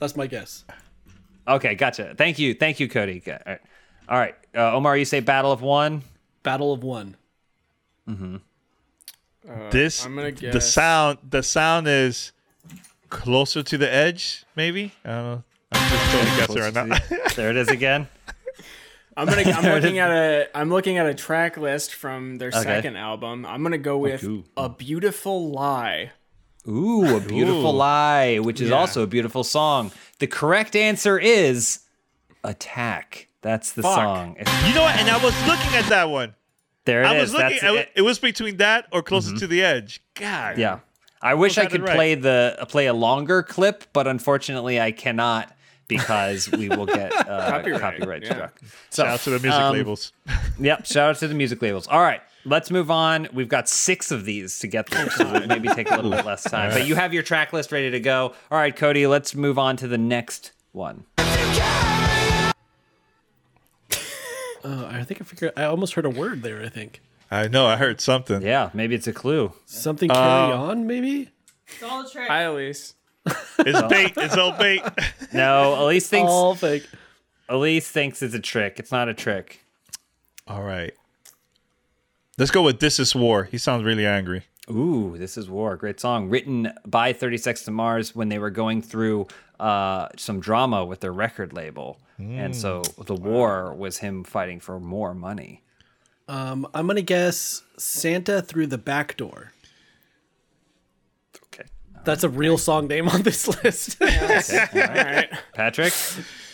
That's 0.00 0.16
my 0.16 0.26
guess. 0.26 0.64
Okay, 1.46 1.74
gotcha. 1.74 2.14
Thank 2.16 2.38
you, 2.38 2.54
thank 2.54 2.80
you, 2.80 2.88
Cody. 2.88 3.22
All 3.26 3.38
right, 3.46 3.60
all 4.08 4.18
right. 4.18 4.34
Uh, 4.54 4.74
Omar, 4.76 4.96
you 4.96 5.04
say 5.04 5.20
Battle 5.20 5.52
of 5.52 5.62
One. 5.62 6.02
Battle 6.42 6.72
of 6.72 6.82
One. 6.84 7.16
this 9.70 10.04
I'm 10.04 10.14
gonna 10.16 10.32
the 10.32 10.60
sound 10.60 11.18
the 11.28 11.42
sound 11.42 11.88
is 11.88 12.32
closer 13.10 13.62
to 13.62 13.78
the 13.78 13.92
edge 13.92 14.44
maybe 14.56 14.92
i 15.04 15.08
don't 15.08 15.24
know 15.24 15.42
i'm 15.72 15.90
just 15.90 16.10
totally 16.10 16.36
guessing 16.36 16.74
right 16.74 16.86
now 17.10 17.18
there 17.36 17.50
it 17.50 17.56
is 17.56 17.68
again. 17.68 18.08
I'm 19.16 19.28
gonna. 19.28 19.42
I'm 19.42 19.72
looking 19.80 19.98
at 20.00 20.10
a. 20.10 20.48
I'm 20.58 20.70
looking 20.70 20.98
at 20.98 21.06
a 21.06 21.14
track 21.14 21.56
list 21.56 21.94
from 21.94 22.38
their 22.38 22.48
Okay. 22.48 22.62
second 22.62 22.96
album. 22.96 23.46
I'm 23.46 23.62
gonna 23.62 23.78
go 23.78 23.96
with 23.96 24.22
cool. 24.22 24.42
"A 24.56 24.68
Beautiful 24.68 25.50
Lie." 25.52 26.10
Ooh, 26.66 27.16
a 27.16 27.20
beautiful 27.20 27.68
Ooh. 27.70 27.76
lie, 27.76 28.38
which 28.40 28.60
is 28.60 28.70
Yeah. 28.70 28.76
also 28.76 29.04
a 29.04 29.06
beautiful 29.06 29.44
song. 29.44 29.92
The 30.18 30.26
correct 30.26 30.74
answer 30.74 31.16
is 31.16 31.80
Attack. 32.42 33.28
That's 33.44 33.70
the 33.72 33.82
Fuck. 33.82 33.94
song. 33.94 34.36
It's- 34.40 34.68
you 34.68 34.74
know 34.74 34.82
what 34.82 34.96
and 34.96 35.08
i 35.08 35.22
was 35.22 35.34
looking 35.46 35.72
at 35.76 35.88
that 35.90 36.08
one 36.10 36.34
there 36.86 37.02
it 37.02 37.06
i 37.06 37.14
is. 37.16 37.20
was 37.20 37.32
looking 37.34 37.48
That's 37.50 37.62
I 37.62 37.70
wa- 37.70 37.78
it. 37.78 37.90
it 37.94 38.02
was 38.02 38.18
between 38.18 38.56
that 38.56 38.86
or 38.90 39.02
closer 39.02 39.36
to 39.36 39.46
the 39.46 39.62
edge 39.62 40.02
god 40.14 40.58
Yeah. 40.58 40.80
I 41.22 41.32
wish 41.34 41.56
I 41.56 41.62
had 41.62 41.68
it 41.70 41.72
could 41.72 41.82
right. 41.86 41.94
play 41.94 42.14
the 42.16 42.66
play 42.68 42.84
a 42.86 42.92
longer 42.92 43.42
clip, 43.42 43.84
but 43.94 44.06
unfortunately 44.06 44.78
I 44.78 44.92
cannot 44.92 45.50
because 45.88 46.50
we 46.50 46.68
will 46.68 46.84
get 46.84 47.14
uh, 47.28 47.50
Copyright, 47.50 47.80
copyright, 47.80 48.22
yeah. 48.24 48.32
struck. 48.34 48.60
So, 48.90 49.02
Shout 49.04 49.12
out 49.14 49.20
to 49.20 49.30
the 49.30 49.38
music 49.40 49.60
um, 49.62 49.72
labels. 49.72 50.12
Yep. 50.58 50.84
Shout 50.86 51.10
out 51.10 51.16
to 51.20 51.28
the 51.28 51.34
music 51.34 51.62
labels. 51.62 51.86
All 51.88 52.02
right, 52.02 52.20
let's 52.44 52.70
move 52.70 52.90
on. 52.90 53.28
We've 53.32 53.48
got 53.48 53.70
six 53.70 54.10
of 54.10 54.26
these 54.26 54.58
to 54.58 54.66
get 54.66 54.86
through, 54.90 55.08
so 55.10 55.30
we'll 55.32 55.46
maybe 55.54 55.68
take 55.68 55.90
a 55.90 55.96
little 55.96 56.10
bit 56.10 56.26
less 56.26 56.42
time. 56.42 56.70
But 56.70 56.86
you 56.86 56.94
have 56.94 57.14
your 57.14 57.22
track 57.22 57.54
list 57.54 57.72
ready 57.72 57.90
to 57.90 58.00
go. 58.00 58.34
All 58.50 58.58
right, 58.58 58.74
Cody, 58.76 59.06
let's 59.06 59.34
move 59.34 59.58
on 59.58 59.78
to 59.78 59.88
the 59.88 59.96
next 59.98 60.52
one. 60.72 61.04
Uh, 64.64 64.86
I 64.90 65.04
think 65.04 65.20
I 65.20 65.24
figured. 65.24 65.52
I 65.56 65.64
almost 65.64 65.94
heard 65.94 66.06
a 66.06 66.10
word 66.10 66.42
there. 66.42 66.62
I 66.62 66.68
think 66.68 67.00
I 67.30 67.48
know. 67.48 67.66
I 67.66 67.76
heard 67.76 68.00
something. 68.00 68.42
Yeah, 68.42 68.70
maybe 68.72 68.94
it's 68.94 69.06
a 69.06 69.12
clue. 69.12 69.52
something 69.66 70.08
carry 70.08 70.52
on. 70.52 70.86
Maybe 70.86 71.30
It's 71.68 71.82
all 71.82 72.06
a 72.06 72.10
trick. 72.10 72.28
Hi, 72.28 72.42
Elise. 72.42 72.94
It's 73.26 73.82
bait. 73.88 74.12
It's 74.16 74.36
all 74.36 74.52
bait. 74.52 74.82
No, 75.32 75.82
Elise 75.84 76.08
thinks 76.08 76.30
all 76.30 76.54
fake. 76.54 76.86
Elise 77.48 77.88
thinks 77.90 78.22
it's 78.22 78.34
a 78.34 78.40
trick. 78.40 78.78
It's 78.78 78.92
not 78.92 79.08
a 79.08 79.14
trick. 79.14 79.64
all 80.46 80.62
right. 80.62 80.94
Let's 82.38 82.50
go 82.50 82.62
with 82.62 82.80
"This 82.80 82.98
Is 82.98 83.14
War." 83.14 83.44
He 83.44 83.58
sounds 83.58 83.84
really 83.84 84.06
angry. 84.06 84.42
Ooh, 84.70 85.16
this 85.18 85.36
is 85.36 85.48
War. 85.50 85.76
Great 85.76 86.00
song. 86.00 86.30
Written 86.30 86.72
by 86.86 87.12
30 87.12 87.36
Seconds 87.36 87.64
to 87.64 87.70
Mars 87.70 88.14
when 88.16 88.28
they 88.30 88.38
were 88.38 88.50
going 88.50 88.80
through 88.80 89.26
uh, 89.60 90.08
some 90.16 90.40
drama 90.40 90.84
with 90.84 91.00
their 91.00 91.12
record 91.12 91.52
label. 91.52 91.98
And 92.18 92.54
so 92.54 92.82
the 92.96 93.14
war 93.16 93.74
was 93.74 93.98
him 93.98 94.22
fighting 94.22 94.60
for 94.60 94.78
more 94.78 95.14
money. 95.14 95.62
Um, 96.28 96.66
I'm 96.72 96.86
gonna 96.86 97.02
guess 97.02 97.62
Santa 97.76 98.40
through 98.40 98.68
the 98.68 98.78
back 98.78 99.16
door. 99.16 99.52
Okay. 101.46 101.64
That's 102.04 102.22
a 102.24 102.28
real 102.28 102.56
song 102.56 102.86
name 102.86 103.08
on 103.08 103.22
this 103.22 103.48
list. 103.64 103.96
All 104.02 104.06
right. 104.08 105.28
Patrick, 105.54 105.92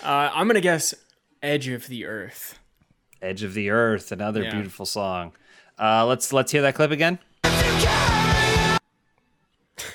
Uh, 0.03 0.31
I'm 0.33 0.47
gonna 0.47 0.61
guess 0.63 0.95
Edge 1.43 1.69
of 1.69 1.87
the 1.89 2.07
Earth. 2.07 2.59
Edge 3.21 3.43
of 3.43 3.53
the 3.53 3.69
Earth, 3.71 4.11
another 4.13 4.43
Yeah. 4.43 4.55
beautiful 4.55 4.87
song. 4.87 5.33
Uh, 5.79 6.07
let's 6.07 6.33
let's 6.33 6.51
hear 6.53 6.63
that 6.63 6.75
clip 6.75 6.91
again. 6.91 7.19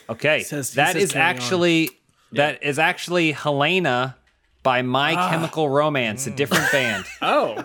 Okay, 0.10 0.44
Says- 0.44 0.72
he 0.72 0.76
that 0.76 0.94
says 0.94 1.04
is 1.04 1.12
carry 1.12 1.26
on. 1.26 1.36
Actually 2.40 2.58
that 2.60 2.64
is 2.70 2.80
actually 2.80 3.32
Helena 3.34 4.16
by 4.64 4.82
My 4.82 5.14
Ah. 5.16 5.30
Chemical 5.30 5.70
Romance, 5.70 6.26
a 6.28 6.32
different 6.32 6.72
band. 6.72 7.06
Oh. 7.22 7.56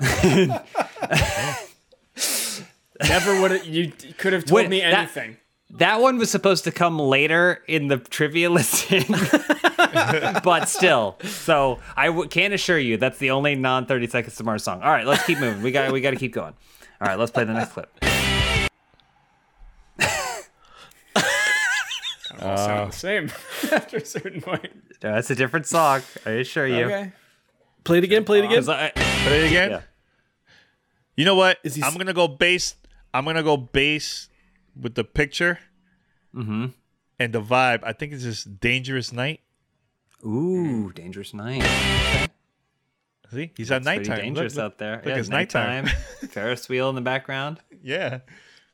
Never 3.08 3.40
would 3.40 3.50
have. 3.52 3.64
You 3.66 3.92
could 4.18 4.32
have 4.34 4.44
told 4.44 4.68
me 4.68 4.80
that- 4.80 4.92
anything. 4.94 5.36
That 5.74 6.00
one 6.00 6.18
was 6.18 6.30
supposed 6.32 6.64
to 6.64 6.72
come 6.72 6.98
later 6.98 7.62
in 7.68 7.86
the 7.86 7.98
trivia 7.98 8.50
listing, 8.50 9.04
but 10.42 10.68
still. 10.68 11.16
So 11.22 11.78
I 11.96 12.06
w- 12.06 12.28
can 12.28 12.52
assure 12.52 12.76
you 12.78 12.96
that's 12.96 13.18
the 13.18 13.30
only 13.30 13.54
non 13.54 13.86
thirty 13.86 14.08
seconds 14.08 14.34
to 14.36 14.42
Mars 14.44 14.64
song. 14.64 14.82
All 14.82 14.90
right, 14.90 15.06
let's 15.06 15.24
keep 15.24 15.38
moving. 15.38 15.62
We 15.62 15.70
got 15.70 15.92
we 15.92 16.00
got 16.00 16.10
to 16.10 16.16
keep 16.16 16.32
going. 16.32 16.54
All 17.00 17.06
right, 17.06 17.16
let's 17.16 17.30
play 17.30 17.44
the 17.44 17.52
next 17.54 17.70
clip. 17.72 17.88
All 22.41 22.57
sound 22.57 22.93
the 22.93 22.97
same 22.97 23.24
after 23.72 23.99
a 23.99 24.05
certain 24.05 24.41
point. 24.41 24.68
No, 25.03 25.12
that's 25.14 25.30
a 25.30 25.34
different 25.34 25.66
song. 25.66 26.03
I 26.26 26.30
assure 26.30 26.66
you. 26.66 26.84
Okay. 26.86 27.12
play 27.84 27.99
it 27.99 28.05
again. 28.05 28.24
Play 28.24 28.38
it 28.41 28.45
again. 28.47 28.68
I- 28.68 28.91
Play 29.24 29.41
it 29.45 29.47
again. 29.49 29.70
Yeah. 29.70 29.80
You 31.16 31.24
know 31.26 31.34
what? 31.34 31.59
Is 31.64 31.74
he 31.74 31.82
I'm 31.82 31.95
gonna 31.97 32.14
go 32.14 32.26
base. 32.28 32.74
I'm 33.12 33.24
gonna 33.24 33.43
go 33.43 33.57
base 33.57 34.28
with 34.80 34.95
the 34.95 35.05
picture 35.05 35.59
Mm-hmm. 36.34 36.66
and 37.18 37.32
the 37.32 37.43
vibe. 37.43 37.80
I 37.82 37.93
think 37.93 38.12
it's 38.12 38.22
just 38.22 38.61
"Dangerous 38.61 39.12
Night." 39.12 39.41
Ooh, 40.24 40.93
dangerous 40.93 41.32
night. 41.34 41.62
See, 43.32 43.53
he's 43.57 43.70
at 43.70 43.82
Pretty 43.84 43.99
nighttime. 44.09 44.16
dangerous 44.24 44.57
Look, 44.57 44.64
out 44.64 44.78
there. 44.78 44.97
look, 44.97 45.07
yeah, 45.07 45.16
it's 45.16 45.28
nighttime. 45.28 45.86
Ferris 46.30 46.68
wheel 46.68 46.88
in 46.88 46.95
the 46.95 47.01
background. 47.01 47.61
Yeah. 47.82 48.20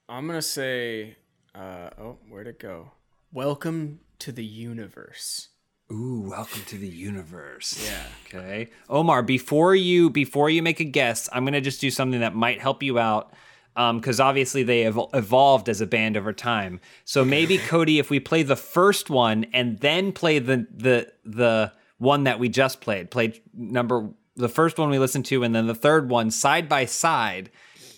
I'm 0.08 0.26
gonna 0.26 0.40
say. 0.42 1.16
Uh, 1.54 1.90
oh, 1.98 2.18
where'd 2.28 2.46
it 2.46 2.58
go? 2.58 2.90
Welcome 3.36 4.00
to 4.20 4.32
the 4.32 4.46
universe. 4.46 5.48
Ooh, 5.92 6.24
welcome 6.26 6.62
to 6.68 6.78
the 6.78 6.88
universe. 6.88 7.86
Yeah. 7.86 8.06
Okay. 8.40 8.70
Omar, 8.88 9.22
before 9.22 9.74
you 9.74 10.08
before 10.08 10.48
you 10.48 10.62
make 10.62 10.80
a 10.80 10.84
guess, 10.84 11.28
I'm 11.30 11.44
gonna 11.44 11.60
just 11.60 11.78
do 11.78 11.90
something 11.90 12.20
that 12.20 12.34
might 12.34 12.62
help 12.62 12.82
you 12.82 12.98
out. 12.98 13.34
Um, 13.76 13.98
because 13.98 14.20
obviously 14.20 14.62
they 14.62 14.80
have 14.84 14.98
evolved 15.12 15.68
as 15.68 15.82
a 15.82 15.86
band 15.86 16.16
over 16.16 16.32
time. 16.32 16.80
So 17.04 17.26
maybe 17.26 17.58
Cody, 17.68 17.98
if 17.98 18.08
we 18.08 18.20
play 18.20 18.42
the 18.42 18.56
first 18.56 19.10
one 19.10 19.44
and 19.52 19.80
then 19.80 20.12
play 20.12 20.38
the 20.38 20.66
the 20.74 21.12
the 21.26 21.72
one 21.98 22.24
that 22.24 22.38
we 22.38 22.48
just 22.48 22.80
played, 22.80 23.10
played 23.10 23.42
number 23.52 24.08
the 24.36 24.48
first 24.48 24.78
one 24.78 24.88
we 24.88 24.98
listened 24.98 25.26
to, 25.26 25.42
and 25.42 25.54
then 25.54 25.66
the 25.66 25.74
third 25.74 26.08
one 26.08 26.30
side 26.30 26.70
by 26.70 26.86
side, 26.86 27.50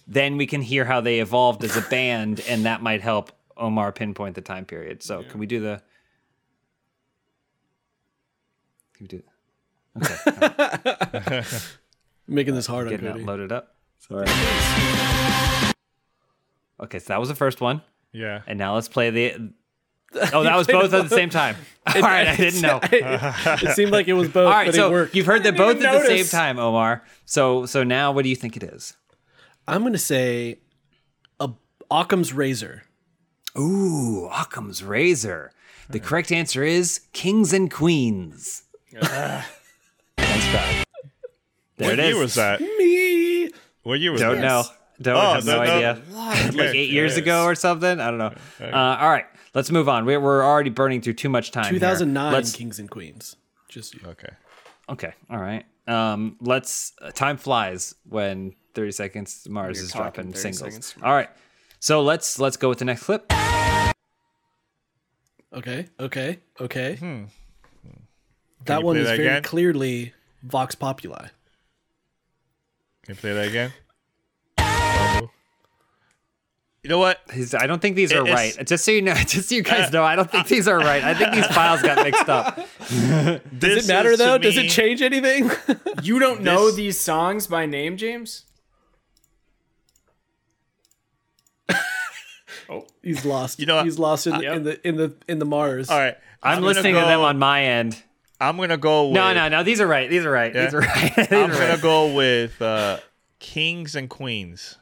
then 0.05 0.37
we 0.37 0.49
can 0.49 0.63
hear 0.63 0.85
how 0.85 1.01
they 1.01 1.21
evolved 1.21 1.63
as 1.63 1.77
a 1.77 1.83
band, 1.83 2.41
and 2.49 2.65
that 2.65 2.83
might 2.83 3.03
help 3.03 3.31
Omar 3.59 3.93
pinpoint 3.93 4.35
the 4.35 4.41
time 4.41 4.65
period. 4.65 5.03
So 5.03 5.23
can 5.23 5.39
we 5.41 5.47
do 5.47 5.61
the? 5.61 5.83
Can 8.95 9.05
we 9.05 9.09
do? 9.09 9.23
Okay, 11.15 11.43
Making 12.29 12.55
this 12.55 12.67
hard 12.67 12.87
on 12.87 12.93
getting 12.93 13.07
it 13.07 13.25
loaded 13.25 13.53
up. 13.53 13.75
Sorry. 13.99 14.27
Okay, 16.81 16.99
so 16.99 17.07
that 17.09 17.19
was 17.21 17.29
the 17.29 17.35
first 17.35 17.61
one. 17.61 17.83
Yeah. 18.13 18.43
And 18.47 18.59
now 18.59 18.75
let's 18.75 18.89
play 18.89 19.11
the. 19.11 19.53
Oh, 20.33 20.43
that 20.43 20.57
was 20.57 20.67
both 20.67 20.95
at 20.95 21.07
the 21.11 21.15
same 21.15 21.29
time. 21.29 21.55
All 21.87 22.01
right, 22.01 22.27
I 22.29 22.35
didn't 22.35 22.63
know. 22.63 22.81
it 22.83 23.75
seemed 23.77 23.93
like 23.93 24.09
it 24.09 24.15
was 24.15 24.29
both, 24.31 24.47
All 24.47 24.53
right, 24.55 24.65
but 24.65 24.75
so 24.75 24.89
it 24.89 24.91
worked. 24.91 25.15
you've 25.15 25.27
heard 25.27 25.43
them 25.43 25.55
both 25.55 25.77
even 25.77 25.87
at 25.87 26.01
the 26.01 26.07
same 26.07 26.25
time, 26.25 26.59
Omar. 26.59 27.03
So, 27.27 27.67
so 27.67 27.85
now, 27.85 28.11
what 28.13 28.23
do 28.23 28.31
you 28.31 28.35
think 28.37 28.57
it 28.57 28.63
is? 28.63 28.97
I'm 29.67 29.83
gonna 29.83 29.99
say 29.99 30.61
a 31.39 31.51
Occam's 31.91 32.33
razor. 32.33 32.85
Ooh, 33.59 34.29
Occam's 34.33 34.83
razor. 34.85 35.53
The 35.91 36.01
correct 36.01 36.31
answer 36.33 36.63
is 36.63 37.01
kings 37.13 37.53
and 37.53 37.71
queens. 37.71 38.63
Nice 38.93 39.45
try. 40.19 40.85
There 41.77 41.91
What 41.91 41.93
it 41.93 41.99
is. 42.01 42.07
year 42.15 42.19
was 42.19 42.35
that? 42.35 42.61
Me. 42.61 43.51
What 43.83 44.01
year 44.01 44.13
was 44.13 44.21
Don't 44.21 44.37
that? 44.37 44.43
know. 44.43 44.65
Don't 45.01 45.17
Oh, 45.17 45.35
have 45.35 45.47
no, 45.47 45.59
no, 45.59 45.65
no. 45.65 45.73
idea. 45.77 46.03
like 46.57 46.75
eight 46.75 46.91
years 46.91 47.17
ago 47.17 47.45
or 47.45 47.55
something. 47.55 48.01
I 48.01 48.11
don't 48.11 48.19
know. 48.19 48.35
Uh, 48.61 48.97
all 49.01 49.09
right, 49.09 49.27
let's 49.55 49.71
move 49.71 49.89
on. 49.89 50.05
We're, 50.05 50.21
we're 50.21 50.45
already 50.45 50.71
burning 50.71 51.01
through 51.01 51.15
too 51.15 51.29
much 51.29 51.53
time. 51.53 51.65
here. 51.65 51.75
2009 51.75 52.33
Let's- 52.33 52.53
Kings 52.55 52.79
and 52.79 52.91
Queens. 52.91 53.37
Just 53.69 53.95
Okay. 54.05 54.31
Okay. 54.89 55.13
All 55.31 55.39
right. 55.39 55.65
Um, 55.87 56.37
let's. 56.41 56.93
Uh, 57.01 57.11
time 57.13 57.37
flies 57.37 57.95
when 58.09 58.55
30 58.75 58.93
Seconds 58.93 59.47
Mars 59.49 59.77
You're 59.77 59.85
is 59.87 59.93
dropping 59.93 60.35
singles. 60.35 60.59
Seconds 60.59 60.93
to 60.95 61.05
All 61.05 61.13
right. 61.15 61.29
So 61.81 62.03
let's 62.03 62.39
let's 62.39 62.57
go 62.57 62.69
with 62.69 62.79
the 62.79 62.85
next 62.85 63.05
clip. 63.05 63.33
okay, 65.53 65.87
okay, 66.01 66.39
okay. 66.61 66.97
Hmm. 66.97 67.25
hmm. 67.83 68.01
That 68.65 68.83
one 68.83 68.97
is 68.97 69.07
that 69.07 69.17
very 69.17 69.29
again? 69.29 69.43
clearly 69.43 70.13
Vox 70.43 70.75
Populi. 70.75 71.29
Can 73.05 73.15
you 73.15 73.15
play 73.15 73.33
that 73.33 73.49
again? 73.49 73.73
Babu. 74.57 75.31
You 76.83 76.91
know 76.91 76.99
what? 76.99 77.21
He's, 77.33 77.55
I 77.55 77.67
don't 77.67 77.81
think 77.83 77.97
these 77.97 78.13
are 78.13 78.23
right. 78.23 78.57
Just 78.67 78.85
so 78.85 78.91
you 78.91 79.03
know, 79.03 79.15
just 79.27 79.49
so 79.49 79.55
you 79.55 79.63
guys 79.63 79.89
uh, 79.89 79.91
know, 79.91 80.05
I 80.05 80.17
don't 80.17 80.31
think 80.31 80.47
uh, 80.47 80.49
these 80.49 80.69
are 80.69 80.79
right. 80.79 81.03
I 81.03 81.15
think 81.15 81.35
these 81.35 81.47
files 81.47 81.83
got 81.83 82.05
mixed 82.05 82.29
up. 82.29 82.57
Does 83.59 83.85
it 83.85 83.89
matter 83.89 84.17
though? 84.17 84.39
Does 84.39 84.57
it 84.57 84.71
change 84.71 85.03
anything? 85.03 85.51
You 86.03 86.19
don't 86.19 86.43
know 86.43 86.71
these 86.71 86.99
songs 86.99 87.47
by 87.47 87.67
name, 87.67 87.97
James? 87.97 88.45
He's 93.03 93.25
lost. 93.25 93.59
You 93.61 93.67
know 93.67 93.77
what? 93.77 93.85
he's 93.85 93.99
lost 93.99 94.27
in, 94.27 94.41
Yep. 94.41 94.57
in 94.57 94.63
the 94.65 94.89
in 94.89 94.97
the 94.97 95.15
in 95.29 95.39
the 95.39 95.45
Mars. 95.47 95.89
All 95.91 95.99
right. 95.99 96.17
I'm, 96.43 96.57
gonna 96.57 96.67
listening 96.67 96.95
to 96.95 97.01
them 97.01 97.21
on 97.21 97.39
my 97.39 97.65
end. 97.65 98.01
I'm 98.41 98.57
gonna 98.57 98.77
go. 98.77 99.07
With, 99.07 99.15
No, 99.15 99.33
no, 99.35 99.49
no. 99.49 99.63
These 99.63 99.81
are 99.81 99.87
right. 99.87 100.09
These 100.09 100.25
are 100.25 100.31
right. 100.31 100.53
These 100.53 100.75
are 100.75 100.81
right. 100.81 101.13
These 101.17 101.33
I'm 101.33 101.51
are 101.51 101.55
gonna 101.55 101.69
right. 101.71 101.81
go 101.83 102.13
with 102.15 102.61
uh, 102.63 102.99
Kings 103.41 103.95
and 103.97 104.09
Queens. 104.09 104.77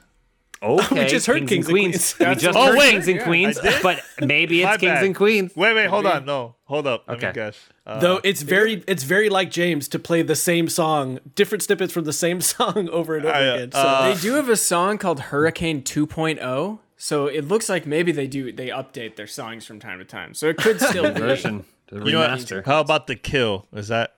Okay. 0.62 1.02
We 1.02 1.06
just 1.06 1.26
heard 1.26 1.46
Kings 1.46 1.66
and 1.66 1.74
Queens. 1.74 2.16
We 2.18 2.26
just 2.34 2.44
what- 2.56 2.68
heard 2.68 2.74
Oh, 2.74 2.78
wait. 2.78 2.90
Kings 2.92 3.08
and 3.08 3.16
Yeah, 3.18 3.24
Queens, 3.24 3.58
I 3.58 3.82
but 3.82 4.00
maybe 4.20 4.62
it's 4.62 4.78
Kings 4.78 4.90
bad. 4.90 5.04
and 5.04 5.14
Queens. 5.14 5.52
Wait, 5.54 5.74
wait, 5.74 5.86
hold 5.86 6.06
on. 6.06 6.24
No, 6.24 6.56
hold 6.64 6.86
up. 6.86 7.04
Let 7.06 7.18
Okay. 7.18 7.26
me 7.28 7.32
guess. 7.34 7.58
Uh, 7.86 8.00
Though 8.00 8.20
it's 8.24 8.42
very 8.42 8.82
it's 8.88 9.02
very 9.04 9.28
like 9.28 9.50
James 9.50 9.86
to 9.88 9.98
play 9.98 10.22
the 10.22 10.34
same 10.34 10.68
song, 10.68 11.20
different 11.34 11.62
snippets 11.62 11.92
from 11.92 12.04
the 12.04 12.12
same 12.12 12.40
song 12.40 12.88
over 12.90 13.16
and 13.16 13.26
over 13.26 13.34
I, 13.34 13.48
uh, 13.48 13.54
again. 13.54 13.72
So 13.72 13.78
uh, 13.78 14.14
They 14.14 14.20
do 14.20 14.32
have 14.34 14.48
a 14.48 14.56
song 14.56 14.98
called 14.98 15.20
Hurricane 15.20 15.82
2.0, 15.82 16.78
so 16.96 17.26
it 17.26 17.46
looks 17.46 17.68
like 17.68 17.86
maybe 17.86 18.12
they 18.12 18.26
do 18.26 18.52
they 18.52 18.68
update 18.68 19.16
their 19.16 19.26
songs 19.26 19.64
from 19.66 19.78
time 19.80 19.98
to 19.98 20.04
time. 20.04 20.34
So 20.34 20.48
it 20.48 20.56
could 20.56 20.80
still 20.80 21.12
be. 21.12 21.20
Version. 21.20 21.64
The 21.88 21.96
you 21.98 22.16
remaster. 22.18 22.64
How 22.66 22.80
about 22.80 23.06
the 23.06 23.14
kill? 23.16 23.66
Is 23.72 23.88
that 23.88 24.16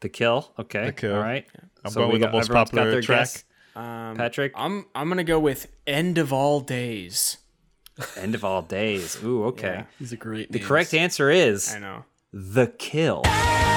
The 0.00 0.08
kill. 0.08 0.52
Okay. 0.58 0.86
The 0.86 0.92
Kill. 0.92 1.14
All 1.14 1.20
right. 1.22 1.46
I'm 1.84 1.90
So 1.92 2.00
going 2.00 2.08
we 2.08 2.12
with 2.18 2.22
the 2.22 2.32
most 2.32 2.50
popular 2.50 3.00
track. 3.02 3.18
guess. 3.20 3.44
Um, 3.76 4.16
Patrick. 4.16 4.52
I'm 4.56 4.86
I'm 4.94 5.08
gonna 5.08 5.22
go 5.24 5.38
with 5.38 5.68
End 5.86 6.18
of 6.18 6.32
All 6.32 6.60
Days. 6.60 7.36
End 8.16 8.34
of 8.34 8.44
all 8.44 8.60
days. 8.62 9.22
Ooh. 9.22 9.44
Okay. 9.44 9.68
Yeah. 9.68 9.84
these 10.00 10.12
are 10.12 10.16
great. 10.16 10.50
The 10.50 10.58
correct 10.58 10.94
answer 10.94 11.30
is 11.30 11.72
I 11.72 11.78
know. 11.78 12.04
the 12.32 12.66
kill. 12.66 13.22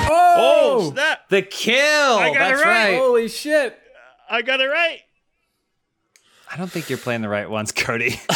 Oh, 0.09 0.91
snap! 0.93 1.29
The 1.29 1.41
kill. 1.43 1.75
got 2.17 2.31
it 2.31 2.33
That's 2.39 2.63
right. 2.63 2.89
right. 2.91 2.97
Holy 2.97 3.27
shit! 3.27 3.77
I 4.29 4.41
got 4.41 4.59
it 4.61 4.65
right. 4.67 4.99
I 6.57 6.59
don't 6.59 6.71
think 6.71 6.89
you're 6.89 6.97
playing 6.97 7.21
the 7.21 7.29
right 7.29 7.47
ones, 7.47 7.71
Cody. 7.71 8.19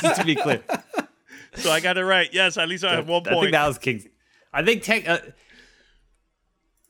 Just 0.00 0.18
to 0.18 0.22
be 0.24 0.34
clear. 0.34 0.62
So 1.56 1.70
I 1.70 1.80
got 1.80 1.98
it 1.98 2.04
right. 2.06 2.26
Yes, 2.32 2.56
at 2.56 2.70
least 2.70 2.84
I 2.84 2.94
have 2.94 3.06
one 3.06 3.22
point. 3.22 3.36
I 3.36 3.40
think 3.40 3.52
that 3.52 3.66
was 3.66 3.76
King's. 3.76 4.06
I 4.50 4.64
think 4.64 4.82
tech. 4.82 5.06
Uh, 5.06 5.18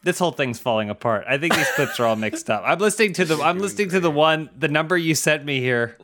this 0.05 0.21
whole 0.21 0.31
thing's 0.31 0.61
falling 0.61 0.91
apart. 0.91 1.25
I 1.29 1.39
think 1.39 1.57
these 1.57 1.69
clips 1.73 1.99
are 1.99 2.07
all 2.07 2.15
mixed 2.15 2.49
up. 2.49 2.63
I'm 2.65 2.79
listening 2.79 3.15
to 3.15 3.25
the. 3.25 3.43
I'm 3.43 3.59
listening 3.59 3.89
to 3.89 3.99
the 3.99 4.11
one. 4.11 4.49
The 4.57 4.69
number 4.69 4.97
you 4.97 5.17
sent 5.17 5.45
me 5.45 5.59
here. 5.59 5.97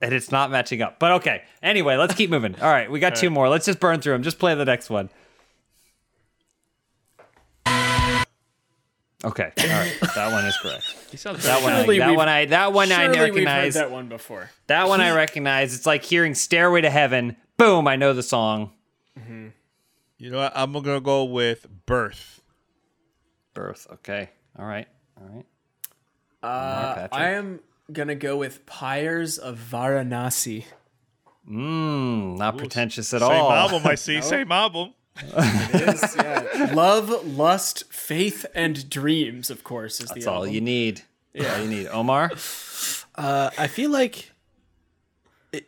And 0.00 0.12
it's 0.12 0.32
not 0.32 0.50
matching 0.50 0.82
up. 0.82 0.98
But 0.98 1.12
okay. 1.12 1.44
Anyway, 1.62 1.94
let's 1.94 2.14
keep 2.14 2.30
moving. 2.30 2.56
All 2.60 2.72
right, 2.72 2.90
we 2.90 2.98
got 2.98 3.14
two 3.14 3.30
more. 3.30 3.48
Let's 3.48 3.66
just 3.66 3.78
burn 3.78 4.00
through 4.00 4.14
them. 4.14 4.24
Just 4.24 4.40
play 4.40 4.52
the 4.56 4.64
next 4.64 4.90
one. 4.90 5.10
Okay. 9.22 9.52
All 9.58 9.66
right. 9.68 9.96
That 10.14 10.32
one 10.32 10.46
is 10.46 10.56
correct. 10.56 11.12
That 11.42 11.62
one. 11.62 11.72
I, 11.72 11.80
Surely 11.82 11.98
that 11.98 12.16
one. 12.16 12.28
I. 12.28 12.44
That 12.46 12.72
one. 12.72 12.90
I 12.90 13.04
Surely 13.04 13.08
we've 13.08 13.18
heard 13.18 13.30
recognize. 13.34 13.74
that 13.74 13.90
one 13.90 14.08
before. 14.08 14.50
That 14.66 14.88
one 14.88 15.00
I 15.00 15.14
recognize. 15.14 15.74
It's 15.74 15.84
like 15.86 16.04
hearing 16.04 16.34
Stairway 16.34 16.80
to 16.80 16.90
Heaven. 16.90 17.36
Boom, 17.58 17.86
I 17.86 17.96
know 17.96 18.14
the 18.14 18.22
song. 18.22 18.72
You 20.16 20.30
know 20.30 20.38
what? 20.38 20.52
I'm 20.54 20.72
gonna 20.72 21.00
go 21.00 21.24
with 21.24 21.66
birth. 21.86 22.42
Birth. 23.54 23.86
Okay. 23.90 24.28
All 24.58 24.66
right. 24.66 24.86
All 25.18 25.26
right. 25.34 25.46
Uh, 26.42 27.08
I 27.12 27.30
am 27.30 27.60
gonna 27.90 28.14
go 28.14 28.36
with 28.36 28.66
Pyres 28.66 29.38
of 29.38 29.58
Varanasi. 29.58 30.64
Mmm, 31.48 32.36
not 32.36 32.58
pretentious 32.58 33.12
at 33.14 33.20
Same 33.20 33.30
all. 33.30 33.50
Same 33.50 33.58
album, 33.58 33.90
I 33.90 33.94
see. 33.94 34.20
Same 34.22 34.52
album. 34.52 34.92
It 35.16 35.94
is, 35.94 36.16
yeah. 36.16 36.70
Love, 36.72 37.36
lust, 37.36 37.92
faith, 37.92 38.46
and 38.54 38.88
dreams. 38.88 39.50
Of 39.50 39.64
course, 39.64 40.00
is 40.00 40.08
That's 40.08 40.24
the 40.24 40.30
all 40.30 40.36
album. 40.38 40.54
you 40.54 40.60
need. 40.60 41.02
That's 41.34 41.56
all 41.58 41.64
you 41.64 41.70
need. 41.70 41.86
Omar? 41.88 42.30
Uh, 43.16 43.50
I 43.58 43.66
feel 43.66 43.90
like 43.90 44.30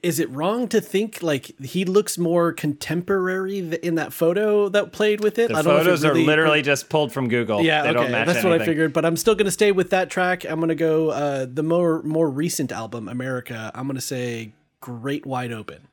is 0.03 0.21
it 0.21 0.31
wrong 0.31 0.69
to 0.69 0.81
think 0.81 1.23
like 1.23 1.59
he 1.61 1.85
looks 1.85 2.17
more 2.17 2.53
contemporary 2.53 3.59
in 3.83 3.97
that 3.97 4.13
photo 4.13 4.69
that 4.69 4.93
played 4.93 5.21
with 5.21 5.39
it? 5.39 5.49
The 5.49 5.57
I 5.57 5.63
don't 5.63 5.73
know 5.75 5.79
photos 5.81 6.05
really- 6.05 6.23
are 6.23 6.27
literally 6.27 6.63
just 6.63 6.89
pulled 6.89 7.13
from 7.13 7.29
Google. 7.29 7.63
Yeah, 7.63 7.83
they 7.83 7.89
okay, 7.89 7.99
don't 7.99 8.11
match 8.13 8.29
that's 8.29 8.45
what 8.45 8.53
I 8.61 8.65
figured. 8.65 8.93
But 8.93 9.05
I'm 9.05 9.17
still 9.17 9.35
gonna 9.35 9.51
stay 9.51 9.73
with 9.73 9.91
that 9.91 10.09
track. 10.09 10.45
I'm 10.45 10.61
gonna 10.61 10.75
go 10.77 11.11
uh, 11.11 11.47
the 11.53 11.63
more 11.65 12.03
more 12.05 12.31
recent 12.31 12.71
album, 12.73 13.09
America. 13.09 13.71
I'm 13.75 13.87
gonna 13.87 14.01
say 14.01 14.53
Great 14.81 15.27
Wide 15.27 15.53
Open. 15.53 15.89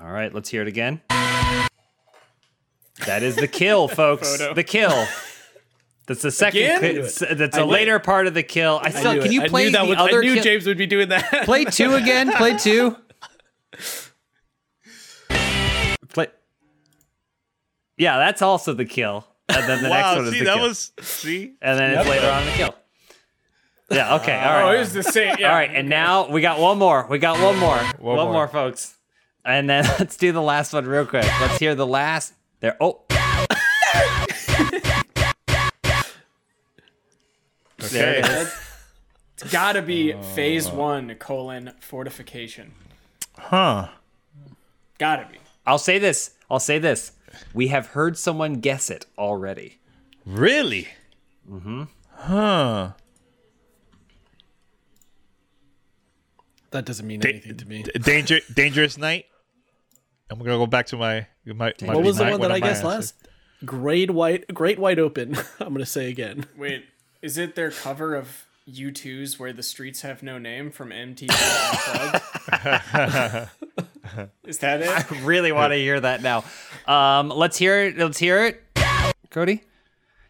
All 0.00 0.10
right, 0.12 0.32
let's 0.34 0.50
hear 0.50 0.60
it 0.62 0.68
again. 0.68 1.00
That 3.06 3.22
is 3.22 3.36
the 3.36 3.48
kill, 3.48 3.88
folks. 4.00 4.38
the 4.38 4.64
kill. 4.64 5.06
That's 6.06 6.22
the 6.22 6.30
second. 6.30 6.62
Again? 6.62 6.80
ki- 6.80 6.86
I 6.86 6.92
knew 6.92 6.98
it's- 7.00 7.22
it. 7.22 7.38
That's 7.38 7.56
I 7.56 7.62
a 7.62 7.64
knew 7.66 7.72
later 7.72 7.96
it. 7.96 8.04
part 8.04 8.26
of 8.26 8.34
the 8.34 8.42
kill. 8.42 8.78
I 8.82 8.90
still. 8.90 9.14
knew 9.14 9.20
Can 9.22 9.30
it. 9.30 9.34
you 9.34 9.42
I 9.42 9.48
play 9.48 9.64
knew 9.64 9.70
that 9.72 9.82
the 9.82 9.88
would- 9.88 9.98
other? 9.98 10.18
I 10.20 10.24
knew 10.24 10.34
kill- 10.34 10.42
James 10.44 10.66
would 10.66 10.78
be 10.78 10.86
doing 10.86 11.08
that. 11.08 11.44
Play 11.44 11.64
two 11.64 11.94
again. 11.94 12.30
Play 12.32 12.56
two. 12.58 12.96
Play. 16.10 16.28
Yeah, 17.96 18.18
that's 18.18 18.42
also 18.42 18.74
the 18.74 18.84
kill. 18.84 19.26
And 19.48 19.68
then 19.68 19.82
the 19.82 19.88
next 19.88 19.90
wow, 19.90 20.16
one 20.16 20.24
is 20.26 20.30
the 20.30 20.30
one. 20.30 20.32
see 20.32 20.38
the 20.40 20.44
that 20.44 20.56
kill. 20.56 20.68
was 20.68 20.92
see. 21.00 21.52
and 21.60 21.78
then 21.78 21.90
it's 21.98 22.08
later 22.08 22.28
on 22.30 22.44
the 22.44 22.50
kill. 22.52 22.74
Yeah. 23.90 24.14
Okay. 24.16 24.34
All 24.38 24.68
Oh, 24.68 24.72
it 24.72 24.78
was 24.78 24.92
the 24.92 25.02
same. 25.02 25.36
Yeah. 25.38 25.48
All 25.50 25.54
right. 25.54 25.70
And 25.72 25.88
now 25.88 26.28
we 26.28 26.40
got 26.40 26.58
one 26.58 26.78
more. 26.78 27.06
We 27.08 27.18
got 27.18 27.40
one 27.40 27.58
more. 27.58 27.76
One, 27.98 28.16
more. 28.16 28.32
more. 28.32 28.48
folks. 28.48 28.96
And 29.44 29.68
then 29.68 29.84
let's 29.98 30.16
do 30.16 30.32
the 30.32 30.40
last 30.42 30.72
one 30.72 30.86
real 30.86 31.04
quick. 31.06 31.24
Let's 31.40 31.58
hear 31.58 31.74
the 31.74 31.86
last. 31.86 32.32
There. 32.64 32.76
Oh. 32.80 33.02
There 37.76 38.14
it 38.14 38.24
is. 38.26 38.54
It's 39.34 39.52
gotta 39.52 39.82
be 39.82 40.14
phase 40.34 40.70
one 40.70 41.14
colon 41.16 41.72
fortification. 41.80 42.72
Huh. 43.36 43.88
Gotta 44.96 45.28
be. 45.30 45.40
I'll 45.66 45.76
say 45.76 45.98
this. 45.98 46.30
I'll 46.50 46.58
say 46.58 46.78
this. 46.78 47.12
We 47.52 47.68
have 47.68 47.88
heard 47.88 48.16
someone 48.16 48.54
guess 48.60 48.88
it 48.88 49.04
already. 49.18 49.80
Really? 50.24 50.88
Mm-hmm. 51.46 51.82
Huh. 52.12 52.92
That 56.70 56.86
doesn't 56.86 57.06
mean 57.06 57.20
anything 57.26 57.58
to 57.58 57.68
me. 57.68 57.82
D- 57.82 57.90
Danger, 58.00 58.40
dangerous 58.54 58.96
night. 58.96 59.26
I'm 60.30 60.38
gonna 60.38 60.50
go 60.50 60.66
back 60.66 60.86
to 60.86 60.96
my 60.96 61.26
my. 61.46 61.72
my 61.82 61.94
What 61.94 62.04
was 62.04 62.16
the 62.18 62.24
one 62.24 62.40
that 62.40 62.50
I 62.50 62.54
my 62.54 62.60
guessed 62.60 62.84
answers. 62.84 63.14
last? 63.14 63.28
Great 63.64 64.10
White 64.10 64.52
Great 64.52 64.78
Wide 64.78 64.98
Open. 64.98 65.36
I'm 65.60 65.72
gonna 65.72 65.86
say 65.86 66.08
again. 66.10 66.46
Wait, 66.56 66.84
is 67.22 67.38
it 67.38 67.54
their 67.54 67.70
cover 67.70 68.14
of 68.14 68.44
U2's 68.68 69.38
"Where 69.38 69.52
the 69.52 69.62
Streets 69.62 70.02
Have 70.02 70.22
No 70.22 70.38
Name" 70.38 70.70
from 70.70 70.90
MTV 70.90 71.30
Unplugged? 71.30 73.50
is 74.44 74.58
that 74.58 74.80
it? 74.82 74.88
I 75.12 75.24
really 75.24 75.52
want 75.52 75.72
to 75.72 75.76
hear 75.76 76.00
that 76.00 76.22
now. 76.22 76.44
Um, 76.86 77.28
let's 77.28 77.56
hear 77.58 77.84
it. 77.84 77.96
Let's 77.98 78.18
hear 78.18 78.44
it. 78.44 78.62
Cody. 79.30 79.62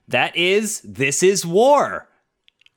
That 0.08 0.36
is 0.36 0.82
This 0.82 1.22
Is 1.22 1.46
War. 1.46 2.08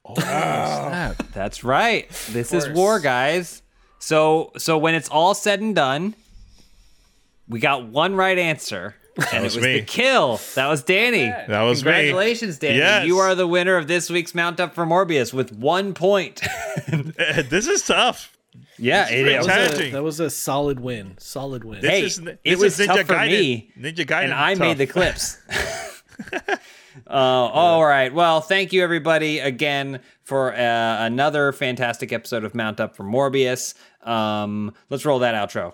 Oh, 0.06 1.14
That's 1.34 1.66
right. 1.66 2.10
This 2.30 2.54
is 2.54 2.70
war, 2.70 3.02
guys. 3.02 3.62
So 4.00 4.54
so 4.58 4.78
when 4.78 4.96
it's 4.96 5.10
all 5.10 5.34
said 5.34 5.60
and 5.60 5.76
done, 5.76 6.16
we 7.48 7.60
got 7.60 7.88
one 7.88 8.16
right 8.16 8.38
answer. 8.38 8.96
And 9.34 9.44
was 9.44 9.56
it 9.56 9.60
was 9.60 9.66
me. 9.66 9.80
the 9.80 9.86
kill. 9.86 10.40
That 10.54 10.68
was 10.68 10.84
Danny. 10.84 11.26
That 11.26 11.64
was 11.64 11.84
me. 11.84 11.92
Congratulations, 11.92 12.60
Danny. 12.60 12.78
Yes. 12.78 13.08
You 13.08 13.18
are 13.18 13.34
the 13.34 13.48
winner 13.48 13.76
of 13.76 13.88
this 13.88 14.12
week's 14.12 14.36
Mount 14.36 14.60
Up 14.60 14.76
for 14.76 14.86
Morbius 14.86 15.34
with 15.34 15.52
one 15.54 15.96
point. 15.96 16.42
this 16.88 17.66
is 17.68 17.82
tough. 17.84 18.38
yeah, 18.78 19.10
it 19.10 19.28
is. 19.28 19.46
tight. 19.48 19.56
That 19.56 19.70
was 19.72 19.80
a- 19.80 19.92
that 19.92 20.04
was 20.04 20.20
a 20.20 20.30
solid 20.30 20.80
win. 20.80 21.16
Solid 21.18 21.64
win. 21.64 21.82
This 21.82 21.90
Hey, 21.90 22.02
is, 22.04 22.22
it 22.44 22.60
was 22.60 22.80
is 22.80 22.88
Ninja 22.88 22.96
tough 22.98 23.08
for 23.08 23.14
Gaiden. 23.16 23.28
me, 23.32 23.72
Ninja 23.80 24.06
Gaiden. 24.06 24.24
and 24.26 24.34
I 24.34 24.54
tough. 24.54 24.60
made 24.60 24.78
the 24.78 24.86
clips. 24.86 25.40
uh, 27.08 27.10
all 27.10 27.84
right. 27.86 28.14
Well, 28.14 28.42
thank 28.42 28.74
you 28.74 28.84
everybody 28.84 29.40
again 29.40 30.02
for 30.24 30.54
uh, 30.54 31.06
another 31.06 31.52
fantastic 31.54 32.12
episode 32.12 32.44
of 32.44 32.54
Mount 32.56 32.80
Up 32.80 32.96
for 32.96 33.04
Morbius. 33.04 33.74
Um, 34.08 34.74
let's 34.90 35.06
roll 35.06 35.20
that 35.20 35.36
outro. 35.36 35.74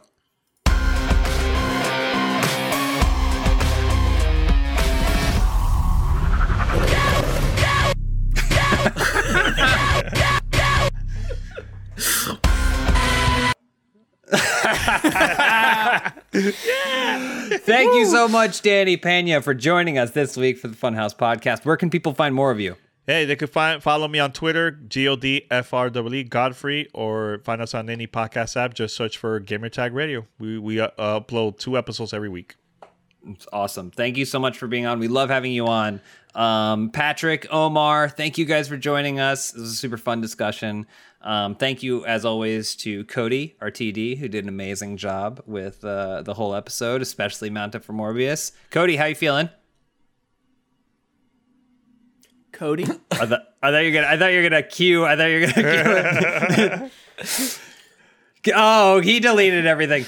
Thank 17.60 17.94
you 17.94 18.08
so 18.08 18.28
much, 18.28 18.64
Danny 18.64 18.98
Peña, 18.98 19.44
for 19.44 19.54
joining 19.54 20.00
us 20.00 20.12
this 20.12 20.36
week 20.36 20.58
for 20.58 20.68
the 20.68 20.76
Funhouse 20.76 21.16
Podcast. 21.16 21.64
Where 21.64 21.78
can 21.78 21.92
people 21.92 22.16
find 22.16 22.34
more 22.34 22.50
of 22.50 22.60
you? 22.60 22.76
Hey, 23.06 23.26
they 23.26 23.36
could 23.36 23.52
find 23.52 23.84
follow 23.84 24.08
me 24.08 24.18
on 24.18 24.32
Twitter, 24.32 24.72
G 24.72 25.08
O 25.08 25.16
D 25.16 25.46
F 25.52 25.76
R 25.76 25.92
W 25.92 26.16
E 26.16 26.24
Godfree, 26.24 26.88
or 26.92 27.40
find 27.44 27.62
us 27.62 27.76
on 27.76 27.88
any 27.88 28.08
podcast 28.08 28.56
app. 28.58 28.74
Just 28.74 28.96
search 28.96 29.18
for 29.18 29.40
Gamertag 29.40 29.94
Radio. 29.94 30.26
We 30.40 30.58
we 30.58 30.80
uh, 30.80 30.90
upload 30.98 31.60
two 31.60 31.78
episodes 31.78 32.14
every 32.14 32.30
week. 32.30 32.56
It's 33.28 33.46
awesome. 33.54 33.92
Thank 33.92 34.18
you 34.18 34.26
so 34.26 34.40
much 34.40 34.58
for 34.58 34.66
being 34.68 34.88
on. 34.88 35.00
We 35.00 35.08
love 35.08 35.30
having 35.30 35.52
you 35.52 35.68
on. 35.68 36.02
Um, 36.36 36.90
Patrick, 36.90 37.46
Omar, 37.52 38.10
thank 38.10 38.38
you 38.38 38.46
guys 38.46 38.68
for 38.68 38.78
joining 38.78 39.20
us. 39.20 39.54
It 39.54 39.62
was 39.62 39.72
a 39.72 39.76
super 39.76 39.98
fun 39.98 40.22
discussion. 40.22 40.88
Um, 41.22 41.56
thank 41.56 41.84
you, 41.84 42.06
as 42.06 42.26
always, 42.26 42.76
to 42.78 43.06
Cody, 43.06 43.56
our 43.62 43.72
TD, 43.72 44.18
who 44.18 44.28
did 44.28 44.44
an 44.44 44.50
amazing 44.50 44.98
job 44.98 45.42
with 45.46 45.84
uh, 45.86 46.22
the 46.24 46.34
whole 46.34 46.56
episode, 46.56 47.02
especially 47.02 47.50
Mount 47.50 47.76
Up 47.76 47.84
for 47.84 47.94
Morbius. 47.94 48.52
Cody, 48.72 48.96
how 48.96 49.06
you 49.06 49.16
feeling? 49.16 49.50
Cody. 52.52 52.86
I, 53.12 53.26
th- 53.26 53.42
I 53.62 53.72
thought 53.72 53.80
you're 53.80 53.92
gonna. 53.94 54.08
I 54.08 54.18
thought 54.18 54.28
you 54.28 54.42
were 54.42 54.50
gonna 54.50 54.64
cue. 54.64 55.06
I 55.06 55.16
thought 55.16 55.26
you 55.26 55.40
were 55.40 55.48
gonna 55.48 56.90
cue. 56.90 57.50
oh, 58.56 59.00
he 59.02 59.20
deleted 59.20 59.66
everything. 59.66 60.06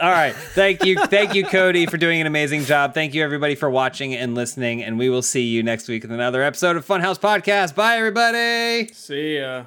All 0.00 0.10
right. 0.10 0.34
Thank 0.34 0.84
you. 0.84 0.96
Thank 1.06 1.34
you, 1.34 1.44
Cody, 1.44 1.84
for 1.84 1.98
doing 1.98 2.20
an 2.22 2.26
amazing 2.26 2.64
job. 2.64 2.94
Thank 2.94 3.12
you, 3.12 3.22
everybody, 3.22 3.54
for 3.54 3.68
watching 3.68 4.14
and 4.14 4.34
listening. 4.34 4.82
And 4.82 4.98
we 4.98 5.10
will 5.10 5.22
see 5.22 5.42
you 5.42 5.62
next 5.62 5.88
week 5.88 6.02
with 6.02 6.12
another 6.12 6.42
episode 6.42 6.76
of 6.76 6.86
Funhouse 6.86 7.20
Podcast. 7.20 7.74
Bye, 7.74 7.98
everybody. 7.98 8.92
See 8.94 9.38
ya. 9.38 9.64